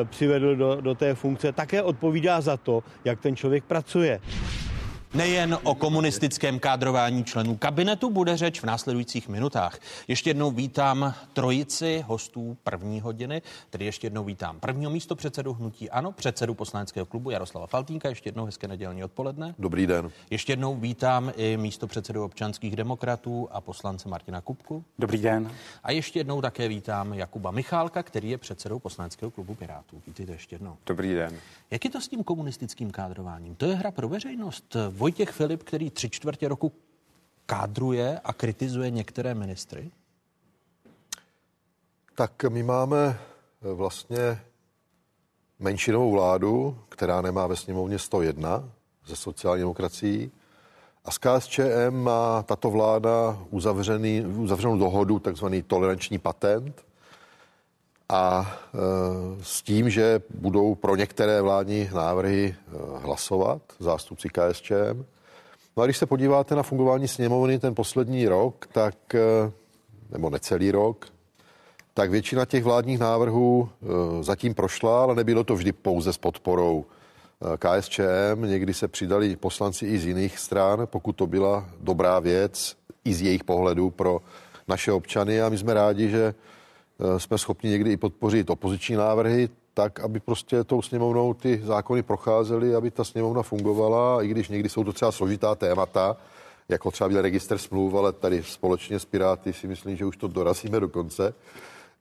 e, 0.00 0.04
přivedl 0.04 0.56
do, 0.56 0.80
do 0.80 0.94
té 0.94 1.14
funkce, 1.14 1.52
také 1.52 1.82
odpovídá 1.82 2.40
za 2.40 2.56
to, 2.56 2.82
jak 3.04 3.20
ten 3.20 3.36
člověk 3.36 3.64
pracuje. 3.64 4.20
Nejen 5.14 5.58
o 5.62 5.74
komunistickém 5.74 6.58
kádrování 6.58 7.24
členů 7.24 7.56
kabinetu 7.56 8.10
bude 8.10 8.36
řeč 8.36 8.60
v 8.60 8.64
následujících 8.64 9.28
minutách. 9.28 9.78
Ještě 10.08 10.30
jednou 10.30 10.50
vítám 10.50 11.14
trojici 11.32 12.04
hostů 12.06 12.56
první 12.64 13.00
hodiny, 13.00 13.42
tedy 13.70 13.84
ještě 13.84 14.06
jednou 14.06 14.24
vítám 14.24 14.60
prvního 14.60 14.90
místo 14.90 15.16
předsedu 15.16 15.52
Hnutí 15.52 15.90
Ano, 15.90 16.12
předsedu 16.12 16.54
poslaneckého 16.54 17.06
klubu 17.06 17.30
Jaroslava 17.30 17.66
Faltínka, 17.66 18.08
ještě 18.08 18.28
jednou 18.28 18.44
hezké 18.44 18.68
nedělní 18.68 19.04
odpoledne. 19.04 19.54
Dobrý 19.58 19.86
den. 19.86 20.10
Ještě 20.30 20.52
jednou 20.52 20.76
vítám 20.76 21.32
i 21.36 21.56
místo 21.56 21.86
předsedu 21.86 22.24
občanských 22.24 22.76
demokratů 22.76 23.48
a 23.50 23.60
poslance 23.60 24.08
Martina 24.08 24.40
Kupku. 24.40 24.84
Dobrý 24.98 25.18
den. 25.18 25.50
A 25.82 25.92
ještě 25.92 26.18
jednou 26.18 26.40
také 26.40 26.68
vítám 26.68 27.12
Jakuba 27.12 27.50
Michálka, 27.50 28.02
který 28.02 28.30
je 28.30 28.38
předsedou 28.38 28.78
poslaneckého 28.78 29.30
klubu 29.30 29.54
Pirátů. 29.54 30.02
Vítejte 30.06 30.32
ještě 30.32 30.54
jednou. 30.54 30.76
Dobrý 30.86 31.14
den. 31.14 31.38
Jak 31.70 31.84
je 31.84 31.90
to 31.90 32.00
s 32.00 32.08
tím 32.08 32.24
komunistickým 32.24 32.90
kádrováním? 32.90 33.54
To 33.54 33.66
je 33.66 33.74
hra 33.74 33.90
pro 33.90 34.08
veřejnost. 34.08 34.76
Vojtěch 35.02 35.30
Filip, 35.30 35.62
který 35.62 35.90
tři 35.90 36.10
čtvrtě 36.10 36.48
roku 36.48 36.72
kádruje 37.46 38.20
a 38.24 38.32
kritizuje 38.32 38.90
některé 38.90 39.34
ministry? 39.34 39.90
Tak 42.14 42.44
my 42.44 42.62
máme 42.62 43.18
eh, 43.62 43.72
vlastně 43.74 44.40
menšinovou 45.58 46.10
vládu, 46.10 46.78
která 46.88 47.20
nemá 47.20 47.46
ve 47.46 47.56
sněmovně 47.56 47.98
101 47.98 48.70
ze 49.06 49.16
sociální 49.16 49.60
demokracií. 49.60 50.30
A 51.04 51.10
s 51.10 51.18
KSČM 51.18 51.90
má 51.90 52.42
tato 52.42 52.70
vláda 52.70 53.38
uzavřený, 53.50 54.20
uzavřenou 54.26 54.78
dohodu, 54.78 55.18
takzvaný 55.18 55.62
toleranční 55.62 56.18
patent. 56.18 56.84
A 58.12 58.46
e, 58.46 58.78
s 59.42 59.62
tím, 59.62 59.90
že 59.90 60.20
budou 60.34 60.74
pro 60.74 60.96
některé 60.96 61.42
vládní 61.42 61.88
návrhy 61.94 62.54
e, 62.54 62.78
hlasovat 62.98 63.62
zástupci 63.78 64.28
KSČM. 64.28 65.04
No 65.76 65.82
a 65.82 65.86
když 65.86 65.98
se 65.98 66.06
podíváte 66.06 66.54
na 66.54 66.62
fungování 66.62 67.08
sněmovny 67.08 67.58
ten 67.58 67.74
poslední 67.74 68.28
rok, 68.28 68.68
tak, 68.72 69.14
e, 69.14 69.20
nebo 70.10 70.30
necelý 70.30 70.70
rok, 70.70 71.06
tak 71.94 72.10
většina 72.10 72.44
těch 72.44 72.64
vládních 72.64 72.98
návrhů 72.98 73.68
zatím 74.20 74.54
prošla, 74.54 75.02
ale 75.02 75.14
nebylo 75.14 75.44
to 75.44 75.54
vždy 75.54 75.72
pouze 75.72 76.12
s 76.12 76.18
podporou 76.18 76.84
KSČM. 77.58 78.42
Někdy 78.44 78.74
se 78.74 78.88
přidali 78.88 79.36
poslanci 79.36 79.86
i 79.86 79.98
z 79.98 80.06
jiných 80.06 80.38
stran, 80.38 80.86
pokud 80.86 81.12
to 81.12 81.26
byla 81.26 81.68
dobrá 81.80 82.18
věc, 82.18 82.76
i 83.04 83.14
z 83.14 83.22
jejich 83.22 83.44
pohledu 83.44 83.90
pro 83.90 84.20
naše 84.68 84.92
občany. 84.92 85.42
A 85.42 85.48
my 85.48 85.58
jsme 85.58 85.74
rádi, 85.74 86.10
že 86.10 86.34
jsme 87.18 87.38
schopni 87.38 87.70
někdy 87.70 87.92
i 87.92 87.96
podpořit 87.96 88.50
opoziční 88.50 88.96
návrhy, 88.96 89.48
tak, 89.74 90.00
aby 90.00 90.20
prostě 90.20 90.64
tou 90.64 90.82
sněmovnou 90.82 91.34
ty 91.34 91.60
zákony 91.64 92.02
procházely, 92.02 92.74
aby 92.74 92.90
ta 92.90 93.04
sněmovna 93.04 93.42
fungovala, 93.42 94.22
i 94.22 94.28
když 94.28 94.48
někdy 94.48 94.68
jsou 94.68 94.84
to 94.84 94.92
třeba 94.92 95.12
složitá 95.12 95.54
témata, 95.54 96.16
jako 96.68 96.90
třeba 96.90 97.08
byl 97.08 97.22
registr 97.22 97.58
smluv, 97.58 97.94
ale 97.94 98.12
tady 98.12 98.42
společně 98.42 98.98
s 98.98 99.04
Piráty 99.04 99.52
si 99.52 99.66
myslím, 99.66 99.96
že 99.96 100.04
už 100.04 100.16
to 100.16 100.28
dorazíme 100.28 100.80
do 100.80 100.88
konce. 100.88 101.34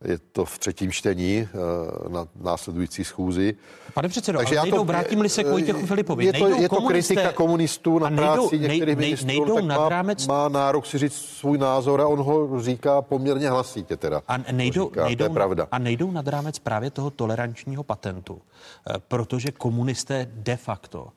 Je 0.03 0.17
to 0.17 0.45
v 0.45 0.59
třetím 0.59 0.91
čtení 0.91 1.47
eh, 1.53 2.09
na 2.09 2.27
následující 2.41 3.03
schůzi. 3.03 3.55
Pane 3.93 4.09
předsedo, 4.09 4.37
Takže 4.37 4.57
ale 4.57 4.69
nejdou, 4.69 4.83
vrátím-li 4.83 5.29
se 5.29 5.43
k 5.43 5.47
Vojtěchu 5.47 5.85
Filipovi. 5.85 6.25
Je 6.25 6.33
to, 6.33 6.47
je 6.47 6.69
to 6.69 6.81
kritika 6.81 7.31
komunistů 7.31 7.99
na 7.99 8.09
nejdou, 8.09 8.23
práci 8.23 8.59
některých 8.59 8.97
nej, 8.97 9.05
ministrů, 9.05 9.27
nejdou 9.27 9.55
tak 9.55 9.65
nad 9.65 9.89
rámec... 9.89 10.27
má, 10.27 10.33
má 10.33 10.49
nárok 10.49 10.85
si 10.85 10.97
říct 10.97 11.15
svůj 11.15 11.57
názor 11.57 12.01
a 12.01 12.07
on 12.07 12.19
ho 12.19 12.61
říká 12.61 13.01
poměrně 13.01 13.49
hlasitě 13.49 13.97
teda. 13.97 14.21
A 14.27 14.37
nejdou, 14.51 14.89
říká, 14.89 15.03
nejdou, 15.05 15.25
to 15.25 15.31
je 15.31 15.33
pravda. 15.33 15.67
a 15.71 15.79
nejdou 15.79 16.11
nad 16.11 16.27
rámec 16.27 16.59
právě 16.59 16.91
toho 16.91 17.09
tolerančního 17.09 17.83
patentu, 17.83 18.41
eh, 18.41 18.93
protože 19.07 19.51
komunisté 19.51 20.27
de 20.33 20.55
facto 20.55 21.07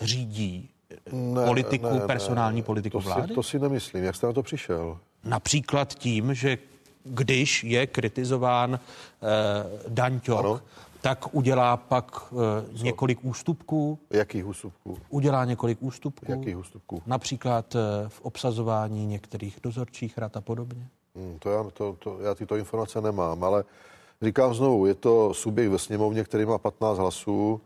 řídí 0.00 0.68
ne, 1.12 1.46
politiku, 1.46 1.86
ne, 1.94 2.00
personální 2.00 2.60
ne, 2.60 2.66
politiku 2.66 2.98
to 2.98 3.04
vlády? 3.04 3.28
Si, 3.28 3.34
to 3.34 3.42
si 3.42 3.58
nemyslím. 3.58 4.04
Jak 4.04 4.16
jste 4.16 4.26
na 4.26 4.32
to 4.32 4.42
přišel? 4.42 4.98
Například 5.24 5.94
tím, 5.94 6.34
že 6.34 6.58
když 7.04 7.64
je 7.64 7.86
kritizován 7.86 8.74
eh, 8.74 9.28
Dan 9.88 10.20
Ťok, 10.20 10.38
ano. 10.38 10.60
tak 11.00 11.34
udělá 11.34 11.76
pak 11.76 12.22
eh, 12.32 12.82
několik 12.82 13.24
ústupků. 13.24 13.98
Jakých 14.10 14.46
ústupků? 14.46 14.98
Udělá 15.08 15.44
několik 15.44 15.82
ústupků. 15.82 16.32
Jakých 16.32 16.58
ústupků? 16.58 17.02
Například 17.06 17.74
eh, 17.74 18.08
v 18.08 18.20
obsazování 18.20 19.06
některých 19.06 19.58
dozorčích 19.62 20.18
rad 20.18 20.36
a 20.36 20.40
podobně. 20.40 20.88
Hmm, 21.16 21.38
to, 21.38 21.50
já, 21.50 21.64
to, 21.74 21.96
to, 21.98 22.20
já 22.20 22.34
tyto 22.34 22.56
informace 22.56 23.00
nemám, 23.00 23.44
ale 23.44 23.64
říkám 24.22 24.54
znovu, 24.54 24.86
je 24.86 24.94
to 24.94 25.34
subjekt 25.34 25.70
ve 25.70 25.78
sněmovně, 25.78 26.24
který 26.24 26.46
má 26.46 26.58
15 26.58 26.98
hlasů. 26.98 27.60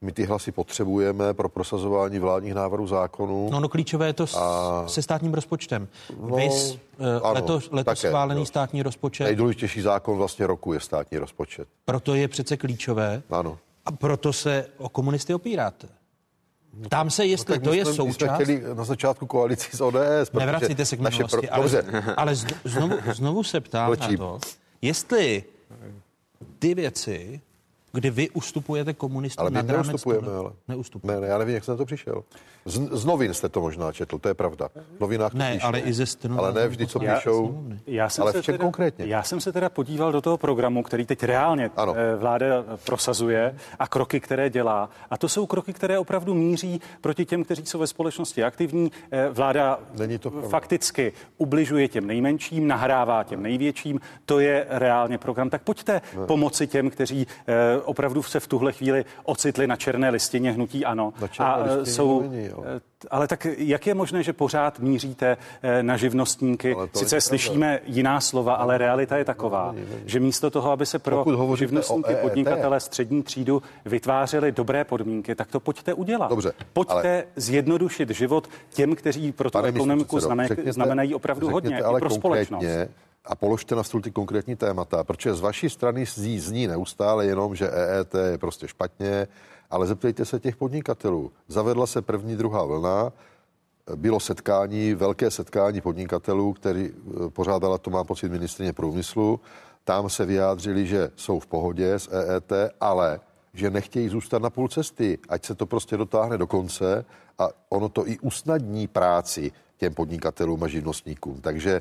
My 0.00 0.12
ty 0.12 0.24
hlasy 0.24 0.52
potřebujeme 0.52 1.34
pro 1.34 1.48
prosazování 1.48 2.18
vládních 2.18 2.54
návrhů 2.54 2.86
zákonů. 2.86 3.48
No, 3.50 3.60
no 3.60 3.68
klíčové 3.68 4.06
je 4.06 4.12
to 4.12 4.26
s, 4.26 4.34
a... 4.34 4.84
se 4.88 5.02
státním 5.02 5.34
rozpočtem. 5.34 5.88
No, 6.20 6.36
Vys, 6.36 6.72
uh, 6.72 7.06
ano, 7.06 7.32
letos, 7.32 7.68
letos 7.70 7.84
také, 7.84 8.08
schválený 8.08 8.40
jo. 8.40 8.46
státní 8.46 8.82
rozpočet. 8.82 9.24
Nejdůležitější 9.24 9.80
zákon 9.80 10.16
vlastně 10.16 10.46
roku 10.46 10.72
je 10.72 10.80
státní 10.80 11.18
rozpočet. 11.18 11.68
Proto 11.84 12.14
je 12.14 12.28
přece 12.28 12.56
klíčové. 12.56 13.22
Ano. 13.30 13.58
A 13.84 13.92
proto 13.92 14.32
se 14.32 14.66
o 14.78 14.88
komunisty 14.88 15.34
opíráte. 15.34 15.88
Ptám 16.84 17.10
se, 17.10 17.26
jestli 17.26 17.58
no, 17.58 17.64
to 17.64 17.72
je 17.72 17.84
jsme, 17.84 17.94
součást... 17.94 18.42
Jsme 18.42 18.74
na 18.74 18.84
začátku 18.84 19.26
koalici 19.26 19.76
s 19.76 19.80
ODS. 19.80 20.32
Nevracíte 20.32 20.84
se 20.84 20.96
k 20.96 21.00
minulosti, 21.00 21.46
pro... 21.46 21.54
ale, 21.54 21.62
Dobře. 21.62 21.84
ale 22.16 22.34
znovu, 22.64 22.96
znovu 23.14 23.42
se 23.42 23.60
ptám 23.60 23.86
Pročím. 23.86 24.18
na 24.20 24.26
to, 24.26 24.38
jestli 24.82 25.44
ty 26.58 26.74
věci 26.74 27.40
kdy 27.96 28.10
vy 28.10 28.30
ustupujete 28.30 28.94
komunistům 28.94 29.42
Ale 29.42 29.50
my 29.50 29.54
nad 29.54 29.66
neustupujeme, 29.66 30.28
ale. 30.32 30.52
Neustupujeme. 30.68 31.20
Ne, 31.20 31.26
ne, 31.26 31.32
já 31.32 31.38
nevím, 31.38 31.54
jak 31.54 31.64
jsem 31.64 31.72
na 31.72 31.76
to 31.76 31.84
přišel. 31.84 32.24
Z, 32.64 32.78
z 32.92 33.04
novin 33.04 33.34
jste 33.34 33.48
to 33.48 33.60
možná 33.60 33.92
četl, 33.92 34.18
to 34.18 34.28
je 34.28 34.34
pravda. 34.34 34.68
V 34.96 35.00
novinách 35.00 35.32
to 35.32 35.38
ne, 35.38 35.52
píšou, 35.52 35.66
ale 35.66 35.80
i 35.80 35.92
ze 35.92 36.06
stenu. 36.06 36.38
Ale 36.38 36.52
ne 36.52 36.68
vždy, 36.68 36.86
co 36.86 37.00
píšou. 37.00 37.64
Já, 37.68 37.76
já 37.86 38.08
jsem 38.08 38.22
ale 38.22 38.32
se 38.32 38.42
v 38.42 38.44
čem 38.44 38.52
teda, 38.52 38.64
konkrétně? 38.64 39.06
Já 39.06 39.22
jsem 39.22 39.40
se 39.40 39.52
teda 39.52 39.68
podíval 39.68 40.12
do 40.12 40.20
toho 40.20 40.38
programu, 40.38 40.82
který 40.82 41.06
teď 41.06 41.22
reálně 41.22 41.70
ano. 41.76 41.94
Eh, 41.96 42.16
vláda 42.16 42.46
prosazuje 42.84 43.54
a 43.78 43.88
kroky, 43.88 44.20
které 44.20 44.50
dělá. 44.50 44.90
A 45.10 45.18
to 45.18 45.28
jsou 45.28 45.46
kroky, 45.46 45.72
které 45.72 45.98
opravdu 45.98 46.34
míří 46.34 46.80
proti 47.00 47.24
těm, 47.24 47.44
kteří 47.44 47.66
jsou 47.66 47.78
ve 47.78 47.86
společnosti 47.86 48.44
aktivní. 48.44 48.92
Eh, 49.10 49.28
vláda 49.28 49.78
Není 49.98 50.18
to 50.18 50.30
fakticky 50.30 51.12
ubližuje 51.38 51.88
těm 51.88 52.06
nejmenším, 52.06 52.68
nahrává 52.68 53.24
těm 53.24 53.42
největším. 53.42 54.00
To 54.24 54.40
je 54.40 54.66
reálně 54.68 55.18
program. 55.18 55.50
Tak 55.50 55.62
pojďte 55.62 55.92
ne. 55.92 56.26
pomoci 56.26 56.66
těm, 56.66 56.90
kteří 56.90 57.26
eh, 57.46 57.80
opravdu 57.86 58.22
se 58.22 58.40
v 58.40 58.46
tuhle 58.46 58.72
chvíli 58.72 59.04
ocitli 59.24 59.66
na 59.66 59.76
černé 59.76 60.10
listině 60.10 60.52
hnutí 60.52 60.84
ano. 60.84 61.12
a 61.38 61.64
jsou, 61.84 62.22
není, 62.22 62.50
ale 63.10 63.28
tak 63.28 63.46
jak 63.58 63.86
je 63.86 63.94
možné, 63.94 64.22
že 64.22 64.32
pořád 64.32 64.78
míříte 64.80 65.36
eh, 65.62 65.82
na 65.82 65.96
živnostníky? 65.96 66.76
Sice 66.94 67.20
slyšíme 67.20 67.80
jiná 67.86 68.20
slova, 68.20 68.54
ale 68.54 68.78
realita 68.78 69.16
je 69.16 69.24
taková, 69.24 69.72
není, 69.72 69.86
není. 69.90 70.02
že 70.06 70.20
místo 70.20 70.50
toho, 70.50 70.70
aby 70.70 70.86
se 70.86 70.98
pro 70.98 71.24
živnostníky, 71.56 72.12
EET, 72.12 72.20
podnikatele, 72.20 72.80
střední 72.80 73.22
třídu 73.22 73.62
vytvářely 73.84 74.52
dobré 74.52 74.84
podmínky, 74.84 75.34
tak 75.34 75.50
to 75.50 75.60
pojďte 75.60 75.94
udělat. 75.94 76.30
Dobře, 76.30 76.52
pojďte 76.72 76.94
ale... 76.94 77.24
zjednodušit 77.36 78.10
život 78.10 78.48
těm, 78.70 78.94
kteří 78.94 79.32
pro 79.32 79.50
tu 79.50 79.58
ekonomiku 79.58 80.20
znamenají 80.66 81.14
opravdu 81.14 81.50
hodně, 81.50 81.82
ale 81.82 81.98
i 81.98 82.00
pro 82.00 82.10
společnost 82.10 82.66
a 83.26 83.34
položte 83.34 83.74
na 83.74 83.82
stůl 83.82 84.00
ty 84.00 84.10
konkrétní 84.10 84.56
témata, 84.56 85.04
protože 85.04 85.34
z 85.34 85.40
vaší 85.40 85.70
strany 85.70 86.06
zní, 86.06 86.40
zní 86.40 86.66
neustále 86.66 87.26
jenom, 87.26 87.54
že 87.54 87.70
EET 87.70 88.14
je 88.14 88.38
prostě 88.38 88.68
špatně, 88.68 89.28
ale 89.70 89.86
zeptejte 89.86 90.24
se 90.24 90.40
těch 90.40 90.56
podnikatelů. 90.56 91.32
Zavedla 91.48 91.86
se 91.86 92.02
první, 92.02 92.36
druhá 92.36 92.64
vlna, 92.64 93.12
bylo 93.96 94.20
setkání, 94.20 94.94
velké 94.94 95.30
setkání 95.30 95.80
podnikatelů, 95.80 96.52
který 96.52 96.90
eh, 96.90 97.30
pořádala, 97.30 97.78
to 97.78 97.90
má 97.90 98.04
pocit, 98.04 98.28
ministrině 98.28 98.72
průmyslu. 98.72 99.40
Tam 99.84 100.10
se 100.10 100.26
vyjádřili, 100.26 100.86
že 100.86 101.10
jsou 101.16 101.40
v 101.40 101.46
pohodě 101.46 101.94
s 101.94 102.08
EET, 102.12 102.52
ale 102.80 103.20
že 103.54 103.70
nechtějí 103.70 104.08
zůstat 104.08 104.42
na 104.42 104.50
půl 104.50 104.68
cesty, 104.68 105.18
ať 105.28 105.44
se 105.44 105.54
to 105.54 105.66
prostě 105.66 105.96
dotáhne 105.96 106.38
do 106.38 106.46
konce 106.46 107.04
a 107.38 107.48
ono 107.68 107.88
to 107.88 108.08
i 108.08 108.18
usnadní 108.18 108.86
práci 108.86 109.52
těm 109.76 109.94
podnikatelům 109.94 110.62
a 110.62 110.68
živnostníkům. 110.68 111.40
Takže 111.40 111.80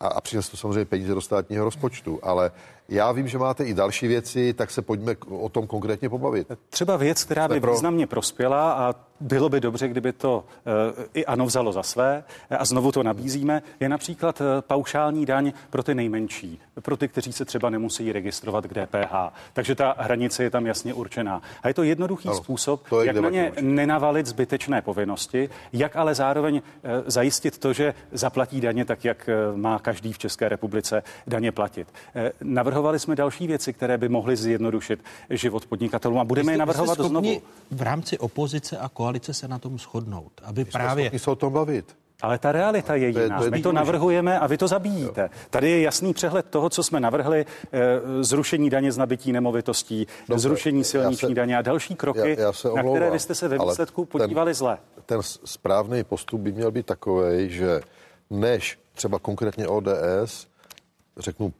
a, 0.00 0.06
a 0.06 0.20
přines 0.20 0.48
to 0.48 0.56
samozřejmě 0.56 0.84
peníze 0.84 1.14
do 1.14 1.20
státního 1.20 1.64
rozpočtu, 1.64 2.20
ale 2.22 2.50
já 2.88 3.12
vím, 3.12 3.28
že 3.28 3.38
máte 3.38 3.64
i 3.64 3.74
další 3.74 4.06
věci, 4.08 4.52
tak 4.52 4.70
se 4.70 4.82
pojďme 4.82 5.16
o 5.28 5.48
tom 5.48 5.66
konkrétně 5.66 6.08
pobavit. 6.08 6.48
Třeba 6.70 6.96
věc, 6.96 7.24
která 7.24 7.48
by 7.48 7.60
pro... 7.60 7.72
významně 7.72 8.06
prospěla 8.06 8.72
a 8.72 8.94
bylo 9.20 9.48
by 9.48 9.60
dobře, 9.60 9.88
kdyby 9.88 10.12
to 10.12 10.44
uh, 10.96 11.04
i 11.14 11.26
ANO 11.26 11.46
vzalo 11.46 11.72
za 11.72 11.82
své 11.82 12.24
a 12.50 12.64
znovu 12.64 12.92
to 12.92 13.02
nabízíme, 13.02 13.62
je 13.80 13.88
například 13.88 14.40
uh, 14.40 14.46
paušální 14.60 15.26
daň 15.26 15.52
pro 15.70 15.82
ty 15.82 15.94
nejmenší, 15.94 16.60
pro 16.82 16.96
ty, 16.96 17.08
kteří 17.08 17.32
se 17.32 17.44
třeba 17.44 17.70
nemusí 17.70 18.12
registrovat 18.12 18.66
k 18.66 18.74
DPH. 18.74 19.14
Takže 19.52 19.74
ta 19.74 19.94
hranice 19.98 20.42
je 20.42 20.50
tam 20.50 20.66
jasně 20.66 20.94
určená. 20.94 21.42
A 21.62 21.68
je 21.68 21.74
to 21.74 21.82
jednoduchý 21.82 22.28
ano, 22.28 22.36
způsob, 22.36 22.88
to 22.88 23.04
jak 23.04 23.16
na 23.16 23.30
ně 23.30 23.52
možná. 23.54 23.68
nenavalit 23.70 24.26
zbytečné 24.26 24.82
povinnosti, 24.82 25.48
jak 25.72 25.96
ale 25.96 26.14
zároveň 26.14 26.62
zajistit 27.06 27.58
to, 27.58 27.72
že 27.72 27.94
zaplatí 28.12 28.60
daně 28.60 28.84
tak, 28.84 29.04
jak 29.04 29.30
má 29.54 29.78
každý 29.78 30.12
v 30.12 30.18
České 30.18 30.48
republice 30.48 31.02
daně 31.26 31.52
platit. 31.52 31.88
Uh, 32.14 32.22
Navrhovali 32.74 32.98
jsme 32.98 33.16
další 33.16 33.46
věci, 33.46 33.72
které 33.72 33.98
by 33.98 34.08
mohly 34.08 34.36
zjednodušit 34.36 35.04
život 35.30 35.66
podnikatelům 35.66 36.18
a 36.18 36.24
budeme 36.24 36.52
je 36.52 36.58
navrhovat 36.58 36.98
znovu. 36.98 37.42
V 37.70 37.82
rámci 37.82 38.18
opozice 38.18 38.78
a 38.78 38.88
koalice 38.88 39.34
se 39.34 39.48
na 39.48 39.58
tom 39.58 39.78
shodnout, 39.78 40.32
aby 40.44 40.64
My 40.64 40.70
právě... 40.70 41.18
se 41.18 41.30
o 41.30 41.36
tom 41.36 41.52
bavit. 41.52 41.96
Ale 42.22 42.38
ta 42.38 42.52
realita 42.52 42.94
je 42.94 43.08
jiná. 43.08 43.40
My 43.50 43.62
to 43.62 43.72
navrhujeme 43.72 44.38
a 44.38 44.46
vy 44.46 44.58
to 44.58 44.68
zabíjíte. 44.68 45.30
Tady 45.50 45.70
je 45.70 45.80
jasný 45.80 46.14
přehled 46.14 46.46
toho, 46.50 46.70
co 46.70 46.82
jsme 46.82 47.00
navrhli. 47.00 47.46
Eh, 47.72 47.80
zrušení 48.20 48.70
daně 48.70 48.92
z 48.92 48.98
nabití 48.98 49.32
nemovitostí, 49.32 50.06
Dobře, 50.28 50.42
zrušení 50.42 50.84
silniční 50.84 51.28
se, 51.28 51.34
daně 51.34 51.58
a 51.58 51.62
další 51.62 51.94
kroky, 51.94 52.36
já, 52.38 52.40
já 52.40 52.52
se 52.52 52.70
omlouvám, 52.70 52.92
na 52.92 52.98
které 52.98 53.10
vy 53.10 53.18
jste 53.18 53.34
se 53.34 53.48
ve 53.48 53.58
výsledku 53.58 54.04
podívali 54.04 54.50
ten, 54.50 54.54
zle. 54.54 54.78
Ten 55.06 55.20
správný 55.22 56.04
postup 56.04 56.40
by 56.40 56.52
měl 56.52 56.70
být 56.70 56.86
takový, 56.86 57.50
že 57.50 57.80
než 58.30 58.78
třeba 58.94 59.18
konkrétně 59.18 59.68
ODS, 59.68 60.46
řeknu 61.16 61.52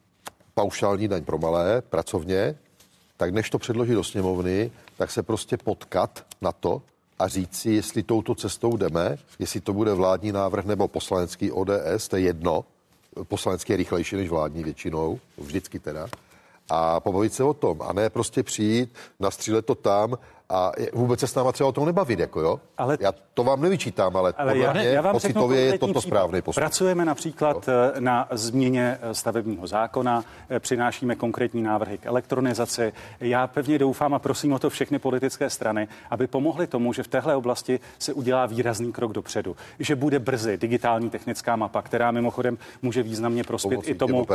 paušální 0.55 1.09
daň 1.09 1.25
pro 1.25 1.39
malé 1.39 1.83
pracovně, 1.83 2.59
tak 3.17 3.35
než 3.35 3.51
to 3.51 3.59
předloží 3.59 3.93
do 3.93 4.05
sněmovny, 4.05 4.71
tak 4.97 5.11
se 5.11 5.23
prostě 5.23 5.57
potkat 5.57 6.27
na 6.41 6.53
to 6.53 6.83
a 7.19 7.29
říct 7.29 7.57
si, 7.57 7.71
jestli 7.71 8.03
touto 8.03 8.35
cestou 8.35 8.77
jdeme, 8.77 9.17
jestli 9.39 9.61
to 9.61 9.73
bude 9.73 9.95
vládní 9.95 10.33
návrh 10.33 10.65
nebo 10.65 10.89
poslanecký 10.89 11.53
ODS, 11.53 12.09
to 12.09 12.17
je 12.17 12.23
jedno. 12.23 12.65
Poslanecký 13.29 13.73
je 13.73 13.77
rychlejší 13.77 14.17
než 14.17 14.29
vládní 14.31 14.65
většinou, 14.65 15.21
vždycky 15.39 15.79
teda. 15.79 16.09
A 16.71 17.01
pobavit 17.01 17.35
se 17.35 17.45
o 17.45 17.55
tom 17.55 17.83
a 17.83 17.93
ne 17.93 18.11
prostě 18.11 18.43
přijít, 18.43 18.95
nastřílet 19.21 19.67
to 19.67 19.75
tam 19.75 20.19
a 20.55 20.73
vůbec 20.93 21.21
se 21.21 21.27
s 21.27 21.35
náma 21.35 21.53
třeba 21.53 21.69
o 21.69 21.73
tom 21.73 21.87
nebavit, 21.87 22.19
jako 22.19 22.41
jo? 22.41 22.61
Ale, 22.79 22.99
já 23.01 23.13
to 23.35 23.45
vám 23.45 23.63
nevyčítám, 23.63 24.17
ale, 24.17 24.35
ale 24.37 24.53
podle 24.53 24.67
já, 24.67 24.73
mě 24.73 24.85
já 24.85 25.01
vám 25.03 25.13
pocitově 25.13 25.61
je 25.61 25.79
toto 25.79 26.01
správný 26.01 26.43
postup. 26.43 26.61
Pracujeme 26.61 27.05
například 27.05 27.69
jo? 27.69 27.75
Eh, 27.95 28.01
na 28.01 28.29
změně 28.31 28.99
eh, 29.03 29.15
stavebního 29.15 29.67
zákona, 29.67 30.25
eh, 30.51 30.61
přinášíme 30.61 31.17
konkrétní 31.17 31.63
návrhy 31.63 31.99
k 31.99 32.07
elektronizaci. 32.07 32.93
Já 33.21 33.47
pevně 33.47 33.79
doufám 33.79 34.15
a 34.15 34.19
prosím 34.19 34.53
o 34.53 34.59
to 34.59 34.71
všechny 34.71 34.99
politické 34.99 35.51
strany, 35.51 35.89
aby 36.11 36.27
pomohly 36.27 36.67
tomu, 36.67 36.93
že 36.93 37.03
v 37.03 37.09
téhle 37.09 37.37
oblasti 37.37 37.81
se 37.99 38.13
udělá 38.13 38.47
výrazný 38.47 38.93
krok 38.93 39.13
dopředu. 39.13 39.57
Že 39.79 39.97
bude 39.97 40.19
brzy 40.19 40.57
digitální 40.57 41.11
technická 41.11 41.57
mapa, 41.57 41.83
která 41.83 42.11
mimochodem 42.11 42.59
může 42.83 43.03
významně 43.03 43.45
prospět 43.45 43.77
Pomocí 43.77 43.91
i 43.91 43.95
tomu, 43.95 44.27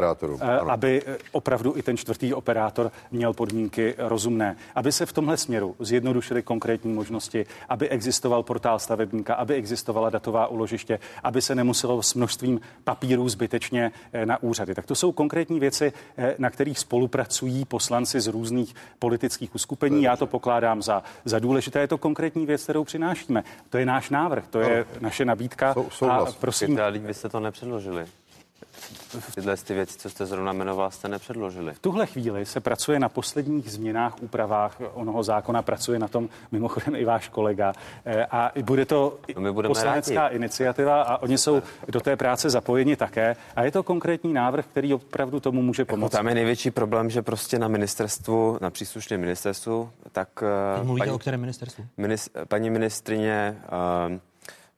aby 0.69 1.01
opravdu 1.31 1.77
i 1.77 1.81
ten 1.81 1.97
čtvrtý 1.97 2.33
operátor 2.33 2.91
měl 3.11 3.33
podmínky 3.33 3.95
rozumné. 3.97 4.55
Aby 4.75 4.91
se 4.91 5.05
v 5.05 5.13
tomhle 5.13 5.37
směru 5.37 5.75
zjednodušilo 5.79 6.08
zjednodušili 6.09 6.43
konkrétní 6.43 6.93
možnosti, 6.93 7.45
aby 7.69 7.89
existoval 7.89 8.43
portál 8.43 8.79
stavebníka, 8.79 9.33
aby 9.33 9.55
existovala 9.55 10.09
datová 10.09 10.47
uložiště, 10.47 10.99
aby 11.23 11.41
se 11.41 11.55
nemuselo 11.55 12.03
s 12.03 12.13
množstvím 12.13 12.61
papírů 12.83 13.29
zbytečně 13.29 13.91
eh, 14.13 14.25
na 14.25 14.43
úřady. 14.43 14.75
Tak 14.75 14.85
to 14.85 14.95
jsou 14.95 15.11
konkrétní 15.11 15.59
věci, 15.59 15.93
eh, 16.17 16.35
na 16.37 16.49
kterých 16.49 16.79
spolupracují 16.79 17.65
poslanci 17.65 18.21
z 18.21 18.27
různých 18.27 18.75
politických 18.99 19.55
uskupení. 19.55 20.03
Já 20.03 20.17
to 20.17 20.27
pokládám 20.27 20.81
za, 20.81 21.03
za 21.25 21.39
důležité. 21.39 21.79
Je 21.79 21.87
to 21.87 21.97
konkrétní 21.97 22.45
věc, 22.45 22.63
kterou 22.63 22.83
přinášíme. 22.83 23.43
To 23.69 23.77
je 23.77 23.85
náš 23.85 24.09
návrh, 24.09 24.47
to 24.47 24.59
je 24.59 24.85
naše 24.99 25.25
nabídka. 25.25 25.75
Sou, 25.89 26.09
a 26.09 26.25
prosím, 26.39 26.79
vy 27.05 27.13
jste 27.13 27.29
to 27.29 27.39
nepředložili. 27.39 28.05
Tyhle 29.35 29.57
ty 29.57 29.73
věci, 29.73 29.97
co 29.97 30.09
jste 30.09 30.25
zrovna 30.25 30.53
jmenoval, 30.53 30.91
jste 30.91 31.07
nepředložili. 31.07 31.73
V 31.73 31.79
tuhle 31.79 32.05
chvíli 32.05 32.45
se 32.45 32.59
pracuje 32.59 32.99
na 32.99 33.09
posledních 33.09 33.71
změnách, 33.71 34.13
úpravách 34.21 34.81
onoho 34.93 35.23
zákona, 35.23 35.61
pracuje 35.61 35.99
na 35.99 36.07
tom 36.07 36.29
mimochodem 36.51 36.95
i 36.95 37.05
váš 37.05 37.29
kolega. 37.29 37.73
Eh, 38.05 38.25
A 38.25 38.51
bude 38.61 38.85
to 38.85 39.19
no 39.35 39.41
my 39.41 39.63
poslanecká 39.67 40.21
rádi. 40.21 40.35
iniciativa 40.35 41.01
a 41.01 41.17
oni 41.21 41.37
jsou 41.37 41.61
do 41.87 41.99
té 42.01 42.15
práce 42.15 42.49
zapojeni 42.49 42.95
také. 42.95 43.35
A 43.55 43.63
je 43.63 43.71
to 43.71 43.83
konkrétní 43.83 44.33
návrh, 44.33 44.65
který 44.65 44.93
opravdu 44.93 45.39
tomu 45.39 45.61
může 45.61 45.81
Jako 45.81 45.89
pomoci. 45.95 46.11
tam 46.17 46.27
je 46.27 46.35
největší 46.35 46.71
problém, 46.71 47.09
že 47.09 47.21
prostě 47.21 47.59
na 47.59 47.67
ministerstvu, 47.67 48.57
na 48.61 48.69
příslušném 48.69 49.21
ministerstvu, 49.21 49.89
tak... 50.11 50.29
eh, 50.43 50.75
Teď 50.77 50.85
mluvíte 50.85 51.11
o 51.11 51.19
kterém 51.19 51.39
ministerstvu? 51.41 51.85
Minis, 51.97 52.29
paní 52.47 52.69
ministrině 52.69 53.57
uh, 54.11 54.17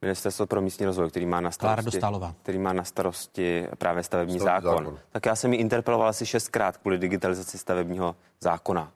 Ministerstvo 0.01 0.45
pro 0.45 0.61
místní 0.61 0.85
rozvoj, 0.85 1.09
který 1.09 1.25
má 1.25 1.41
na 1.41 1.51
starosti, 1.51 1.99
který 2.41 2.59
má 2.59 2.73
na 2.73 2.83
starosti 2.83 3.67
právě 3.77 4.03
stavební 4.03 4.39
Stavební 4.39 4.67
zákon. 4.69 4.83
zákon. 4.85 4.99
Tak 5.11 5.25
já 5.25 5.35
jsem 5.35 5.53
ji 5.53 5.59
interpeloval 5.59 6.07
asi 6.07 6.25
šestkrát 6.25 6.77
kvůli 6.77 6.97
digitalizaci 6.97 7.57
stavebního 7.57 8.15
zákona. 8.39 8.91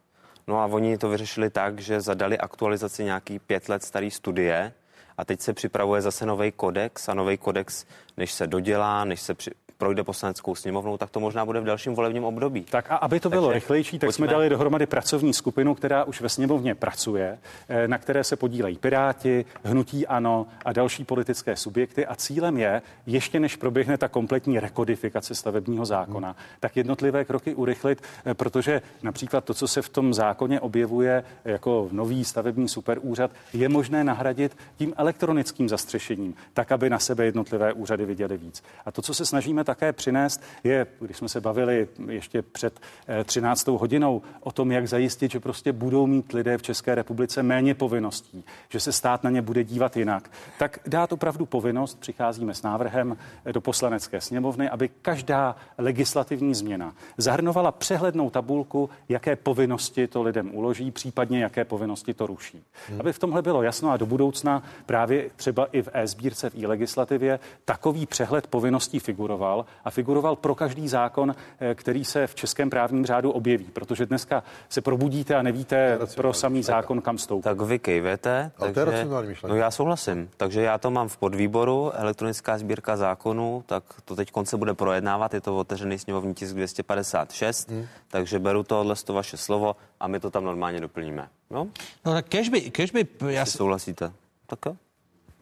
No 0.47 0.59
a 0.61 0.65
oni 0.65 0.97
to 0.97 1.09
vyřešili 1.09 1.49
tak, 1.49 1.79
že 1.79 2.01
zadali 2.01 2.37
aktualizaci 2.37 3.03
nějaký 3.03 3.39
pět 3.39 3.69
let 3.69 3.83
starý 3.83 4.11
studie 4.11 4.73
a 5.17 5.25
teď 5.25 5.41
se 5.41 5.53
připravuje 5.53 6.01
zase 6.01 6.25
nový 6.25 6.51
kodex 6.51 7.09
a 7.09 7.13
nový 7.13 7.37
kodex, 7.37 7.85
než 8.17 8.31
se 8.31 8.47
dodělá, 8.47 9.05
než 9.05 9.21
se 9.21 9.33
při, 9.33 9.51
projde 9.77 10.03
poslaneckou 10.03 10.55
sněmovnou, 10.55 10.97
tak 10.97 11.09
to 11.09 11.19
možná 11.19 11.45
bude 11.45 11.61
v 11.61 11.63
dalším 11.63 11.95
volebním 11.95 12.23
období. 12.23 12.65
Tak 12.69 12.91
a 12.91 12.95
aby 12.95 13.19
to 13.19 13.29
bylo 13.29 13.47
Takže 13.47 13.53
rychlejší, 13.53 13.99
tak 13.99 14.13
jsme 14.13 14.23
pojďme. 14.25 14.33
dali 14.33 14.49
dohromady 14.49 14.85
pracovní 14.85 15.33
skupinu, 15.33 15.75
která 15.75 16.03
už 16.03 16.21
ve 16.21 16.29
sněmovně 16.29 16.75
pracuje, 16.75 17.37
eh, 17.69 17.87
na 17.87 17.97
které 17.97 18.23
se 18.23 18.35
podílejí 18.35 18.77
Piráti, 18.77 19.45
Hnutí 19.63 20.07
Ano 20.07 20.47
a 20.65 20.73
další 20.73 21.03
politické 21.03 21.55
subjekty. 21.55 22.05
A 22.05 22.15
cílem 22.15 22.57
je, 22.57 22.81
ještě 23.05 23.39
než 23.39 23.55
proběhne 23.55 23.97
ta 23.97 24.07
kompletní 24.07 24.59
rekodifikace 24.59 25.35
stavebního 25.35 25.85
zákona, 25.85 26.35
tak 26.59 26.77
jednotlivé 26.77 27.25
kroky 27.25 27.55
urychlit, 27.55 28.01
eh, 28.25 28.33
protože 28.33 28.81
například 29.03 29.45
to, 29.45 29.53
co 29.53 29.67
se 29.67 29.81
v 29.81 29.89
tom 29.89 30.13
zákoně 30.13 30.59
objevuje 30.59 31.23
jako 31.45 31.89
nový 31.91 32.25
stavební 32.25 32.69
superúřad, 32.69 33.31
je 33.53 33.69
možné 33.69 34.03
nahradit 34.03 34.57
tím 34.77 34.93
elektronickým 34.97 35.69
zastřešením, 35.69 36.35
tak, 36.53 36.71
aby 36.71 36.89
na 36.89 36.99
sebe 36.99 37.25
jednotlivé 37.25 37.73
úřady 37.73 38.05
viděly 38.05 38.37
víc. 38.37 38.63
A 38.85 38.91
to, 38.91 39.01
co 39.01 39.13
se 39.13 39.25
snažíme 39.25 39.64
také 39.65 39.93
přinést, 39.93 40.41
je, 40.63 40.87
když 40.99 41.17
jsme 41.17 41.29
se 41.29 41.41
bavili 41.41 41.87
ještě 42.09 42.41
před 42.41 42.79
eh, 43.07 43.23
13. 43.23 43.67
hodinou 43.67 44.21
o 44.39 44.51
tom, 44.51 44.71
jak 44.71 44.87
zajistit, 44.87 45.31
že 45.31 45.39
prostě 45.39 45.73
budou 45.73 46.07
mít 46.07 46.33
lidé 46.33 46.57
v 46.57 46.61
České 46.61 46.95
republice 46.95 47.43
méně 47.43 47.75
povinností, 47.75 48.43
že 48.69 48.79
se 48.79 48.91
stát 48.91 49.23
na 49.23 49.29
ně 49.29 49.41
bude 49.41 49.63
dívat 49.63 49.97
jinak, 49.97 50.31
tak 50.59 50.79
dát 50.87 51.13
opravdu 51.13 51.45
povinnost, 51.45 51.99
přicházíme 51.99 52.53
s 52.53 52.63
návrhem 52.63 53.17
eh, 53.45 53.53
do 53.53 53.61
poslanecké 53.61 54.21
sněmovny, 54.21 54.69
aby 54.69 54.89
každá 55.01 55.55
legislativní 55.77 56.55
změna 56.55 56.93
zahrnovala 57.17 57.71
přehlednou 57.71 58.29
tabulku, 58.29 58.89
jaké 59.09 59.35
povinnosti 59.35 60.07
to 60.07 60.21
lidem 60.21 60.55
uloží, 60.55 60.91
případně 60.91 61.43
jaké 61.43 61.65
povinnosti 61.65 62.13
to 62.13 62.27
ruší. 62.27 62.63
Hmm. 62.89 62.99
Aby 62.99 63.13
v 63.13 63.19
tomhle 63.19 63.41
bylo 63.41 63.63
jasno 63.63 63.91
a 63.91 63.97
do 63.97 64.05
budoucna 64.05 64.63
právě 64.85 65.29
třeba 65.35 65.65
i 65.71 65.81
v 65.81 65.89
e-sbírce, 65.93 66.49
v 66.49 66.55
e-legislativě 66.55 67.39
takový 67.65 68.05
přehled 68.05 68.47
povinností 68.47 68.99
figuroval 68.99 69.54
a 69.85 69.89
figuroval 69.91 70.35
pro 70.35 70.55
každý 70.55 70.87
zákon, 70.87 71.35
eh, 71.59 71.75
který 71.75 72.05
se 72.05 72.27
v 72.27 72.35
českém 72.35 72.69
právním 72.69 73.05
řádu 73.05 73.31
objeví, 73.31 73.63
protože 73.65 74.05
dneska 74.05 74.43
se 74.69 74.81
probudíte 74.81 75.35
a 75.35 75.41
nevíte 75.41 75.99
pro 76.15 76.33
samý 76.33 76.63
zákon, 76.63 77.01
kam 77.01 77.17
stoupit. 77.17 77.43
Tak 77.43 77.61
vy 77.61 77.79
kejvete. 77.79 78.51
Ale 78.57 78.73
to 78.73 78.79
je 78.79 78.85
racionální 78.85 79.27
myšlenka. 79.29 79.53
No 79.55 79.59
já 79.61 79.71
souhlasím. 79.71 80.29
Takže 80.37 80.61
já 80.61 80.77
to 80.77 80.91
mám 80.91 81.07
v 81.07 81.17
podvýboru, 81.17 81.91
elektronická 81.93 82.57
sbírka 82.57 82.97
zákonů, 82.97 83.63
tak 83.65 83.83
to 84.05 84.15
teď 84.15 84.31
konce 84.31 84.57
bude 84.57 84.73
projednávat, 84.73 85.33
je 85.33 85.41
to 85.41 85.57
otevřený 85.57 85.99
sněmovní 85.99 86.33
tisk 86.33 86.53
256, 86.53 87.69
hmm. 87.69 87.85
takže 88.07 88.39
beru 88.39 88.63
tohle 88.63 88.95
to 88.95 89.13
vaše 89.13 89.37
slovo 89.37 89.75
a 89.99 90.07
my 90.07 90.19
to 90.19 90.31
tam 90.31 90.43
normálně 90.43 90.81
doplníme. 90.81 91.27
No, 91.49 91.67
No 92.05 92.13
tak 92.13 92.25
kež 92.27 92.49
by, 92.49 92.61
kež 92.61 92.91
by, 92.91 93.07
já, 93.21 93.29
já 93.29 93.45
s- 93.45 93.49
souhlasíte. 93.51 94.11
Tak 94.47 94.59
jo. 94.65 94.75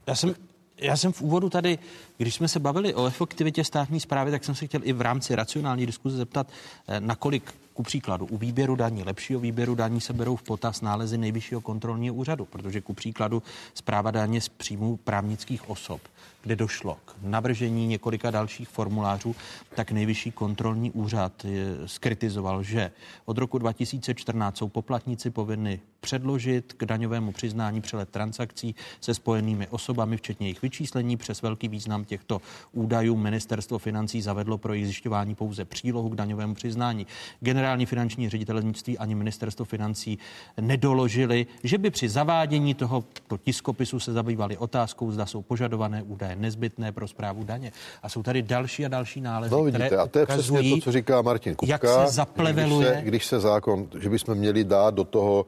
já 0.07 0.15
jsem, 0.15 0.35
já 0.77 0.97
jsem 0.97 1.11
v 1.13 1.21
úvodu 1.21 1.49
tady, 1.49 1.79
když 2.17 2.35
jsme 2.35 2.47
se 2.47 2.59
bavili 2.59 2.93
o 2.93 3.05
efektivitě 3.05 3.63
státní 3.63 3.99
zprávy, 3.99 4.31
tak 4.31 4.43
jsem 4.43 4.55
se 4.55 4.67
chtěl 4.67 4.81
i 4.83 4.93
v 4.93 5.01
rámci 5.01 5.35
racionální 5.35 5.85
diskuze 5.85 6.17
zeptat, 6.17 6.47
eh, 6.87 6.99
nakolik 6.99 7.53
ku 7.73 7.83
příkladu 7.83 8.25
u 8.25 8.37
výběru 8.37 8.75
daní, 8.75 9.03
lepšího 9.03 9.39
výběru 9.39 9.75
daní 9.75 10.01
se 10.01 10.13
berou 10.13 10.35
v 10.35 10.43
potaz 10.43 10.81
nálezy 10.81 11.17
nejvyššího 11.17 11.61
kontrolního 11.61 12.15
úřadu, 12.15 12.45
protože 12.45 12.81
ku 12.81 12.93
příkladu 12.93 13.43
zpráva 13.73 14.11
daně 14.11 14.41
z 14.41 14.49
příjmů 14.49 14.97
právnických 14.97 15.69
osob, 15.69 16.01
kde 16.43 16.55
došlo 16.55 16.97
k 17.05 17.13
navržení 17.21 17.87
několika 17.87 18.31
dalších 18.31 18.69
formulářů, 18.69 19.35
tak 19.75 19.91
nejvyšší 19.91 20.31
kontrolní 20.31 20.91
úřad 20.91 21.45
eh, 21.45 21.87
skritizoval, 21.87 22.63
že 22.63 22.91
od 23.25 23.37
roku 23.37 23.57
2014 23.57 24.57
jsou 24.57 24.69
poplatníci 24.69 25.29
povinni 25.29 25.79
předložit 25.99 26.73
k 26.73 26.85
daňovému 26.85 27.31
přiznání 27.31 27.81
přelet 27.81 28.09
transakcí 28.09 28.75
se 29.01 29.13
spojenými 29.13 29.67
osobami, 29.67 30.17
včetně 30.17 30.47
jejich 30.47 30.61
vyčíslení. 30.61 31.17
Přes 31.17 31.41
velký 31.41 31.67
význam 31.67 32.02
těchto 32.05 32.41
údajů 32.71 33.15
ministerstvo 33.15 33.77
financí 33.77 34.21
zavedlo 34.21 34.57
pro 34.57 34.73
jejich 34.73 34.85
zjišťování 34.85 35.35
pouze 35.35 35.65
přílohu 35.65 36.09
k 36.09 36.15
daňovému 36.15 36.55
přiznání. 36.55 37.07
Generální 37.39 37.85
finanční 37.85 38.29
ředitelnictví 38.29 38.97
ani 38.97 39.15
ministerstvo 39.15 39.65
financí 39.65 40.19
nedoložili, 40.61 41.45
že 41.63 41.77
by 41.77 41.89
při 41.89 42.09
zavádění 42.09 42.73
tohoto 42.73 43.37
tiskopisu 43.37 43.99
se 43.99 44.13
zabývali 44.13 44.57
otázkou, 44.57 45.11
zda 45.11 45.25
jsou 45.25 45.41
požadované 45.41 46.03
údaje 46.03 46.35
nezbytné 46.35 46.91
pro 46.91 47.07
zprávu 47.07 47.43
daně. 47.43 47.71
A 48.03 48.09
jsou 48.09 48.23
tady 48.23 48.41
další 48.41 48.85
a 48.85 48.87
další 48.87 49.21
nálezy, 49.21 49.55
No 49.55 49.63
vidíte, 49.63 49.85
které 49.85 50.01
a 50.01 50.07
to 50.07 50.19
je 50.19 50.25
přesně 50.25 50.51
ukazují, 50.51 50.79
to, 50.79 50.83
co 50.83 50.91
říká 50.91 51.21
Martin 51.21 51.55
Kupka. 51.55 51.73
jak 51.73 51.85
se 51.85 52.13
zapleveluje 52.13 52.91
Když 52.91 53.01
se, 53.01 53.07
když 53.07 53.25
se 53.25 53.39
zákon, 53.39 53.87
že 53.99 54.09
bychom 54.09 54.35
měli 54.35 54.63
dát 54.63 54.93
do 54.93 55.03
toho, 55.03 55.45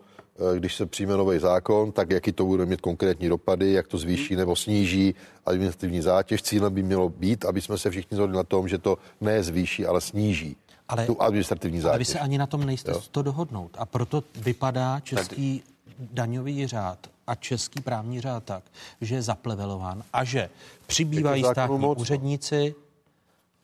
když 0.57 0.76
se 0.76 0.86
přijme 0.86 1.14
nový 1.18 1.40
zákon, 1.40 1.91
tak 1.91 2.12
jaký 2.12 2.32
to 2.32 2.45
bude 2.45 2.66
mít 2.66 2.82
konkrétní 2.82 3.30
dopady, 3.30 3.72
jak 3.72 3.88
to 3.88 3.98
zvýší 3.98 4.36
nebo 4.36 4.56
sníží 4.56 5.16
administrativní 5.45 6.02
zátěž. 6.02 6.41
Cílem 6.41 6.74
by 6.74 6.84
mělo 6.84 7.10
být, 7.10 7.45
aby 7.45 7.62
jsme 7.62 7.78
se 7.78 7.90
všichni 7.90 8.18
zhodli 8.18 8.36
na 8.38 8.44
tom, 8.44 8.68
že 8.68 8.78
to 8.78 8.98
ne 9.22 9.44
zvýší, 9.44 9.86
ale 9.86 10.02
sníží 10.02 10.56
Ale- 10.90 11.06
tu 11.06 11.22
administrativní 11.22 11.78
Ale 11.82 11.84
vy 11.84 11.91
zátěž. 11.91 12.07
se 12.07 12.20
ani 12.20 12.38
na 12.38 12.48
tom 12.48 12.64
nejste 12.66 12.91
Jo. 12.91 13.02
to 13.12 13.22
dohodnout. 13.22 13.72
A 13.78 13.86
proto 13.86 14.24
vypadá 14.36 14.99
český 14.99 15.64
daňový 15.99 16.68
řád 16.68 16.99
a 17.28 17.36
český 17.36 17.82
právní 17.82 18.22
řád 18.22 18.44
tak, 18.44 18.64
že 19.02 19.16
je 19.16 19.22
zaplevelován 19.22 20.03
a 20.14 20.24
že 20.24 20.49
přibývají 20.88 21.44
státní 21.44 21.78
moc, 21.78 21.98
no. 21.98 22.02
úředníci 22.02 22.76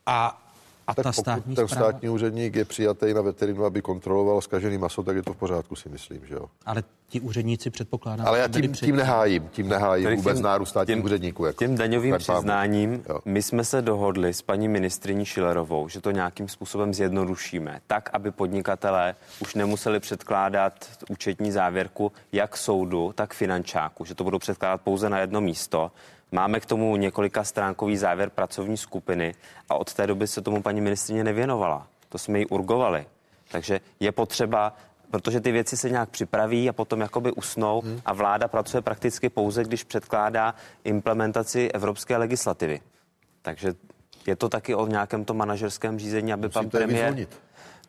a, 0.05 0.40
a 0.91 0.93
tak 0.95 1.03
ta 1.03 1.11
pokud 1.11 1.21
státní 1.21 1.55
ten 1.55 1.67
zpráva. 1.67 1.89
státní 1.91 2.09
úředník 2.09 2.55
je 2.55 2.65
přijatý 2.65 3.13
na 3.13 3.21
veterinu, 3.21 3.65
aby 3.65 3.81
kontroloval 3.81 4.41
skažený 4.41 4.77
maso, 4.77 5.03
tak 5.03 5.15
je 5.15 5.23
to 5.23 5.33
v 5.33 5.37
pořádku, 5.37 5.75
si 5.75 5.89
myslím, 5.89 6.21
že 6.27 6.33
jo. 6.35 6.45
Ale 6.65 6.83
ti 7.09 7.19
úředníci 7.19 7.69
předpokládám. 7.69 8.27
Ale 8.27 8.39
já 8.39 8.47
tím, 8.47 8.71
před- 8.71 8.85
tím 8.85 8.95
nehájím, 8.95 9.49
tím 9.51 9.69
nehájím 9.69 10.03
Tady 10.03 10.15
vůbec 10.15 10.37
tím- 10.37 10.43
nárůst 10.43 10.69
státních 10.69 10.97
tím- 10.97 11.05
úředníků. 11.05 11.45
Jako. 11.45 11.57
Tím 11.65 11.75
daňovým 11.75 12.15
přiznáním 12.17 13.03
Jo. 13.09 13.19
my 13.25 13.41
jsme 13.41 13.63
se 13.63 13.81
dohodli 13.81 14.33
s 14.33 14.41
paní 14.41 14.67
ministriní 14.67 15.25
Šilerovou, 15.25 15.87
že 15.87 16.01
to 16.01 16.11
nějakým 16.11 16.47
způsobem 16.49 16.93
zjednodušíme, 16.93 17.81
tak, 17.87 18.09
aby 18.13 18.31
podnikatelé 18.31 19.15
už 19.41 19.55
nemuseli 19.55 19.99
předkládat 19.99 20.73
účetní 21.09 21.51
závěrku 21.51 22.11
jak 22.31 22.57
soudu, 22.57 23.11
tak 23.15 23.33
finančáku, 23.33 24.05
že 24.05 24.15
to 24.15 24.23
budou 24.23 24.39
předkládat 24.39 24.81
pouze 24.81 25.09
na 25.09 25.19
jedno 25.19 25.41
místo. 25.41 25.91
Máme 26.31 26.59
k 26.59 26.65
tomu 26.65 26.95
několika 26.95 27.43
stránkový 27.43 27.97
závěr 27.97 28.29
pracovní 28.29 28.77
skupiny 28.77 29.35
a 29.69 29.75
od 29.75 29.93
té 29.93 30.07
doby 30.07 30.27
se 30.27 30.41
tomu 30.41 30.61
paní 30.61 30.81
ministrině 30.81 31.23
nevěnovala. 31.23 31.87
To 32.09 32.17
jsme 32.17 32.39
ji 32.39 32.45
urgovali. 32.45 33.05
Takže 33.51 33.79
je 33.99 34.11
potřeba 34.11 34.73
protože 35.11 35.41
ty 35.41 35.51
věci 35.51 35.77
se 35.77 35.89
nějak 35.89 36.09
připraví 36.09 36.69
a 36.69 36.73
potom 36.73 37.01
jakoby 37.01 37.31
usnou 37.31 37.81
Hmm. 37.81 38.01
a 38.05 38.13
vláda 38.13 38.47
pracuje 38.47 38.81
prakticky 38.81 39.29
pouze, 39.29 39.63
když 39.63 39.83
předkládá 39.83 40.55
implementaci 40.83 41.69
evropské 41.73 42.17
legislativy. 42.17 42.81
Takže 43.41 43.73
je 44.27 44.35
to 44.35 44.49
taky 44.49 44.75
o 44.75 44.87
nějakém 44.87 45.25
tom 45.25 45.37
manažerském 45.37 45.99
řízení, 45.99 46.33
aby 46.33 46.49
pan 46.49 46.63
Musíte 46.63 46.77
je 46.77 46.79
premiér... 46.87 47.05
vyzvonit. 47.05 47.39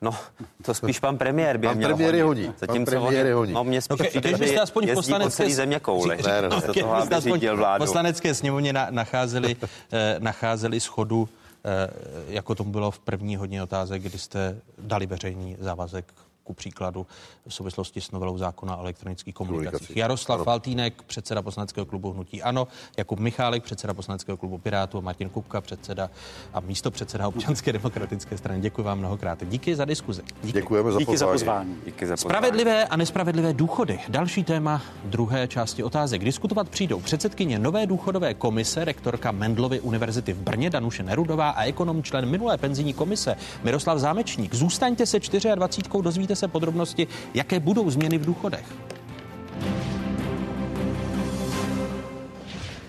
No, 0.03 0.15
to 0.63 0.75
spíš 0.75 1.01
pan 1.01 1.19
premiér 1.19 1.59
by 1.59 1.67
Pan 1.67 1.77
měl 1.77 1.89
premiér 1.89 2.15
je 2.15 2.25
honit. 2.25 2.47
honí. 2.47 2.55
Pan 2.67 2.85
premiér 2.85 3.27
je 3.27 3.35
honí. 3.35 3.53
No, 3.53 3.65
mě 3.65 3.81
spíš 3.81 3.91
No, 3.91 3.97
ke- 4.05 4.09
přijde, 4.11 4.29
kež 4.29 4.39
že 4.39 4.45
byste 4.45 4.61
aspoň 4.61 4.85
v 4.85 4.89
jezdí 4.89 4.95
po 4.95 5.03
poslanecké 5.03 5.37
celý 5.37 5.55
země 5.55 5.81
kouli. 5.81 6.17
Ne, 6.27 6.43
ne, 6.43 6.49
ne. 6.49 6.61
Kež 6.73 6.83
toho, 6.83 6.95
aby 6.95 7.15
aspoň 7.15 7.49
vládu. 7.49 7.83
poslanecké 7.85 8.35
sněmovně 8.35 8.73
na, 8.73 8.87
nacházeli, 8.91 9.57
eh, 9.93 10.17
nacházeli 10.19 10.81
schodu, 10.81 11.29
eh, 11.65 11.91
jako 12.29 12.55
tomu 12.55 12.73
bylo 12.73 12.91
v 12.91 12.99
první 12.99 13.37
hodně 13.37 13.63
otázek, 13.63 14.03
kdy 14.03 14.19
jste 14.19 14.57
dali 14.79 15.07
veřejný 15.07 15.57
závazek 15.61 16.05
ku 16.53 16.55
příkladu 16.55 17.07
v 17.49 17.55
souvislosti 17.55 18.01
s 18.01 18.11
novelou 18.11 18.39
zákona 18.39 18.77
o 18.77 18.81
elektronických 18.81 19.35
komunikacích. 19.35 19.97
Jaroslav 19.97 20.37
ano. 20.39 20.45
Faltýnek, 20.45 21.03
předseda 21.03 21.43
poslaneckého 21.43 21.87
klubu 21.87 22.13
Hnutí 22.13 22.43
Ano, 22.43 22.69
Jakub 22.99 23.19
Michálek, 23.19 23.63
předseda 23.63 23.95
poslaneckého 23.95 24.37
klubu 24.37 24.59
Pirátu 24.59 24.99
a 24.99 25.01
Martin 25.01 25.29
Kupka, 25.29 25.61
předseda 25.61 26.11
a 26.55 26.61
místo 26.61 26.91
předseda 26.91 27.29
občanské 27.29 27.73
demokratické 27.73 28.39
strany. 28.39 28.61
Děkuji 28.61 28.83
vám 28.83 28.99
mnohokrát. 28.99 29.45
Díky 29.49 29.77
za 29.77 29.85
diskuzi. 29.85 30.23
Díky. 30.43 30.59
Děkujeme 30.59 30.93
za 30.93 30.99
Díky 30.99 31.17
za 31.17 31.27
pozvání. 31.27 31.77
Díky 31.85 32.07
za 32.07 32.15
pozvání. 32.15 32.31
Spravedlivé 32.31 32.85
a 32.85 32.97
nespravedlivé 32.97 33.53
důchody. 33.53 34.01
Další 34.09 34.45
téma 34.45 34.83
druhé 35.05 35.49
části 35.49 35.83
otázek. 35.83 36.25
Diskutovat 36.25 36.69
přijdou 36.69 37.01
předsedkyně 37.01 37.59
nové 37.59 37.87
důchodové 37.87 38.35
komise, 38.35 38.85
rektorka 38.85 39.33
Mendlovy 39.33 39.81
univerzity 39.81 40.33
v 40.33 40.41
Brně 40.41 40.71
Danuše 40.71 41.03
Nerudová 41.03 41.51
a 41.51 41.65
ekonom 41.65 42.03
člen 42.03 42.29
minulé 42.29 42.59
penzijní 42.59 42.93
komise 42.93 43.37
Miroslav 43.63 43.99
Zámečník. 43.99 44.55
Zůstaňte 44.55 45.07
se 45.07 45.19
24. 45.55 46.03
dozvíte 46.03 46.37
se 46.37 46.42
podrobnosti, 46.49 47.07
jaké 47.35 47.61
budou 47.61 47.91
změny 47.91 48.19
v 48.19 48.27
důchodech. 48.27 48.75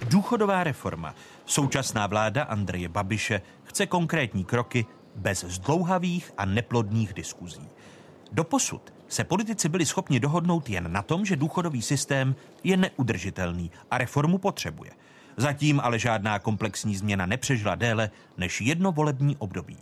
Důchodová 0.10 0.64
reforma. 0.64 1.16
Současná 1.46 2.08
vláda 2.08 2.44
Andreje 2.44 2.90
Babiše 2.90 3.42
chce 3.64 3.86
konkrétní 3.86 4.46
kroky 4.46 4.86
bez 5.16 5.44
zdlouhavých 5.44 6.32
a 6.38 6.46
neplodných 6.46 7.14
diskuzí. 7.14 7.70
Doposud 8.32 8.94
se 9.08 9.24
politici 9.24 9.70
byli 9.70 9.86
schopni 9.86 10.20
dohodnout 10.20 10.70
jen 10.70 10.92
na 10.92 11.02
tom, 11.02 11.26
že 11.26 11.36
důchodový 11.36 11.82
systém 11.82 12.36
je 12.64 12.78
neudržitelný 12.78 13.72
a 13.92 13.98
reformu 13.98 14.38
potřebuje. 14.38 14.92
Zatím 15.38 15.80
ale 15.80 16.00
žádná 16.00 16.40
komplexní 16.40 16.96
změna 16.96 17.26
nepřežila 17.26 17.76
déle 17.76 18.10
než 18.38 18.62
jedno 18.62 18.92
volební 18.92 19.38
období. 19.38 19.78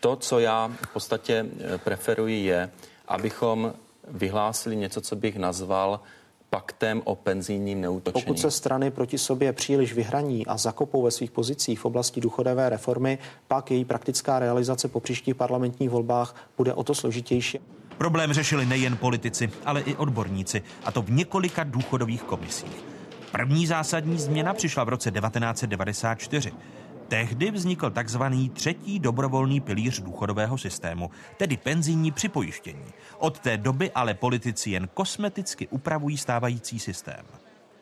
To, 0.00 0.16
co 0.16 0.38
já 0.38 0.70
v 0.82 0.92
podstatě 0.92 1.46
eh, 1.60 1.78
preferuji, 1.78 2.44
je, 2.44 2.70
abychom 3.08 3.72
vyhlásili 4.08 4.76
něco, 4.76 5.00
co 5.00 5.16
bych 5.16 5.36
nazval 5.36 6.00
paktem 6.50 7.02
o 7.04 7.14
penzijním 7.14 7.80
neútočení. 7.80 8.24
Pokud 8.24 8.38
se 8.38 8.50
strany 8.50 8.90
proti 8.90 9.18
sobě 9.18 9.52
příliš 9.52 9.92
vyhraní 9.92 10.46
a 10.46 10.56
zakopou 10.56 11.02
ve 11.02 11.10
svých 11.10 11.30
pozicích 11.30 11.80
v 11.80 11.84
oblasti 11.84 12.20
důchodové 12.20 12.68
reformy, 12.68 13.18
pak 13.48 13.70
její 13.70 13.84
praktická 13.84 14.38
realizace 14.38 14.88
po 14.88 15.00
příštích 15.00 15.34
parlamentních 15.34 15.90
volbách 15.90 16.34
bude 16.56 16.74
o 16.74 16.84
to 16.84 16.94
složitější. 16.94 17.58
Problém 17.98 18.32
řešili 18.32 18.66
nejen 18.66 18.96
politici, 18.96 19.50
ale 19.64 19.80
i 19.80 19.96
odborníci, 19.96 20.62
a 20.84 20.92
to 20.92 21.02
v 21.02 21.10
několika 21.10 21.64
důchodových 21.64 22.22
komisích. 22.22 22.84
První 23.32 23.66
zásadní 23.66 24.18
změna 24.18 24.54
přišla 24.54 24.84
v 24.84 24.88
roce 24.88 25.10
1994. 25.10 26.52
Tehdy 27.08 27.50
vznikl 27.50 27.90
takzvaný 27.90 28.48
třetí 28.48 28.98
dobrovolný 28.98 29.60
pilíř 29.60 30.00
důchodového 30.00 30.58
systému, 30.58 31.10
tedy 31.36 31.56
penzijní 31.56 32.10
připojištění. 32.10 32.84
Od 33.18 33.38
té 33.38 33.56
doby 33.56 33.90
ale 33.90 34.14
politici 34.14 34.70
jen 34.70 34.88
kosmeticky 34.94 35.68
upravují 35.68 36.16
stávající 36.16 36.78
systém. 36.78 37.24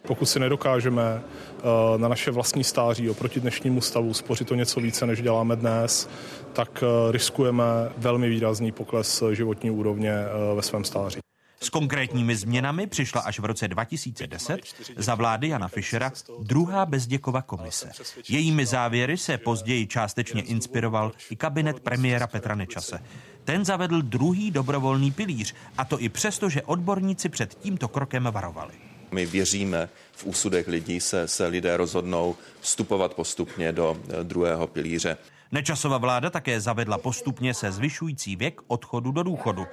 Pokud 0.06 0.26
si 0.26 0.40
nedokážeme 0.40 1.22
eh, 1.22 1.62
na 1.98 2.08
naše 2.08 2.30
vlastní 2.30 2.64
stáří 2.64 3.10
oproti 3.10 3.40
dnešnímu 3.40 3.80
stavu 3.80 4.14
spořit 4.14 4.48
to 4.48 4.54
něco 4.54 4.80
více, 4.80 5.06
než 5.06 5.22
děláme 5.22 5.56
dnes, 5.56 6.08
tak 6.52 6.82
eh, 6.86 7.12
riskujeme 7.12 7.64
velmi 7.96 8.28
výrazný 8.28 8.72
pokles 8.72 9.22
životní 9.32 9.70
úrovně 9.70 10.10
eh, 10.10 10.54
ve 10.54 10.62
svém 10.62 10.84
stáří. 10.84 11.23
S 11.64 11.70
konkrétními 11.70 12.36
změnami 12.36 12.86
přišla 12.86 13.20
až 13.20 13.38
v 13.38 13.44
roce 13.44 13.68
2010 13.68 14.60
za 14.96 15.14
vlády 15.14 15.48
Jana 15.48 15.68
Fischera 15.68 16.12
druhá 16.42 16.86
Bezděkova 16.86 17.42
komise. 17.42 17.90
Jejími 18.28 18.66
závěry 18.66 19.18
se 19.18 19.38
později 19.38 19.86
částečně 19.86 20.42
inspiroval 20.42 21.12
i 21.30 21.36
kabinet 21.36 21.80
premiéra 21.80 22.26
Petra 22.26 22.54
Nečase. 22.54 23.02
Ten 23.44 23.64
zavedl 23.64 24.02
druhý 24.02 24.50
dobrovolný 24.50 25.10
pilíř, 25.10 25.54
a 25.78 25.84
to 25.84 26.00
i 26.00 26.08
přesto, 26.08 26.48
že 26.48 26.62
odborníci 26.62 27.28
před 27.28 27.54
tímto 27.54 27.88
krokem 27.88 28.28
varovali. 28.32 28.74
My 29.10 29.26
věříme, 29.26 29.88
v 30.12 30.24
úsudech 30.24 30.68
lidí 30.68 31.00
se, 31.00 31.28
se 31.28 31.46
lidé 31.46 31.76
rozhodnou 31.76 32.36
vstupovat 32.60 33.14
postupně 33.14 33.72
do 33.72 33.96
eh, 34.08 34.24
druhého 34.24 34.66
pilíře. 34.66 35.16
Nečasova 35.52 35.98
vláda 35.98 36.30
také 36.30 36.60
zavedla 36.60 36.98
postupně 36.98 37.54
se 37.54 37.72
zvyšující 37.72 38.36
věk 38.36 38.60
odchodu 38.66 39.12
do 39.12 39.22
důchodu. 39.22 39.66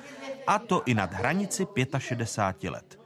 A 0.48 0.60
to 0.60 0.84
i 0.86 0.94
nad 0.94 1.14
hranici 1.14 1.68
65 1.98 2.70
let. 2.70 3.00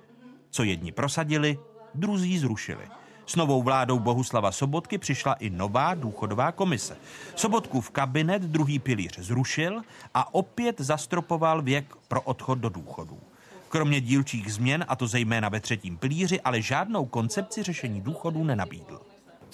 Co 0.50 0.64
jedni 0.64 0.92
prosadili, 0.92 1.60
druzí 1.94 2.40
zrušili. 2.40 2.88
S 3.26 3.36
novou 3.36 3.64
vládou 3.64 4.00
Bohuslava 4.00 4.52
Sobotky 4.52 4.98
přišla 4.98 5.34
i 5.34 5.50
nová 5.50 5.94
důchodová 5.94 6.52
komise. 6.52 6.98
Sobotkův 7.36 7.90
kabinet 7.90 8.42
druhý 8.42 8.80
pilíř 8.80 9.20
zrušil 9.20 9.82
a 10.14 10.34
opět 10.34 10.82
zastropoval 10.82 11.62
věk 11.62 11.96
pro 12.08 12.22
odchod 12.22 12.60
do 12.60 12.70
důchodu. 12.70 13.20
Kromě 13.70 14.02
dílčích 14.02 14.54
změn, 14.54 14.86
a 14.88 14.96
to 14.96 15.08
zejména 15.08 15.50
ve 15.50 15.60
třetím 15.60 15.98
pilíři, 15.98 16.42
ale 16.42 16.62
žádnou 16.62 17.06
koncepci 17.06 17.64
řešení 17.64 18.02
důchodů 18.02 18.44
nenabídl. 18.44 19.02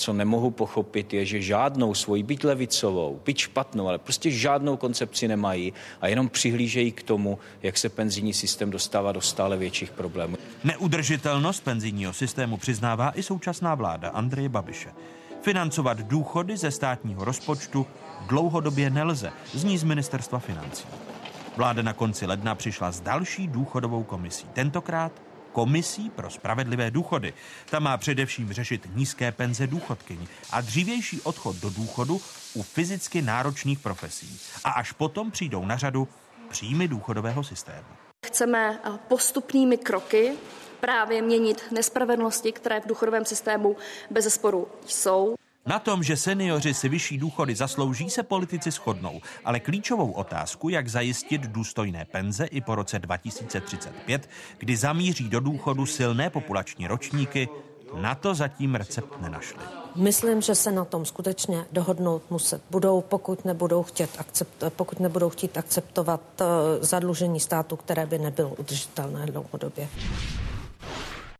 Co 0.01 0.13
nemohu 0.13 0.51
pochopit, 0.51 1.13
je, 1.13 1.25
že 1.25 1.41
žádnou 1.41 1.93
svoji, 1.93 2.23
byť 2.23 2.43
levicovou, 2.43 3.21
byť 3.25 3.37
špatnou, 3.37 3.87
ale 3.87 3.97
prostě 3.97 4.31
žádnou 4.31 4.77
koncepci 4.77 5.27
nemají 5.27 5.73
a 6.01 6.07
jenom 6.07 6.29
přihlížejí 6.29 6.91
k 6.91 7.03
tomu, 7.03 7.39
jak 7.61 7.77
se 7.77 7.89
penzijní 7.89 8.33
systém 8.33 8.71
dostává 8.71 9.11
do 9.11 9.21
stále 9.21 9.57
větších 9.57 9.91
problémů. 9.91 10.37
Neudržitelnost 10.63 11.63
penzijního 11.63 12.13
systému 12.13 12.57
přiznává 12.57 13.11
i 13.15 13.23
současná 13.23 13.75
vláda 13.75 14.09
Andreje 14.09 14.49
Babiše. 14.49 14.89
Financovat 15.41 15.97
důchody 15.97 16.57
ze 16.57 16.71
státního 16.71 17.25
rozpočtu 17.25 17.87
dlouhodobě 18.27 18.89
nelze, 18.89 19.31
zní 19.53 19.77
z 19.77 19.83
ministerstva 19.83 20.39
financí. 20.39 20.87
Vláda 21.57 21.81
na 21.81 21.93
konci 21.93 22.25
ledna 22.25 22.55
přišla 22.55 22.91
s 22.91 23.01
další 23.01 23.47
důchodovou 23.47 24.03
komisí. 24.03 24.47
Tentokrát 24.53 25.11
komisí 25.51 26.09
pro 26.09 26.29
spravedlivé 26.29 26.91
důchody. 26.91 27.33
Ta 27.69 27.79
má 27.79 27.97
především 27.97 28.53
řešit 28.53 28.87
nízké 28.95 29.31
penze 29.31 29.67
důchodkyní 29.67 30.27
a 30.49 30.61
dřívější 30.61 31.21
odchod 31.21 31.55
do 31.55 31.69
důchodu 31.69 32.21
u 32.53 32.63
fyzicky 32.63 33.21
náročných 33.21 33.79
profesí. 33.79 34.39
A 34.63 34.71
až 34.71 34.91
potom 34.91 35.31
přijdou 35.31 35.65
na 35.65 35.77
řadu 35.77 36.07
příjmy 36.49 36.87
důchodového 36.87 37.43
systému. 37.43 37.87
Chceme 38.25 38.79
eh, 38.83 38.89
postupnými 39.07 39.77
kroky 39.77 40.33
právě 40.79 41.21
měnit 41.21 41.63
nespravedlnosti, 41.71 42.51
které 42.51 42.79
v 42.79 42.87
důchodovém 42.87 43.25
systému 43.25 43.75
bez 44.09 44.33
sporu 44.33 44.67
jsou. 44.85 45.35
Na 45.65 45.79
tom, 45.79 46.03
že 46.03 46.17
seniori 46.17 46.73
si 46.73 46.89
vyšší 46.89 47.17
důchody 47.17 47.55
zaslouží, 47.55 48.09
se 48.09 48.23
politici 48.23 48.71
shodnou, 48.71 49.21
ale 49.45 49.59
klíčovou 49.59 50.11
otázku, 50.11 50.69
jak 50.69 50.87
zajistit 50.87 51.41
důstojné 51.41 52.05
penze 52.05 52.45
i 52.45 52.61
po 52.61 52.75
roce 52.75 52.99
2035, 52.99 54.29
kdy 54.57 54.77
zamíří 54.77 55.29
do 55.29 55.39
důchodu 55.39 55.85
silné 55.85 56.29
populační 56.29 56.87
ročníky, 56.87 57.49
na 57.95 58.15
to 58.15 58.35
zatím 58.35 58.75
recept 58.75 59.21
nenašli. 59.21 59.59
Myslím, 59.95 60.41
že 60.41 60.55
se 60.55 60.71
na 60.71 60.85
tom 60.85 61.05
skutečně 61.05 61.65
dohodnout 61.71 62.23
muset 62.29 62.61
budou, 62.69 63.01
pokud 63.01 63.45
nebudou, 63.45 63.83
chtět 63.83 64.09
akcept, 64.17 64.63
pokud 64.69 64.99
nebudou 64.99 65.29
chtít 65.29 65.57
akceptovat 65.57 66.21
uh, 66.41 66.47
zadlužení 66.81 67.39
státu, 67.39 67.75
které 67.75 68.05
by 68.05 68.19
nebylo 68.19 68.49
udržitelné 68.49 69.25
dlouhodobě 69.25 69.87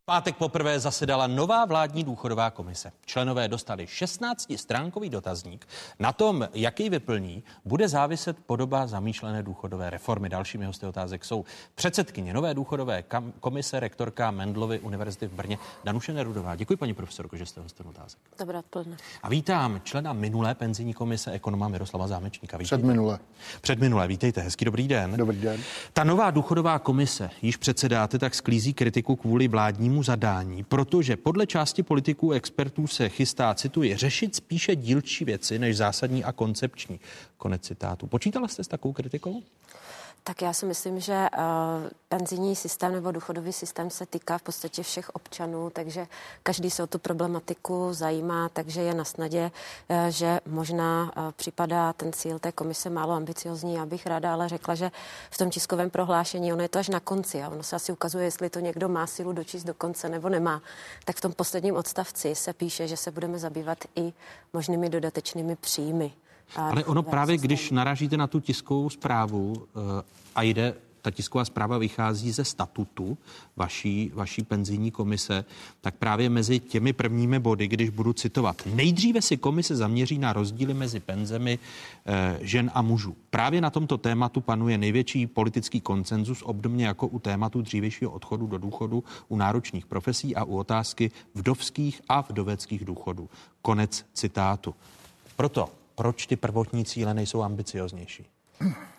pátek 0.04 0.36
poprvé 0.36 0.80
zasedala 0.80 1.26
nová 1.26 1.64
vládní 1.64 2.04
důchodová 2.04 2.50
komise. 2.50 2.92
Členové 3.04 3.48
dostali 3.48 3.84
16-stránkový 3.84 5.10
dotazník. 5.10 5.68
Na 5.98 6.12
tom, 6.12 6.48
jaký 6.54 6.90
vyplní, 6.90 7.44
bude 7.64 7.88
záviset 7.88 8.36
podoba 8.46 8.86
zamýšlené 8.86 9.42
důchodové 9.42 9.90
reformy. 9.90 10.28
Dalšími 10.28 10.66
hosty 10.66 10.86
otázek 10.86 11.24
jsou 11.24 11.44
předsedkyně 11.74 12.34
nové 12.34 12.54
důchodové 12.54 13.04
komise, 13.40 13.80
rektorka 13.80 14.30
Mendlovy 14.30 14.78
univerzity 14.80 15.26
v 15.26 15.32
Brně, 15.32 15.58
Danuše 15.84 16.12
Nerudová. 16.12 16.56
Děkuji, 16.56 16.76
paní 16.76 16.94
profesorko, 16.94 17.36
že 17.36 17.46
jste 17.46 17.60
hostem 17.60 17.86
otázek. 17.86 18.18
Dobrá 18.38 18.58
odpoledne. 18.58 18.96
A 19.22 19.28
vítám 19.28 19.80
člena 19.84 20.12
minulé 20.12 20.54
penzijní 20.54 20.94
komise, 20.94 21.32
ekonoma 21.32 21.68
Miroslava 21.68 22.08
Zámečníka. 22.08 22.56
Vítejte. 22.56 22.76
Před 22.76 22.86
minulé. 22.86 23.18
Před 23.60 23.78
minulé, 23.80 24.08
vítejte, 24.08 24.40
hezký 24.40 24.64
dobrý 24.64 24.88
den. 24.88 25.16
Dobrý 25.16 25.40
den. 25.40 25.60
Ta 25.92 26.04
nová 26.04 26.30
důchodová 26.30 26.78
komise, 26.78 27.30
již 27.42 27.56
předsedáte, 27.56 28.18
tak 28.18 28.34
sklízí 28.34 28.74
kritiku 28.74 29.16
kvůli 29.16 29.48
vládnímu 29.92 30.02
zadání, 30.02 30.64
protože 30.64 31.16
podle 31.16 31.46
části 31.46 31.82
politiků 31.82 32.32
expertů 32.32 32.86
se 32.86 33.08
chystá, 33.08 33.54
cituji, 33.54 33.96
řešit 33.96 34.34
spíše 34.34 34.76
dílčí 34.76 35.24
věci 35.24 35.58
než 35.58 35.76
zásadní 35.76 36.24
a 36.24 36.32
koncepční. 36.32 37.00
Konec 37.36 37.62
citátu. 37.62 38.06
Počítala 38.06 38.48
jste 38.48 38.64
s 38.64 38.68
takovou 38.68 38.92
kritikou? 38.92 39.42
Tak 40.24 40.42
já 40.42 40.52
si 40.52 40.66
myslím, 40.66 41.00
že 41.00 41.28
uh, 41.38 41.44
penzijní 42.08 42.56
systém 42.56 42.92
nebo 42.92 43.12
důchodový 43.12 43.52
systém 43.52 43.90
se 43.90 44.06
týká 44.06 44.38
v 44.38 44.42
podstatě 44.42 44.82
všech 44.82 45.10
občanů, 45.10 45.70
takže 45.70 46.06
každý 46.42 46.70
se 46.70 46.82
o 46.82 46.86
tu 46.86 46.98
problematiku 46.98 47.88
zajímá, 47.90 48.48
takže 48.48 48.80
je 48.82 48.94
na 48.94 49.04
snadě, 49.04 49.50
uh, 49.88 49.96
že 50.08 50.40
možná 50.46 51.02
uh, 51.02 51.32
připadá 51.32 51.92
ten 51.92 52.12
cíl 52.12 52.38
té 52.38 52.52
komise 52.52 52.90
málo 52.90 53.12
ambiciozní. 53.12 53.74
Já 53.74 53.86
bych 53.86 54.06
ráda 54.06 54.32
ale 54.32 54.48
řekla, 54.48 54.74
že 54.74 54.90
v 55.30 55.38
tom 55.38 55.50
tiskovém 55.50 55.90
prohlášení, 55.90 56.52
ono 56.52 56.62
je 56.62 56.68
to 56.68 56.78
až 56.78 56.88
na 56.88 57.00
konci 57.00 57.42
a 57.42 57.48
ono 57.48 57.62
se 57.62 57.76
asi 57.76 57.92
ukazuje, 57.92 58.24
jestli 58.24 58.50
to 58.50 58.60
někdo 58.60 58.88
má 58.88 59.06
sílu 59.06 59.32
dočíst 59.32 59.66
do 59.66 59.74
konce 59.74 60.08
nebo 60.08 60.28
nemá. 60.28 60.62
Tak 61.04 61.16
v 61.16 61.20
tom 61.20 61.32
posledním 61.32 61.76
odstavci 61.76 62.34
se 62.34 62.52
píše, 62.52 62.88
že 62.88 62.96
se 62.96 63.10
budeme 63.10 63.38
zabývat 63.38 63.78
i 63.96 64.12
možnými 64.52 64.88
dodatečnými 64.88 65.56
příjmy 65.56 66.12
ale 66.56 66.84
ono 66.84 67.02
právě, 67.02 67.36
když 67.36 67.70
naražíte 67.70 68.16
na 68.16 68.26
tu 68.26 68.40
tiskovou 68.40 68.90
zprávu 68.90 69.52
uh, 69.52 69.82
a 70.34 70.42
jde 70.42 70.74
ta 71.02 71.10
tisková 71.10 71.44
zpráva 71.44 71.78
vychází 71.78 72.30
ze 72.30 72.44
statutu 72.44 73.18
vaší, 73.56 74.10
vaší 74.14 74.42
penzijní 74.42 74.90
komise, 74.90 75.44
tak 75.80 75.94
právě 75.94 76.30
mezi 76.30 76.60
těmi 76.60 76.92
prvními 76.92 77.38
body, 77.38 77.68
když 77.68 77.90
budu 77.90 78.12
citovat, 78.12 78.62
nejdříve 78.74 79.22
si 79.22 79.36
komise 79.36 79.76
zaměří 79.76 80.18
na 80.18 80.32
rozdíly 80.32 80.74
mezi 80.74 81.00
penzemi 81.00 81.58
eh, 82.06 82.38
žen 82.40 82.70
a 82.74 82.82
mužů. 82.82 83.16
Právě 83.30 83.60
na 83.60 83.70
tomto 83.70 83.98
tématu 83.98 84.40
panuje 84.40 84.78
největší 84.78 85.26
politický 85.26 85.80
koncenzus, 85.80 86.42
obdobně 86.42 86.86
jako 86.86 87.06
u 87.06 87.18
tématu 87.18 87.62
dřívějšího 87.62 88.10
odchodu 88.10 88.46
do 88.46 88.58
důchodu 88.58 89.04
u 89.28 89.36
náročných 89.36 89.86
profesí 89.86 90.36
a 90.36 90.44
u 90.44 90.56
otázky 90.56 91.10
vdovských 91.34 92.02
a 92.08 92.20
vdoveckých 92.20 92.84
důchodů. 92.84 93.28
Konec 93.62 94.04
citátu. 94.12 94.74
Proto, 95.36 95.68
proč 95.94 96.26
ty 96.26 96.36
prvotní 96.36 96.84
cíle 96.84 97.14
nejsou 97.14 97.42
ambicioznější? 97.42 98.26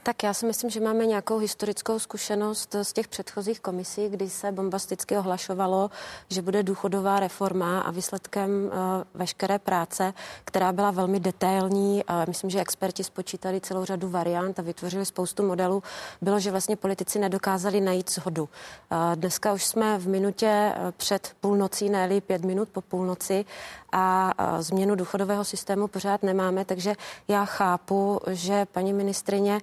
Tak 0.03 0.23
já 0.23 0.34
si 0.34 0.45
myslím, 0.45 0.69
že 0.69 0.80
máme 0.80 1.05
nějakou 1.05 1.38
historickou 1.38 1.99
zkušenost 1.99 2.75
z 2.84 2.93
těch 2.93 3.07
předchozích 3.07 3.59
komisí, 3.59 4.09
kdy 4.09 4.30
se 4.30 4.51
bombasticky 4.51 5.17
ohlašovalo, 5.17 5.89
že 6.30 6.41
bude 6.41 6.63
důchodová 6.63 7.19
reforma 7.19 7.80
a 7.80 7.91
výsledkem 7.91 8.49
uh, 8.65 8.71
veškeré 9.13 9.59
práce, 9.59 10.13
která 10.45 10.71
byla 10.71 10.91
velmi 10.91 11.19
detailní, 11.19 12.03
a 12.03 12.25
myslím, 12.27 12.49
že 12.49 12.61
experti 12.61 13.03
spočítali 13.03 13.61
celou 13.61 13.85
řadu 13.85 14.09
variant 14.09 14.59
a 14.59 14.61
vytvořili 14.61 15.05
spoustu 15.05 15.43
modelů, 15.43 15.84
bylo, 16.21 16.39
že 16.39 16.51
vlastně 16.51 16.75
politici 16.75 17.19
nedokázali 17.19 17.81
najít 17.81 18.11
shodu. 18.11 18.43
Uh, 18.43 18.97
dneska 19.15 19.53
už 19.53 19.65
jsme 19.65 19.99
v 19.99 20.07
minutě 20.07 20.73
uh, 20.75 20.91
před 20.91 21.31
půlnocí, 21.41 21.89
ne 21.89 22.21
pět 22.21 22.45
minut 22.45 22.69
po 22.69 22.81
půlnoci 22.81 23.45
a 23.93 24.34
změnu 24.59 24.95
důchodového 24.95 25.43
systému 25.43 25.88
pořád 25.88 26.23
nemáme, 26.23 26.65
takže 26.65 26.95
já 27.27 27.45
chápu, 27.45 28.19
že 28.27 28.65
paní 28.65 28.93
ministrině 28.93 29.59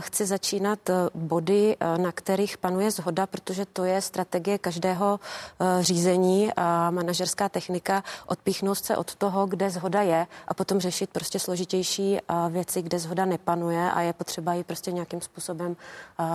chce 0.00 0.26
začínat 0.26 0.90
e, 0.90 0.92
body, 1.14 1.76
e, 1.80 1.98
na 1.98 2.12
kterých 2.12 2.58
panuje 2.58 2.90
zhoda, 2.90 3.26
protože 3.26 3.66
to 3.66 3.84
je 3.84 4.00
strategie 4.00 4.58
každého 4.58 5.20
e, 5.20 5.84
řízení 5.84 6.52
a 6.56 6.90
manažerská 6.90 7.48
technika 7.48 8.04
odpíchnout 8.26 8.78
se 8.78 8.96
od 8.96 9.14
toho, 9.14 9.46
kde 9.46 9.70
zhoda 9.70 10.02
je 10.02 10.26
a 10.48 10.54
potom 10.54 10.80
řešit 10.80 11.10
prostě 11.10 11.38
složitější 11.38 12.18
věci, 12.50 12.82
kde 12.82 12.98
zhoda 12.98 13.24
nepanuje 13.24 13.90
a 13.90 14.00
je 14.00 14.12
potřeba 14.12 14.54
ji 14.54 14.64
prostě 14.64 14.92
nějakým 14.92 15.20
způsobem 15.20 15.76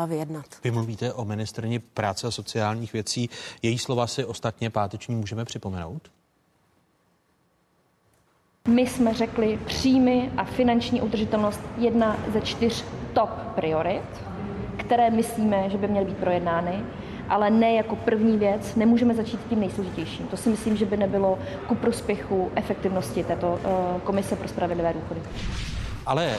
vyjednat. 0.07 0.45
Vy 0.63 0.71
mluvíte 0.71 1.13
o 1.13 1.25
ministrně 1.25 1.79
práce 1.79 2.27
a 2.27 2.31
sociálních 2.31 2.93
věcí. 2.93 3.29
Její 3.61 3.77
slova 3.77 4.07
si 4.07 4.25
ostatně 4.25 4.69
páteční 4.69 5.15
můžeme 5.15 5.45
připomenout? 5.45 6.09
My 8.67 8.81
jsme 8.87 9.13
řekli 9.13 9.59
příjmy 9.65 10.31
a 10.37 10.43
finanční 10.43 11.01
udržitelnost 11.01 11.61
jedna 11.77 12.17
ze 12.33 12.41
čtyř 12.41 12.85
top 13.13 13.29
priorit, 13.55 14.23
které 14.77 15.09
myslíme, 15.09 15.69
že 15.69 15.77
by 15.77 15.87
měly 15.87 16.05
být 16.05 16.17
projednány, 16.17 16.83
ale 17.29 17.49
ne 17.49 17.73
jako 17.73 17.95
první 17.95 18.37
věc. 18.37 18.75
Nemůžeme 18.75 19.13
začít 19.13 19.39
tím 19.49 19.59
nejsložitějším. 19.59 20.27
To 20.27 20.37
si 20.37 20.49
myslím, 20.49 20.77
že 20.77 20.85
by 20.85 20.97
nebylo 20.97 21.39
ku 21.67 21.75
prospěchu 21.75 22.51
efektivnosti 22.55 23.23
této 23.23 23.53
uh, 23.53 24.01
komise 24.01 24.35
pro 24.35 24.47
spravedlivé 24.47 24.93
důchody. 24.93 25.21
Ale 26.05 26.37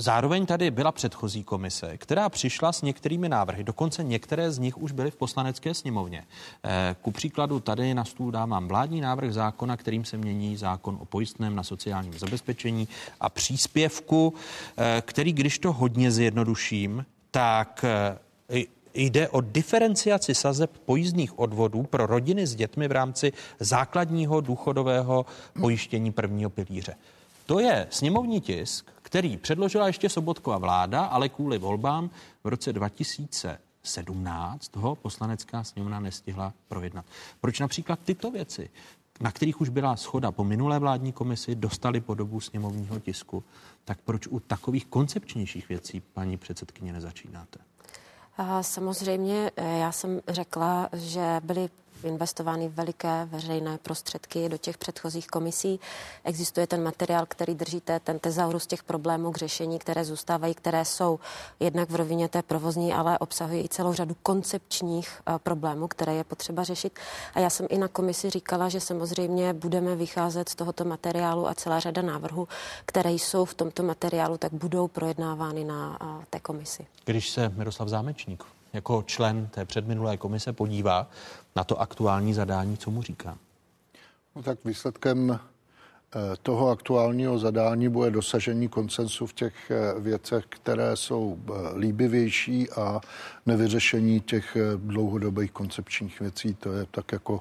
Zároveň 0.00 0.46
tady 0.46 0.70
byla 0.70 0.92
předchozí 0.92 1.44
komise, 1.44 1.98
která 1.98 2.28
přišla 2.28 2.72
s 2.72 2.82
některými 2.82 3.28
návrhy, 3.28 3.64
dokonce 3.64 4.04
některé 4.04 4.52
z 4.52 4.58
nich 4.58 4.78
už 4.78 4.92
byly 4.92 5.10
v 5.10 5.16
poslanecké 5.16 5.74
sněmovně. 5.74 6.24
Eh, 6.64 6.96
ku 7.02 7.10
příkladu 7.10 7.60
tady 7.60 7.94
na 7.94 8.04
stůl 8.04 8.30
dávám 8.30 8.68
vládní 8.68 9.00
návrh 9.00 9.32
zákona, 9.32 9.76
kterým 9.76 10.04
se 10.04 10.16
mění 10.16 10.56
zákon 10.56 10.98
o 11.00 11.04
pojistném 11.04 11.56
na 11.56 11.62
sociálním 11.62 12.18
zabezpečení 12.18 12.88
a 13.20 13.28
příspěvku, 13.28 14.34
eh, 14.76 15.02
který, 15.06 15.32
když 15.32 15.58
to 15.58 15.72
hodně 15.72 16.10
zjednoduším, 16.10 17.06
tak 17.30 17.84
eh, 17.84 18.18
Jde 18.94 19.28
o 19.28 19.40
diferenciaci 19.40 20.34
sazeb 20.34 20.70
pojízdných 20.84 21.38
odvodů 21.38 21.82
pro 21.82 22.06
rodiny 22.06 22.46
s 22.46 22.54
dětmi 22.54 22.88
v 22.88 22.92
rámci 22.92 23.32
základního 23.60 24.40
důchodového 24.40 25.26
pojištění 25.60 26.12
prvního 26.12 26.50
pilíře. 26.50 26.94
To 27.46 27.60
je 27.60 27.86
sněmovní 27.90 28.40
tisk, 28.40 28.90
který 29.10 29.36
předložila 29.36 29.86
ještě 29.86 30.08
Sobotková 30.08 30.58
vláda, 30.58 31.04
ale 31.04 31.28
kvůli 31.28 31.58
volbám 31.58 32.10
v 32.44 32.48
roce 32.48 32.72
2017 32.72 34.76
ho 34.76 34.94
poslanecká 34.94 35.64
sněmovna 35.64 36.00
nestihla 36.00 36.52
projednat. 36.68 37.04
Proč 37.40 37.60
například 37.60 37.98
tyto 38.04 38.30
věci, 38.30 38.70
na 39.20 39.32
kterých 39.32 39.60
už 39.60 39.68
byla 39.68 39.96
schoda 39.96 40.32
po 40.32 40.44
minulé 40.44 40.78
vládní 40.78 41.12
komisi, 41.12 41.54
dostali 41.54 42.00
podobu 42.00 42.40
sněmovního 42.40 43.00
tisku, 43.00 43.44
tak 43.84 43.98
proč 44.04 44.26
u 44.26 44.40
takových 44.40 44.86
koncepčnějších 44.86 45.68
věcí, 45.68 46.00
paní 46.00 46.36
předsedkyně, 46.36 46.92
nezačínáte? 46.92 47.58
Samozřejmě, 48.60 49.50
eh, 49.56 49.78
já 49.78 49.92
jsem 49.92 50.20
řekla, 50.28 50.88
že 50.92 51.40
byly 51.44 51.68
investovány 52.04 52.68
veliké 52.68 53.28
veřejné 53.30 53.78
prostředky 53.78 54.48
do 54.48 54.56
těch 54.56 54.78
předchozích 54.78 55.26
komisí. 55.26 55.80
Existuje 56.24 56.66
ten 56.66 56.82
materiál, 56.82 57.26
který 57.28 57.54
držíte, 57.54 58.00
ten 58.00 58.18
tezaurus 58.18 58.66
těch 58.66 58.82
problémů 58.82 59.32
k 59.32 59.36
řešení, 59.36 59.78
které 59.78 60.04
zůstávají, 60.04 60.54
které 60.54 60.84
jsou 60.84 61.18
jednak 61.60 61.90
v 61.90 61.94
rovině 61.94 62.28
té 62.28 62.42
provozní, 62.42 62.92
ale 62.92 63.18
obsahují 63.18 63.64
i 63.64 63.68
celou 63.68 63.92
řadu 63.92 64.16
koncepčních 64.22 65.20
uh, 65.28 65.38
problémů, 65.38 65.88
které 65.88 66.14
je 66.14 66.24
potřeba 66.24 66.64
řešit. 66.64 66.98
A 67.34 67.40
já 67.40 67.50
jsem 67.50 67.66
i 67.70 67.78
na 67.78 67.88
komisi 67.88 68.30
říkala, 68.30 68.68
že 68.68 68.80
samozřejmě 68.80 69.52
budeme 69.52 69.96
vycházet 69.96 70.48
z 70.48 70.54
tohoto 70.54 70.84
materiálu 70.84 71.48
a 71.48 71.54
celá 71.54 71.80
řada 71.80 72.02
návrhů, 72.02 72.48
které 72.86 73.12
jsou 73.12 73.44
v 73.44 73.54
tomto 73.54 73.82
materiálu, 73.82 74.38
tak 74.38 74.52
budou 74.52 74.88
projednávány 74.88 75.64
na 75.64 75.98
uh, 76.02 76.24
té 76.30 76.40
komisi. 76.40 76.86
Když 77.04 77.30
se 77.30 77.48
Miroslav 77.48 77.88
Zámečník 77.88 78.44
jako 78.72 79.02
člen 79.02 79.46
té 79.46 79.64
předminulé 79.64 80.16
komise 80.16 80.52
podívá 80.52 81.10
na 81.56 81.64
to 81.64 81.80
aktuální 81.80 82.34
zadání, 82.34 82.76
co 82.76 82.90
mu 82.90 83.02
říká? 83.02 83.38
No 84.36 84.42
tak 84.42 84.64
výsledkem 84.64 85.40
toho 86.42 86.70
aktuálního 86.70 87.38
zadání 87.38 87.88
bude 87.88 88.10
dosažení 88.10 88.68
konsensu 88.68 89.26
v 89.26 89.32
těch 89.32 89.70
eh, 89.70 90.00
věcech, 90.00 90.44
které 90.48 90.96
jsou 90.96 91.38
eh, 91.38 91.78
líbivější 91.78 92.70
a 92.70 93.00
nevyřešení 93.46 94.20
těch 94.20 94.56
dlouhodobých 94.76 95.52
koncepčních 95.52 96.20
věcí. 96.20 96.54
To 96.54 96.72
je 96.72 96.86
tak, 96.90 97.12
jako 97.12 97.40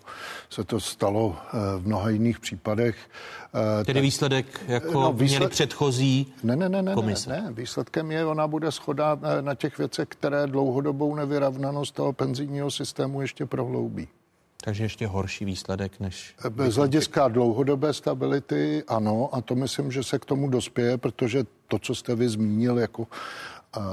se 0.50 0.64
to 0.64 0.80
stalo 0.80 1.38
v 1.78 1.88
mnoha 1.88 2.10
jiných 2.10 2.40
případech. 2.40 2.96
Tedy 3.86 4.02
výsledek 4.02 4.46
jako 4.68 4.94
no, 4.94 5.14
výsled... 5.14 5.40
měli 5.40 5.50
předchozí 5.50 6.34
ne, 6.44 6.56
ne, 6.56 6.70
ne, 6.70 6.82
ne, 6.82 6.94
komise? 6.94 7.30
Ne, 7.30 7.42
ne, 7.42 7.52
výsledkem 7.52 8.12
je, 8.12 8.26
ona 8.26 8.48
bude 8.48 8.72
schoda 8.72 9.20
na 9.42 9.56
těch 9.56 9.78
věcech, 9.78 10.08
které 10.08 10.48
dlouhodobou 10.48 11.16
nevyrovnanost 11.16 11.96
toho 11.96 12.14
penzijního 12.14 12.72
systému 12.72 13.22
ještě 13.22 13.46
prohloubí. 13.46 14.08
Takže 14.64 14.84
ještě 14.84 15.08
horší 15.08 15.46
výsledek 15.46 16.00
než... 16.00 16.36
Z 16.68 16.76
hlediska 16.76 17.28
dlouhodobé 17.28 17.94
stability 17.94 18.84
ano, 18.88 19.30
a 19.32 19.42
to 19.42 19.56
myslím, 19.56 19.92
že 19.92 20.04
se 20.04 20.20
k 20.20 20.26
tomu 20.26 20.50
dospěje, 20.50 20.98
protože 20.98 21.44
to, 21.68 21.80
co 21.80 21.96
jste 21.96 22.16
vy 22.16 22.30
zmínil 22.30 22.80
jako 22.80 23.02
uh, 23.02 23.84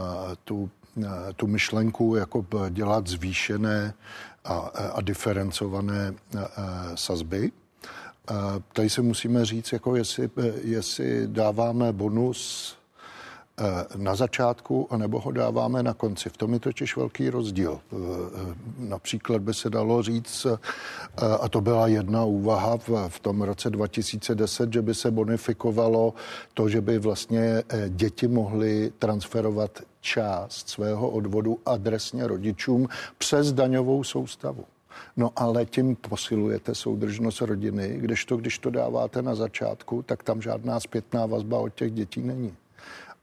tu, 0.45 0.71
uh, 0.97 1.05
tu 1.37 1.47
myšlenku, 1.47 2.17
jako 2.17 2.47
dělat 2.71 3.07
zvýšené 3.07 3.95
a, 4.45 4.55
a 4.95 5.01
diferencované 5.01 6.15
uh, 6.35 6.41
sazby, 6.95 7.53
Tady 8.73 8.91
se 8.91 9.03
musíme 9.03 9.45
říct, 9.45 9.73
jako 9.73 9.97
jestli, 9.97 10.31
jestli 10.63 11.27
dáváme 11.27 11.93
bonus 11.93 12.77
Eh, 12.77 12.86
na 13.97 14.15
začátku, 14.15 14.87
anebo 14.91 15.20
ho 15.20 15.33
dáváme 15.33 15.83
na 15.83 15.95
konci. 15.95 16.28
V 16.28 16.37
tom 16.37 16.53
je 16.53 16.61
totiž 16.61 16.97
velký 16.97 17.31
rozdíl. 17.31 17.81
Eh, 17.93 17.97
eh, 17.97 18.55
například 18.78 19.43
by 19.43 19.55
se 19.55 19.70
dalo 19.70 20.03
říct, 20.03 20.47
a 21.41 21.49
to 21.49 21.61
byla 21.61 21.87
jedna 21.87 22.24
úvaha 22.24 22.78
v, 23.09 23.20
tom 23.20 23.43
roce 23.43 23.70
2010, 23.70 24.73
že 24.73 24.83
by 24.83 24.95
se 24.95 25.11
bonifikovalo 25.11 26.15
to, 26.55 26.69
že 26.69 26.81
by 26.81 26.99
vlastně 26.99 27.62
děti 27.89 28.28
mohly 28.28 28.93
transferovat 28.99 29.81
část 30.01 30.69
svého 30.69 31.11
odvodu 31.11 31.59
adresně 31.66 32.27
rodičům 32.27 32.89
přes 33.19 33.53
daňovou 33.53 34.05
soustavu. 34.05 34.65
No 35.16 35.31
ale 35.37 35.66
tím 35.66 35.97
posilujete 35.97 36.74
soudržnost 36.74 37.41
rodiny, 37.41 37.97
kdežto 38.01 38.37
když 38.37 38.59
to 38.59 38.70
dáváte 38.70 39.23
na 39.23 39.35
začátku, 39.35 40.03
tak 40.03 40.23
tam 40.23 40.43
žádná 40.43 40.81
zpětná 40.81 41.27
vazba 41.27 41.59
od 41.59 41.74
těch 41.74 41.93
dětí 41.93 42.23
není. 42.23 42.55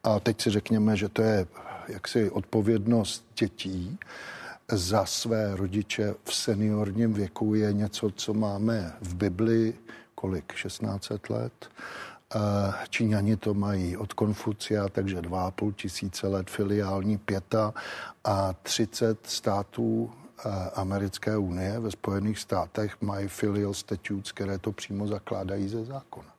A 0.04 0.20
teď 0.20 0.42
si 0.42 0.50
řekněme, 0.50 0.98
že 0.98 1.10
to 1.10 1.22
je 1.22 1.48
jaksi 1.88 2.30
odpovědnost 2.30 3.26
dětí 3.40 4.00
za 4.72 5.06
své 5.06 5.56
rodiče 5.56 6.16
v 6.24 6.36
seniorním 6.36 7.14
věku 7.14 7.56
je 7.56 7.74
něco, 7.74 8.12
co 8.12 8.34
máme 8.34 8.94
v 9.02 9.16
Bibli 9.16 9.74
kolik, 10.16 10.54
16 10.56 11.30
let. 11.30 11.70
Číňani 12.90 13.38
to 13.38 13.54
mají 13.54 13.98
od 13.98 14.14
Konfucia, 14.14 14.88
takže 14.90 15.22
2,5 15.22 15.74
tisíce 15.74 16.28
let 16.28 16.50
filiální 16.50 17.18
pěta 17.18 17.74
a 18.24 18.54
30 18.54 19.28
států 19.28 20.12
americké 20.76 21.38
unie 21.38 21.80
ve 21.80 21.92
Spojených 21.92 22.40
státech 22.40 23.02
mají 23.02 23.28
filial 23.28 23.74
statutes, 23.74 24.32
které 24.32 24.58
to 24.58 24.72
přímo 24.72 25.08
zakládají 25.08 25.68
ze 25.68 25.86
zákona. 25.86 26.30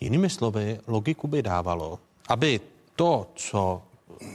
Jinými 0.00 0.30
slovy, 0.30 0.80
logiku 0.86 1.28
by 1.28 1.42
dávalo, 1.42 1.98
aby 2.28 2.60
to, 2.98 3.26
co 3.34 3.82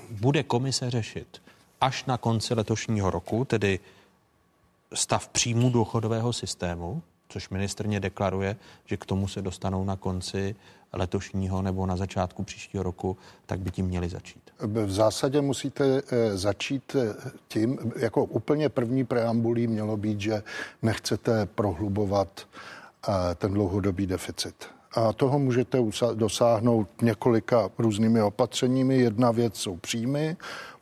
bude 0.10 0.44
komise 0.44 0.90
řešit, 0.92 1.42
až 1.82 2.06
na 2.06 2.18
konci 2.18 2.54
letošního 2.54 3.12
roku, 3.12 3.46
tedy 3.46 3.80
stav 4.94 5.28
příjmu 5.28 5.70
důchodového 5.70 6.34
systému, 6.34 7.02
což 7.30 7.50
ministrně 7.50 8.00
deklaruje, 8.00 8.56
že 8.86 8.98
k 8.98 9.06
tomu 9.06 9.28
se 9.28 9.42
dostanou 9.42 9.84
na 9.84 9.96
konci 9.96 10.56
letošního 10.94 11.62
nebo 11.62 11.86
na 11.86 11.96
začátku 11.96 12.44
příštího 12.44 12.84
roku, 12.84 13.18
tak 13.46 13.60
by 13.60 13.72
tím 13.72 13.86
měli 13.86 14.10
začít. 14.10 14.42
V 14.60 14.92
zásadě 14.92 15.42
musíte 15.42 16.02
eh, 16.12 16.38
začít 16.38 16.96
eh, 16.96 17.16
tím, 17.48 17.80
jako 18.00 18.26
úplně 18.26 18.70
první 18.70 19.06
preambulí 19.06 19.68
mělo 19.68 19.98
být, 19.98 20.22
že 20.22 20.44
nechcete 20.82 21.46
prohlubovat 21.46 22.48
eh, 23.08 23.36
ten 23.36 23.54
dlouhodobý 23.54 24.08
deficit. 24.08 24.56
A 24.94 25.14
toho 25.14 25.40
můžete 25.40 25.78
dosáhnout 26.14 26.88
několika 27.02 27.70
různými 27.78 28.22
opatřeními. 28.22 28.98
Jedna 28.98 29.32
věc 29.32 29.58
jsou 29.58 29.78
příjmy, 29.78 30.38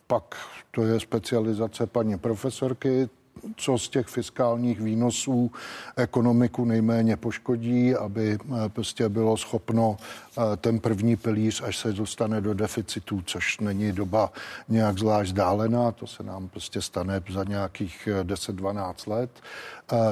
pak 0.08 0.36
to 0.72 0.84
je 0.84 1.00
specializace 1.00 1.88
paní 1.88 2.18
profesorky, 2.18 3.10
co 3.56 3.78
z 3.78 3.90
těch 3.90 4.08
fiskálních 4.08 4.82
výnosů 4.82 5.52
ekonomiku 5.96 6.66
nejméně 6.66 7.18
poškodí, 7.18 7.96
aby 7.96 8.38
eh, 8.42 8.70
prostě 8.70 9.10
bylo 9.10 9.38
schopno 9.38 9.98
eh, 9.98 10.58
ten 10.58 10.80
první 10.80 11.16
pilíř, 11.16 11.62
až 11.66 11.78
se 11.78 11.94
dostane 11.94 12.42
do 12.42 12.54
deficitu, 12.54 13.22
což 13.26 13.60
není 13.60 13.92
doba 13.92 14.32
nějak 14.70 14.98
zvlášť 14.98 15.34
dálená, 15.34 15.92
to 15.92 16.08
se 16.08 16.24
nám 16.24 16.48
prostě 16.48 16.82
stane 16.82 17.22
za 17.30 17.44
nějakých 17.44 18.08
10-12 18.24 18.94
eh, 19.08 19.10
let, 19.10 19.32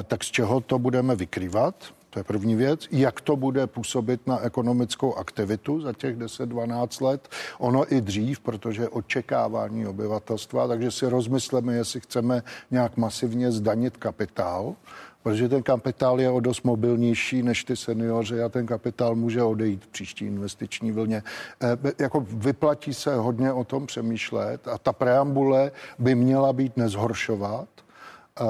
tak 0.04 0.24
z 0.24 0.26
čeho 0.26 0.60
to 0.60 0.78
budeme 0.78 1.16
vykrývat? 1.16 1.74
To 2.10 2.18
je 2.18 2.24
první 2.24 2.54
věc. 2.54 2.88
Jak 2.90 3.20
to 3.20 3.36
bude 3.36 3.66
působit 3.66 4.26
na 4.26 4.40
ekonomickou 4.40 5.14
aktivitu 5.14 5.80
za 5.80 5.92
těch 5.92 6.16
10-12 6.16 7.04
let? 7.04 7.28
Ono 7.58 7.92
i 7.94 8.00
dřív, 8.00 8.40
protože 8.40 8.88
očekávání 8.88 9.86
obyvatelstva, 9.86 10.68
takže 10.68 10.90
si 10.90 11.06
rozmysleme, 11.06 11.74
jestli 11.74 12.00
chceme 12.00 12.42
nějak 12.70 12.96
masivně 12.96 13.52
zdanit 13.52 13.96
kapitál, 13.96 14.74
protože 15.22 15.48
ten 15.48 15.62
kapitál 15.62 16.20
je 16.20 16.30
o 16.30 16.40
dost 16.40 16.62
mobilnější 16.62 17.42
než 17.42 17.64
ty 17.64 17.76
seniori 17.76 18.42
a 18.42 18.48
ten 18.48 18.66
kapitál 18.66 19.14
může 19.14 19.42
odejít 19.42 19.84
v 19.84 19.88
příští 19.88 20.24
investiční 20.24 20.92
vlně. 20.92 21.22
E, 21.62 22.02
jako 22.02 22.26
vyplatí 22.28 22.94
se 22.94 23.14
hodně 23.14 23.52
o 23.52 23.64
tom 23.64 23.86
přemýšlet 23.86 24.68
a 24.68 24.78
ta 24.78 24.92
preambule 24.92 25.72
by 25.98 26.14
měla 26.14 26.52
být 26.52 26.76
nezhoršovat, 26.76 27.68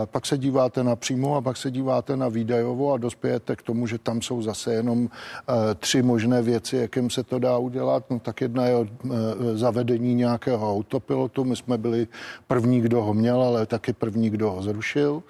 pak 0.04 0.26
se 0.26 0.38
díváte 0.38 0.84
na 0.84 0.96
příjmu 0.96 1.36
a 1.36 1.40
pak 1.40 1.56
se 1.56 1.70
díváte 1.70 2.16
na 2.16 2.28
výdajovou 2.28 2.92
a 2.92 2.98
dospějete 2.98 3.56
k 3.56 3.62
tomu, 3.62 3.86
že 3.86 3.98
tam 3.98 4.22
jsou 4.22 4.42
zase 4.42 4.74
jenom 4.74 5.08
eh, 5.08 5.74
tři 5.74 6.02
možné 6.02 6.42
věci, 6.42 6.76
jakým 6.76 7.10
se 7.10 7.22
to 7.22 7.38
dá 7.38 7.58
udělat. 7.58 8.04
No 8.10 8.18
tak 8.18 8.40
jedna 8.40 8.66
je 8.66 8.76
eh, 8.76 9.08
zavedení 9.54 10.14
nějakého 10.14 10.72
autopilotu. 10.72 11.44
My 11.44 11.56
jsme 11.56 11.78
byli 11.78 12.06
první, 12.46 12.80
kdo 12.80 13.02
ho 13.02 13.14
měl, 13.14 13.42
ale 13.42 13.66
taky 13.66 13.92
první, 13.92 14.30
kdo 14.30 14.50
ho 14.50 14.62
zrušil. 14.62 15.22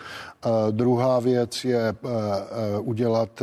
Druhá 0.70 1.20
věc 1.20 1.64
je 1.64 1.80
eh, 1.88 1.94
udělat 2.78 3.42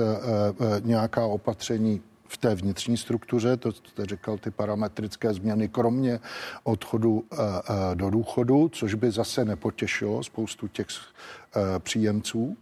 nějaká 0.84 1.26
opatření 1.26 2.02
v 2.28 2.38
té 2.38 2.56
vnitřní 2.56 2.98
struktuře, 2.98 3.58
to 3.58 3.72
jste 3.72 4.06
říkal, 4.06 4.38
ty 4.38 4.52
parametrické 4.52 5.34
změny, 5.34 5.70
kromě 5.70 6.20
odchodu 6.64 7.26
eh, 7.32 7.36
eh, 7.38 7.96
do 7.96 8.10
důchodu, 8.10 8.70
což 8.70 8.94
by 8.94 9.12
zase 9.12 9.46
nepotěšilo 9.46 10.24
spoustu 10.24 10.68
těch 10.68 10.88
eh, 10.88 11.80
příjemců. 11.80 12.58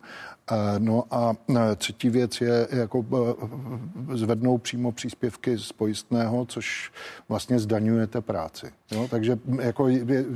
No 0.77 1.03
a 1.11 1.35
třetí 1.75 2.09
věc 2.09 2.41
je 2.41 2.67
jako 2.71 3.05
zvednou 4.13 4.57
přímo 4.57 4.91
příspěvky 4.91 5.57
z 5.57 5.71
pojistného, 5.71 6.45
což 6.45 6.91
vlastně 7.29 7.59
zdaňujete 7.59 8.21
práci. 8.21 8.71
Jo, 8.91 9.07
takže 9.09 9.39
jako... 9.61 9.87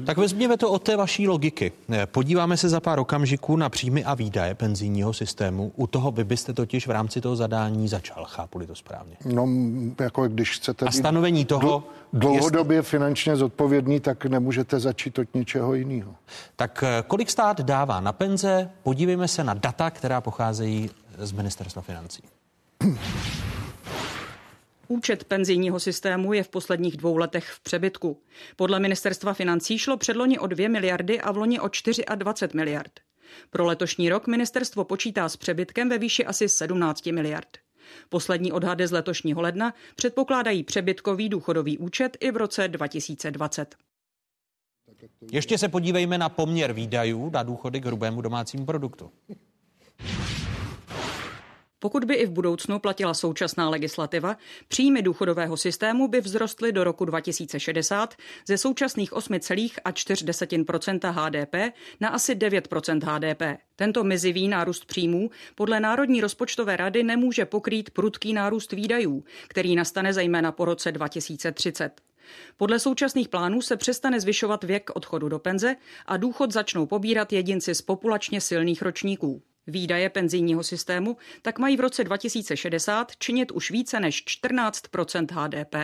Tak 0.06 0.18
vezměme 0.18 0.58
to 0.58 0.72
od 0.72 0.84
té 0.84 0.98
vaší 0.98 1.28
logiky. 1.28 1.72
Podíváme 2.06 2.58
se 2.58 2.70
za 2.70 2.80
pár 2.80 3.00
okamžiků 3.00 3.56
na 3.56 3.70
příjmy 3.70 4.04
a 4.04 4.16
výdaje 4.16 4.56
penzijního 4.56 5.14
systému. 5.14 5.72
U 5.76 5.88
toho 5.88 6.12
vy 6.12 6.24
byste 6.24 6.54
totiž 6.54 6.88
v 6.88 6.92
rámci 6.92 7.22
toho 7.22 7.36
zadání 7.36 7.88
začal, 7.88 8.26
chápu 8.26 8.60
to 8.60 8.76
správně. 8.76 9.16
No, 9.26 9.48
jako 10.00 10.28
když 10.28 10.52
chcete... 10.52 10.86
A 10.86 10.92
stanovení 10.92 11.46
toho... 11.46 11.84
Dlouhodobě 12.14 12.78
jest... 12.78 12.90
finančně 12.90 13.36
zodpovědný, 13.36 14.00
tak 14.00 14.26
nemůžete 14.26 14.80
začít 14.80 15.20
od 15.20 15.34
něčeho 15.34 15.74
jiného. 15.74 16.16
Tak 16.56 16.84
eh, 16.88 17.04
kolik 17.08 17.30
stát 17.30 17.62
dává 17.62 18.00
na 18.00 18.14
penze? 18.14 18.70
Podívejme 18.84 19.28
se 19.28 19.44
na 19.44 19.54
data, 19.54 19.90
která 20.00 20.22
pocházejí 20.22 20.90
z 21.18 21.32
ministerstva 21.32 21.82
financí. 21.82 22.24
Účet 24.88 25.24
penzijního 25.24 25.80
systému 25.80 26.34
je 26.34 26.44
v 26.44 26.50
posledních 26.50 26.98
dvou 26.98 27.18
letech 27.18 27.46
v 27.50 27.60
přebytku. 27.60 28.18
Podle 28.56 28.80
ministerstva 28.80 29.34
financí 29.34 29.78
šlo 29.78 29.98
předloni 29.98 30.40
o 30.40 30.48
2 30.48 30.70
miliardy 30.70 31.22
a 31.22 31.32
v 31.32 31.38
loni 31.38 31.60
o 31.60 31.70
24 32.16 32.58
miliard. 32.58 32.92
Pro 33.50 33.66
letošní 33.66 34.10
rok 34.10 34.28
ministerstvo 34.28 34.84
počítá 34.84 35.30
s 35.30 35.38
přebytkem 35.38 35.90
ve 35.90 35.98
výši 35.98 36.26
asi 36.26 36.50
17 36.50 37.06
miliard. 37.06 37.58
Poslední 38.10 38.52
odhady 38.52 38.88
z 38.88 38.92
letošního 38.92 39.42
ledna 39.42 39.74
předpokládají 39.96 40.64
přebytkový 40.64 41.30
důchodový 41.30 41.78
účet 41.78 42.18
i 42.20 42.32
v 42.32 42.38
roce 42.38 42.68
2020. 42.68 43.76
Ještě 45.32 45.58
se 45.58 45.70
podívejme 45.70 46.18
na 46.18 46.30
poměr 46.30 46.74
výdajů 46.74 47.30
na 47.30 47.44
důchody 47.44 47.82
k 47.82 47.86
hrubému 47.86 48.22
domácímu 48.22 48.66
produktu. 48.66 49.12
Pokud 51.82 52.04
by 52.04 52.14
i 52.14 52.26
v 52.26 52.32
budoucnu 52.32 52.80
platila 52.80 53.14
současná 53.14 53.70
legislativa, 53.70 54.38
příjmy 54.68 55.02
důchodového 55.02 55.58
systému 55.58 56.08
by 56.08 56.22
vzrostly 56.22 56.72
do 56.72 56.84
roku 56.84 57.06
2060 57.06 58.16
ze 58.48 58.58
současných 58.58 59.12
8,4% 59.12 61.12
HDP 61.12 61.56
na 62.00 62.10
asi 62.10 62.36
9 62.36 62.68
HDP. 63.04 63.42
Tento 63.76 64.04
mizivý 64.04 64.48
nárůst 64.48 64.86
příjmů 64.86 65.30
podle 65.56 65.80
Národní 65.80 66.22
rozpočtové 66.22 66.78
rady 66.78 67.04
nemůže 67.04 67.46
pokrýt 67.46 67.90
prudký 67.90 68.34
nárůst 68.34 68.72
výdajů, 68.72 69.24
který 69.48 69.76
nastane 69.76 70.14
zejména 70.14 70.52
po 70.52 70.66
roce 70.66 70.92
2030. 70.92 72.02
Podle 72.58 72.80
současných 72.80 73.30
plánů 73.30 73.62
se 73.62 73.78
přestane 73.78 74.20
zvyšovat 74.20 74.64
věk 74.64 74.90
odchodu 74.94 75.30
do 75.30 75.40
penze 75.40 75.76
a 76.06 76.18
důchod 76.18 76.52
začnou 76.52 76.86
pobírat 76.86 77.34
jedinci 77.34 77.76
z 77.76 77.82
populačně 77.82 78.42
silných 78.42 78.82
ročníků. 78.82 79.42
Výdaje 79.70 80.10
penzijního 80.10 80.64
systému 80.64 81.18
tak 81.42 81.60
mají 81.60 81.78
v 81.78 81.80
roce 81.80 82.04
2060 82.04 83.12
činit 83.18 83.52
už 83.52 83.72
více 83.72 84.00
než 84.00 84.24
14 84.26 84.84
HDP. 85.32 85.76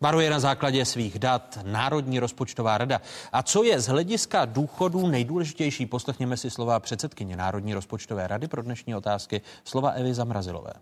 Varuje 0.00 0.30
na 0.30 0.40
základě 0.40 0.84
svých 0.84 1.18
dat 1.18 1.58
Národní 1.62 2.18
rozpočtová 2.18 2.78
rada. 2.78 3.00
A 3.32 3.42
co 3.42 3.62
je 3.62 3.80
z 3.80 3.86
hlediska 3.86 4.44
důchodů 4.44 5.06
nejdůležitější? 5.06 5.86
Poslechněme 5.86 6.36
si 6.36 6.50
slova 6.50 6.80
předsedkyně 6.80 7.36
Národní 7.36 7.74
rozpočtové 7.74 8.26
rady 8.26 8.48
pro 8.48 8.62
dnešní 8.62 8.94
otázky, 8.94 9.40
slova 9.64 9.90
Evy 9.90 10.14
Zamrazilové. 10.14 10.72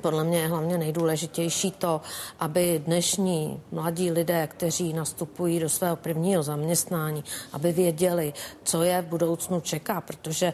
Podle 0.00 0.24
mě 0.24 0.38
je 0.38 0.48
hlavně 0.48 0.78
nejdůležitější 0.78 1.70
to, 1.70 2.00
aby 2.40 2.82
dnešní 2.86 3.60
mladí 3.72 4.10
lidé, 4.10 4.46
kteří 4.46 4.92
nastupují 4.92 5.60
do 5.60 5.68
svého 5.68 5.96
prvního 5.96 6.42
zaměstnání, 6.42 7.24
aby 7.52 7.72
věděli, 7.72 8.32
co 8.64 8.82
je 8.82 9.02
v 9.02 9.06
budoucnu 9.06 9.60
čeká, 9.60 10.00
protože 10.00 10.46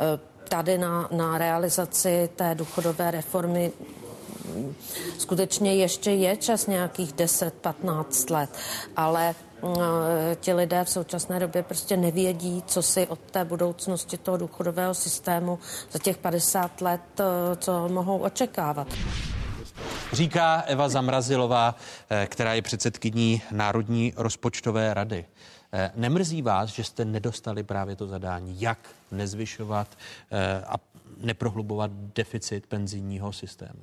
eh, 0.00 0.18
tady 0.48 0.78
na, 0.78 1.08
na 1.12 1.38
realizaci 1.38 2.30
té 2.36 2.54
důchodové 2.54 3.10
reformy 3.10 3.72
mm, 4.44 4.74
skutečně 5.18 5.74
ještě 5.74 6.10
je 6.10 6.36
čas 6.36 6.66
nějakých 6.66 7.14
10-15 7.14 8.34
let, 8.34 8.50
ale 8.96 9.34
ti 10.40 10.52
lidé 10.52 10.84
v 10.84 10.90
současné 10.90 11.40
době 11.40 11.62
prostě 11.62 11.96
nevědí, 11.96 12.62
co 12.66 12.82
si 12.82 13.06
od 13.06 13.18
té 13.18 13.44
budoucnosti 13.44 14.18
toho 14.18 14.36
důchodového 14.36 14.94
systému 14.94 15.58
za 15.90 15.98
těch 15.98 16.18
50 16.18 16.80
let, 16.80 17.00
eh, 17.20 17.56
co 17.56 17.88
mohou 17.88 18.18
očekávat. 18.18 18.88
Říká 20.12 20.62
Eva 20.66 20.88
Zamrazilová, 20.88 21.74
eh, 22.10 22.26
která 22.26 22.54
je 22.54 22.62
předsedkyní 22.62 23.42
Národní 23.50 24.12
rozpočtové 24.16 24.94
rady. 24.94 25.24
Nemrzí 25.94 26.42
vás, 26.42 26.70
že 26.70 26.84
jste 26.84 27.04
nedostali 27.04 27.62
právě 27.62 27.96
to 27.96 28.06
zadání, 28.06 28.60
jak 28.60 28.78
nezvyšovat 29.10 29.88
a 30.66 30.74
neprohlubovat 31.20 31.90
deficit 31.92 32.66
penzijního 32.66 33.32
systému? 33.32 33.80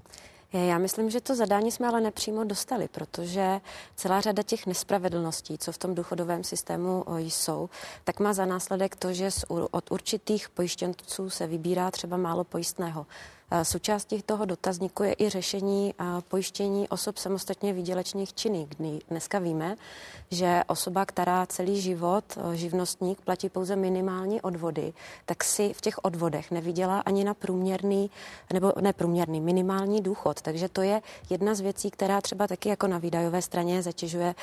Já 0.54 0.78
myslím, 0.78 1.10
že 1.10 1.22
to 1.22 1.36
zadání 1.36 1.72
jsme 1.72 1.88
ale 1.88 2.02
nepřímo 2.02 2.44
dostali, 2.44 2.88
protože 2.88 3.62
celá 3.96 4.22
řada 4.22 4.44
těch 4.44 4.66
nespravedlností, 4.66 5.58
co 5.58 5.72
v 5.72 5.78
tom 5.78 5.96
důchodovém 5.96 6.44
systému 6.44 7.06
jsou, 7.18 7.70
tak 8.04 8.20
má 8.20 8.34
za 8.34 8.46
následek 8.46 8.96
to, 8.96 9.14
že 9.14 9.30
od 9.72 9.92
určitých 9.92 10.50
pojištěnců 10.50 11.30
se 11.30 11.48
vybírá 11.48 11.92
třeba 11.92 12.18
málo 12.18 12.44
pojistného. 12.44 13.06
Součástí 13.64 14.22
toho 14.22 14.46
dotazníku 14.46 15.04
je 15.04 15.16
i 15.20 15.30
řešení 15.30 15.94
pojištění 16.28 16.90
osob 16.90 17.18
samostatně 17.18 17.74
výdělečných 17.74 18.34
činných. 18.34 18.68
Dneska 19.10 19.40
víme, 19.40 19.76
že 20.32 20.62
osoba, 20.68 21.06
která 21.06 21.46
celý 21.46 21.82
život, 21.82 22.24
živnostník, 22.54 23.22
platí 23.22 23.50
pouze 23.50 23.76
minimální 23.76 24.42
odvody, 24.42 24.94
tak 25.26 25.44
si 25.44 25.74
v 25.74 25.82
těch 25.82 25.98
odvodech 26.06 26.52
nevydělá 26.52 27.00
ani 27.00 27.24
na 27.24 27.34
průměrný, 27.34 28.12
nebo 28.54 28.74
neprůměrný, 28.82 29.42
minimální 29.42 30.02
důchod. 30.02 30.42
Takže 30.42 30.70
to 30.70 30.82
je 30.82 31.02
jedna 31.30 31.56
z 31.56 31.60
věcí, 31.60 31.92
která 31.92 32.22
třeba 32.22 32.48
taky 32.48 32.70
jako 32.70 32.88
na 32.88 32.98
výdajové 32.98 33.42
straně 33.42 33.84
zatěžuje 33.84 34.36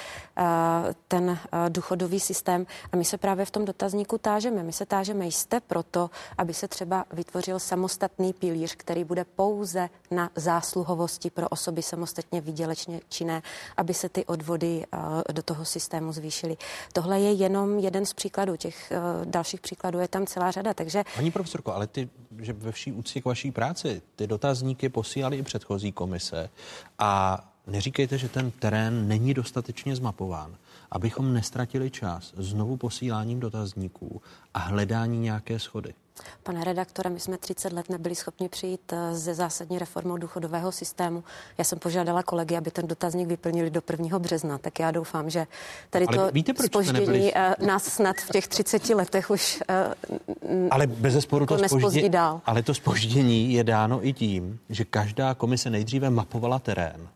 ten 1.09 1.39
důchodový 1.69 2.21
systém. 2.21 2.67
A 2.93 2.97
my 2.97 3.05
se 3.05 3.19
právě 3.19 3.45
v 3.45 3.51
tom 3.51 3.65
dotazníku 3.65 4.19
tážeme. 4.19 4.63
My 4.63 4.73
se 4.73 4.87
tážeme, 4.87 5.27
jste 5.27 5.61
proto, 5.61 6.11
aby 6.39 6.55
se 6.55 6.69
třeba 6.69 7.05
vytvořil 7.13 7.59
samostatný 7.59 8.33
pilíř, 8.33 8.75
který 8.75 8.94
bude 9.03 9.25
pouze 9.25 9.91
na 10.11 10.31
zásluhovosti 10.37 11.31
pro 11.31 11.49
osoby 11.49 11.83
samostatně 11.83 12.41
výdělečně 12.41 13.01
činné, 13.09 13.43
aby 13.77 13.95
se 13.95 14.09
ty 14.09 14.25
odvody 14.25 14.85
do 15.33 15.43
toho 15.43 15.65
systému 15.65 16.13
zvýšily. 16.13 16.57
Tohle 16.93 17.21
je 17.21 17.33
jenom 17.33 17.79
jeden 17.79 18.07
z 18.07 18.13
příkladů. 18.13 18.57
Těch 18.57 18.93
dalších 19.25 19.61
příkladů 19.61 19.99
je 19.99 20.09
tam 20.09 20.27
celá 20.27 20.51
řada. 20.51 20.75
Takže... 20.75 21.05
Paní 21.15 21.31
profesorko, 21.31 21.73
ale 21.73 21.87
ty, 21.87 22.09
že 22.39 22.53
ve 22.53 22.73
vší 22.73 22.93
úctě 22.93 23.21
k 23.21 23.25
vaší 23.25 23.51
práci, 23.53 24.03
ty 24.17 24.27
dotazníky 24.27 24.89
posílali 24.89 25.37
i 25.37 25.43
předchozí 25.43 25.93
komise 25.93 26.51
a 26.99 27.41
neříkejte, 27.67 28.19
že 28.19 28.29
ten 28.29 28.51
terén 28.51 29.09
není 29.09 29.35
dostatečně 29.35 29.97
zmapován 29.97 30.57
abychom 30.95 31.33
nestratili 31.33 31.91
čas 31.91 32.33
znovu 32.37 32.77
posíláním 32.77 33.41
dotazníků 33.41 34.23
a 34.55 34.59
hledání 34.59 35.19
nějaké 35.19 35.59
schody. 35.59 35.95
Pane 36.43 36.65
redaktore, 36.65 37.11
my 37.11 37.21
jsme 37.21 37.39
30 37.39 37.73
let 37.73 37.89
nebyli 37.89 38.15
schopni 38.15 38.49
přijít 38.49 38.93
eh, 38.93 39.15
ze 39.15 39.35
zásadní 39.35 39.79
reformou 39.79 40.17
důchodového 40.17 40.73
systému. 40.73 41.25
Já 41.59 41.65
jsem 41.65 41.79
požádala 41.79 42.23
kolegy, 42.23 42.57
aby 42.57 42.71
ten 42.71 42.87
dotazník 42.87 43.29
vyplnili 43.29 43.71
do 43.71 43.83
1. 43.91 44.19
března, 44.19 44.59
tak 44.59 44.79
já 44.79 44.91
doufám, 44.91 45.31
že 45.31 45.47
tady 45.91 46.07
Ale 46.07 46.17
to 46.17 46.31
víte, 46.33 46.55
proč 46.55 46.67
spoždění 46.67 47.01
nebyli... 47.01 47.33
Eh, 47.35 47.55
nás 47.67 47.85
snad 47.85 48.17
v 48.17 48.31
těch 48.31 48.49
30 48.49 48.89
letech 48.89 49.31
už 49.31 49.63
uh, 49.71 50.69
Ale 50.71 50.87
bez 50.87 51.13
zesporu 51.13 51.47
to 51.47 51.69
spoždění, 51.69 52.11
dál. 52.11 52.41
Ale 52.47 52.63
to 52.63 52.75
spoždění 52.75 53.53
je 53.53 53.65
dáno 53.65 54.07
i 54.07 54.13
tím, 54.13 54.59
že 54.69 54.85
každá 54.85 55.35
komise 55.35 55.71
nejdříve 55.71 56.11
mapovala 56.11 56.59
terén, 56.59 57.09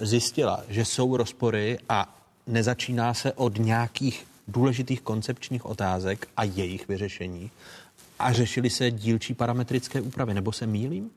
zjistila, 0.00 0.64
že 0.68 0.84
jsou 0.84 1.16
rozpory 1.16 1.78
a 1.88 2.14
nezačíná 2.46 3.14
se 3.14 3.32
od 3.32 3.58
nějakých 3.58 4.26
důležitých 4.48 5.00
koncepčních 5.00 5.66
otázek 5.66 6.28
a 6.36 6.44
jejich 6.44 6.88
vyřešení 6.88 7.50
a 8.22 8.32
řešili 8.32 8.70
se 8.70 8.90
dílčí 8.90 9.34
parametrické 9.34 10.00
úpravy, 10.00 10.34
nebo 10.34 10.52
se 10.52 10.66
mýlím? 10.66 11.10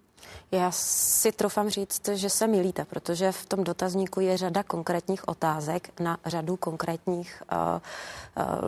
Já 0.51 0.71
si 0.71 1.31
trofám 1.31 1.69
říct, 1.69 2.09
že 2.13 2.29
se 2.29 2.47
milíte, 2.47 2.85
protože 2.85 3.31
v 3.31 3.45
tom 3.45 3.63
dotazníku 3.63 4.19
je 4.19 4.37
řada 4.37 4.63
konkrétních 4.63 5.27
otázek 5.27 5.89
na 5.99 6.17
řadu 6.25 6.57
konkrétních 6.57 7.43
uh, 7.51 7.57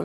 uh, 0.00 0.04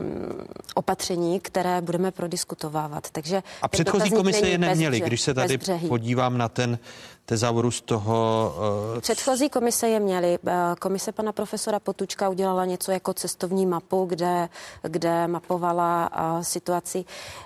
opatření, 0.74 1.40
které 1.40 1.80
budeme 1.80 2.10
prodiskutovávat. 2.10 3.10
Takže 3.10 3.42
a 3.62 3.68
předchozí 3.68 4.10
komise 4.10 4.48
je 4.48 4.58
neměly, 4.58 5.00
když 5.00 5.20
se 5.20 5.34
tady 5.34 5.58
podívám 5.88 6.38
na 6.38 6.48
ten 6.48 6.78
tezaurus 7.26 7.80
toho... 7.80 8.52
Uh... 8.94 9.00
Předchozí 9.00 9.48
komise 9.48 9.88
je 9.88 10.00
měly. 10.00 10.38
Komise 10.80 11.12
pana 11.12 11.32
profesora 11.32 11.80
Potučka 11.80 12.28
udělala 12.28 12.64
něco 12.64 12.92
jako 12.92 13.14
cestovní 13.14 13.66
mapu, 13.66 14.04
kde, 14.04 14.48
kde 14.82 15.28
mapovala 15.28 16.10
uh, 16.10 16.42
situaci. 16.42 17.04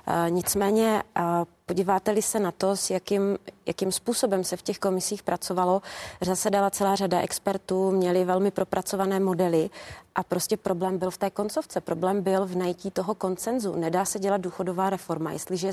Uh, 0.08 0.30
nicméně 0.30 1.02
uh, 1.18 1.24
Podíváte-li 1.68 2.22
se 2.22 2.40
na 2.40 2.52
to, 2.52 2.76
s 2.76 2.90
jakým, 2.90 3.38
jakým 3.66 3.92
způsobem 3.92 4.44
se 4.44 4.56
v 4.56 4.62
těch 4.62 4.78
komisích 4.78 5.22
pracovalo, 5.22 5.82
zasedala 6.20 6.70
celá 6.70 6.94
řada 6.94 7.20
expertů, 7.20 7.90
měli 7.90 8.24
velmi 8.24 8.50
propracované 8.50 9.20
modely 9.20 9.70
a 10.18 10.22
prostě 10.22 10.56
problém 10.56 10.98
byl 10.98 11.10
v 11.10 11.18
té 11.18 11.30
koncovce. 11.30 11.80
Problém 11.80 12.22
byl 12.22 12.46
v 12.46 12.56
najítí 12.56 12.90
toho 12.90 13.14
koncenzu. 13.14 13.76
Nedá 13.76 14.04
se 14.04 14.18
dělat 14.18 14.40
důchodová 14.40 14.90
reforma, 14.90 15.32
jestliže, 15.32 15.70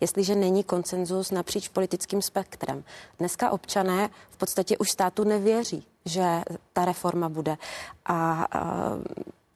jestliže 0.00 0.34
není 0.34 0.64
koncenzus 0.64 1.30
napříč 1.30 1.68
politickým 1.68 2.22
spektrem. 2.22 2.84
Dneska 3.18 3.50
občané 3.50 4.08
v 4.30 4.36
podstatě 4.36 4.78
už 4.78 4.90
státu 4.90 5.24
nevěří, 5.24 5.86
že 6.04 6.42
ta 6.72 6.84
reforma 6.84 7.28
bude. 7.28 7.56
A, 8.04 8.46
a 8.52 8.90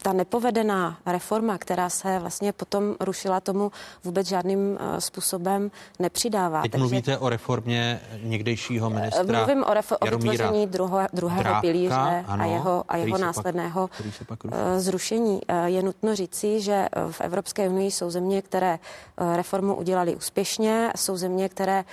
ta 0.01 0.13
nepovedená 0.13 0.97
reforma, 1.05 1.57
která 1.57 1.89
se 1.89 2.19
vlastně 2.19 2.53
potom 2.53 2.95
rušila, 2.99 3.39
tomu 3.39 3.71
vůbec 4.03 4.27
žádným 4.27 4.77
eh, 4.79 5.01
způsobem 5.01 5.71
nepřidává. 5.99 6.61
Teď 6.61 6.71
Takže, 6.71 6.81
mluvíte 6.81 7.17
o 7.17 7.29
reformě 7.29 8.01
někdejšího 8.23 8.89
eh, 8.89 8.93
ministra 8.93 9.39
Mluvím 9.39 9.63
o, 9.63 9.73
ref- 9.73 9.97
o 9.99 10.17
vytvoření 10.17 10.67
druho, 10.67 10.99
druhého 11.13 11.43
Dráka, 11.43 11.61
pilíře 11.61 12.25
ano, 12.27 12.43
a 12.43 12.47
jeho, 12.47 12.83
a 12.89 12.97
jeho 12.97 13.17
následného 13.17 13.89
pak, 14.27 14.43
pak 14.43 14.53
eh, 14.53 14.79
zrušení. 14.79 15.41
Je 15.65 15.83
nutno 15.83 16.15
říci, 16.15 16.61
že 16.61 16.87
v 17.11 17.21
Evropské 17.21 17.69
unii 17.69 17.91
jsou 17.91 18.09
země, 18.09 18.41
které 18.41 18.79
reformu 19.35 19.75
udělali 19.75 20.15
úspěšně, 20.15 20.91
jsou 20.95 21.17
země, 21.17 21.49
které 21.49 21.83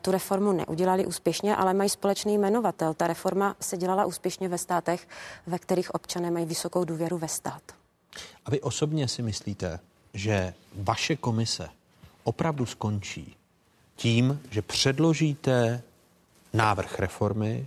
tu 0.00 0.10
reformu 0.10 0.52
neudělali 0.52 1.06
úspěšně, 1.06 1.56
ale 1.56 1.74
mají 1.74 1.90
společný 1.90 2.38
jmenovatel. 2.38 2.94
Ta 2.94 3.06
reforma 3.06 3.54
se 3.60 3.76
dělala 3.76 4.04
úspěšně 4.04 4.48
ve 4.48 4.58
státech, 4.58 5.08
ve 5.46 5.58
kterých 5.58 5.94
občané 5.94 6.30
mají 6.30 6.46
vysokou 6.46 6.84
důvěru 6.84 7.18
ve 7.18 7.28
stát. 7.28 7.61
A 8.46 8.50
vy 8.50 8.60
osobně 8.60 9.08
si 9.08 9.22
myslíte, 9.22 9.80
že 10.14 10.54
vaše 10.74 11.16
komise 11.16 11.68
opravdu 12.24 12.66
skončí 12.66 13.36
tím, 13.96 14.40
že 14.50 14.62
předložíte 14.62 15.82
návrh 16.52 16.98
reformy, 16.98 17.66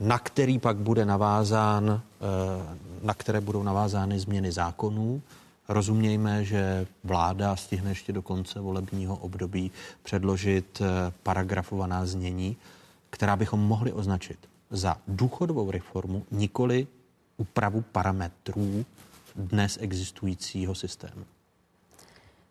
na 0.00 0.18
který 0.18 0.58
pak 0.58 0.76
bude 0.76 1.04
navázán, 1.04 2.02
eh, 2.20 2.76
na 3.02 3.14
které 3.14 3.40
budou 3.40 3.62
navázány 3.62 4.20
změny 4.20 4.52
zákonů. 4.52 5.22
Rozumějme, 5.68 6.44
že 6.44 6.86
vláda 7.04 7.56
stihne 7.56 7.90
ještě 7.90 8.12
do 8.12 8.22
konce 8.22 8.60
volebního 8.60 9.16
období 9.16 9.70
předložit 10.02 10.80
eh, 10.80 11.12
paragrafovaná 11.22 12.06
znění, 12.06 12.56
která 13.10 13.36
bychom 13.36 13.60
mohli 13.60 13.92
označit 13.92 14.38
za 14.70 14.96
důchodovou 15.08 15.70
reformu, 15.70 16.24
nikoli 16.30 16.86
úpravu 17.36 17.84
parametrů 17.92 18.84
dnes 19.34 19.78
existujícího 19.80 20.74
systému? 20.74 21.24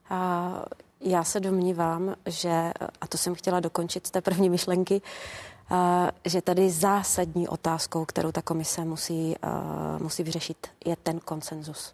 A 0.09 0.65
já 1.01 1.23
se 1.23 1.39
domnívám, 1.39 2.15
že, 2.25 2.71
a 3.01 3.07
to 3.07 3.17
jsem 3.17 3.35
chtěla 3.35 3.59
dokončit 3.59 4.07
z 4.07 4.11
té 4.11 4.21
první 4.21 4.49
myšlenky, 4.49 5.01
že 6.25 6.41
tady 6.41 6.69
zásadní 6.69 7.47
otázkou, 7.47 8.05
kterou 8.05 8.31
ta 8.31 8.41
komise 8.41 8.85
musí, 8.85 9.35
musí 9.99 10.23
vyřešit, 10.23 10.67
je 10.85 10.95
ten 10.95 11.19
konsenzus. 11.19 11.93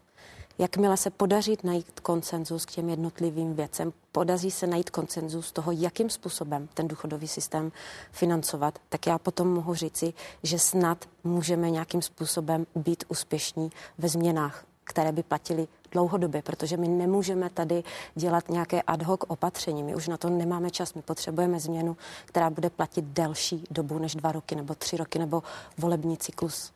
Jakmile 0.58 0.98
se 0.98 1.10
podaří 1.10 1.58
najít 1.64 2.00
konsenzus 2.00 2.66
k 2.66 2.72
těm 2.72 2.90
jednotlivým 2.90 3.54
věcem, 3.54 3.94
podaří 4.12 4.52
se 4.52 4.68
najít 4.68 4.90
konsenzus 4.90 5.52
toho, 5.52 5.72
jakým 5.72 6.10
způsobem 6.10 6.70
ten 6.74 6.88
důchodový 6.88 7.28
systém 7.28 7.72
financovat, 8.12 8.80
tak 8.90 9.08
já 9.08 9.20
potom 9.20 9.54
mohu 9.54 9.74
říci, 9.74 10.14
že 10.44 10.60
snad 10.60 11.06
můžeme 11.24 11.70
nějakým 11.70 12.02
způsobem 12.02 12.66
být 12.76 13.04
úspěšní 13.08 13.72
ve 13.98 14.10
změnách 14.10 14.66
které 14.90 15.12
by 15.12 15.24
platily 15.24 15.68
dlouhodobě, 15.92 16.42
protože 16.42 16.78
my 16.78 16.88
nemůžeme 16.88 17.50
tady 17.50 17.84
dělat 18.16 18.50
nějaké 18.50 18.82
ad 18.82 19.02
hoc 19.02 19.20
opatření. 19.28 19.84
My 19.84 19.96
už 19.96 20.08
na 20.08 20.18
to 20.18 20.30
nemáme 20.30 20.70
čas. 20.70 20.94
My 20.94 21.02
potřebujeme 21.02 21.60
změnu, 21.60 21.98
která 22.26 22.50
bude 22.50 22.70
platit 22.70 23.06
delší 23.06 23.64
dobu 23.72 24.00
než 24.00 24.16
dva 24.16 24.32
roky 24.32 24.56
nebo 24.56 24.76
tři 24.76 24.98
roky 24.98 25.20
nebo 25.20 25.44
volební 25.78 26.18
cyklus. 26.18 26.72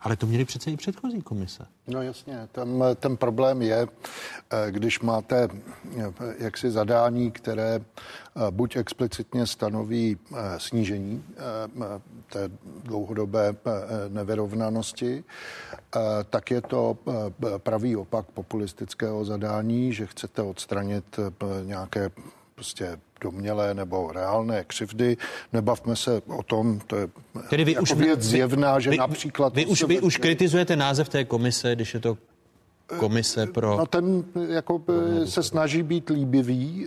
Ale 0.00 0.16
to 0.16 0.26
měli 0.26 0.44
přece 0.44 0.70
i 0.70 0.76
předchozí 0.76 1.22
komise. 1.22 1.66
No 1.88 2.02
jasně, 2.02 2.48
ten, 2.52 2.84
ten 2.96 3.16
problém 3.16 3.62
je, 3.62 3.86
eh, 3.86 4.70
když 4.70 5.00
máte 5.00 5.48
eh, 5.98 6.12
jaksi 6.38 6.70
zadání, 6.70 7.30
které 7.30 7.74
eh, 7.74 8.50
buď 8.50 8.76
explicitně 8.76 9.46
stanoví 9.46 10.18
snížení 10.58 11.24
té 12.32 12.50
dlouhodobé 12.82 13.56
nevyrovnanosti, 14.08 15.24
tak 16.30 16.50
je 16.50 16.60
to 16.60 16.98
pravý 17.58 17.96
opak 17.96 18.26
populistického 18.26 19.24
zadání, 19.24 19.92
že 19.92 20.06
chcete 20.06 20.42
odstranit 20.42 21.20
nějaké 21.64 22.10
prostě 22.58 22.98
domělé 23.20 23.74
nebo 23.74 24.12
reálné 24.12 24.64
křivdy. 24.64 25.16
Nebavme 25.52 25.96
se 25.96 26.22
o 26.26 26.42
tom, 26.42 26.80
to 26.86 26.96
je 26.96 27.08
Tedy 27.50 27.64
vy 27.64 27.72
jako 27.72 27.82
už, 27.82 27.92
věc 27.92 28.22
zjevná, 28.22 28.80
že 28.80 28.90
vy, 28.90 28.96
například... 28.96 29.54
Vy, 29.54 29.66
už, 29.66 29.82
vy 29.82 30.00
už 30.00 30.16
kritizujete 30.16 30.76
název 30.76 31.08
té 31.08 31.24
komise, 31.24 31.74
když 31.74 31.94
je 31.94 32.00
to 32.00 32.18
komise 32.98 33.46
pro... 33.46 33.76
No 33.76 33.86
ten 33.86 34.24
jako 34.48 34.82
se 35.24 35.42
snaží 35.42 35.82
být 35.82 36.10
líbivý 36.10 36.86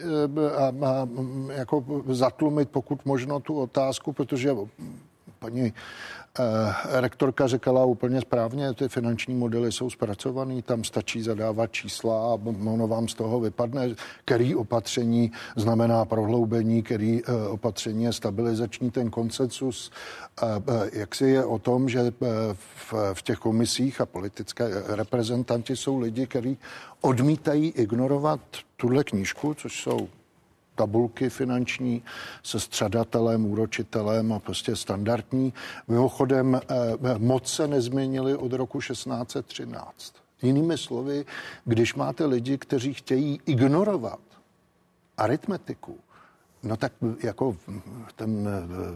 a, 0.57 0.68
a 0.85 1.07
jako 1.56 1.85
zatlumit 2.07 2.69
pokud 2.69 3.06
možno 3.06 3.39
tu 3.39 3.60
otázku, 3.60 4.14
protože 4.14 4.52
paní 5.41 5.73
Eh, 6.39 7.01
rektorka 7.01 7.47
řekla 7.47 7.85
úplně 7.85 8.22
správně, 8.22 8.73
ty 8.73 8.89
finanční 8.89 9.35
modely 9.35 9.72
jsou 9.72 9.89
zpracované, 9.89 10.61
tam 10.61 10.84
stačí 10.84 11.22
zadávat 11.22 11.72
čísla 11.72 12.15
a 12.15 12.38
ono 12.65 12.88
vám 12.88 13.07
z 13.07 13.13
toho 13.13 13.39
vypadne, 13.39 13.95
který 14.26 14.55
opatření 14.55 15.31
znamená 15.55 16.05
prohloubení, 16.05 16.84
který 16.84 17.22
eh, 17.22 17.47
opatření 17.47 18.03
je 18.03 18.13
stabilizační, 18.13 18.91
ten 18.91 19.09
koncensus, 19.09 19.91
eh, 20.43 20.45
jak 20.93 21.15
si 21.15 21.26
je 21.26 21.45
o 21.45 21.59
tom, 21.59 21.89
že 21.89 22.11
v, 22.53 22.93
v 23.13 23.22
těch 23.22 23.38
komisích 23.38 24.01
a 24.01 24.05
politické 24.05 24.69
reprezentanti 24.88 25.76
jsou 25.76 25.99
lidi, 25.99 26.27
kteří 26.27 26.57
odmítají 27.01 27.69
ignorovat 27.69 28.39
tuhle 28.77 29.03
knížku, 29.03 29.53
což 29.53 29.81
jsou 29.81 30.07
tabulky 30.81 31.29
finanční 31.29 32.03
se 32.43 32.59
střadatelem, 32.59 33.45
úročitelem 33.45 34.33
a 34.33 34.39
prostě 34.39 34.75
standardní. 34.75 35.53
Mimochodem, 35.87 36.55
eh, 36.55 37.17
moc 37.17 37.53
se 37.53 37.67
nezměnily 37.67 38.35
od 38.35 38.53
roku 38.53 38.81
1613. 38.81 40.13
Jinými 40.41 40.77
slovy, 40.77 41.25
když 41.65 41.95
máte 41.95 42.25
lidi, 42.25 42.57
kteří 42.57 42.93
chtějí 42.93 43.39
ignorovat 43.45 44.19
aritmetiku, 45.17 45.99
No 46.63 46.77
tak 46.77 46.93
jako 47.23 47.57
ten 48.15 48.49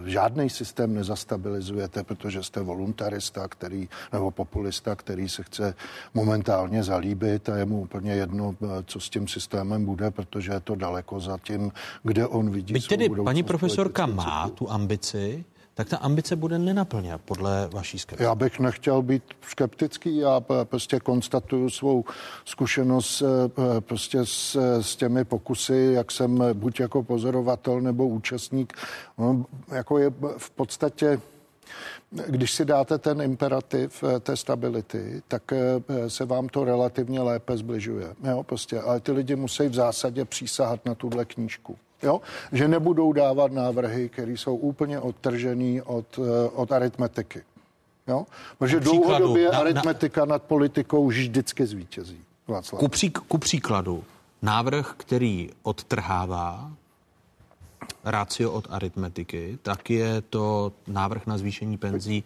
žádný 0.05 0.49
systém 0.49 0.93
nezastabilizujete, 0.93 2.03
protože 2.03 2.43
jste 2.43 2.61
voluntarista, 2.61 3.47
který, 3.47 3.89
nebo 4.13 4.31
populista, 4.31 4.95
který 4.95 5.29
se 5.29 5.43
chce 5.43 5.75
momentálně 6.13 6.83
zalíbit 6.83 7.49
a 7.49 7.57
je 7.57 7.65
mu 7.65 7.81
úplně 7.81 8.11
jedno, 8.13 8.55
co 8.85 8.99
s 8.99 9.09
tím 9.09 9.27
systémem 9.27 9.85
bude, 9.85 10.11
protože 10.11 10.51
je 10.51 10.59
to 10.59 10.75
daleko 10.75 11.19
za 11.19 11.37
tím, 11.37 11.71
kde 12.03 12.27
on 12.27 12.49
vidí 12.49 12.73
Byť 12.73 12.87
tedy 12.87 13.09
paní 13.09 13.43
profesorka 13.43 14.05
má 14.05 14.49
tu 14.49 14.71
ambici, 14.71 15.45
tak 15.75 15.89
ta 15.89 15.97
ambice 15.97 16.35
bude 16.35 16.59
nenaplněna 16.59 17.17
podle 17.17 17.69
vaší 17.73 17.99
skeptiky. 17.99 18.23
Já 18.23 18.35
bych 18.35 18.59
nechtěl 18.59 19.01
být 19.01 19.23
skeptický, 19.41 20.17
já 20.17 20.41
prostě 20.63 20.99
konstatuju 20.99 21.69
svou 21.69 22.05
zkušenost 22.45 23.21
eh, 23.21 23.81
prostě 23.81 24.19
s, 24.23 24.55
s 24.81 24.95
těmi 24.95 25.25
pokusy, 25.25 25.91
jak 25.95 26.11
jsem 26.11 26.43
buď 26.53 26.79
jako 26.79 27.03
pozorovatel 27.03 27.81
nebo 27.81 28.07
účastník, 28.07 28.73
no, 29.17 29.45
jako 29.71 29.97
je 29.97 30.13
v 30.37 30.49
podstatě 30.49 31.19
když 32.27 32.51
si 32.51 32.65
dáte 32.65 32.97
ten 32.97 33.21
imperativ 33.21 34.03
eh, 34.03 34.19
té 34.19 34.37
stability, 34.37 35.21
tak 35.27 35.53
eh, 35.53 36.09
se 36.09 36.25
vám 36.25 36.49
to 36.49 36.63
relativně 36.63 37.21
lépe 37.21 37.57
zbližuje. 37.57 38.15
Jo, 38.23 38.43
prostě, 38.43 38.81
ale 38.81 38.99
ty 38.99 39.11
lidi 39.11 39.35
musí 39.35 39.67
v 39.67 39.73
zásadě 39.73 40.25
přísahat 40.25 40.85
na 40.85 40.95
tuhle 40.95 41.25
knížku. 41.25 41.77
Jo? 42.03 42.21
Že 42.51 42.67
nebudou 42.67 43.13
dávat 43.13 43.51
návrhy, 43.51 44.09
které 44.09 44.31
jsou 44.31 44.55
úplně 44.55 44.99
odtržený 44.99 45.81
od, 45.81 46.19
eh, 46.19 46.49
od 46.49 46.71
aritmetiky. 46.71 47.43
Jo? 48.07 48.25
Protože 48.57 48.79
dlouhodobě 48.79 49.51
na, 49.51 49.57
aritmetika 49.57 50.21
na... 50.21 50.25
nad 50.25 50.43
politikou 50.43 51.07
vždycky 51.07 51.65
zvítězí. 51.65 52.19
Václav. 52.47 52.79
Ku, 52.79 52.87
pří, 52.87 53.09
ku 53.09 53.37
příkladu, 53.37 54.03
návrh, 54.41 54.93
který 54.97 55.49
odtrhává 55.63 56.71
rácio 58.03 58.51
od 58.51 58.67
aritmetiky, 58.69 59.59
tak 59.61 59.89
je 59.89 60.21
to 60.21 60.71
návrh 60.87 61.27
na 61.27 61.37
zvýšení 61.37 61.77
penzí 61.77 62.23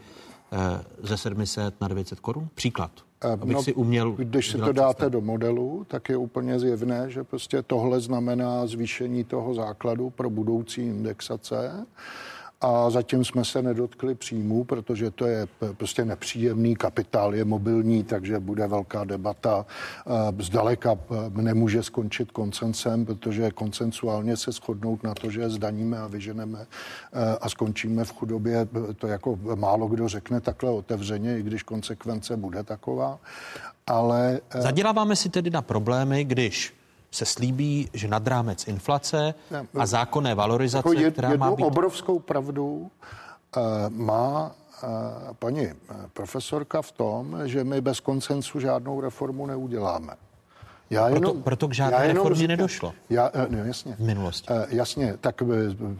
eh, 0.52 0.84
ze 1.04 1.18
700 1.18 1.82
na 1.82 1.88
900 1.88 2.20
korun? 2.20 2.50
Příklad. 2.56 2.92
Eh, 3.24 3.32
abych 3.32 3.56
no, 3.56 3.64
si 3.64 3.74
uměl 3.74 4.12
když 4.12 4.50
si 4.50 4.58
to 4.58 4.72
dáte 4.72 5.10
do 5.10 5.22
modelu, 5.22 5.86
tak 5.88 6.10
je 6.10 6.18
úplně 6.18 6.60
zjevné, 6.60 7.10
že 7.12 7.24
prostě 7.24 7.62
tohle 7.62 8.00
znamená 8.00 8.68
zvýšení 8.68 9.24
toho 9.24 9.54
základu 9.54 10.10
pro 10.10 10.30
budoucí 10.30 10.82
indexace 10.82 11.86
a 12.62 12.90
zatím 12.90 13.26
jsme 13.26 13.46
se 13.46 13.62
nedotkli 13.62 14.16
příjmů, 14.16 14.64
protože 14.64 15.12
to 15.12 15.26
je 15.26 15.48
prostě 15.78 16.06
nepříjemný, 16.06 16.76
kapitál 16.76 17.36
je 17.36 17.46
mobilní, 17.46 18.04
takže 18.04 18.40
bude 18.40 18.68
velká 18.68 19.04
debata. 19.04 19.66
Zdaleka 20.40 20.98
nemůže 21.30 21.84
skončit 21.84 22.32
koncensem, 22.32 23.06
protože 23.06 23.52
koncensuálně 23.52 24.38
se 24.38 24.52
shodnout 24.52 25.04
na 25.04 25.16
to, 25.16 25.30
že 25.30 25.50
zdaníme 25.50 26.00
a 26.00 26.08
vyženeme 26.08 26.66
a 27.42 27.50
skončíme 27.50 28.06
v 28.06 28.14
chudobě, 28.14 28.68
to 28.96 29.08
jako 29.08 29.40
málo 29.56 29.88
kdo 29.88 30.08
řekne 30.08 30.42
takhle 30.42 30.72
otevřeně, 30.72 31.40
i 31.40 31.44
když 31.44 31.64
konsekvence 31.64 32.38
bude 32.38 32.64
taková. 32.64 33.20
Ale... 33.88 34.40
Zaděláváme 34.60 35.16
si 35.16 35.30
tedy 35.30 35.50
na 35.50 35.62
problémy, 35.62 36.24
když 36.24 36.79
se 37.12 37.26
slíbí, 37.26 37.90
že 37.94 38.08
nad 38.08 38.28
rámec 38.28 38.68
inflace 38.68 39.34
a 39.80 39.86
zákonné 39.86 40.36
valorizace, 40.36 40.90
jako 40.90 41.02
jed, 41.02 41.12
která 41.12 41.36
má 41.36 41.52
být... 41.52 41.64
obrovskou 41.64 42.20
pravdu 42.20 42.92
uh, 43.58 43.64
má 43.90 44.52
uh, 44.84 44.90
paní 45.40 45.68
uh, 45.68 45.72
profesorka 46.14 46.82
v 46.82 46.92
tom, 46.92 47.42
že 47.46 47.64
my 47.64 47.82
bez 47.82 48.00
koncensu 48.00 48.60
žádnou 48.60 49.02
reformu 49.02 49.46
neuděláme. 49.46 50.14
Já 50.90 51.10
proto, 51.10 51.28
jenom, 51.28 51.44
proto 51.44 51.68
k 51.68 51.74
žádné 51.74 51.98
jenom 52.02 52.16
reformě 52.16 52.36
říkám, 52.36 52.58
nedošlo. 52.58 52.94
Já, 53.10 53.32
no, 53.50 53.58
jasně. 53.58 53.96
V 53.96 54.00
minulosti. 54.00 54.54
Uh, 54.54 54.60
jasně, 54.70 55.18
tak 55.22 55.42
eh, 55.42 55.46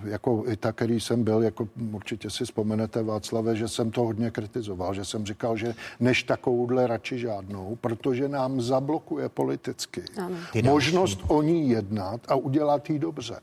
jako 0.10 0.44
i 0.48 0.58
ta, 0.58 0.72
který 0.72 1.00
jsem 1.00 1.24
byl, 1.24 1.44
jako 1.44 1.68
určitě 1.92 2.30
si 2.30 2.46
vzpomenete 2.46 3.04
Václave, 3.04 3.56
že 3.56 3.68
jsem 3.68 3.92
to 3.92 4.02
hodně 4.02 4.32
kritizoval, 4.32 4.94
že 4.94 5.06
jsem 5.06 5.26
říkal, 5.26 5.58
že 5.58 5.76
než 6.00 6.24
takovouhle 6.24 6.88
radši 6.88 7.20
žádnou, 7.20 7.78
protože 7.82 8.28
nám 8.28 8.62
zablokuje 8.62 9.30
politicky 9.30 10.04
ano. 10.18 10.36
možnost 10.64 11.20
o 11.28 11.42
ní 11.42 11.70
jednat 11.70 12.22
a 12.28 12.36
udělat 12.36 12.90
jí 12.90 13.00
dobře. 13.00 13.36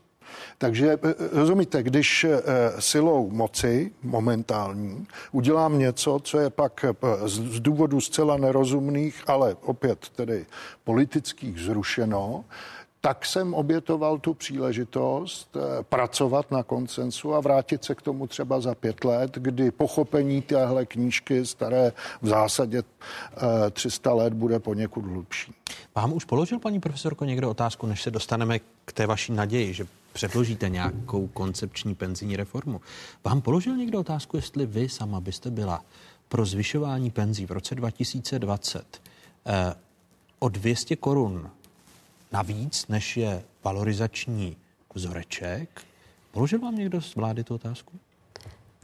Takže 0.58 0.92
eh, 0.92 0.98
eh, 1.04 1.14
rozumíte, 1.32 1.82
když 1.82 2.24
eh, 2.24 2.40
silou 2.78 3.30
moci 3.30 3.92
momentální 4.02 5.06
udělám 5.32 5.78
něco, 5.78 6.20
co 6.22 6.38
je 6.38 6.50
pak 6.50 6.84
z 7.24 7.60
důvodu 7.60 8.00
zcela 8.00 8.36
nerozumných, 8.36 9.22
ale 9.26 9.56
opět 9.60 10.08
tedy 10.08 10.46
politických 10.84 11.60
zrušeno, 11.60 12.44
tak 13.06 13.26
jsem 13.26 13.54
obětoval 13.54 14.18
tu 14.18 14.34
příležitost 14.34 15.56
pracovat 15.82 16.50
na 16.50 16.62
koncensu 16.62 17.34
a 17.34 17.40
vrátit 17.40 17.84
se 17.84 17.94
k 17.94 18.02
tomu 18.02 18.26
třeba 18.26 18.60
za 18.60 18.74
pět 18.74 19.04
let, 19.04 19.30
kdy 19.34 19.70
pochopení 19.70 20.42
téhle 20.42 20.86
knížky 20.86 21.46
staré 21.46 21.92
v 22.22 22.28
zásadě 22.28 22.82
300 23.72 24.12
let 24.12 24.32
bude 24.32 24.58
poněkud 24.58 25.04
hlubší. 25.04 25.54
Vám 25.94 26.12
už 26.12 26.24
položil, 26.24 26.58
paní 26.58 26.80
profesorko, 26.80 27.24
někdo 27.24 27.50
otázku, 27.50 27.86
než 27.86 28.02
se 28.02 28.10
dostaneme 28.10 28.58
k 28.84 28.92
té 28.92 29.06
vaší 29.06 29.32
naději, 29.32 29.74
že 29.74 29.86
předložíte 30.12 30.68
nějakou 30.68 31.26
koncepční 31.26 31.94
penzijní 31.94 32.36
reformu. 32.36 32.80
Vám 33.24 33.40
položil 33.40 33.76
někdo 33.76 34.00
otázku, 34.00 34.36
jestli 34.36 34.66
vy 34.66 34.88
sama 34.88 35.20
byste 35.20 35.50
byla 35.50 35.82
pro 36.28 36.46
zvyšování 36.46 37.10
penzí 37.10 37.46
v 37.46 37.50
roce 37.50 37.74
2020 37.74 39.02
eh, 39.46 39.74
o 40.38 40.48
200 40.48 40.96
korun 40.96 41.50
navíc, 42.32 42.88
než 42.88 43.16
je 43.16 43.44
valorizační 43.64 44.56
vzoreček. 44.94 45.84
Položil 46.30 46.58
vám 46.58 46.76
někdo 46.76 47.00
z 47.00 47.14
vlády 47.14 47.44
tu 47.44 47.54
otázku? 47.54 47.98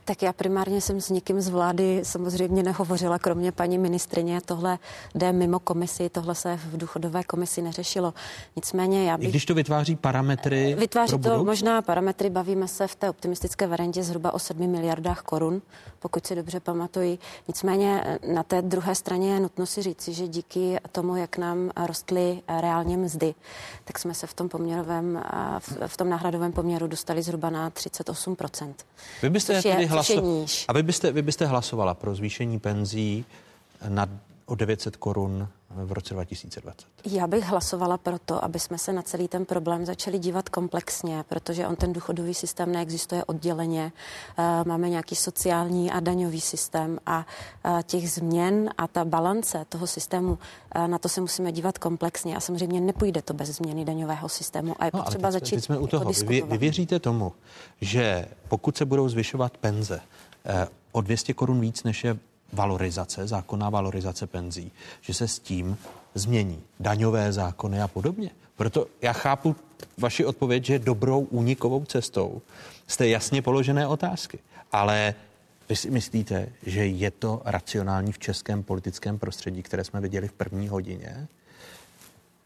Tak 0.04 0.22
já 0.22 0.32
primárně 0.32 0.80
jsem 0.80 1.00
s 1.00 1.10
nikým 1.10 1.40
z 1.40 1.48
vlády 1.48 2.00
samozřejmě 2.02 2.62
nehovořila, 2.62 3.18
kromě 3.18 3.52
paní 3.52 3.78
ministrině. 3.78 4.40
Tohle 4.44 4.78
jde 5.14 5.32
mimo 5.32 5.58
komisi, 5.58 6.08
tohle 6.08 6.34
se 6.34 6.56
v 6.56 6.76
důchodové 6.76 7.24
komisi 7.24 7.62
neřešilo. 7.62 8.14
Nicméně 8.56 9.04
já 9.04 9.18
bych... 9.18 9.28
I 9.28 9.30
když 9.30 9.46
to 9.46 9.54
vytváří 9.54 9.96
parametry 9.96 10.74
Vytváří 10.78 11.18
pro 11.18 11.30
to 11.30 11.44
možná 11.44 11.82
parametry, 11.82 12.30
bavíme 12.30 12.68
se 12.68 12.86
v 12.86 12.94
té 12.94 13.10
optimistické 13.10 13.66
variantě 13.66 14.02
zhruba 14.02 14.34
o 14.34 14.38
7 14.38 14.66
miliardách 14.66 15.22
korun, 15.22 15.62
pokud 15.98 16.26
si 16.26 16.34
dobře 16.34 16.60
pamatuji. 16.60 17.18
Nicméně 17.48 18.02
eh, 18.04 18.32
na 18.32 18.42
té 18.42 18.62
druhé 18.62 18.94
straně 18.94 19.34
je 19.34 19.40
nutno 19.40 19.66
si 19.66 19.82
říci, 19.82 20.12
že 20.12 20.28
díky 20.28 20.78
tomu, 20.92 21.16
jak 21.16 21.38
nám 21.38 21.70
rostly 21.86 22.42
reálně 22.60 22.96
mzdy, 22.96 23.34
tak 23.84 23.98
jsme 23.98 24.14
se 24.14 24.26
v 24.26 24.34
tom 24.34 24.48
poměrovém, 24.48 25.22
v 25.86 25.96
tom 25.96 26.10
náhradovém 26.10 26.52
poměru 26.52 26.86
dostali 26.86 27.22
zhruba 27.22 27.50
na 27.50 27.70
38%. 27.70 28.74
Vy 29.22 29.30
byste 29.30 29.62
tedy 29.62 29.86
hlaso- 29.92 30.46
a 30.68 30.72
vy 30.72 30.82
byste, 30.82 31.12
vy 31.12 31.22
byste 31.22 31.46
hlasovala 31.46 31.94
pro 31.94 32.14
zvýšení 32.14 32.58
penzí 32.58 33.24
na 33.88 34.08
o 34.46 34.54
900 34.54 34.96
korun 34.96 35.48
v 35.74 35.92
roce 35.92 36.14
2020? 36.14 36.86
Já 37.04 37.26
bych 37.26 37.44
hlasovala 37.44 37.98
pro 37.98 38.18
to, 38.18 38.44
aby 38.44 38.58
jsme 38.58 38.78
se 38.78 38.92
na 38.92 39.02
celý 39.02 39.28
ten 39.28 39.44
problém 39.44 39.86
začali 39.86 40.18
dívat 40.18 40.48
komplexně, 40.48 41.24
protože 41.28 41.66
on 41.66 41.76
ten 41.76 41.92
důchodový 41.92 42.34
systém 42.34 42.72
neexistuje 42.72 43.24
odděleně. 43.24 43.92
Eh, 44.38 44.42
máme 44.66 44.88
nějaký 44.88 45.14
sociální 45.16 45.90
a 45.90 46.00
daňový 46.00 46.40
systém 46.40 46.98
a 47.06 47.26
eh, 47.64 47.82
těch 47.82 48.10
změn 48.10 48.70
a 48.78 48.88
ta 48.88 49.04
balance 49.04 49.66
toho 49.68 49.86
systému, 49.86 50.38
eh, 50.74 50.88
na 50.88 50.98
to 50.98 51.08
se 51.08 51.20
musíme 51.20 51.52
dívat 51.52 51.78
komplexně 51.78 52.36
a 52.36 52.40
samozřejmě 52.40 52.80
nepůjde 52.80 53.22
to 53.22 53.34
bez 53.34 53.48
změny 53.48 53.84
daňového 53.84 54.28
systému 54.28 54.74
a 54.78 54.84
je 54.84 54.90
no, 54.94 55.02
potřeba 55.02 55.28
teď, 55.28 55.40
začít 55.40 55.54
teď 55.54 55.64
jsme 55.64 55.78
u 55.78 55.86
toho. 55.86 56.12
Vy, 56.26 56.42
vy 56.42 56.58
věříte 56.58 56.98
tomu, 56.98 57.32
že 57.80 58.28
pokud 58.48 58.76
se 58.76 58.84
budou 58.84 59.08
zvyšovat 59.08 59.56
penze 59.56 60.00
o 60.92 61.00
200 61.00 61.34
korun 61.34 61.60
víc, 61.60 61.82
než 61.82 62.04
je 62.04 62.18
valorizace, 62.52 63.26
zákonná 63.26 63.70
valorizace 63.70 64.26
penzí, 64.26 64.72
že 65.00 65.14
se 65.14 65.28
s 65.28 65.38
tím 65.38 65.76
změní 66.14 66.62
daňové 66.80 67.32
zákony 67.32 67.82
a 67.82 67.88
podobně. 67.88 68.30
Proto 68.56 68.86
já 69.02 69.12
chápu 69.12 69.56
vaši 69.98 70.24
odpověď, 70.24 70.64
že 70.64 70.78
dobrou 70.78 71.20
únikovou 71.20 71.84
cestou 71.84 72.42
jste 72.86 73.08
jasně 73.08 73.42
položené 73.42 73.86
otázky. 73.86 74.38
Ale 74.72 75.14
Vy 75.68 75.76
si 75.76 75.90
myslíte, 75.90 76.48
že 76.66 76.86
je 76.86 77.10
to 77.10 77.42
racionální 77.44 78.12
v 78.12 78.18
českém 78.18 78.62
politickém 78.62 79.18
prostředí, 79.18 79.62
které 79.62 79.84
jsme 79.84 80.00
viděli 80.00 80.28
v 80.28 80.32
první 80.32 80.68
hodině, 80.68 81.28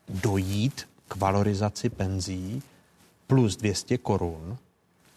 dojít 0.09 0.89
k 1.09 1.17
valorizaci 1.17 1.89
penzí 1.89 2.63
plus 3.27 3.57
200 3.57 3.99
korun 3.99 4.59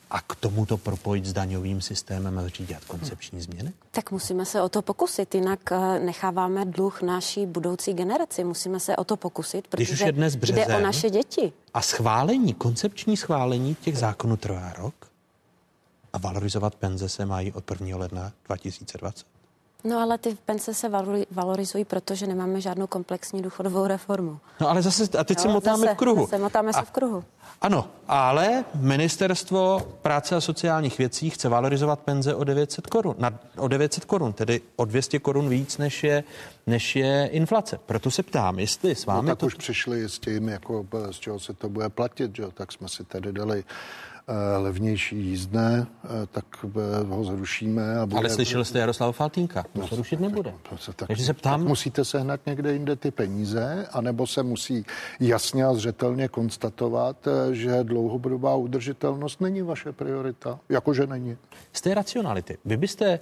a 0.10 0.22
k 0.22 0.36
tomuto 0.36 0.77
propojit 0.77 1.26
s 1.26 1.34
daňovým 1.34 1.81
systémem 1.81 2.40
a 2.40 2.41
začít 2.41 2.68
dělat 2.68 2.86
koncepční 2.86 3.41
změny? 3.41 3.73
Tak 3.91 4.11
musíme 4.11 4.45
se 4.45 4.61
o 4.61 4.69
to 4.69 4.81
pokusit, 4.81 5.36
jinak 5.36 5.72
eh, 5.72 5.99
necháváme 5.99 6.65
dluh 6.65 7.02
naší 7.02 7.45
budoucí 7.45 7.94
generaci. 7.94 8.44
Musíme 8.44 8.80
se 8.80 8.95
o 8.95 9.03
to 9.03 9.18
pokusit, 9.18 9.68
Když 9.72 9.90
už 9.90 9.94
protože 9.95 10.06
je 10.06 10.11
dnes 10.11 10.36
březen, 10.36 10.68
jde 10.68 10.77
o 10.77 10.80
naše 10.80 11.10
děti. 11.10 11.53
A 11.73 11.81
schválení, 11.81 12.53
koncepční 12.53 13.18
schválení 13.18 13.76
těch 13.76 13.98
zákonů 13.98 14.38
trvá 14.38 14.73
rok 14.73 14.94
a 16.14 16.18
valorizovat 16.18 16.76
penze 16.76 17.10
se 17.10 17.26
mají 17.26 17.52
od 17.52 17.72
1. 17.72 17.98
ledna 17.98 18.31
2020. 18.45 19.28
No 19.84 19.99
ale 19.99 20.18
ty 20.18 20.38
penze 20.45 20.73
se 20.73 20.89
valori- 20.89 21.26
valorizují, 21.31 21.85
protože 21.85 22.27
nemáme 22.27 22.61
žádnou 22.61 22.88
komplexní 22.88 23.41
důchodovou 23.41 23.88
reformu. 23.88 24.39
No 24.60 24.69
ale 24.69 24.81
zase, 24.81 25.18
a 25.18 25.23
teď 25.23 25.38
Jo, 25.38 25.41
se 25.41 25.47
motáme 25.47 25.77
zase, 25.77 25.93
v 25.93 25.97
kruhu. 25.97 26.22
Zase 26.22 26.38
motáme 26.38 26.73
se 26.73 26.81
v 26.81 26.91
kruhu. 26.91 27.23
Ano, 27.61 27.88
ale 28.07 28.65
ministerstvo 28.76 29.80
práce 30.01 30.35
a 30.35 30.41
sociálních 30.41 30.97
věcí 30.97 31.30
chce 31.30 31.49
valorizovat 31.49 31.99
penze 31.99 32.35
o 32.35 32.43
900 32.43 32.88
korun, 32.88 33.15
na, 33.18 33.39
o 33.57 33.68
900 33.68 34.06
korun, 34.06 34.34
tedy 34.34 34.61
o 34.76 34.85
200 34.85 35.19
korun 35.19 35.49
víc, 35.49 35.77
než 35.77 36.03
je, 36.03 36.23
než 36.68 36.95
je 36.95 37.30
inflace. 37.31 37.80
Proto 37.85 38.11
se 38.11 38.23
ptám, 38.23 38.60
jestli 38.60 38.95
s 38.95 39.06
vámi 39.06 39.27
no, 39.27 39.31
tak 39.31 39.39
to... 39.39 39.45
už 39.45 39.56
přišli 39.56 40.10
s 40.10 40.19
tím, 40.19 40.49
jako, 40.49 40.85
z 41.11 41.19
čeho 41.19 41.39
se 41.39 41.53
to 41.53 41.69
bude 41.69 41.89
platit, 41.89 42.35
že? 42.35 42.43
jo? 42.43 42.51
tak 42.51 42.72
jsme 42.72 42.89
si 42.89 43.03
tady 43.03 43.31
dali 43.34 43.64
levnější 44.57 45.15
jízdné, 45.15 45.88
eh, 46.03 46.07
tak 46.31 46.45
eh, 46.65 47.03
ho 47.03 47.23
zrušíme. 47.23 47.99
A 47.99 48.06
bude, 48.06 48.19
Ale 48.19 48.30
slyšel 48.30 48.65
jste 48.65 48.80
Jaroslava 48.80 49.11
Faltínka, 49.11 49.65
to 49.73 49.88
se 49.88 49.95
rušit 49.95 50.19
nebude. 50.19 50.53
tak, 50.95 51.07
Takže 51.07 51.26
se 51.26 51.34
ptám... 51.34 51.60
tak 51.60 51.68
musíte 51.68 52.06
sehnat 52.06 52.41
někde 52.45 52.73
jinde 52.73 52.95
ty 52.95 53.11
peníze, 53.11 53.88
anebo 53.91 54.27
se 54.27 54.43
musí 54.43 54.85
jasně 55.19 55.65
a 55.65 55.73
zřetelně 55.73 56.27
konstatovat, 56.27 57.27
eh, 57.27 57.56
že 57.56 57.84
dlouhodobá 57.84 58.56
udržitelnost 58.56 59.41
není 59.41 59.61
vaše 59.61 59.91
priorita. 59.91 60.60
Jakože 60.69 61.07
není. 61.07 61.38
Z 61.73 61.81
té 61.81 61.93
racionality. 61.93 62.57
Vy 62.65 62.77
byste, 62.77 63.19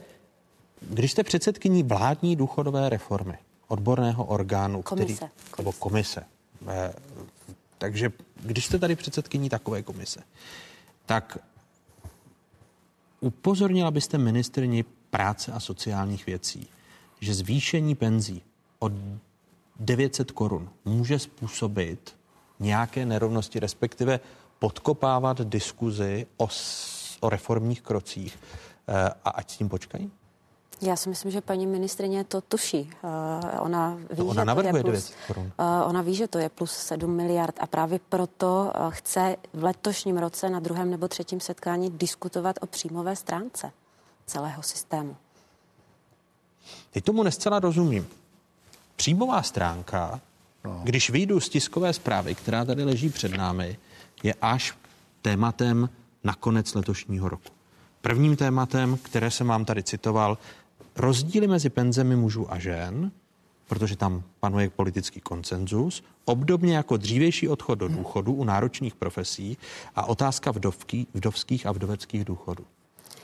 když 0.81 1.11
jste 1.11 1.23
předsedkyní 1.23 1.83
vládní 1.83 2.35
důchodové 2.35 2.89
reformy, 2.89 3.37
odborného 3.67 4.25
orgánu, 4.25 4.81
který, 4.81 5.05
Komise. 5.05 5.29
nebo 5.57 5.71
komise, 5.71 6.23
eh, 6.67 6.93
takže 7.77 8.11
když 8.43 8.65
jste 8.65 8.79
tady 8.79 8.95
předsedkyní 8.95 9.49
takové 9.49 9.83
komise, 9.83 10.19
tak 11.07 11.37
upozornila 13.19 13.91
byste 13.91 14.17
ministrni 14.17 14.83
práce 15.09 15.51
a 15.51 15.59
sociálních 15.59 16.25
věcí, 16.25 16.67
že 17.19 17.33
zvýšení 17.33 17.95
penzí 17.95 18.41
o 18.79 18.89
900 19.79 20.31
korun 20.31 20.69
může 20.85 21.19
způsobit 21.19 22.15
nějaké 22.59 23.05
nerovnosti, 23.05 23.59
respektive 23.59 24.19
podkopávat 24.59 25.41
diskuzi 25.41 26.27
o, 26.37 26.47
o 27.19 27.29
reformních 27.29 27.81
krocích 27.81 28.39
eh, 28.87 29.09
a 29.25 29.29
ať 29.29 29.51
s 29.51 29.57
tím 29.57 29.69
počkají? 29.69 30.11
Já 30.81 30.95
si 30.95 31.09
myslím, 31.09 31.31
že 31.31 31.41
paní 31.41 31.67
ministrině 31.67 32.23
to 32.23 32.41
tuší. 32.41 32.89
Uh, 33.03 33.09
ona 33.59 33.95
ví, 33.95 34.05
No, 34.17 34.25
ona 34.25 34.33
že 34.33 34.39
to 34.39 34.45
navrhuje 34.45 34.69
je 34.69 34.83
plus, 34.83 34.85
900 34.85 35.15
korun. 35.27 35.45
Uh, 35.45 35.89
ona 35.89 36.01
ví, 36.01 36.15
že 36.15 36.27
to 36.27 36.37
je 36.37 36.49
plus 36.49 36.71
7 36.71 37.11
miliard 37.15 37.55
a 37.59 37.67
právě 37.67 37.99
proto 38.09 38.71
uh, 38.79 38.91
chce 38.91 39.35
v 39.53 39.63
letošním 39.63 40.17
roce 40.17 40.49
na 40.49 40.59
druhém 40.59 40.89
nebo 40.89 41.07
třetím 41.07 41.39
setkání 41.39 41.89
diskutovat 41.89 42.55
o 42.61 42.65
příjmové 42.65 43.15
stránce 43.15 43.71
celého 44.25 44.63
systému. 44.63 45.15
Teď 46.91 47.03
tomu 47.03 47.23
nescela 47.23 47.59
rozumím. 47.59 48.07
Příjmová 48.95 49.41
stránka, 49.43 50.21
no. 50.63 50.81
když 50.83 51.09
vyjdu 51.09 51.39
z 51.39 51.49
tiskové 51.49 51.93
zprávy, 51.93 52.35
která 52.35 52.65
tady 52.65 52.83
leží 52.83 53.09
před 53.09 53.31
námi, 53.31 53.77
je 54.23 54.33
až 54.41 54.77
tématem 55.21 55.89
na 56.23 56.33
konec 56.33 56.73
letošního 56.73 57.29
roku. 57.29 57.49
Prvním 58.01 58.35
tématem, 58.35 58.97
které 58.97 59.31
jsem 59.31 59.47
vám 59.47 59.65
tady 59.65 59.83
citoval, 59.83 60.37
rozdíly 60.97 61.47
mezi 61.47 61.69
penzemi 61.69 62.15
mužů 62.15 62.53
a 62.53 62.59
žen, 62.59 63.11
protože 63.67 63.97
tam 63.97 64.23
panuje 64.39 64.69
politický 64.69 65.21
konsenzus, 65.21 66.03
obdobně 66.25 66.75
jako 66.75 66.97
dřívější 66.97 67.49
odchod 67.49 67.75
do 67.75 67.87
důchodu 67.87 68.33
u 68.33 68.43
náročných 68.43 68.95
profesí 68.95 69.57
a 69.95 70.05
otázka 70.05 70.51
vdovky, 70.51 71.05
vdovských 71.13 71.65
a 71.65 71.71
vdoveckých 71.71 72.25
důchodů. 72.25 72.65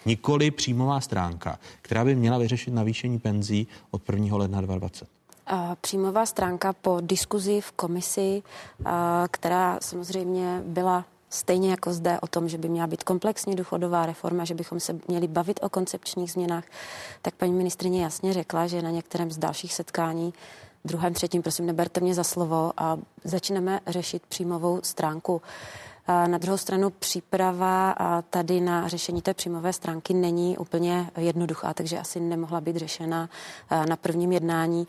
Nikoli 0.06 0.52
příjmová 0.52 1.02
stránka, 1.02 1.60
která 1.82 2.06
by 2.06 2.16
měla 2.16 2.38
vyřešit 2.38 2.74
navýšení 2.74 3.20
penzí 3.20 3.68
od 3.92 4.10
1. 4.10 4.38
ledna 4.38 4.62
2020. 4.62 5.08
A 5.48 5.76
Příjmová 5.76 6.26
stránka 6.26 6.74
po 6.74 6.98
diskuzi 7.02 7.62
v 7.62 7.72
komisi, 7.72 8.44
která 9.32 9.80
samozřejmě 9.82 10.62
byla 10.66 11.06
stejně 11.34 11.72
jako 11.72 11.94
zde 11.94 12.20
o 12.20 12.28
tom, 12.28 12.50
že 12.50 12.58
by 12.58 12.70
měla 12.70 12.88
být 12.88 13.04
komplexní 13.04 13.56
důchodová 13.56 14.06
reforma, 14.06 14.46
že 14.46 14.54
bychom 14.54 14.80
se 14.80 14.96
měli 15.08 15.28
bavit 15.28 15.60
o 15.64 15.70
koncepčních 15.70 16.32
změnách, 16.32 16.64
tak 17.22 17.36
paní 17.36 17.54
ministrině 17.54 18.04
jasně 18.04 18.34
řekla, 18.34 18.68
že 18.68 18.82
na 18.82 18.90
některém 18.90 19.32
z 19.32 19.38
dalších 19.38 19.74
setkání, 19.74 20.34
druhém, 20.86 21.14
třetím, 21.14 21.42
prosím, 21.42 21.66
neberte 21.66 22.00
mě 22.00 22.14
za 22.14 22.24
slovo, 22.24 22.72
a 22.78 22.98
začneme 23.24 23.80
řešit 23.88 24.24
příjmovou 24.28 24.80
stránku. 24.84 25.42
A 26.08 26.28
Na 26.28 26.38
druhou 26.38 26.58
stranu 26.58 26.90
příprava 26.90 27.92
a 27.92 28.22
tady 28.22 28.62
na 28.62 28.88
řešení 28.88 29.22
té 29.22 29.34
příjmové 29.34 29.74
stránky 29.74 30.14
není 30.14 30.58
úplně 30.58 31.12
jednoduchá, 31.18 31.74
takže 31.74 32.00
asi 32.00 32.20
nemohla 32.20 32.62
být 32.62 32.76
řešena 32.76 33.30
a, 33.70 33.86
na 33.86 33.96
prvním 33.96 34.32
jednání. 34.32 34.88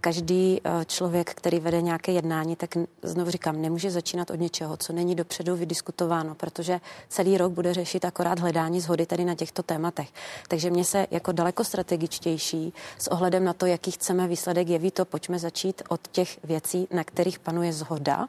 Každý 0.00 0.60
člověk, 0.86 1.34
který 1.34 1.60
vede 1.60 1.82
nějaké 1.82 2.12
jednání, 2.12 2.56
tak 2.56 2.70
znovu 3.02 3.30
říkám, 3.30 3.62
nemůže 3.62 3.90
začínat 3.90 4.30
od 4.30 4.40
něčeho, 4.40 4.76
co 4.76 4.92
není 4.92 5.14
dopředu 5.14 5.56
vydiskutováno, 5.56 6.34
protože 6.34 6.80
celý 7.08 7.38
rok 7.38 7.52
bude 7.52 7.74
řešit 7.74 8.04
akorát 8.04 8.38
hledání 8.38 8.80
zhody 8.80 9.06
tady 9.06 9.24
na 9.24 9.34
těchto 9.34 9.62
tématech. 9.62 10.08
Takže 10.48 10.70
mně 10.70 10.84
se 10.84 11.06
jako 11.10 11.32
daleko 11.32 11.64
strategičtější 11.64 12.72
s 12.98 13.08
ohledem 13.08 13.44
na 13.44 13.52
to, 13.52 13.66
jaký 13.66 13.90
chceme 13.90 14.28
výsledek 14.28 14.68
jeví 14.68 14.90
to, 14.90 15.04
pojďme 15.04 15.38
začít 15.38 15.82
od 15.88 16.00
těch 16.12 16.44
věcí, 16.44 16.88
na 16.90 17.04
kterých 17.04 17.38
panuje 17.38 17.72
zhoda 17.72 18.28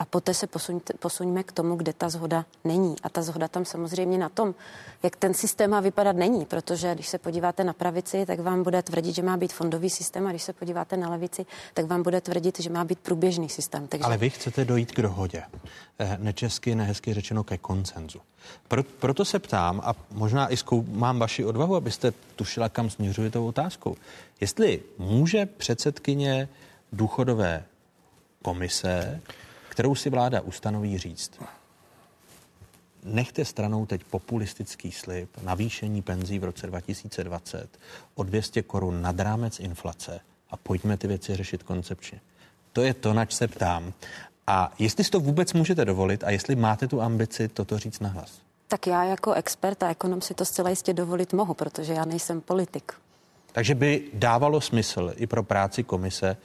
a 0.00 0.04
poté 0.04 0.34
se 0.34 0.46
posuňte, 0.46 0.94
posuňme 0.94 1.42
k 1.42 1.52
tomu, 1.52 1.76
kde 1.76 1.92
ta 1.92 2.08
zhoda 2.08 2.44
není. 2.64 2.96
A 3.02 3.08
ta 3.08 3.22
zhoda 3.22 3.48
tam 3.48 3.64
samozřejmě 3.64 4.18
na 4.18 4.28
tom, 4.28 4.54
jak 5.02 5.16
ten 5.16 5.34
systém 5.34 5.70
má 5.70 5.80
vypadat, 5.80 6.16
není, 6.16 6.44
protože 6.44 6.94
když 6.94 7.08
se 7.08 7.18
podíváte 7.18 7.64
na 7.64 7.72
pravici, 7.72 8.26
tak 8.26 8.40
vám 8.40 8.62
bude 8.62 8.82
tvrdit, 8.82 9.14
že 9.14 9.22
má 9.22 9.36
být 9.36 9.52
fondový 9.52 9.90
systém, 9.90 10.26
a 10.26 10.30
když 10.30 10.42
se 10.42 10.52
podíváte 10.52 10.96
na 10.96 11.10
levici, 11.10 11.46
tak 11.74 11.86
vám 11.86 12.02
bude 12.02 12.20
tvrdit, 12.20 12.60
že 12.60 12.70
má 12.70 12.84
být 12.84 12.98
průběžný 12.98 13.48
systém. 13.48 13.86
Takže 13.88 14.04
Ale 14.04 14.16
vy 14.16 14.30
chcete 14.30 14.64
dojít 14.64 14.92
k 14.92 15.02
dohodě. 15.02 15.42
Eh, 15.98 16.18
Nečesky, 16.20 16.74
nehezky 16.74 17.14
řečeno 17.14 17.44
ke 17.44 17.58
koncenzu. 17.58 18.20
Pro, 18.68 18.82
proto 18.82 19.24
se 19.24 19.38
ptám, 19.38 19.80
a 19.84 19.94
možná 20.12 20.52
i 20.52 20.56
zkoumám 20.56 21.18
vaši 21.18 21.44
odvahu, 21.44 21.76
abyste 21.76 22.12
tušila, 22.36 22.68
kam 22.68 22.90
směřuje 22.90 23.30
tou 23.30 23.46
otázkou. 23.46 23.96
Jestli 24.40 24.82
může 24.98 25.46
předsedkyně 25.46 26.48
důchodové 26.92 27.64
komise, 28.42 29.20
kterou 29.80 29.94
si 29.94 30.10
vláda 30.10 30.40
ustanoví 30.40 30.98
říct, 30.98 31.30
nechte 33.04 33.44
stranou 33.44 33.86
teď 33.86 34.04
populistický 34.04 34.92
slib 34.92 35.30
navýšení 35.42 36.02
penzí 36.02 36.38
v 36.38 36.44
roce 36.44 36.66
2020 36.66 37.78
o 38.14 38.22
200 38.22 38.62
korun 38.62 39.02
nad 39.02 39.20
rámec 39.20 39.60
inflace 39.60 40.20
a 40.50 40.56
pojďme 40.56 40.96
ty 40.96 41.06
věci 41.06 41.36
řešit 41.36 41.62
koncepčně. 41.62 42.20
To 42.72 42.82
je 42.82 42.94
to, 42.94 43.12
nač 43.12 43.32
se 43.32 43.48
ptám. 43.48 43.92
A 44.46 44.72
jestli 44.78 45.04
si 45.04 45.10
to 45.10 45.20
vůbec 45.20 45.52
můžete 45.52 45.84
dovolit 45.84 46.24
a 46.24 46.30
jestli 46.30 46.56
máte 46.56 46.88
tu 46.88 47.02
ambici 47.02 47.48
toto 47.48 47.78
říct 47.78 48.00
nahlas. 48.00 48.40
tak 48.68 48.86
já 48.86 49.04
jako 49.04 49.32
expert 49.32 49.82
a 49.82 49.90
ekonom 49.90 50.20
si 50.20 50.34
to 50.34 50.44
zcela 50.44 50.70
jistě 50.70 50.92
dovolit 50.92 51.32
mohu, 51.32 51.54
protože 51.54 51.92
já 51.92 52.04
nejsem 52.04 52.40
politik. 52.40 52.92
Takže 53.52 53.74
by 53.74 54.02
dávalo 54.14 54.60
smysl 54.60 55.12
i 55.16 55.26
pro 55.26 55.42
práci 55.42 55.84
komise, 55.84 56.36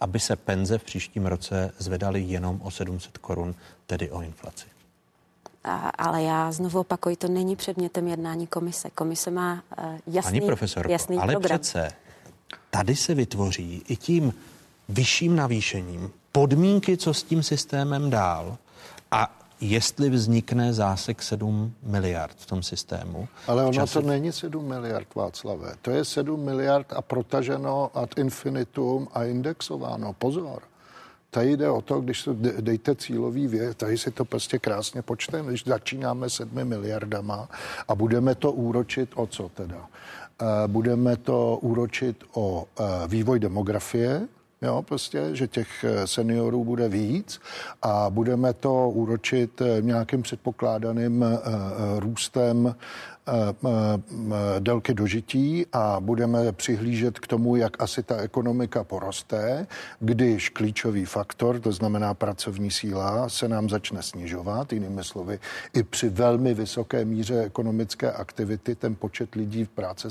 aby 0.00 0.20
se 0.20 0.36
penze 0.36 0.78
v 0.78 0.84
příštím 0.84 1.26
roce 1.26 1.72
zvedaly 1.78 2.20
jenom 2.20 2.60
o 2.62 2.70
700 2.70 3.18
korun, 3.18 3.54
tedy 3.86 4.10
o 4.10 4.22
inflaci. 4.22 4.66
A, 5.64 5.76
ale 5.88 6.22
já 6.22 6.52
znovu 6.52 6.80
opakuji, 6.80 7.16
to 7.16 7.28
není 7.28 7.56
předmětem 7.56 8.08
jednání 8.08 8.46
komise. 8.46 8.90
Komise 8.90 9.30
má 9.30 9.62
uh, 9.78 9.84
jasný, 10.06 10.40
Pani 10.40 10.46
profesorko, 10.46 10.92
jasný 10.92 11.18
ale 11.18 11.32
program. 11.32 11.58
přece 11.58 11.92
tady 12.70 12.96
se 12.96 13.14
vytvoří 13.14 13.82
i 13.88 13.96
tím 13.96 14.34
vyšším 14.88 15.36
navýšením 15.36 16.10
podmínky, 16.32 16.96
co 16.96 17.14
s 17.14 17.22
tím 17.22 17.42
systémem 17.42 18.10
dál 18.10 18.58
a 19.10 19.43
jestli 19.60 20.10
vznikne 20.10 20.72
zásek 20.72 21.22
7 21.22 21.72
miliard 21.82 22.36
v 22.38 22.46
tom 22.46 22.62
systému. 22.62 23.28
Ale 23.46 23.62
ono 23.62 23.72
Časy- 23.72 23.92
to 23.92 24.00
není 24.00 24.32
7 24.32 24.68
miliard, 24.68 25.14
Václavé. 25.14 25.74
To 25.82 25.90
je 25.90 26.04
7 26.04 26.40
miliard 26.44 26.92
a 26.92 27.02
protaženo 27.02 27.90
ad 27.94 28.18
infinitum 28.18 29.08
a 29.14 29.24
indexováno. 29.24 30.12
Pozor. 30.12 30.62
tady 31.30 31.56
jde 31.56 31.70
o 31.70 31.82
to, 31.82 32.00
když 32.00 32.22
to 32.22 32.34
dejte 32.60 32.94
cílový 32.94 33.46
věk, 33.46 33.74
tady 33.74 33.98
si 33.98 34.10
to 34.10 34.24
prostě 34.24 34.58
krásně 34.58 35.02
počteme, 35.02 35.48
když 35.48 35.64
začínáme 35.66 36.30
sedmi 36.30 36.64
miliardama 36.64 37.48
a 37.88 37.94
budeme 37.94 38.34
to 38.34 38.52
úročit 38.52 39.10
o 39.14 39.26
co 39.26 39.48
teda? 39.48 39.86
Eh, 40.42 40.44
budeme 40.68 41.16
to 41.16 41.58
úročit 41.62 42.24
o 42.34 42.66
eh, 42.78 42.82
vývoj 43.08 43.38
demografie, 43.38 44.28
Jo, 44.64 44.82
prostě, 44.82 45.30
že 45.32 45.46
těch 45.46 45.84
eh, 45.84 46.06
seniorů 46.06 46.64
bude 46.64 46.88
víc 46.88 47.40
a 47.82 48.10
budeme 48.10 48.52
to 48.52 48.90
úročit 48.90 49.62
nějakým 49.80 50.22
předpokládaným 50.22 51.24
růstem 51.98 52.74
délky 54.58 54.94
dožití 54.94 55.66
a 55.72 56.00
budeme 56.00 56.52
přihlížet 56.52 57.18
k 57.18 57.26
tomu, 57.26 57.56
jak 57.56 57.82
asi 57.82 58.02
ta 58.02 58.16
ekonomika 58.16 58.84
poroste, 58.84 59.66
když 60.00 60.48
klíčový 60.48 61.04
faktor, 61.04 61.60
to 61.60 61.72
znamená 61.72 62.14
pracovní 62.14 62.70
síla, 62.70 63.28
se 63.28 63.48
nám 63.48 63.68
začne 63.68 64.02
snižovat. 64.02 64.72
Jinými 64.72 65.04
slovy, 65.04 65.38
i 65.74 65.82
při 65.82 66.08
velmi 66.08 66.54
vysoké 66.54 67.04
míře 67.04 67.40
ekonomické 67.40 68.12
aktivity 68.12 68.74
ten 68.74 68.94
počet 68.94 69.34
lidí 69.34 69.64
v 69.64 69.68
práci 69.68 70.10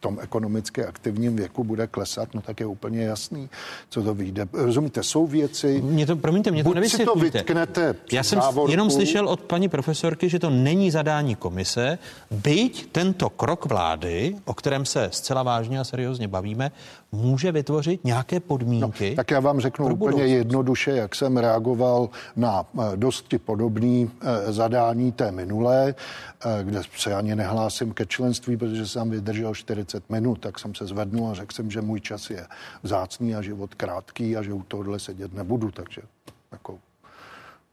tom 0.00 0.18
ekonomicky 0.22 0.84
aktivním 0.84 1.36
věku 1.36 1.64
bude 1.64 1.86
klesat, 1.86 2.34
no 2.34 2.40
tak 2.40 2.60
je 2.60 2.66
úplně 2.66 3.04
jasný, 3.04 3.48
co 3.88 4.02
to 4.02 4.14
vyjde. 4.14 4.48
Rozumíte, 4.52 5.02
jsou 5.02 5.26
věci... 5.26 5.82
Mě 5.82 6.06
to, 6.06 6.16
promiňte, 6.16 6.50
mě 6.50 6.64
to 6.64 6.74
nevysvětlíte. 6.74 7.12
si 7.12 7.30
to 7.30 7.38
vytknete 7.38 7.94
Já 8.12 8.22
jsem 8.22 8.40
závorku. 8.40 8.70
jenom 8.70 8.90
slyšel 8.90 9.28
od 9.28 9.40
paní 9.40 9.68
profesorky, 9.68 10.28
že 10.28 10.38
to 10.38 10.50
není 10.50 10.90
zadání 10.90 11.34
komise, 11.36 11.98
byť 12.30 12.92
tento 12.92 13.30
krok 13.30 13.66
vlády, 13.66 14.36
o 14.44 14.54
kterém 14.54 14.86
se 14.86 15.08
zcela 15.12 15.42
vážně 15.42 15.80
a 15.80 15.84
seriózně 15.84 16.28
bavíme, 16.28 16.72
může 17.12 17.52
vytvořit 17.52 18.04
nějaké 18.04 18.40
podmínky. 18.40 19.10
No, 19.10 19.16
tak 19.16 19.30
já 19.30 19.40
vám 19.40 19.60
řeknu 19.60 19.94
úplně 19.94 20.22
jednoduše, 20.22 20.90
jak 20.90 21.14
jsem 21.14 21.36
reagoval 21.36 22.08
na 22.36 22.64
eh, 22.64 22.96
dosti 22.96 23.38
podobný 23.38 24.10
eh, 24.20 24.52
zadání 24.52 25.12
té 25.12 25.32
minulé, 25.32 25.94
eh, 25.94 26.64
kde 26.64 26.82
se 26.96 27.14
ani 27.14 27.36
nehlásím 27.36 27.92
ke 27.92 28.06
členství, 28.06 28.56
protože 28.56 28.86
jsem 28.86 29.10
vydržel 29.10 29.54
40 29.54 30.10
minut, 30.10 30.40
tak 30.40 30.58
jsem 30.58 30.74
se 30.74 30.86
zvednul 30.86 31.30
a 31.30 31.34
řekl 31.34 31.54
jsem, 31.54 31.70
že 31.70 31.80
můj 31.80 32.00
čas 32.00 32.30
je 32.30 32.46
vzácný 32.82 33.34
a 33.34 33.42
život 33.42 33.74
krátký 33.74 34.36
a 34.36 34.42
že 34.42 34.52
u 34.52 34.62
tohohle 34.62 34.98
sedět 34.98 35.34
nebudu, 35.34 35.70
takže 35.70 36.02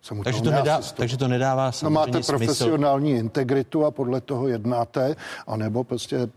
jsem 0.07 0.23
takže, 0.23 0.41
to 0.41 0.51
nedá, 0.51 0.81
takže 0.95 1.17
to 1.17 1.27
nedává 1.27 1.71
No 1.83 1.89
máte 1.89 2.11
smysl. 2.11 2.31
profesionální 2.31 3.11
integritu 3.11 3.85
a 3.85 3.91
podle 3.91 4.21
toho 4.21 4.47
jednáte, 4.47 5.15
anebo 5.47 5.83
prostě 5.83 6.29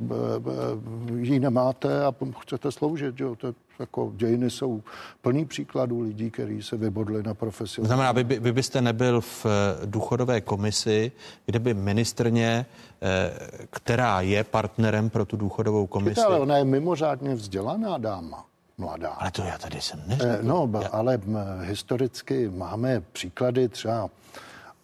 ji 1.16 1.40
nemáte 1.40 2.04
a 2.04 2.14
chcete 2.42 2.72
sloužit. 2.72 3.20
Jo? 3.20 3.36
To 3.36 3.54
jako 3.78 4.12
dějiny 4.16 4.50
jsou 4.50 4.82
plný 5.20 5.44
příkladů 5.44 6.00
lidí, 6.00 6.30
kteří 6.30 6.62
se 6.62 6.76
vybodli 6.76 7.22
na 7.22 7.34
profesionální. 7.34 7.86
Znamená, 7.86 8.12
vy, 8.12 8.24
vy 8.24 8.52
byste 8.52 8.80
nebyl 8.80 9.20
v 9.20 9.46
eh, 9.46 9.86
důchodové 9.86 10.40
komisi, 10.40 11.12
kde 11.46 11.58
by 11.58 11.74
ministrně, 11.74 12.66
eh, 13.02 13.66
která 13.70 14.20
je 14.20 14.44
partnerem 14.44 15.10
pro 15.10 15.24
tu 15.24 15.36
důchodovou 15.36 15.86
komisi... 15.86 16.10
Víte, 16.10 16.24
ale 16.24 16.38
ona 16.40 16.56
je 16.56 16.64
mimořádně 16.64 17.34
vzdělaná 17.34 17.98
dáma 17.98 18.49
mladá. 18.80 19.08
Ale 19.08 19.30
to 19.30 19.42
já 19.42 19.58
tady 19.58 19.80
jsem 19.80 20.02
neřekl. 20.06 20.30
Eh, 20.30 20.38
no, 20.42 20.70
já... 20.82 20.88
ale 20.88 21.20
historicky 21.60 22.48
máme 22.48 23.00
příklady 23.12 23.68
třeba 23.68 24.10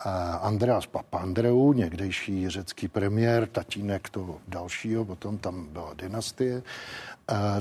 eh, 0.07 0.11
Andreas 0.41 0.87
Papandreou, 0.87 1.73
někdejší 1.73 2.51
řecký 2.51 2.89
premiér, 2.89 3.47
tatínek 3.47 4.09
toho 4.09 4.39
dalšího, 4.49 5.05
potom 5.05 5.39
tam 5.39 5.67
byla 5.73 5.95
dynastie, 5.95 6.63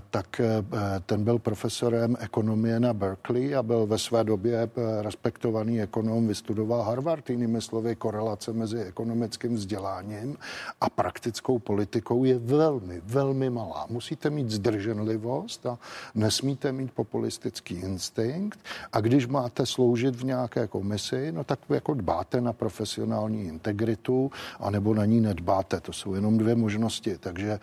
tak 0.10 0.40
eh, 0.40 0.64
ten 1.06 1.24
byl 1.24 1.40
profesorem 1.40 2.18
ekonomie 2.20 2.80
na 2.80 2.94
Berkeley 2.94 3.56
a 3.56 3.64
byl 3.64 3.86
ve 3.86 3.98
své 3.98 4.24
době 4.24 4.64
eh, 4.64 5.02
respektovaný 5.02 5.82
ekonom, 5.82 6.28
vystudoval 6.28 6.82
Harvard, 6.82 7.30
jinými 7.30 7.62
slovy 7.62 7.96
korelace 7.96 8.54
mezi 8.54 8.80
ekonomickým 8.80 9.56
vzděláním 9.56 10.38
a 10.82 10.90
praktickou 10.90 11.60
politikou 11.60 12.24
je 12.24 12.38
velmi, 12.38 13.02
velmi 13.06 13.50
malá. 13.50 13.86
Musíte 13.90 14.30
mít 14.30 14.52
zdrženlivost 14.52 15.66
a 15.66 15.78
nesmíte 16.16 16.72
mít 16.72 16.92
populistický 16.92 17.76
instinkt 17.76 18.60
a 18.94 19.02
když 19.02 19.28
máte 19.28 19.66
sloužit 19.66 20.16
v 20.16 20.24
nějaké 20.24 20.68
komisi, 20.68 21.32
no 21.32 21.44
tak 21.44 21.60
jako 21.70 21.94
dbáte 21.94 22.42
na 22.42 22.54
profesionální 22.54 23.44
integritu, 23.44 24.32
anebo 24.60 24.94
na 24.94 25.06
ní 25.06 25.22
nedbáte. 25.22 25.82
To 25.82 25.94
jsou 25.94 26.14
jenom 26.14 26.38
dvě 26.38 26.56
možnosti. 26.56 27.18
Takže 27.18 27.60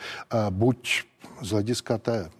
buď 0.50 1.11
z 1.42 1.50
hlediska 1.50 1.98
té 1.98 2.30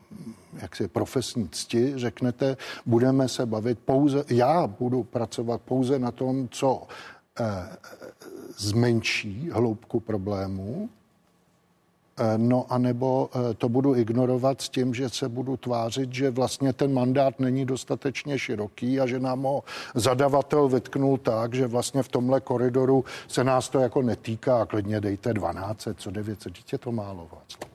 jaksi 0.61 0.89
profesní 0.89 1.49
cti 1.49 1.93
řeknete, 1.97 2.57
budeme 2.87 3.29
se 3.29 3.47
bavit 3.47 3.79
pouze, 3.79 4.25
já 4.31 4.67
budu 4.67 5.03
pracovat 5.03 5.61
pouze 5.61 5.99
na 5.99 6.11
tom, 6.11 6.49
co 6.49 6.83
eh, 7.41 7.45
zmenší 8.57 9.51
hloubku 9.53 10.01
problému, 10.01 10.89
eh, 12.19 12.39
No 12.39 12.67
a 12.69 12.79
nebo 12.79 13.31
eh, 13.35 13.55
to 13.55 13.69
budu 13.69 13.97
ignorovat 13.97 14.61
s 14.61 14.69
tím, 14.69 14.95
že 14.95 15.09
se 15.09 15.29
budu 15.29 15.57
tvářit, 15.57 16.15
že 16.15 16.31
vlastně 16.31 16.73
ten 16.73 16.93
mandát 16.93 17.41
není 17.41 17.65
dostatečně 17.65 18.39
široký 18.39 19.01
a 19.01 19.07
že 19.07 19.21
nám 19.21 19.43
ho 19.43 19.65
zadavatel 19.95 20.69
vytknul 20.69 21.19
tak, 21.19 21.55
že 21.55 21.67
vlastně 21.67 22.03
v 22.03 22.09
tomhle 22.09 22.41
koridoru 22.41 23.05
se 23.29 23.45
nás 23.45 23.69
to 23.69 23.79
jako 23.79 24.03
netýká 24.03 24.63
a 24.63 24.67
klidně 24.67 25.01
dejte 25.01 25.35
12, 25.35 25.89
co 25.95 26.11
900, 26.11 26.53
dítě 26.53 26.79
to 26.79 26.93
málo, 26.93 27.29
Václav. 27.33 27.72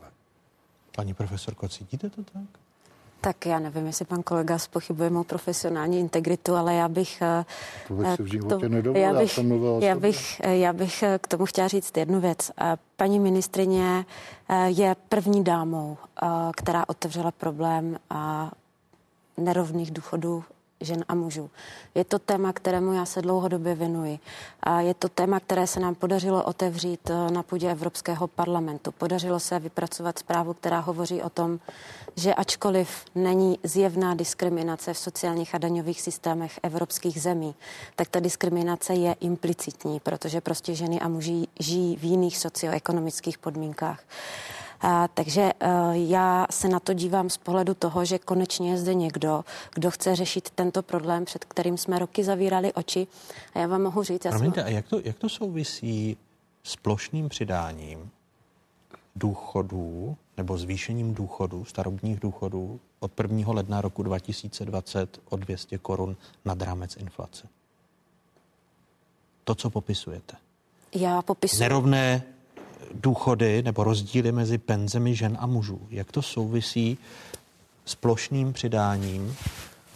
Paní 0.97 1.13
profesorko, 1.13 1.69
cítíte 1.69 2.09
to 2.09 2.23
tak? 2.23 2.43
Tak 3.21 3.45
já 3.45 3.59
nevím, 3.59 3.87
jestli 3.87 4.05
pan 4.05 4.23
kolega 4.23 4.57
spochybuje 4.57 5.09
mou 5.09 5.23
profesionální 5.23 5.99
integritu, 5.99 6.55
ale 6.55 6.73
já 6.73 6.87
bych... 6.87 7.21
Eh, 7.21 7.45
to 7.87 7.93
bych 7.93 8.07
si 8.15 8.23
v 8.23 8.25
životě 8.25 8.69
já 8.93 9.13
bych, 9.13 9.39
já, 9.79 9.95
bych, 9.95 10.41
eh, 10.43 10.57
já 10.57 10.73
bych 10.73 11.03
eh, 11.03 11.19
k 11.21 11.27
tomu 11.27 11.45
chtěla 11.45 11.67
říct 11.67 11.97
jednu 11.97 12.19
věc. 12.19 12.51
Paní 12.95 13.19
ministrině 13.19 14.05
je 14.65 14.95
první 15.09 15.43
dámou, 15.43 15.97
která 16.55 16.85
otevřela 16.87 17.31
problém 17.31 17.99
nerovných 19.37 19.91
důchodů 19.91 20.43
žen 20.81 21.05
a 21.07 21.15
mužů. 21.15 21.49
Je 21.95 22.03
to 22.03 22.19
téma, 22.19 22.53
kterému 22.53 22.93
já 22.93 23.05
se 23.05 23.21
dlouhodobě 23.21 23.75
věnuji. 23.75 24.19
A 24.63 24.81
je 24.81 24.93
to 24.93 25.09
téma, 25.09 25.39
které 25.39 25.67
se 25.67 25.79
nám 25.79 25.95
podařilo 25.95 26.43
otevřít 26.43 27.09
eh, 27.09 27.31
na 27.31 27.43
půdě 27.43 27.71
Evropského 27.71 28.27
parlamentu. 28.27 28.91
Podařilo 28.91 29.39
se 29.39 29.59
vypracovat 29.59 30.19
zprávu, 30.19 30.53
která 30.53 30.79
hovoří 30.79 31.21
o 31.21 31.29
tom, 31.29 31.59
že 32.15 32.33
ačkoliv 32.33 33.05
není 33.15 33.59
zjevná 33.63 34.15
diskriminace 34.15 34.93
v 34.93 34.97
sociálních 34.97 35.55
a 35.55 35.57
daňových 35.57 36.01
systémech 36.01 36.59
evropských 36.63 37.21
zemí, 37.21 37.55
tak 37.95 38.07
ta 38.07 38.19
diskriminace 38.19 38.93
je 38.93 39.15
implicitní, 39.19 39.99
protože 39.99 40.41
prostě 40.41 40.75
ženy 40.75 40.99
a 40.99 41.07
muži 41.07 41.47
žijí 41.59 41.95
v 41.95 42.03
jiných 42.03 42.37
socioekonomických 42.37 43.37
podmínkách. 43.37 44.03
A, 44.81 45.07
takže 45.07 45.53
a, 45.53 45.93
e, 45.93 45.97
já 45.97 46.47
se 46.51 46.67
na 46.69 46.79
to 46.79 46.93
dívám 46.93 47.29
z 47.29 47.37
pohledu 47.37 47.73
toho, 47.73 48.05
že 48.05 48.19
konečně 48.19 48.71
je 48.71 48.77
zde 48.77 48.93
někdo, 48.93 49.45
kdo 49.73 49.91
chce 49.91 50.15
řešit 50.15 50.49
tento 50.49 50.83
problém, 50.83 51.25
před 51.25 51.45
kterým 51.45 51.77
jsme 51.77 51.99
roky 51.99 52.23
zavírali 52.23 52.73
oči. 52.73 53.07
A 53.53 53.59
já 53.59 53.67
vám 53.67 53.81
mohu 53.81 54.03
říct... 54.03 54.25
Já 54.25 54.31
Promiňte, 54.31 54.61
jsem... 54.61 54.67
a 54.67 54.69
jak 54.69 54.87
to, 54.87 55.01
jak 55.03 55.17
to 55.17 55.29
souvisí 55.29 56.17
s 56.63 56.75
plošným 56.75 57.29
přidáním 57.29 58.11
důchodů 59.15 60.17
nebo 60.37 60.57
zvýšením 60.57 61.13
důchodů, 61.13 61.65
starobních 61.65 62.19
důchodů 62.19 62.79
od 62.99 63.11
1. 63.19 63.53
ledna 63.53 63.81
roku 63.81 64.03
2020 64.03 65.19
o 65.29 65.37
200 65.37 65.77
korun 65.77 66.17
nad 66.45 66.61
rámec 66.61 66.95
inflace? 66.97 67.47
To, 69.43 69.55
co 69.55 69.69
popisujete. 69.69 70.37
Já 70.95 71.21
popisuji. 71.21 71.59
Nerovné 71.59 72.23
důchody 72.93 73.63
nebo 73.63 73.83
rozdíly 73.83 74.31
mezi 74.31 74.57
penzemi 74.57 75.15
žen 75.15 75.37
a 75.39 75.47
mužů. 75.47 75.79
Jak 75.89 76.11
to 76.11 76.21
souvisí 76.21 76.97
s 77.85 77.95
plošným 77.95 78.53
přidáním? 78.53 79.35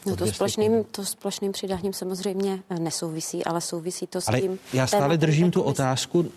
No 0.06 0.16
to 0.16 0.28
společným, 0.28 0.84
to 0.84 1.06
společným 1.06 1.52
přidáním 1.52 1.94
samozřejmě 1.94 2.60
nesouvisí, 2.80 3.46
ale 3.46 3.62
souvisí 3.62 4.08
to 4.08 4.22
s 4.22 4.28
ale 4.28 4.42
tím... 4.42 4.60
Já 4.74 4.88
stále 4.88 5.18
držím 5.18 5.52
tu 5.52 5.62
otázku 5.62 6.32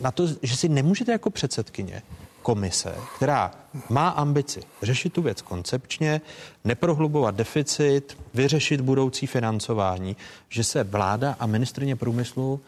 na 0.00 0.10
to, 0.10 0.26
že 0.42 0.56
si 0.56 0.68
nemůžete 0.68 1.12
jako 1.12 1.30
předsedkyně 1.30 2.02
komise, 2.42 2.94
která 3.16 3.50
má 3.88 4.08
ambici 4.08 4.60
řešit 4.82 5.12
tu 5.12 5.22
věc 5.22 5.42
koncepčně, 5.42 6.20
neprohlubovat 6.64 7.34
deficit, 7.34 8.18
vyřešit 8.34 8.80
budoucí 8.80 9.26
financování, 9.26 10.16
že 10.48 10.64
se 10.64 10.84
vláda 10.84 11.36
a 11.38 11.46
ministrně 11.46 11.96
průmyslu 11.96 12.60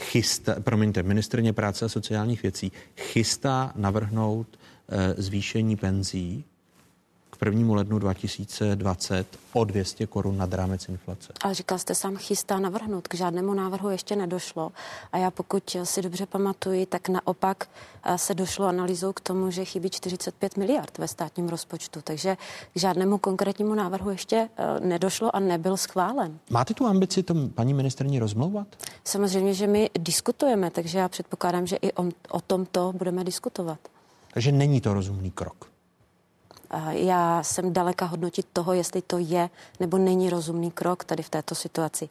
chystá, 0.00 0.60
promiňte, 0.60 1.02
ministrně 1.02 1.52
práce 1.52 1.84
a 1.84 1.88
sociálních 1.88 2.42
věcí 2.42 2.72
chystá 2.96 3.72
navrhnout 3.76 4.58
e, 4.88 5.22
zvýšení 5.22 5.76
penzí 5.76 6.44
k 7.38 7.46
1. 7.46 7.74
lednu 7.74 7.98
2020 7.98 9.26
o 9.52 9.64
200 9.64 10.06
korun 10.06 10.36
nad 10.36 10.54
rámec 10.54 10.88
inflace. 10.88 11.32
Ale 11.42 11.54
říkal 11.54 11.78
jste 11.78 11.94
sám 11.94 12.16
chystá 12.16 12.58
navrhnout, 12.58 13.08
k 13.08 13.14
žádnému 13.14 13.54
návrhu 13.54 13.90
ještě 13.90 14.16
nedošlo. 14.16 14.72
A 15.12 15.18
já 15.18 15.30
pokud 15.30 15.76
si 15.84 16.02
dobře 16.02 16.26
pamatuji, 16.26 16.86
tak 16.86 17.08
naopak 17.08 17.68
eh, 18.04 18.18
se 18.18 18.34
došlo 18.34 18.66
analýzou 18.66 19.12
k 19.12 19.20
tomu, 19.20 19.50
že 19.50 19.64
chybí 19.64 19.90
45 19.90 20.56
miliard 20.56 20.98
ve 20.98 21.08
státním 21.08 21.48
rozpočtu. 21.48 22.00
Takže 22.04 22.36
k 22.74 22.80
žádnému 22.80 23.18
konkrétnímu 23.18 23.74
návrhu 23.74 24.10
ještě 24.10 24.48
eh, 24.56 24.80
nedošlo 24.80 25.36
a 25.36 25.40
nebyl 25.40 25.76
schválen. 25.76 26.38
Máte 26.50 26.74
tu 26.74 26.86
ambici 26.86 27.22
to 27.22 27.34
paní 27.54 27.74
ministrní 27.74 28.18
rozmlouvat? 28.18 28.66
Samozřejmě, 29.04 29.54
že 29.54 29.66
my 29.66 29.90
diskutujeme, 29.98 30.70
takže 30.70 30.98
já 30.98 31.08
předpokládám, 31.08 31.66
že 31.66 31.76
i 31.76 31.92
o, 31.92 32.04
o 32.30 32.40
tomto 32.40 32.92
budeme 32.92 33.24
diskutovat. 33.24 33.78
Takže 34.34 34.52
není 34.52 34.80
to 34.80 34.94
rozumný 34.94 35.30
krok. 35.30 35.75
Já 36.90 37.42
jsem 37.42 37.72
daleka 37.72 38.04
hodnotit 38.04 38.46
toho, 38.52 38.72
jestli 38.72 39.02
to 39.02 39.18
je 39.18 39.50
nebo 39.80 39.98
není 39.98 40.30
rozumný 40.30 40.70
krok 40.70 41.04
tady 41.04 41.22
v 41.22 41.28
této 41.28 41.54
situaci. 41.54 42.08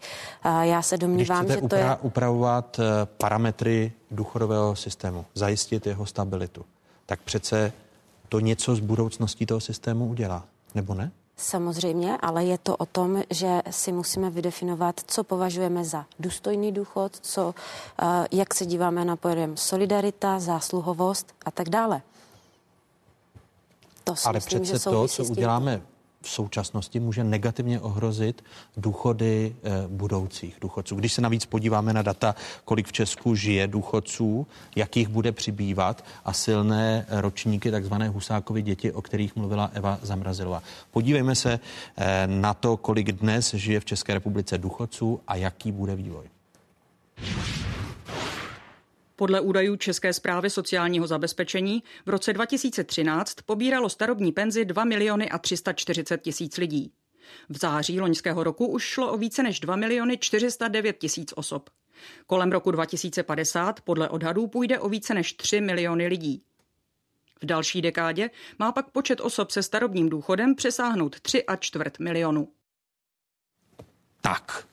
Já 0.61 0.81
se 0.81 0.97
domnívám, 0.97 1.47
že 1.47 1.61
to 1.61 1.75
je... 1.75 1.97
upravovat 2.01 2.79
eh, 2.79 3.05
parametry 3.05 3.91
důchodového 4.11 4.75
systému, 4.75 5.25
zajistit 5.33 5.85
jeho 5.85 6.05
stabilitu, 6.05 6.65
tak 7.05 7.19
přece 7.21 7.73
to 8.29 8.39
něco 8.39 8.75
z 8.75 8.79
budoucností 8.79 9.45
toho 9.45 9.59
systému 9.59 10.07
udělá, 10.07 10.43
nebo 10.75 10.93
ne? 10.93 11.11
Samozřejmě, 11.37 12.17
ale 12.21 12.45
je 12.45 12.57
to 12.57 12.77
o 12.77 12.85
tom, 12.85 13.23
že 13.29 13.61
si 13.69 13.91
musíme 13.91 14.29
vydefinovat, 14.29 15.01
co 15.07 15.23
považujeme 15.23 15.85
za 15.85 16.05
důstojný 16.19 16.71
důchod, 16.71 17.11
co, 17.21 17.55
eh, 18.01 18.05
jak 18.31 18.53
se 18.53 18.65
díváme 18.65 19.05
na 19.05 19.15
pojem 19.15 19.57
solidarita, 19.57 20.39
zásluhovost 20.39 21.33
a 21.45 21.51
tak 21.51 21.69
dále. 21.69 22.01
To 24.07 24.15
si 24.15 24.25
Ale 24.25 24.37
myslím, 24.37 24.61
přece 24.61 24.77
že 24.77 24.83
to, 24.83 25.07
co 25.07 25.25
uděláme 25.25 25.81
v 26.21 26.29
současnosti, 26.29 26.99
může 26.99 27.23
negativně 27.23 27.79
ohrozit 27.79 28.43
důchody 28.77 29.55
e, 29.63 29.87
budoucích 29.87 30.57
důchodců. 30.61 30.95
Když 30.95 31.13
se 31.13 31.21
navíc 31.21 31.45
podíváme 31.45 31.93
na 31.93 32.01
data, 32.01 32.35
kolik 32.65 32.87
v 32.87 32.91
Česku 32.91 33.35
žije 33.35 33.67
důchodců, 33.67 34.47
jakých 34.75 35.07
bude 35.07 35.31
přibývat 35.31 36.05
a 36.25 36.33
silné 36.33 37.05
ročníky, 37.09 37.71
takzvané 37.71 38.09
Husákovy 38.09 38.61
děti, 38.61 38.91
o 38.91 39.01
kterých 39.01 39.35
mluvila 39.35 39.69
Eva 39.73 39.99
Zamrazilová. 40.01 40.63
Podívejme 40.91 41.35
se 41.35 41.59
e, 41.97 42.27
na 42.27 42.53
to, 42.53 42.77
kolik 42.77 43.11
dnes 43.11 43.53
žije 43.53 43.79
v 43.79 43.85
České 43.85 44.13
republice 44.13 44.57
důchodců 44.57 45.19
a 45.27 45.35
jaký 45.35 45.71
bude 45.71 45.95
vývoj. 45.95 46.25
Podle 49.15 49.41
údajů 49.41 49.75
České 49.75 50.13
zprávy 50.13 50.49
sociálního 50.49 51.07
zabezpečení 51.07 51.83
v 52.05 52.09
roce 52.09 52.33
2013 52.33 53.35
pobíralo 53.45 53.89
starobní 53.89 54.31
penzi 54.31 54.65
2 54.65 54.83
miliony 54.83 55.29
a 55.29 55.37
340 55.37 56.21
tisíc 56.21 56.57
lidí. 56.57 56.91
V 57.49 57.57
září 57.57 57.99
loňského 57.99 58.43
roku 58.43 58.67
už 58.67 58.83
šlo 58.83 59.11
o 59.11 59.17
více 59.17 59.43
než 59.43 59.59
2 59.59 59.75
miliony 59.75 60.17
409 60.17 60.97
tisíc 60.97 61.33
osob. 61.35 61.69
Kolem 62.27 62.51
roku 62.51 62.71
2050 62.71 63.81
podle 63.81 64.09
odhadů 64.09 64.47
půjde 64.47 64.79
o 64.79 64.89
více 64.89 65.13
než 65.13 65.33
3 65.33 65.61
miliony 65.61 66.07
lidí. 66.07 66.43
V 67.41 67.45
další 67.45 67.81
dekádě 67.81 68.29
má 68.59 68.71
pak 68.71 68.89
počet 68.89 69.21
osob 69.21 69.51
se 69.51 69.63
starobním 69.63 70.09
důchodem 70.09 70.55
přesáhnout 70.55 71.19
3 71.19 71.45
a 71.45 71.55
čtvrt 71.55 71.99
milionu. 71.99 72.51
Tak, 74.21 74.67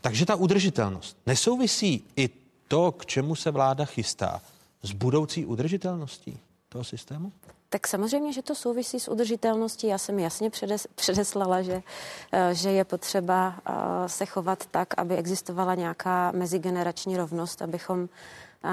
takže 0.00 0.26
ta 0.26 0.34
udržitelnost 0.34 1.18
nesouvisí 1.26 2.06
i 2.16 2.30
to, 2.68 2.92
k 2.92 3.06
čemu 3.06 3.34
se 3.34 3.50
vláda 3.50 3.84
chystá, 3.84 4.40
s 4.82 4.92
budoucí 4.92 5.46
udržitelností 5.46 6.40
toho 6.68 6.84
systému? 6.84 7.32
Tak 7.68 7.86
samozřejmě, 7.86 8.32
že 8.32 8.42
to 8.42 8.54
souvisí 8.54 9.00
s 9.00 9.08
udržitelností. 9.08 9.86
Já 9.86 9.98
jsem 9.98 10.18
jasně 10.18 10.50
předes, 10.50 10.86
předeslala, 10.94 11.62
že, 11.62 11.82
eh, 12.32 12.54
že 12.54 12.70
je 12.70 12.84
potřeba 12.84 13.54
eh, 13.56 13.72
se 14.08 14.26
chovat 14.26 14.66
tak, 14.70 14.88
aby 14.96 15.16
existovala 15.16 15.74
nějaká 15.74 16.32
mezigenerační 16.32 17.16
rovnost, 17.16 17.62
abychom 17.62 18.08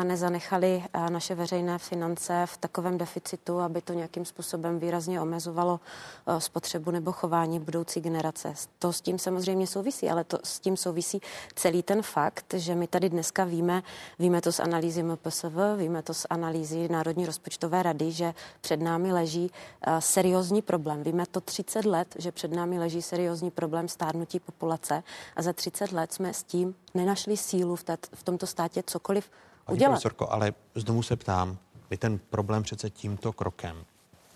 nezanechali 0.03 0.83
naše 1.09 1.35
veřejné 1.35 1.77
finance 1.77 2.43
v 2.45 2.57
takovém 2.57 2.97
deficitu, 2.97 3.59
aby 3.59 3.81
to 3.81 3.93
nějakým 3.93 4.25
způsobem 4.25 4.79
výrazně 4.79 5.21
omezovalo 5.21 5.79
e, 6.27 6.41
spotřebu 6.41 6.91
nebo 6.91 7.11
chování 7.11 7.59
budoucí 7.59 8.01
generace. 8.01 8.53
To 8.79 8.93
s 8.93 9.01
tím 9.01 9.19
samozřejmě 9.19 9.67
souvisí, 9.67 10.09
ale 10.09 10.23
to 10.23 10.39
s 10.43 10.59
tím 10.59 10.77
souvisí 10.77 11.21
celý 11.55 11.83
ten 11.83 12.01
fakt, 12.01 12.53
že 12.53 12.75
my 12.75 12.87
tady 12.87 13.09
dneska 13.09 13.43
víme, 13.43 13.83
víme 14.19 14.41
to 14.41 14.51
z 14.51 14.59
analýzy 14.59 15.03
MPSV, 15.03 15.55
víme 15.77 16.01
to 16.01 16.13
z 16.13 16.25
analýzy 16.29 16.87
Národní 16.89 17.25
rozpočtové 17.25 17.83
rady, 17.83 18.11
že 18.11 18.33
před 18.61 18.81
námi 18.81 19.13
leží 19.13 19.51
e, 19.81 20.01
seriózní 20.01 20.61
problém. 20.61 21.03
Víme 21.03 21.25
to 21.25 21.41
30 21.41 21.85
let, 21.85 22.15
že 22.19 22.31
před 22.31 22.51
námi 22.51 22.79
leží 22.79 23.01
seriózní 23.01 23.51
problém 23.51 23.87
stárnutí 23.87 24.39
populace 24.39 25.03
a 25.35 25.41
za 25.41 25.53
30 25.53 25.91
let 25.91 26.13
jsme 26.13 26.33
s 26.33 26.43
tím 26.43 26.75
nenašli 26.93 27.37
sílu 27.37 27.75
v, 27.75 27.83
tát, 27.83 27.99
v 28.13 28.23
tomto 28.23 28.47
státě 28.47 28.83
cokoliv 28.85 29.29
udělat. 29.71 29.91
Profesorko, 29.91 30.31
ale 30.31 30.53
znovu 30.75 31.03
se 31.03 31.15
ptám, 31.15 31.57
vy 31.89 31.97
ten 31.97 32.19
problém 32.29 32.63
přece 32.63 32.89
tímto 32.89 33.33
krokem, 33.33 33.85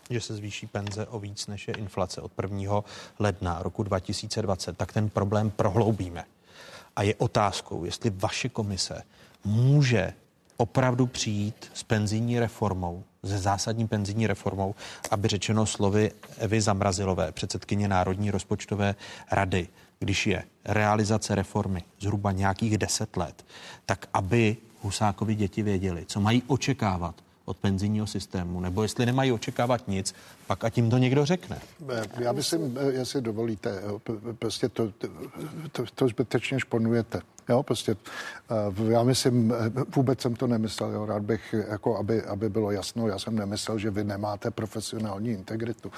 že 0.09 0.21
se 0.21 0.35
zvýší 0.35 0.67
penze 0.67 1.07
o 1.07 1.19
víc 1.19 1.47
než 1.47 1.67
je 1.67 1.73
inflace 1.73 2.21
od 2.21 2.31
1. 2.41 2.83
ledna 3.19 3.63
roku 3.63 3.83
2020, 3.83 4.77
tak 4.77 4.93
ten 4.93 5.09
problém 5.09 5.49
prohloubíme. 5.49 6.25
A 6.95 7.01
je 7.01 7.15
otázkou, 7.15 7.85
jestli 7.85 8.09
vaše 8.09 8.49
komise 8.49 9.03
může 9.45 10.13
opravdu 10.57 11.07
přijít 11.07 11.71
s 11.73 11.83
penzijní 11.83 12.39
reformou, 12.39 13.03
se 13.25 13.37
zásadní 13.37 13.87
penzijní 13.87 14.27
reformou, 14.27 14.75
aby 15.11 15.27
řečeno 15.27 15.65
slovy 15.65 16.11
Evy 16.37 16.61
Zamrazilové, 16.61 17.31
předsedkyně 17.31 17.87
Národní 17.87 18.31
rozpočtové 18.31 18.95
rady, 19.31 19.67
když 19.99 20.27
je 20.27 20.43
realizace 20.65 21.35
reformy 21.35 21.83
zhruba 21.99 22.31
nějakých 22.31 22.77
deset 22.77 23.17
let, 23.17 23.45
tak 23.85 24.07
aby 24.13 24.57
Husákovi 24.81 25.35
děti 25.35 25.63
věděli, 25.63 26.05
co 26.07 26.21
mají 26.21 26.43
očekávat 26.47 27.15
od 27.45 27.57
penzijního 27.57 28.07
systému, 28.07 28.59
nebo 28.59 28.83
jestli 28.83 29.05
nemají 29.05 29.31
očekávat 29.31 29.87
nic, 29.87 30.15
pak 30.48 30.64
a 30.64 30.69
tím 30.69 30.90
to 30.90 30.98
někdo 30.98 31.26
řekne. 31.26 31.60
Já 32.19 32.32
myslím, 32.32 32.78
jestli 32.90 33.22
dovolíte, 33.22 33.82
prostě 34.40 34.69
to, 34.69 34.91
to, 35.72 35.86
to 35.95 36.07
zbytečně 36.07 36.60
šponujete. 36.60 37.22
Jo, 37.49 37.64
prostě 37.64 37.95
eh, 38.52 38.91
já 38.91 39.03
myslím, 39.03 39.53
eh, 39.53 39.84
vůbec 39.95 40.22
jsem 40.22 40.36
to 40.36 40.48
nemyslel, 40.48 40.91
jo, 40.91 41.06
rád 41.06 41.22
bych, 41.22 41.56
jako 41.69 41.98
aby, 41.98 42.24
aby 42.24 42.49
bylo 42.49 42.72
jasno, 42.72 43.07
já 43.07 43.19
jsem 43.19 43.36
nemyslel, 43.36 43.80
že 43.80 43.91
vy 43.91 44.03
nemáte 44.03 44.52
profesionální 44.52 45.30
integritu. 45.30 45.91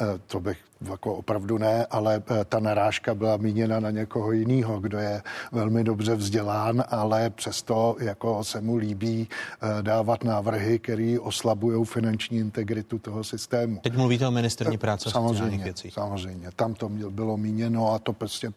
Eh, 0.00 0.04
to 0.26 0.40
bych 0.40 0.58
jako 0.90 1.14
opravdu 1.14 1.58
ne, 1.58 1.86
ale 1.90 2.22
ta 2.48 2.60
narážka 2.60 3.14
byla 3.14 3.36
míněna 3.36 3.80
na 3.80 3.90
někoho 3.90 4.32
jiného, 4.32 4.80
kdo 4.80 4.98
je 4.98 5.22
velmi 5.52 5.84
dobře 5.84 6.14
vzdělán, 6.14 6.84
ale 6.88 7.30
přesto 7.30 7.96
jako 8.00 8.44
se 8.44 8.60
mu 8.60 8.76
líbí 8.76 9.28
dávat 9.82 10.24
návrhy, 10.24 10.78
které 10.78 11.16
oslabují 11.20 11.84
finanční 11.84 12.38
integritu 12.38 12.98
toho 12.98 13.24
systému. 13.24 13.80
Teď 13.82 13.93
mluvíte 13.96 14.26
o 14.26 14.30
ministerní 14.30 14.78
práce 14.78 15.10
samozřejmě, 15.10 15.64
věcí. 15.64 15.90
Samozřejmě, 15.90 16.50
tam 16.56 16.74
to 16.74 16.88
bylo 16.88 17.36
míněno 17.36 17.92
a 17.92 17.98
to 17.98 18.12
prostě 18.12 18.52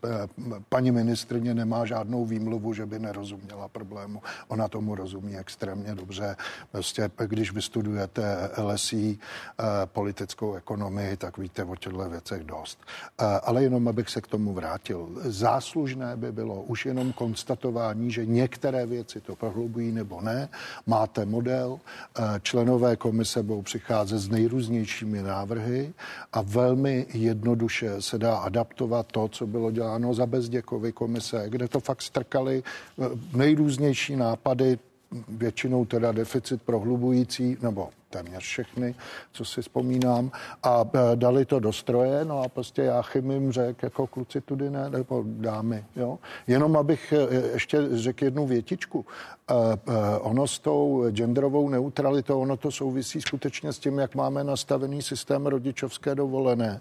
paní 0.69 0.91
ministrně 0.91 1.53
nemá 1.53 1.85
žádnou 1.85 2.25
výmluvu, 2.25 2.73
že 2.73 2.85
by 2.85 2.99
nerozuměla 2.99 3.67
problému. 3.67 4.21
Ona 4.47 4.67
tomu 4.67 4.95
rozumí 4.95 5.37
extrémně 5.37 5.95
dobře. 5.95 6.35
Prostě, 6.71 7.11
když 7.27 7.51
vystudujete 7.51 8.49
LSI, 8.57 9.17
eh, 9.17 9.63
politickou 9.85 10.53
ekonomii, 10.53 11.17
tak 11.17 11.37
víte 11.37 11.63
o 11.63 11.75
těchto 11.75 12.09
věcech 12.09 12.43
dost. 12.43 12.79
Eh, 13.19 13.25
ale 13.43 13.63
jenom, 13.63 13.87
abych 13.87 14.09
se 14.09 14.21
k 14.21 14.27
tomu 14.27 14.53
vrátil. 14.53 15.09
Záslužné 15.23 16.17
by 16.17 16.31
bylo 16.31 16.61
už 16.61 16.85
jenom 16.85 17.13
konstatování, 17.13 18.11
že 18.11 18.25
některé 18.25 18.85
věci 18.85 19.21
to 19.21 19.35
prohlubují 19.35 19.91
nebo 19.91 20.21
ne. 20.21 20.49
Máte 20.85 21.25
model, 21.25 21.79
eh, 21.79 22.39
členové 22.41 22.95
komise 22.95 23.43
budou 23.43 23.61
přicházet 23.61 24.19
s 24.19 24.29
nejrůznějšími 24.29 25.21
návrhy 25.27 25.93
a 26.33 26.41
velmi 26.41 27.05
jednoduše 27.13 28.01
se 28.01 28.17
dá 28.17 28.37
adaptovat 28.37 29.07
to, 29.11 29.27
co 29.27 29.47
bylo 29.47 29.71
děláno 29.71 30.13
za 30.13 30.25
Bezděkovy 30.25 30.91
komise, 30.91 31.45
kde 31.49 31.67
to 31.67 31.79
fakt 31.79 32.01
strká 32.01 32.37
čekali 32.37 32.63
eh, 32.63 33.37
nejrůznější 33.37 34.15
nápady, 34.15 34.79
většinou 35.27 35.85
teda 35.85 36.11
deficit 36.11 36.61
prohlubující, 36.61 37.57
nebo 37.61 37.89
téměř 38.09 38.43
všechny, 38.43 38.95
co 39.31 39.45
si 39.45 39.61
vzpomínám, 39.61 40.31
a 40.63 40.83
e, 40.83 41.15
dali 41.15 41.45
to 41.45 41.59
do 41.59 41.73
stroje, 41.73 42.25
no 42.25 42.41
a 42.41 42.49
prostě 42.49 42.81
já 42.81 43.01
chymím 43.01 43.51
řekl, 43.51 43.85
jako 43.85 44.07
kluci 44.07 44.41
tudy 44.41 44.69
ne, 44.69 44.89
nebo 44.89 45.23
dámy, 45.27 45.85
jo. 45.95 46.19
Jenom 46.47 46.77
abych 46.77 47.13
e, 47.13 47.35
ještě 47.53 47.77
řekl 47.91 48.23
jednu 48.23 48.47
větičku. 48.47 49.05
E, 49.49 50.19
ono 50.19 50.47
s 50.47 50.59
tou 50.59 51.05
genderovou 51.09 51.69
neutralitou, 51.69 52.41
ono 52.41 52.57
to 52.57 52.71
souvisí 52.71 53.21
skutečně 53.21 53.73
s 53.73 53.79
tím, 53.79 53.97
jak 53.97 54.15
máme 54.15 54.43
nastavený 54.43 55.01
systém 55.01 55.47
rodičovské 55.47 56.15
dovolené. 56.15 56.79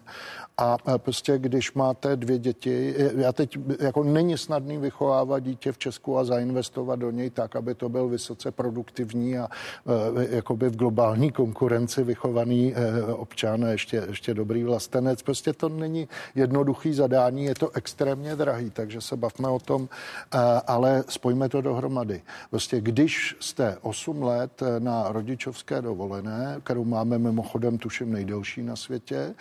A 0.59 0.77
prostě, 0.99 1.39
když 1.39 1.73
máte 1.73 2.17
dvě 2.17 2.39
děti, 2.39 2.95
já 3.17 3.33
teď, 3.33 3.59
jako 3.81 4.05
není 4.05 4.39
snadný 4.39 4.79
vychovávat 4.79 5.43
dítě 5.43 5.73
v 5.73 5.79
Česku 5.79 6.19
a 6.19 6.25
zainvestovat 6.25 6.99
do 6.99 7.11
něj 7.11 7.31
tak, 7.31 7.57
aby 7.57 7.75
to 7.75 7.89
byl 7.89 8.09
vysoce 8.09 8.51
produktivní 8.51 9.39
a 9.39 9.49
jakoby 10.31 10.69
v 10.69 10.77
globální 10.77 11.33
konkurenci 11.33 12.05
vychovaný 12.05 12.75
eh, 12.77 13.13
občan 13.13 13.65
a 13.65 13.69
ještě, 13.69 14.03
ještě 14.09 14.35
dobrý 14.35 14.65
vlastenec. 14.65 15.23
Prostě 15.23 15.53
to 15.53 15.69
není 15.69 16.09
jednoduchý 16.35 16.95
zadání, 16.95 17.45
je 17.45 17.55
to 17.55 17.71
extrémně 17.75 18.37
drahý, 18.37 18.71
takže 18.71 19.01
se 19.01 19.17
bavme 19.17 19.49
o 19.49 19.59
tom, 19.59 19.89
eh, 20.35 20.39
ale 20.67 21.05
spojme 21.09 21.49
to 21.49 21.61
dohromady. 21.61 22.23
Prostě 22.57 22.81
když 22.81 23.37
jste 23.41 23.77
8 23.83 24.23
let 24.23 24.63
eh, 24.63 24.81
na 24.81 25.13
rodičovské 25.13 25.83
dovolené, 25.83 26.57
kterou 26.65 26.85
máme 26.85 27.19
mimochodem 27.19 27.79
tuším 27.79 28.13
nejdelší 28.13 28.63
na 28.63 28.77
světě, 28.77 29.35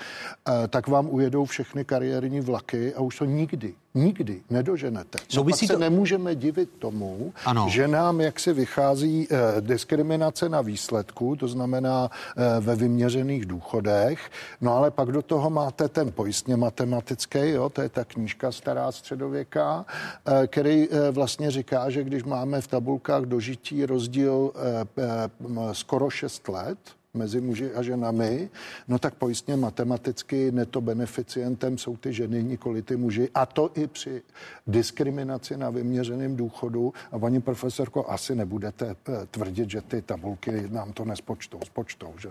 tak 0.70 0.88
vám 0.88 1.08
ujedou 1.10 1.46
všechny 1.46 1.86
kariérní 1.86 2.42
vlaky 2.42 2.94
a 2.94 3.02
už 3.02 3.18
to 3.18 3.26
nikdy 3.26 3.74
nikdy 3.96 4.42
nedoženete. 4.50 5.18
No 5.36 5.44
pak 5.44 5.56
se 5.56 5.68
to... 5.68 5.80
nemůžeme 5.80 6.36
divit 6.36 6.70
tomu, 6.80 7.34
ano. 7.46 7.68
že 7.70 7.88
nám 7.88 8.22
jaksi 8.22 8.54
vychází 8.54 9.28
eh, 9.32 9.62
diskriminace 9.62 10.50
na 10.50 10.62
výsledku, 10.62 11.36
to 11.36 11.48
znamená 11.48 12.10
eh, 12.12 12.60
ve 12.60 12.76
vyměřených 12.76 13.46
důchodech, 13.46 14.32
no 14.62 14.74
ale 14.78 14.92
pak 14.92 15.12
do 15.12 15.22
toho 15.22 15.50
máte 15.50 15.88
ten 15.90 16.12
pojistně 16.12 16.56
matematický, 16.56 17.40
jo, 17.40 17.70
to 17.70 17.82
je 17.82 17.90
ta 17.90 18.06
knížka 18.06 18.52
stará 18.52 18.92
středověká, 18.92 19.86
eh, 20.26 20.48
který 20.48 20.88
eh, 20.92 21.12
vlastně 21.12 21.52
říká, 21.52 21.90
že 21.90 22.04
když 22.04 22.24
máme 22.24 22.62
v 22.62 22.68
tabulkách 22.68 23.24
dožití 23.24 23.86
rozdíl 23.86 24.52
eh, 24.56 24.86
eh, 24.98 25.74
skoro 25.74 26.10
6 26.10 26.48
let, 26.48 26.78
mezi 27.16 27.42
muži 27.42 27.72
a 27.76 27.82
ženami, 27.82 28.50
no 28.88 29.00
tak 29.00 29.16
pojistně 29.16 29.56
matematicky 29.56 30.52
neto 30.52 30.82
beneficientem 30.82 31.78
jsou 31.78 31.98
ty 31.98 32.14
ženy, 32.14 32.44
nikoli 32.44 32.82
ty 32.82 32.98
muži. 32.98 33.30
A 33.34 33.46
to 33.46 33.72
i 33.76 33.88
při 33.88 34.22
diskriminaci 34.68 35.58
na 35.58 35.70
vyměřeném 35.70 36.36
důchodu. 36.36 36.94
A 37.12 37.20
paní 37.20 37.42
profesorko, 37.42 38.06
asi 38.10 38.36
nebudete 38.36 38.96
eh, 39.10 39.26
tvrdit, 39.32 39.70
že 39.70 39.82
ty 39.82 40.02
tabulky 40.02 40.70
nám 40.70 40.94
to 40.94 41.06
nespočtou, 41.06 41.60
spočtou, 41.66 42.14
že 42.18 42.30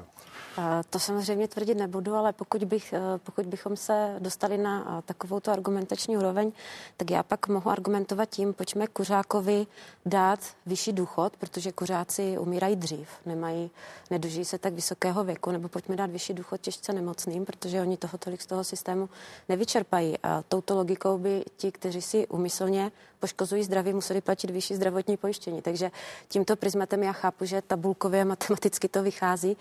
to 0.91 0.99
samozřejmě 0.99 1.49
tvrdit 1.49 1.75
nebudu, 1.75 2.15
ale 2.15 2.33
pokud, 2.33 2.65
bych, 2.65 2.93
eh, 2.93 3.01
pokud 3.19 3.47
bychom 3.47 3.77
se 3.77 4.17
dostali 4.19 4.59
na 4.59 4.99
eh, 4.99 5.03
takovou 5.03 5.41
tu 5.41 5.51
argumentační 5.51 6.17
úroveň, 6.17 6.53
tak 6.97 7.11
já 7.11 7.23
pak 7.23 7.49
mohu 7.49 7.71
argumentovat 7.71 8.31
tím, 8.31 8.53
pojďme 8.53 8.87
kuřákovi 8.87 9.67
dát 10.07 10.41
vyšší 10.67 10.93
důchod, 10.93 11.37
protože 11.37 11.73
kuřáci 11.73 12.39
umírají 12.39 12.77
dřív, 12.77 13.09
nemají, 13.27 13.71
nedožijí 14.11 14.45
se 14.45 14.59
tak 14.59 14.73
vysokého 14.73 15.25
věku, 15.25 15.51
nebo 15.51 15.69
pojďme 15.69 15.97
dát 15.97 16.11
vyšší 16.11 16.35
důchod 16.35 16.61
těžce 16.61 16.93
nemocným, 16.93 17.45
protože 17.45 17.81
oni 17.81 17.97
toho 17.97 18.19
tolik 18.19 18.43
z 18.43 18.47
toho 18.47 18.65
systému 18.65 19.09
nevyčerpají. 19.49 20.19
A 20.23 20.43
touto 20.49 20.77
logikou 20.77 21.19
by 21.19 21.45
ti, 21.57 21.73
kteří 21.73 22.03
si 22.03 22.27
umyslně 22.27 22.93
poškozují 23.25 23.65
zdraví, 23.65 23.93
museli 23.93 24.21
platit 24.21 24.51
vyšší 24.51 24.75
zdravotní 24.75 25.17
pojištění. 25.17 25.63
Takže 25.63 25.91
tímto 26.29 26.57
prismatem 26.57 27.03
já 27.03 27.13
chápu, 27.13 27.45
že 27.45 27.63
tabulkově 27.63 28.25
matematicky 28.25 28.89
to 28.89 29.03
vychází, 29.03 29.57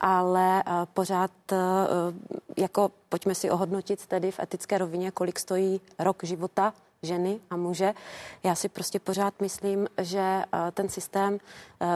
ale 0.00 0.62
pořád 0.94 1.30
jako 2.56 2.90
pojďme 3.08 3.34
si 3.34 3.50
ohodnotit 3.50 4.06
tedy 4.06 4.30
v 4.30 4.40
etické 4.40 4.78
rovině, 4.78 5.10
kolik 5.10 5.38
stojí 5.38 5.80
rok 5.98 6.24
života 6.24 6.72
ženy 7.02 7.40
a 7.50 7.56
muže. 7.56 7.92
Já 8.42 8.54
si 8.54 8.68
prostě 8.68 8.98
pořád 9.00 9.34
myslím, 9.40 9.88
že 9.98 10.44
ten 10.72 10.88
systém 10.88 11.38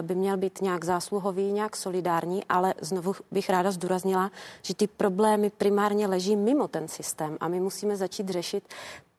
by 0.02 0.14
měl 0.14 0.36
být 0.36 0.60
nějak 0.60 0.84
zásluhový, 0.84 1.52
nějak 1.52 1.76
solidární, 1.76 2.44
ale 2.48 2.74
znovu 2.80 3.14
bych 3.30 3.50
ráda 3.50 3.70
zdůraznila, 3.70 4.30
že 4.62 4.74
ty 4.74 4.86
problémy 4.86 5.50
primárně 5.50 6.06
leží 6.06 6.36
mimo 6.36 6.68
ten 6.68 6.88
systém 6.88 7.36
a 7.40 7.48
my 7.48 7.60
musíme 7.60 7.96
začít 7.96 8.28
řešit 8.28 8.64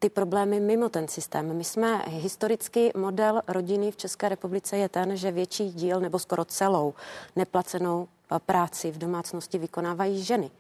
ty 0.06 0.10
problémy 0.10 0.60
mimo 0.60 0.90
ten 0.90 1.08
systém. 1.08 1.58
My 1.58 1.64
jsme 1.64 2.02
historicky 2.08 2.92
model 2.96 3.42
rodiny 3.48 3.92
v 3.92 3.98
České 3.98 4.30
republice 4.30 4.78
je 4.78 4.90
ten, 4.90 5.18
že 5.18 5.32
větší 5.32 5.74
díl 5.74 6.00
nebo 6.00 6.20
skoro 6.20 6.46
celou 6.46 6.94
neplacenou 7.36 8.08
práci 8.46 8.92
v 8.92 8.98
domácnosti 8.98 9.58
vykonávají 9.58 10.24
ženy. 10.24 10.52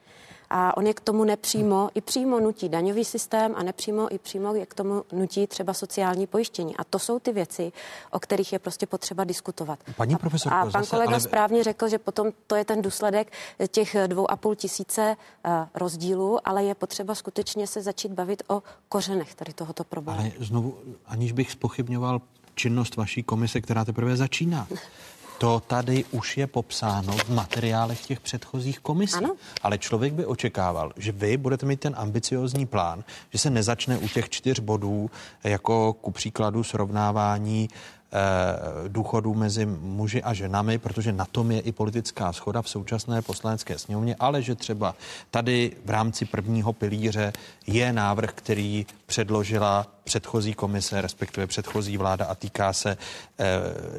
A 0.50 0.78
on 0.78 0.88
je 0.88 0.94
k 0.94 1.00
tomu 1.00 1.24
nepřímo 1.24 1.90
i 1.96 2.02
přímo 2.02 2.40
nutí 2.40 2.70
daňový 2.70 3.06
systém 3.06 3.54
a 3.56 3.64
nepřímo 3.64 4.14
i 4.14 4.20
přímo 4.20 4.56
je 4.56 4.66
k 4.66 4.74
tomu 4.74 5.04
nutí 5.12 5.48
třeba 5.48 5.74
sociální 5.74 6.28
pojištění. 6.28 6.78
A 6.78 6.84
to 6.84 7.00
jsou 7.00 7.20
ty 7.20 7.32
věci, 7.32 7.72
o 8.12 8.20
kterých 8.20 8.54
je 8.54 8.60
prostě 8.60 8.86
potřeba 8.88 9.24
diskutovat. 9.24 9.80
Paní 9.98 10.16
profesorko, 10.16 10.58
a 10.58 10.62
pan 10.62 10.72
zase, 10.72 10.90
kolega 10.90 11.12
ale... 11.12 11.20
správně 11.20 11.64
řekl, 11.64 11.90
že 11.90 11.98
potom 11.98 12.32
to 12.48 12.56
je 12.56 12.66
ten 12.66 12.82
důsledek 12.82 13.32
těch 13.68 13.96
dvou 14.08 14.32
a 14.32 14.36
půl 14.36 14.56
tisíce 14.56 15.16
uh, 15.46 15.52
rozdílů, 15.74 16.40
ale 16.46 16.64
je 16.64 16.76
potřeba 16.76 17.16
skutečně 17.16 17.68
se 17.68 17.82
začít 17.82 18.12
bavit 18.12 18.44
o 18.48 18.64
kořenech 18.90 19.36
tady 19.36 19.54
tohoto 19.54 19.84
problému. 19.84 20.20
Ale 20.20 20.32
znovu, 20.40 20.78
aniž 21.06 21.32
bych 21.32 21.52
spochybňoval 21.52 22.22
činnost 22.56 22.96
vaší 22.96 23.24
komise, 23.24 23.62
která 23.62 23.86
teprve 23.86 24.18
začíná. 24.18 24.68
To 25.38 25.60
tady 25.68 26.06
už 26.12 26.38
je 26.38 26.48
popsáno 26.48 27.14
v 27.18 27.30
materiálech 27.30 28.06
těch 28.06 28.20
předchozích 28.20 28.80
komisí. 28.80 29.16
Ano. 29.16 29.36
Ale 29.62 29.78
člověk 29.78 30.14
by 30.14 30.26
očekával, 30.26 30.92
že 30.98 31.12
vy 31.12 31.38
budete 31.38 31.66
mít 31.66 31.80
ten 31.80 31.96
ambiciozní 31.98 32.66
plán, 32.66 33.04
že 33.32 33.40
se 33.40 33.50
nezačne 33.50 33.98
u 33.98 34.08
těch 34.08 34.30
čtyř 34.30 34.60
bodů, 34.60 35.10
jako 35.44 35.94
ku 35.94 36.12
příkladu 36.12 36.64
srovnávání 36.64 37.70
Eh, 38.16 38.90
důchodů 38.90 39.34
mezi 39.34 39.66
muži 39.66 40.24
a 40.24 40.34
ženami, 40.34 40.78
protože 40.78 41.12
na 41.12 41.26
tom 41.26 41.52
je 41.52 41.60
i 41.60 41.72
politická 41.72 42.34
schoda 42.34 42.62
v 42.62 42.70
současné 42.70 43.22
poslanecké 43.22 43.78
sněmovně, 43.78 44.16
ale 44.20 44.42
že 44.42 44.56
třeba 44.56 44.96
tady 45.32 45.72
v 45.86 45.90
rámci 45.90 46.26
prvního 46.26 46.74
pilíře 46.74 47.34
je 47.68 47.94
návrh, 47.94 48.34
který 48.34 48.86
předložila 49.06 49.88
předchozí 50.06 50.54
komise, 50.54 51.02
respektive 51.02 51.48
předchozí 51.48 51.98
vláda 51.98 52.26
a 52.26 52.36
týká 52.36 52.74
se 52.74 52.98
eh, 52.98 53.46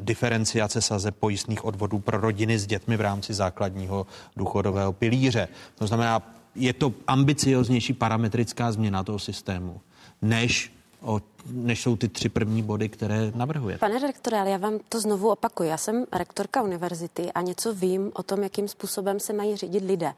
diferenciace 0.00 0.80
saze 0.80 1.10
pojistných 1.10 1.64
odvodů 1.64 1.98
pro 1.98 2.20
rodiny 2.20 2.58
s 2.58 2.66
dětmi 2.66 2.96
v 2.96 3.00
rámci 3.00 3.34
základního 3.34 4.06
důchodového 4.36 4.92
pilíře. 4.92 5.48
To 5.74 5.86
znamená, 5.86 6.22
je 6.54 6.72
to 6.72 6.92
ambicioznější 7.06 7.92
parametrická 7.92 8.72
změna 8.72 9.04
toho 9.04 9.18
systému, 9.18 9.80
než 10.22 10.72
o, 11.00 11.20
než 11.50 11.82
jsou 11.82 11.96
ty 11.96 12.08
tři 12.08 12.28
první 12.28 12.62
body, 12.62 12.88
které 12.88 13.32
navrhujete. 13.34 13.78
Pane 13.78 13.98
rektore, 13.98 14.40
ale 14.40 14.50
já 14.50 14.56
vám 14.56 14.78
to 14.88 15.00
znovu 15.00 15.30
opakuju. 15.30 15.68
Já 15.68 15.76
jsem 15.76 16.06
rektorka 16.12 16.62
univerzity 16.62 17.32
a 17.32 17.42
něco 17.42 17.74
vím 17.74 18.10
o 18.14 18.22
tom, 18.22 18.42
jakým 18.42 18.68
způsobem 18.68 19.20
se 19.20 19.32
mají 19.32 19.56
řídit 19.56 19.84
lidé. 19.84 20.12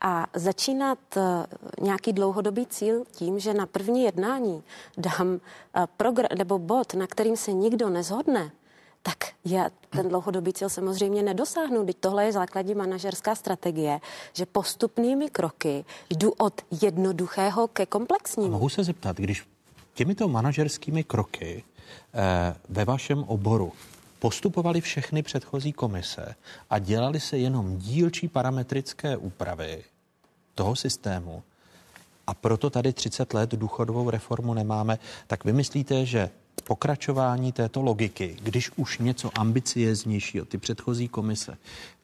A 0.00 0.26
začínat 0.34 0.98
uh, 1.16 1.22
nějaký 1.80 2.12
dlouhodobý 2.12 2.66
cíl 2.66 3.04
tím, 3.12 3.38
že 3.38 3.54
na 3.54 3.66
první 3.66 4.02
jednání 4.02 4.62
dám 4.98 5.28
uh, 5.28 5.38
progr- 5.98 6.38
nebo 6.38 6.58
bod, 6.58 6.94
na 6.94 7.06
kterým 7.06 7.36
se 7.36 7.52
nikdo 7.52 7.88
nezhodne, 7.88 8.50
tak 9.02 9.16
já 9.44 9.70
ten 9.90 10.08
dlouhodobý 10.08 10.52
cíl 10.52 10.68
samozřejmě 10.68 11.22
nedosáhnu. 11.22 11.86
Teď 11.86 11.96
tohle 12.00 12.24
je 12.24 12.32
základní 12.32 12.74
manažerská 12.74 13.34
strategie, 13.34 14.00
že 14.32 14.46
postupnými 14.46 15.30
kroky 15.30 15.84
jdu 16.10 16.30
od 16.30 16.60
jednoduchého 16.82 17.68
ke 17.68 17.86
komplexnímu. 17.86 18.48
A 18.48 18.50
mohu 18.50 18.68
se 18.68 18.84
zeptat, 18.84 19.16
když 19.16 19.46
těmito 19.94 20.28
manažerskými 20.28 21.04
kroky 21.04 21.64
eh, 22.14 22.54
ve 22.68 22.84
vašem 22.84 23.24
oboru 23.24 23.72
postupovaly 24.18 24.80
všechny 24.80 25.22
předchozí 25.22 25.72
komise 25.72 26.34
a 26.70 26.78
dělali 26.78 27.20
se 27.20 27.38
jenom 27.38 27.78
dílčí 27.78 28.28
parametrické 28.28 29.16
úpravy 29.16 29.84
toho 30.54 30.76
systému, 30.76 31.42
a 32.28 32.34
proto 32.34 32.70
tady 32.70 32.92
30 32.92 33.34
let 33.34 33.50
důchodovou 33.50 34.10
reformu 34.10 34.54
nemáme, 34.54 34.98
tak 35.26 35.44
vy 35.44 35.52
myslíte, 35.52 36.06
že 36.06 36.30
pokračování 36.64 37.52
této 37.52 37.82
logiky, 37.82 38.36
když 38.42 38.70
už 38.76 38.98
něco 38.98 39.30
ambicieznějšího 39.38 40.44
ty 40.44 40.58
předchozí 40.58 41.08
komise 41.08 41.56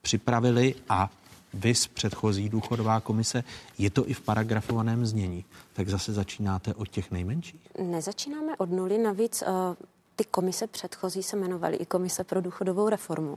připravili 0.03 0.75
a 0.89 1.11
vys 1.55 1.87
předchozí 1.87 2.49
důchodová 2.49 3.01
komise, 3.01 3.45
je 3.79 3.91
to 3.91 4.09
i 4.09 4.15
v 4.15 4.21
paragrafovaném 4.21 5.07
znění, 5.07 5.45
tak 5.73 5.89
zase 5.89 6.13
začínáte 6.13 6.75
od 6.75 6.89
těch 6.89 7.11
nejmenších? 7.11 7.61
Nezačínáme 7.83 8.57
od 8.57 8.71
nuly, 8.71 8.99
navíc 8.99 9.43
uh, 9.43 9.75
ty 10.17 10.25
komise 10.25 10.67
předchozí 10.67 11.23
se 11.23 11.37
jmenovaly 11.37 11.77
i 11.77 11.87
komise 11.87 12.25
pro 12.25 12.41
důchodovou 12.41 12.89
reformu. 12.89 13.37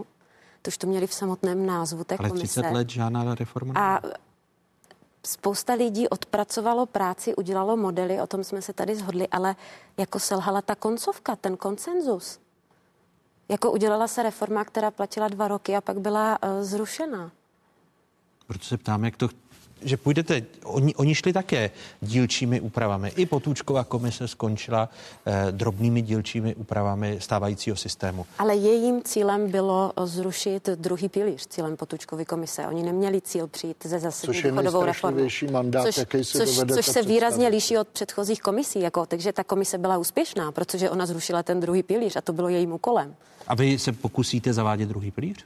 To 0.62 0.68
už 0.68 0.78
to 0.78 0.88
měli 0.88 1.08
v 1.08 1.14
samotném 1.14 1.66
názvu 1.66 2.04
té 2.04 2.18
Ale 2.18 2.30
komise. 2.30 2.62
30 2.62 2.72
let 2.72 2.90
žádná 2.90 3.36
reforma 3.36 3.74
A 3.78 4.02
spousta 5.26 5.74
lidí 5.74 6.10
odpracovalo 6.10 6.86
práci, 6.86 7.36
udělalo 7.36 7.78
modely, 7.78 8.22
o 8.22 8.28
tom 8.28 8.44
jsme 8.44 8.62
se 8.62 8.74
tady 8.74 8.96
zhodli, 8.96 9.28
ale 9.28 9.56
jako 9.98 10.20
selhala 10.20 10.62
ta 10.62 10.76
koncovka, 10.76 11.36
ten 11.36 11.58
konsenzus. 11.58 12.40
Jako 13.50 13.72
udělala 13.72 14.08
se 14.08 14.24
reforma, 14.24 14.66
která 14.66 14.92
platila 14.92 15.28
dva 15.28 15.48
roky 15.48 15.76
a 15.76 15.82
pak 15.82 16.00
byla 16.00 16.44
uh, 16.44 16.64
zrušena. 16.64 17.32
Proto 18.48 18.66
se 18.66 18.78
ptám, 18.78 19.06
jak 19.06 19.18
to 19.18 19.30
že 19.82 19.98
půjdete, 19.98 20.42
oni, 20.64 20.96
oni 20.96 21.16
šli 21.16 21.34
také 21.34 21.72
dílčími 22.02 22.62
úpravami. 22.62 23.12
I 23.16 23.26
Potůčková 23.26 23.84
komise 23.84 24.28
skončila 24.28 24.90
eh, 25.26 25.52
drobnými 25.52 26.02
dílčími 26.02 26.56
úpravami 26.56 27.18
stávajícího 27.22 27.76
systému. 27.76 28.26
Ale 28.40 28.56
jejím 28.56 29.04
cílem 29.04 29.52
bylo 29.52 29.94
zrušit 30.06 30.70
druhý 30.76 31.10
pilíř, 31.10 31.48
cílem 31.48 31.78
Potůčkovy 31.78 32.26
komise. 32.26 32.68
Oni 32.68 32.84
neměli 32.84 33.22
cíl 33.22 33.48
přijít 33.48 33.78
ze 33.86 34.00
zásadní 34.00 34.42
důchodovou 34.42 34.86
reformou. 34.86 35.28
mandát, 35.52 35.86
což, 35.86 35.98
jaký 35.98 36.24
si 36.24 36.38
což, 36.38 36.50
což 36.50 36.56
se 36.56 36.66
představit. 36.66 37.08
výrazně 37.08 37.48
liší 37.48 37.78
od 37.78 37.88
předchozích 37.88 38.42
komisí. 38.42 38.80
Jako, 38.80 39.06
takže 39.06 39.34
ta 39.34 39.44
komise 39.44 39.78
byla 39.78 39.98
úspěšná, 39.98 40.52
protože 40.52 40.90
ona 40.90 41.06
zrušila 41.06 41.44
ten 41.44 41.60
druhý 41.60 41.84
pilíř 41.84 42.16
a 42.16 42.22
to 42.22 42.34
bylo 42.34 42.50
jejím 42.50 42.74
úkolem. 42.74 43.16
A 43.48 43.56
vy 43.56 43.80
se 43.80 43.92
pokusíte 43.92 44.54
zavádět 44.54 44.90
druhý 44.90 45.12
pilíř? 45.12 45.46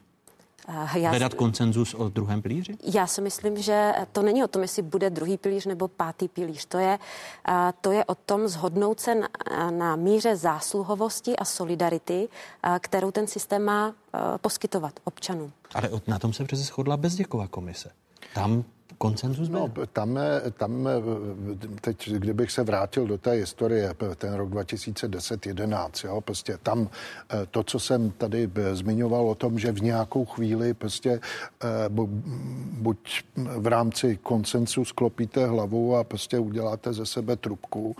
Já, 0.94 1.10
hledat 1.10 1.34
koncenzus 1.34 1.94
o 1.94 2.10
druhém 2.10 2.42
pilíři? 2.42 2.78
Já 2.94 3.08
si 3.08 3.22
myslím, 3.22 3.62
že 3.62 3.94
to 4.12 4.22
není 4.22 4.44
o 4.44 4.48
tom, 4.48 4.62
jestli 4.62 4.82
bude 4.82 5.10
druhý 5.10 5.38
pilíř 5.38 5.66
nebo 5.66 5.88
pátý 5.88 6.28
pilíř. 6.28 6.66
To 6.66 6.78
je, 6.78 7.00
to 7.82 7.92
je 7.92 8.06
o 8.06 8.16
tom 8.16 8.48
zhodnout 8.48 9.00
se 9.00 9.16
na, 9.16 9.28
na 9.72 9.96
míře 9.96 10.36
zásluhovosti 10.36 11.36
a 11.36 11.46
solidarity, 11.46 12.30
kterou 12.80 13.12
ten 13.12 13.28
systém 13.28 13.64
má 13.64 13.94
poskytovat 14.42 14.94
občanům. 15.04 15.52
Ale 15.74 15.90
na 16.08 16.20
tom 16.20 16.34
se 16.34 16.44
přece 16.44 16.64
shodla 16.64 16.98
Bezděková 16.98 17.48
komise. 17.48 17.90
Tam 18.34 18.64
koncenzus 18.98 19.50
byl? 19.50 19.60
No, 19.60 19.86
tam, 19.94 20.20
tam 20.58 20.88
teď, 21.82 22.10
kdybych 22.10 22.52
se 22.52 22.64
vrátil 22.64 23.08
do 23.08 23.18
té 23.18 23.32
historie, 23.32 23.94
ten 24.16 24.34
rok 24.34 24.50
2010-11, 24.50 26.08
jo, 26.08 26.22
prostě 26.22 26.58
tam 26.64 26.90
to, 27.52 27.64
co 27.64 27.80
jsem 27.80 28.12
tady 28.12 28.50
zmiňoval 28.72 29.30
o 29.30 29.36
tom, 29.36 29.60
že 29.60 29.72
v 29.72 29.82
nějakou 29.82 30.26
chvíli 30.26 30.74
prostě 30.74 31.20
buď 32.72 33.24
v 33.58 33.68
rámci 33.68 34.20
koncensu 34.24 34.86
sklopíte 34.86 35.48
hlavu 35.48 35.96
a 35.96 36.04
prostě 36.04 36.40
uděláte 36.40 36.94
ze 36.94 37.06
sebe 37.06 37.36
trubku 37.36 37.96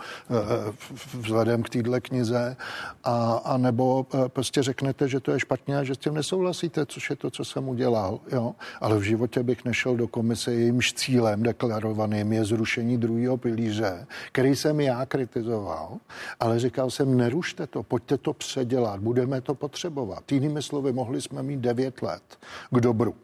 vzhledem 1.20 1.62
k 1.62 1.68
téhle 1.68 2.00
knize, 2.00 2.56
a, 3.04 3.32
a 3.44 3.56
nebo 3.56 4.06
prostě 4.28 4.62
řeknete, 4.62 5.08
že 5.08 5.20
to 5.20 5.30
je 5.30 5.40
špatně 5.40 5.78
a 5.78 5.84
že 5.84 5.94
s 5.94 5.98
tím 5.98 6.14
nesouhlasíte, 6.14 6.86
což 6.86 7.10
je 7.10 7.16
to, 7.16 7.30
co 7.30 7.44
jsem 7.44 7.68
udělal, 7.68 8.20
jo. 8.32 8.54
Ale 8.80 8.98
v 8.98 9.02
životě 9.02 9.42
bych 9.42 9.64
nešel 9.64 9.96
do 9.96 10.08
komise, 10.08 10.54
jejímž 10.82 10.92
cílem 10.92 11.42
deklarovaným 11.42 12.32
je 12.32 12.44
zrušení 12.44 12.98
druhého 12.98 13.36
pilíře, 13.36 14.06
který 14.32 14.56
jsem 14.56 14.80
já 14.80 15.06
kritizoval, 15.06 15.98
ale 16.40 16.58
říkal 16.58 16.90
jsem, 16.90 17.16
nerušte 17.16 17.66
to, 17.66 17.82
pojďte 17.82 18.18
to 18.18 18.32
předělat, 18.32 19.00
budeme 19.00 19.40
to 19.40 19.54
potřebovat. 19.54 20.32
Jinými 20.32 20.62
slovy, 20.62 20.92
mohli 20.92 21.22
jsme 21.22 21.42
mít 21.42 21.60
devět 21.60 22.02
let 22.02 22.22
k 22.70 22.80
dobru. 22.80 23.14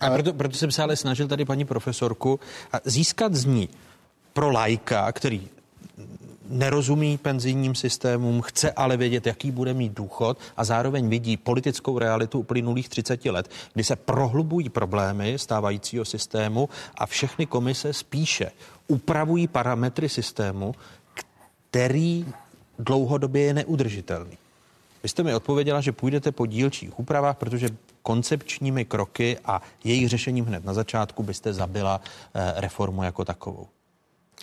A 0.00 0.10
proto, 0.10 0.32
proto 0.32 0.54
jsem 0.54 0.70
se 0.70 0.82
ale 0.82 0.96
snažil 0.96 1.28
tady 1.28 1.44
paní 1.44 1.64
profesorku 1.64 2.40
získat 2.84 3.34
z 3.34 3.44
ní 3.44 3.68
pro 4.32 4.50
lajka, 4.50 5.12
který 5.12 5.48
nerozumí 6.48 7.18
penzijním 7.18 7.74
systémům, 7.74 8.42
chce 8.42 8.70
ale 8.70 8.96
vědět, 8.96 9.26
jaký 9.26 9.50
bude 9.50 9.74
mít 9.74 9.92
důchod 9.92 10.38
a 10.56 10.64
zároveň 10.64 11.08
vidí 11.08 11.36
politickou 11.36 11.98
realitu 11.98 12.38
uplynulých 12.38 12.88
30 12.88 13.24
let, 13.24 13.50
kdy 13.74 13.84
se 13.84 13.96
prohlubují 13.96 14.68
problémy 14.68 15.38
stávajícího 15.38 16.04
systému 16.04 16.68
a 16.94 17.06
všechny 17.06 17.46
komise 17.46 17.92
spíše 17.92 18.50
upravují 18.88 19.48
parametry 19.48 20.08
systému, 20.08 20.74
který 21.70 22.26
dlouhodobě 22.78 23.42
je 23.42 23.54
neudržitelný. 23.54 24.38
Vy 25.02 25.08
jste 25.08 25.22
mi 25.22 25.34
odpověděla, 25.34 25.80
že 25.80 25.92
půjdete 25.92 26.32
po 26.32 26.46
dílčích 26.46 26.98
úpravách, 26.98 27.36
protože 27.36 27.68
koncepčními 28.02 28.84
kroky 28.84 29.38
a 29.44 29.62
jejich 29.84 30.08
řešením 30.08 30.44
hned 30.44 30.64
na 30.64 30.74
začátku 30.74 31.22
byste 31.22 31.52
zabila 31.52 32.00
eh, 32.34 32.52
reformu 32.56 33.02
jako 33.02 33.24
takovou. 33.24 33.66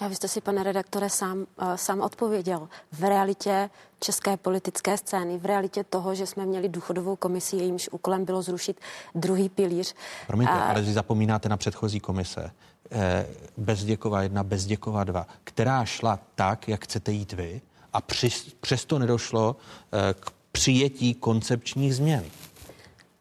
A 0.01 0.07
vy 0.07 0.15
jste 0.15 0.27
si, 0.27 0.41
pane 0.41 0.63
redaktore, 0.63 1.09
sám, 1.09 1.37
uh, 1.37 1.73
sám 1.75 2.01
odpověděl. 2.01 2.69
V 2.91 3.03
realitě 3.03 3.69
české 3.99 4.37
politické 4.37 4.97
scény, 4.97 5.37
v 5.37 5.45
realitě 5.45 5.83
toho, 5.83 6.15
že 6.15 6.27
jsme 6.27 6.45
měli 6.45 6.69
důchodovou 6.69 7.15
komisi, 7.15 7.55
jejímž 7.55 7.89
úkolem 7.91 8.25
bylo 8.25 8.41
zrušit 8.41 8.81
druhý 9.15 9.49
pilíř. 9.49 9.95
Promiňte, 10.27 10.53
a... 10.53 10.69
ale 10.69 10.81
vy 10.81 10.93
zapomínáte 10.93 11.49
na 11.49 11.57
předchozí 11.57 11.99
komise. 11.99 12.51
Eh, 12.91 13.27
Bezděková 13.57 14.21
jedna, 14.21 14.43
Bezděková 14.43 15.03
dva, 15.03 15.27
která 15.43 15.85
šla 15.85 16.19
tak, 16.35 16.67
jak 16.67 16.83
chcete 16.83 17.11
jít 17.11 17.33
vy 17.33 17.61
a 17.93 18.01
při, 18.01 18.29
přesto 18.59 18.99
nedošlo 18.99 19.55
eh, 19.91 20.13
k 20.13 20.31
přijetí 20.51 21.13
koncepčních 21.13 21.95
změn. 21.95 22.25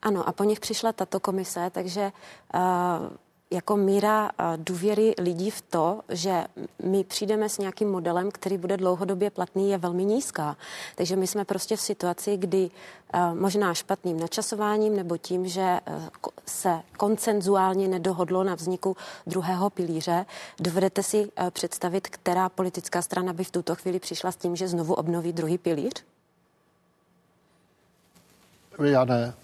Ano, 0.03 0.29
a 0.29 0.33
po 0.33 0.45
nich 0.45 0.61
přišla 0.61 0.93
tato 0.93 1.21
komise, 1.21 1.71
takže 1.71 2.13
uh, 2.55 2.61
jako 3.53 3.77
míra 3.77 4.31
důvěry 4.57 5.15
lidí 5.19 5.51
v 5.51 5.61
to, 5.61 6.01
že 6.09 6.45
my 6.85 7.05
přijdeme 7.05 7.49
s 7.49 7.59
nějakým 7.59 7.91
modelem, 7.91 8.31
který 8.31 8.59
bude 8.59 8.77
dlouhodobě 8.77 9.31
platný, 9.31 9.71
je 9.71 9.79
velmi 9.79 10.05
nízká. 10.05 10.57
Takže 10.97 11.17
my 11.17 11.27
jsme 11.27 11.45
prostě 11.45 11.77
v 11.77 11.81
situaci, 11.81 12.37
kdy 12.37 12.71
možná 13.35 13.75
špatným 13.75 14.21
načasováním 14.21 14.97
nebo 14.97 15.17
tím, 15.17 15.49
že 15.49 15.81
se 16.47 16.81
koncenzuálně 16.97 17.89
nedohodlo 17.89 18.45
na 18.45 18.55
vzniku 18.55 18.97
druhého 19.27 19.71
pilíře, 19.71 20.27
dovedete 20.61 21.03
si 21.03 21.31
představit, 21.51 22.09
která 22.09 22.49
politická 22.49 23.03
strana 23.03 23.33
by 23.33 23.45
v 23.45 23.51
tuto 23.51 23.75
chvíli 23.75 23.99
přišla 23.99 24.33
s 24.33 24.37
tím, 24.37 24.57
že 24.57 24.69
znovu 24.69 24.95
obnoví 24.95 25.33
druhý 25.33 25.59
pilíř? 25.59 26.05
Já 28.83 29.05
ne. 29.05 29.35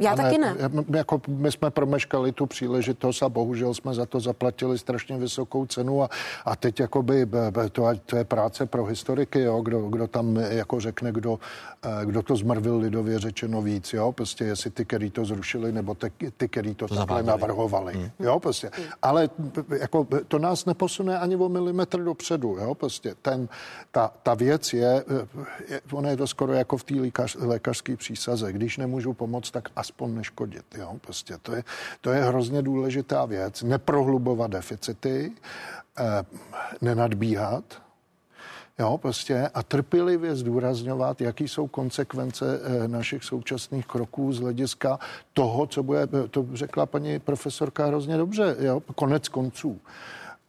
Já 0.00 0.16
taky 0.16 0.38
ne. 0.38 0.56
Jako 0.94 1.20
my 1.28 1.52
jsme 1.52 1.70
promeškali 1.70 2.32
tu 2.32 2.46
příležitost 2.46 3.22
a 3.22 3.28
bohužel 3.28 3.74
jsme 3.74 3.94
za 3.94 4.06
to 4.06 4.20
zaplatili 4.20 4.78
strašně 4.78 5.18
vysokou 5.18 5.66
cenu 5.66 6.02
a, 6.02 6.08
a 6.44 6.56
teď 6.56 6.80
jakoby 6.80 7.26
to, 7.72 7.88
to 8.06 8.16
je 8.16 8.24
práce 8.24 8.66
pro 8.66 8.84
historiky, 8.84 9.40
jo, 9.40 9.60
kdo, 9.60 9.80
kdo 9.80 10.06
tam 10.06 10.36
jako 10.36 10.80
řekne, 10.80 11.12
kdo, 11.12 11.38
eh, 11.82 12.06
kdo 12.06 12.22
to 12.22 12.36
zmrvil 12.36 12.78
lidově 12.78 13.18
řečeno 13.18 13.62
víc, 13.62 13.92
jo, 13.92 14.12
prostě 14.12 14.44
jestli 14.44 14.70
ty, 14.70 14.84
který 14.84 15.10
to 15.10 15.24
zrušili, 15.24 15.72
nebo 15.72 15.94
ty, 15.94 16.12
ty 16.36 16.48
který 16.48 16.74
to, 16.74 16.88
takhle 16.88 17.22
navrhovali, 17.22 17.94
hmm. 17.94 18.10
jo, 18.18 18.40
prostě. 18.40 18.70
Hmm. 18.74 18.86
Ale 19.02 19.30
jako 19.80 20.06
to 20.28 20.38
nás 20.38 20.64
neposune 20.64 21.18
ani 21.18 21.36
o 21.36 21.48
milimetr 21.48 22.00
dopředu, 22.04 22.56
jo, 22.60 22.74
prostě. 22.74 23.14
Ten, 23.22 23.48
ta, 23.90 24.12
ta 24.22 24.34
věc 24.34 24.72
je, 24.72 25.04
je, 25.68 25.80
ono 25.92 26.08
je 26.08 26.16
to 26.16 26.26
skoro 26.26 26.52
jako 26.52 26.76
v 26.76 26.84
té 26.84 26.94
lékař, 26.94 27.36
lékařské 27.40 27.96
přísaze, 27.96 28.52
když 28.52 28.76
nemůžu 28.76 29.12
pomoct, 29.12 29.50
tak 29.50 29.68
aspoň 29.76 29.89
aspoň 29.90 30.14
neškodit. 30.14 30.64
Jo? 30.78 30.96
Prostě 31.00 31.38
to, 31.42 31.54
je, 31.54 31.64
to 32.00 32.10
je 32.10 32.24
hrozně 32.24 32.62
důležitá 32.62 33.24
věc. 33.24 33.62
Neprohlubovat 33.62 34.50
deficity, 34.50 35.32
eh, 35.98 36.24
nenadbíhat, 36.80 37.64
Jo, 38.78 38.98
prostě 38.98 39.50
a 39.54 39.62
trpělivě 39.62 40.36
zdůrazňovat, 40.36 41.20
jaký 41.20 41.48
jsou 41.48 41.66
konsekvence 41.66 42.60
eh, 42.64 42.88
našich 42.88 43.24
současných 43.24 43.86
kroků 43.86 44.32
z 44.32 44.40
hlediska 44.40 44.98
toho, 45.32 45.66
co 45.66 45.82
bude, 45.82 46.06
to 46.30 46.46
řekla 46.54 46.86
paní 46.86 47.18
profesorka 47.18 47.86
hrozně 47.86 48.16
dobře, 48.16 48.56
jo, 48.58 48.80
konec 48.94 49.28
konců. 49.28 49.80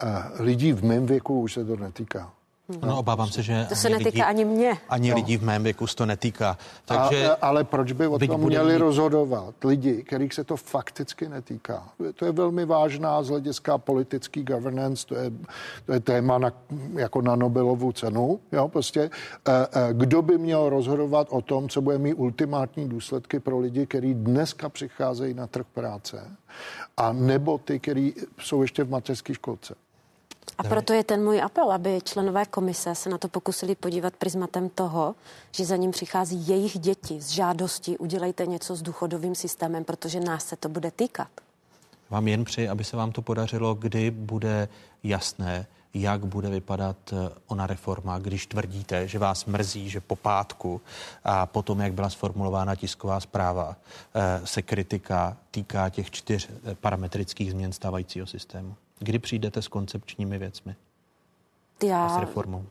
Eh, 0.03 0.43
lidí 0.43 0.73
v 0.73 0.84
mém 0.84 1.05
věku 1.05 1.41
už 1.41 1.53
se 1.53 1.65
to 1.65 1.76
netýká. 1.76 2.31
No, 2.85 2.99
obávám 2.99 3.27
se, 3.27 3.43
že 3.43 3.65
to 3.69 3.76
se 3.76 3.89
netýká 3.89 4.10
lidí, 4.10 4.22
ani 4.22 4.45
mě. 4.45 4.77
Ani 4.89 5.10
no. 5.10 5.15
lidí 5.15 5.38
v 5.38 5.43
mém 5.43 5.64
věku 5.64 5.85
to 5.95 6.06
netýká. 6.06 6.57
Takže, 6.85 7.30
a, 7.30 7.34
ale 7.41 7.64
proč 7.64 7.91
by 7.91 8.07
o 8.07 8.19
tom 8.19 8.41
měli 8.41 8.73
mít... 8.73 8.80
rozhodovat 8.80 9.56
lidi, 9.64 10.03
kterých 10.03 10.34
se 10.34 10.43
to 10.43 10.57
fakticky 10.57 11.30
netýká? 11.30 11.84
To 12.15 12.26
je 12.26 12.31
velmi 12.31 12.65
vážná 12.65 13.23
z 13.23 13.30
hlediska 13.30 13.77
politický 13.77 14.43
governance, 14.43 15.07
to 15.07 15.15
je, 15.15 15.31
to 15.85 15.93
je 15.93 15.99
téma 15.99 16.38
na, 16.38 16.52
jako 16.93 17.22
na 17.22 17.35
Nobelovu 17.35 17.91
cenu. 17.91 18.39
Jo, 18.52 18.68
prostě, 18.68 19.10
eh, 19.48 19.68
eh, 19.73 19.93
kdo 19.93 20.22
by 20.22 20.38
měl 20.38 20.69
rozhodovat 20.69 21.27
o 21.30 21.41
tom, 21.41 21.69
co 21.69 21.81
bude 21.81 21.98
mít 21.98 22.14
ultimátní 22.14 22.89
důsledky 22.89 23.39
pro 23.39 23.60
lidi, 23.60 23.85
kteří 23.85 24.14
dneska 24.14 24.69
přicházejí 24.69 25.34
na 25.34 25.48
trh 25.48 25.65
práce, 25.73 26.31
a 26.98 27.14
nebo 27.14 27.57
ty, 27.57 27.80
kteří 27.80 28.14
jsou 28.39 28.61
ještě 28.61 28.84
v 28.84 28.89
mateřské 28.89 29.34
školce? 29.34 29.76
A 30.62 30.70
proto 30.70 30.94
je 30.94 31.04
ten 31.04 31.24
můj 31.24 31.42
apel, 31.42 31.72
aby 31.72 32.00
členové 32.04 32.46
komise 32.46 32.96
se 32.96 33.10
na 33.10 33.18
to 33.18 33.28
pokusili 33.28 33.76
podívat 33.76 34.16
prismatem 34.16 34.70
toho, 34.70 35.16
že 35.52 35.66
za 35.66 35.76
ním 35.76 35.92
přichází 35.92 36.48
jejich 36.48 36.80
děti 36.80 37.22
z 37.22 37.30
žádosti, 37.30 37.98
udělejte 37.98 38.46
něco 38.46 38.76
s 38.76 38.82
důchodovým 38.82 39.36
systémem, 39.36 39.84
protože 39.84 40.20
nás 40.20 40.46
se 40.46 40.56
to 40.56 40.70
bude 40.70 40.92
týkat. 40.92 41.28
Vám 42.10 42.28
jen 42.28 42.44
přeji, 42.44 42.70
aby 42.70 42.84
se 42.84 42.98
vám 42.98 43.12
to 43.12 43.22
podařilo, 43.22 43.74
kdy 43.74 44.12
bude 44.12 44.68
jasné, 45.04 45.68
jak 45.94 46.26
bude 46.26 46.50
vypadat 46.50 46.98
eh, 47.14 47.30
ona 47.48 47.68
reforma, 47.68 48.20
když 48.20 48.48
tvrdíte, 48.48 49.08
že 49.08 49.20
vás 49.20 49.46
mrzí, 49.46 49.90
že 49.90 50.02
po 50.02 50.16
pátku 50.16 50.82
a 51.24 51.46
potom, 51.46 51.80
jak 51.80 51.94
byla 51.94 52.10
sformulována 52.10 52.76
tisková 52.76 53.20
zpráva, 53.20 53.76
eh, 54.16 54.48
se 54.48 54.62
kritika 54.62 55.38
týká 55.52 55.90
těch 55.90 56.12
čtyř 56.12 56.50
eh, 56.50 56.76
parametrických 56.76 57.52
změn 57.52 57.74
stávajícího 57.74 58.28
systému. 58.28 58.76
Kdy 59.03 59.19
přijdete 59.19 59.61
s 59.61 59.68
koncepčními 59.68 60.38
věcmi? 60.38 60.76
Já... 61.84 62.06
A 62.06 62.18
s 62.18 62.19
reformou? 62.19 62.65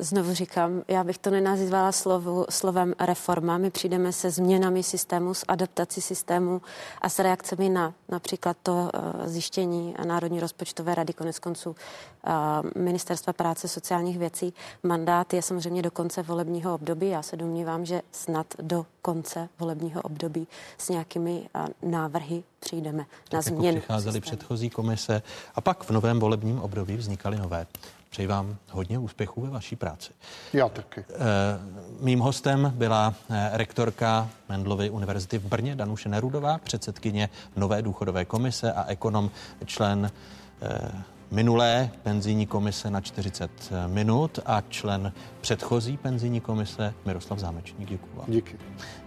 Znovu 0.00 0.34
říkám, 0.34 0.82
já 0.88 1.04
bych 1.04 1.18
to 1.18 1.30
nenazývala 1.30 1.92
slovu, 1.92 2.46
slovem 2.50 2.94
reforma. 3.00 3.58
My 3.58 3.70
přijdeme 3.70 4.12
se 4.12 4.30
změnami 4.30 4.82
systému, 4.82 5.34
s 5.34 5.44
adaptací 5.48 6.00
systému 6.00 6.62
a 7.02 7.08
s 7.08 7.18
reakcemi 7.18 7.68
na 7.68 7.94
například 8.08 8.56
to 8.62 8.72
uh, 8.72 9.26
zjištění 9.26 9.94
Národní 10.06 10.40
rozpočtové 10.40 10.94
rady, 10.94 11.12
konec 11.12 11.38
konců 11.38 11.70
uh, 11.70 12.82
Ministerstva 12.82 13.32
práce 13.32 13.68
sociálních 13.68 14.18
věcí. 14.18 14.54
Mandát 14.82 15.34
je 15.34 15.42
samozřejmě 15.42 15.82
do 15.82 15.90
konce 15.90 16.22
volebního 16.22 16.74
období. 16.74 17.08
Já 17.08 17.22
se 17.22 17.36
domnívám, 17.36 17.84
že 17.84 18.02
snad 18.12 18.46
do 18.62 18.86
konce 19.02 19.48
volebního 19.58 20.02
období 20.02 20.46
s 20.78 20.88
nějakými 20.88 21.48
uh, 21.54 21.90
návrhy 21.90 22.42
přijdeme 22.60 23.06
tak 23.24 23.32
na 23.32 23.38
jako 23.38 23.48
změnu. 23.48 23.78
Přicházely 23.78 24.20
předchozí 24.20 24.70
komise 24.70 25.22
a 25.54 25.60
pak 25.60 25.84
v 25.84 25.90
novém 25.90 26.20
volebním 26.20 26.60
období 26.60 26.96
vznikaly 26.96 27.38
nové. 27.38 27.66
Přeji 28.10 28.26
vám 28.26 28.56
hodně 28.70 28.98
úspěchů 28.98 29.40
ve 29.40 29.50
vaší 29.50 29.76
práci. 29.76 30.12
Já 30.52 30.68
taky. 30.68 31.04
Mým 32.00 32.20
hostem 32.20 32.72
byla 32.76 33.14
rektorka 33.52 34.28
Mendlovy 34.48 34.90
univerzity 34.90 35.38
v 35.38 35.46
Brně 35.46 35.76
Danuše 35.76 36.08
Nerudová, 36.08 36.58
předsedkyně 36.58 37.28
nové 37.56 37.82
důchodové 37.82 38.24
komise 38.24 38.72
a 38.72 38.84
ekonom, 38.84 39.30
člen 39.64 40.10
minulé 41.30 41.90
penzijní 42.02 42.46
komise 42.46 42.90
na 42.90 43.00
40 43.00 43.50
minut 43.86 44.38
a 44.46 44.62
člen 44.68 45.12
předchozí 45.40 45.96
penzijní 45.96 46.40
komise 46.40 46.94
Miroslav 47.06 47.38
Zámečník. 47.38 47.88
Děkuji 47.88 48.10
vám. 48.16 48.26
Díky. 48.28 48.56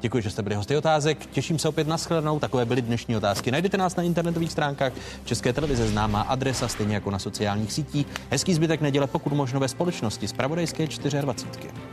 Děkuji, 0.02 0.24
že 0.24 0.30
jste 0.30 0.42
byli 0.42 0.56
hosty 0.56 0.78
otázek. 0.78 1.26
Těším 1.26 1.60
se 1.60 1.70
opět 1.70 1.88
na 1.88 1.98
shledanou. 1.98 2.40
Takové 2.40 2.66
byly 2.66 2.82
dnešní 2.82 3.18
otázky. 3.18 3.52
Najdete 3.52 3.78
nás 3.78 3.96
na 3.96 4.04
internetových 4.04 4.52
stránkách 4.52 4.94
České 5.26 5.54
televize 5.54 5.88
známá 5.88 6.22
adresa, 6.22 6.68
stejně 6.68 6.96
jako 6.96 7.12
na 7.12 7.20
sociálních 7.20 7.74
sítích. 7.74 8.08
Hezký 8.30 8.54
zbytek 8.54 8.82
neděle, 8.82 9.08
pokud 9.08 9.34
možno 9.34 9.60
ve 9.60 9.68
společnosti 9.68 10.28
z 10.28 10.34
Pravodejské 10.34 10.88
24. 11.22 11.91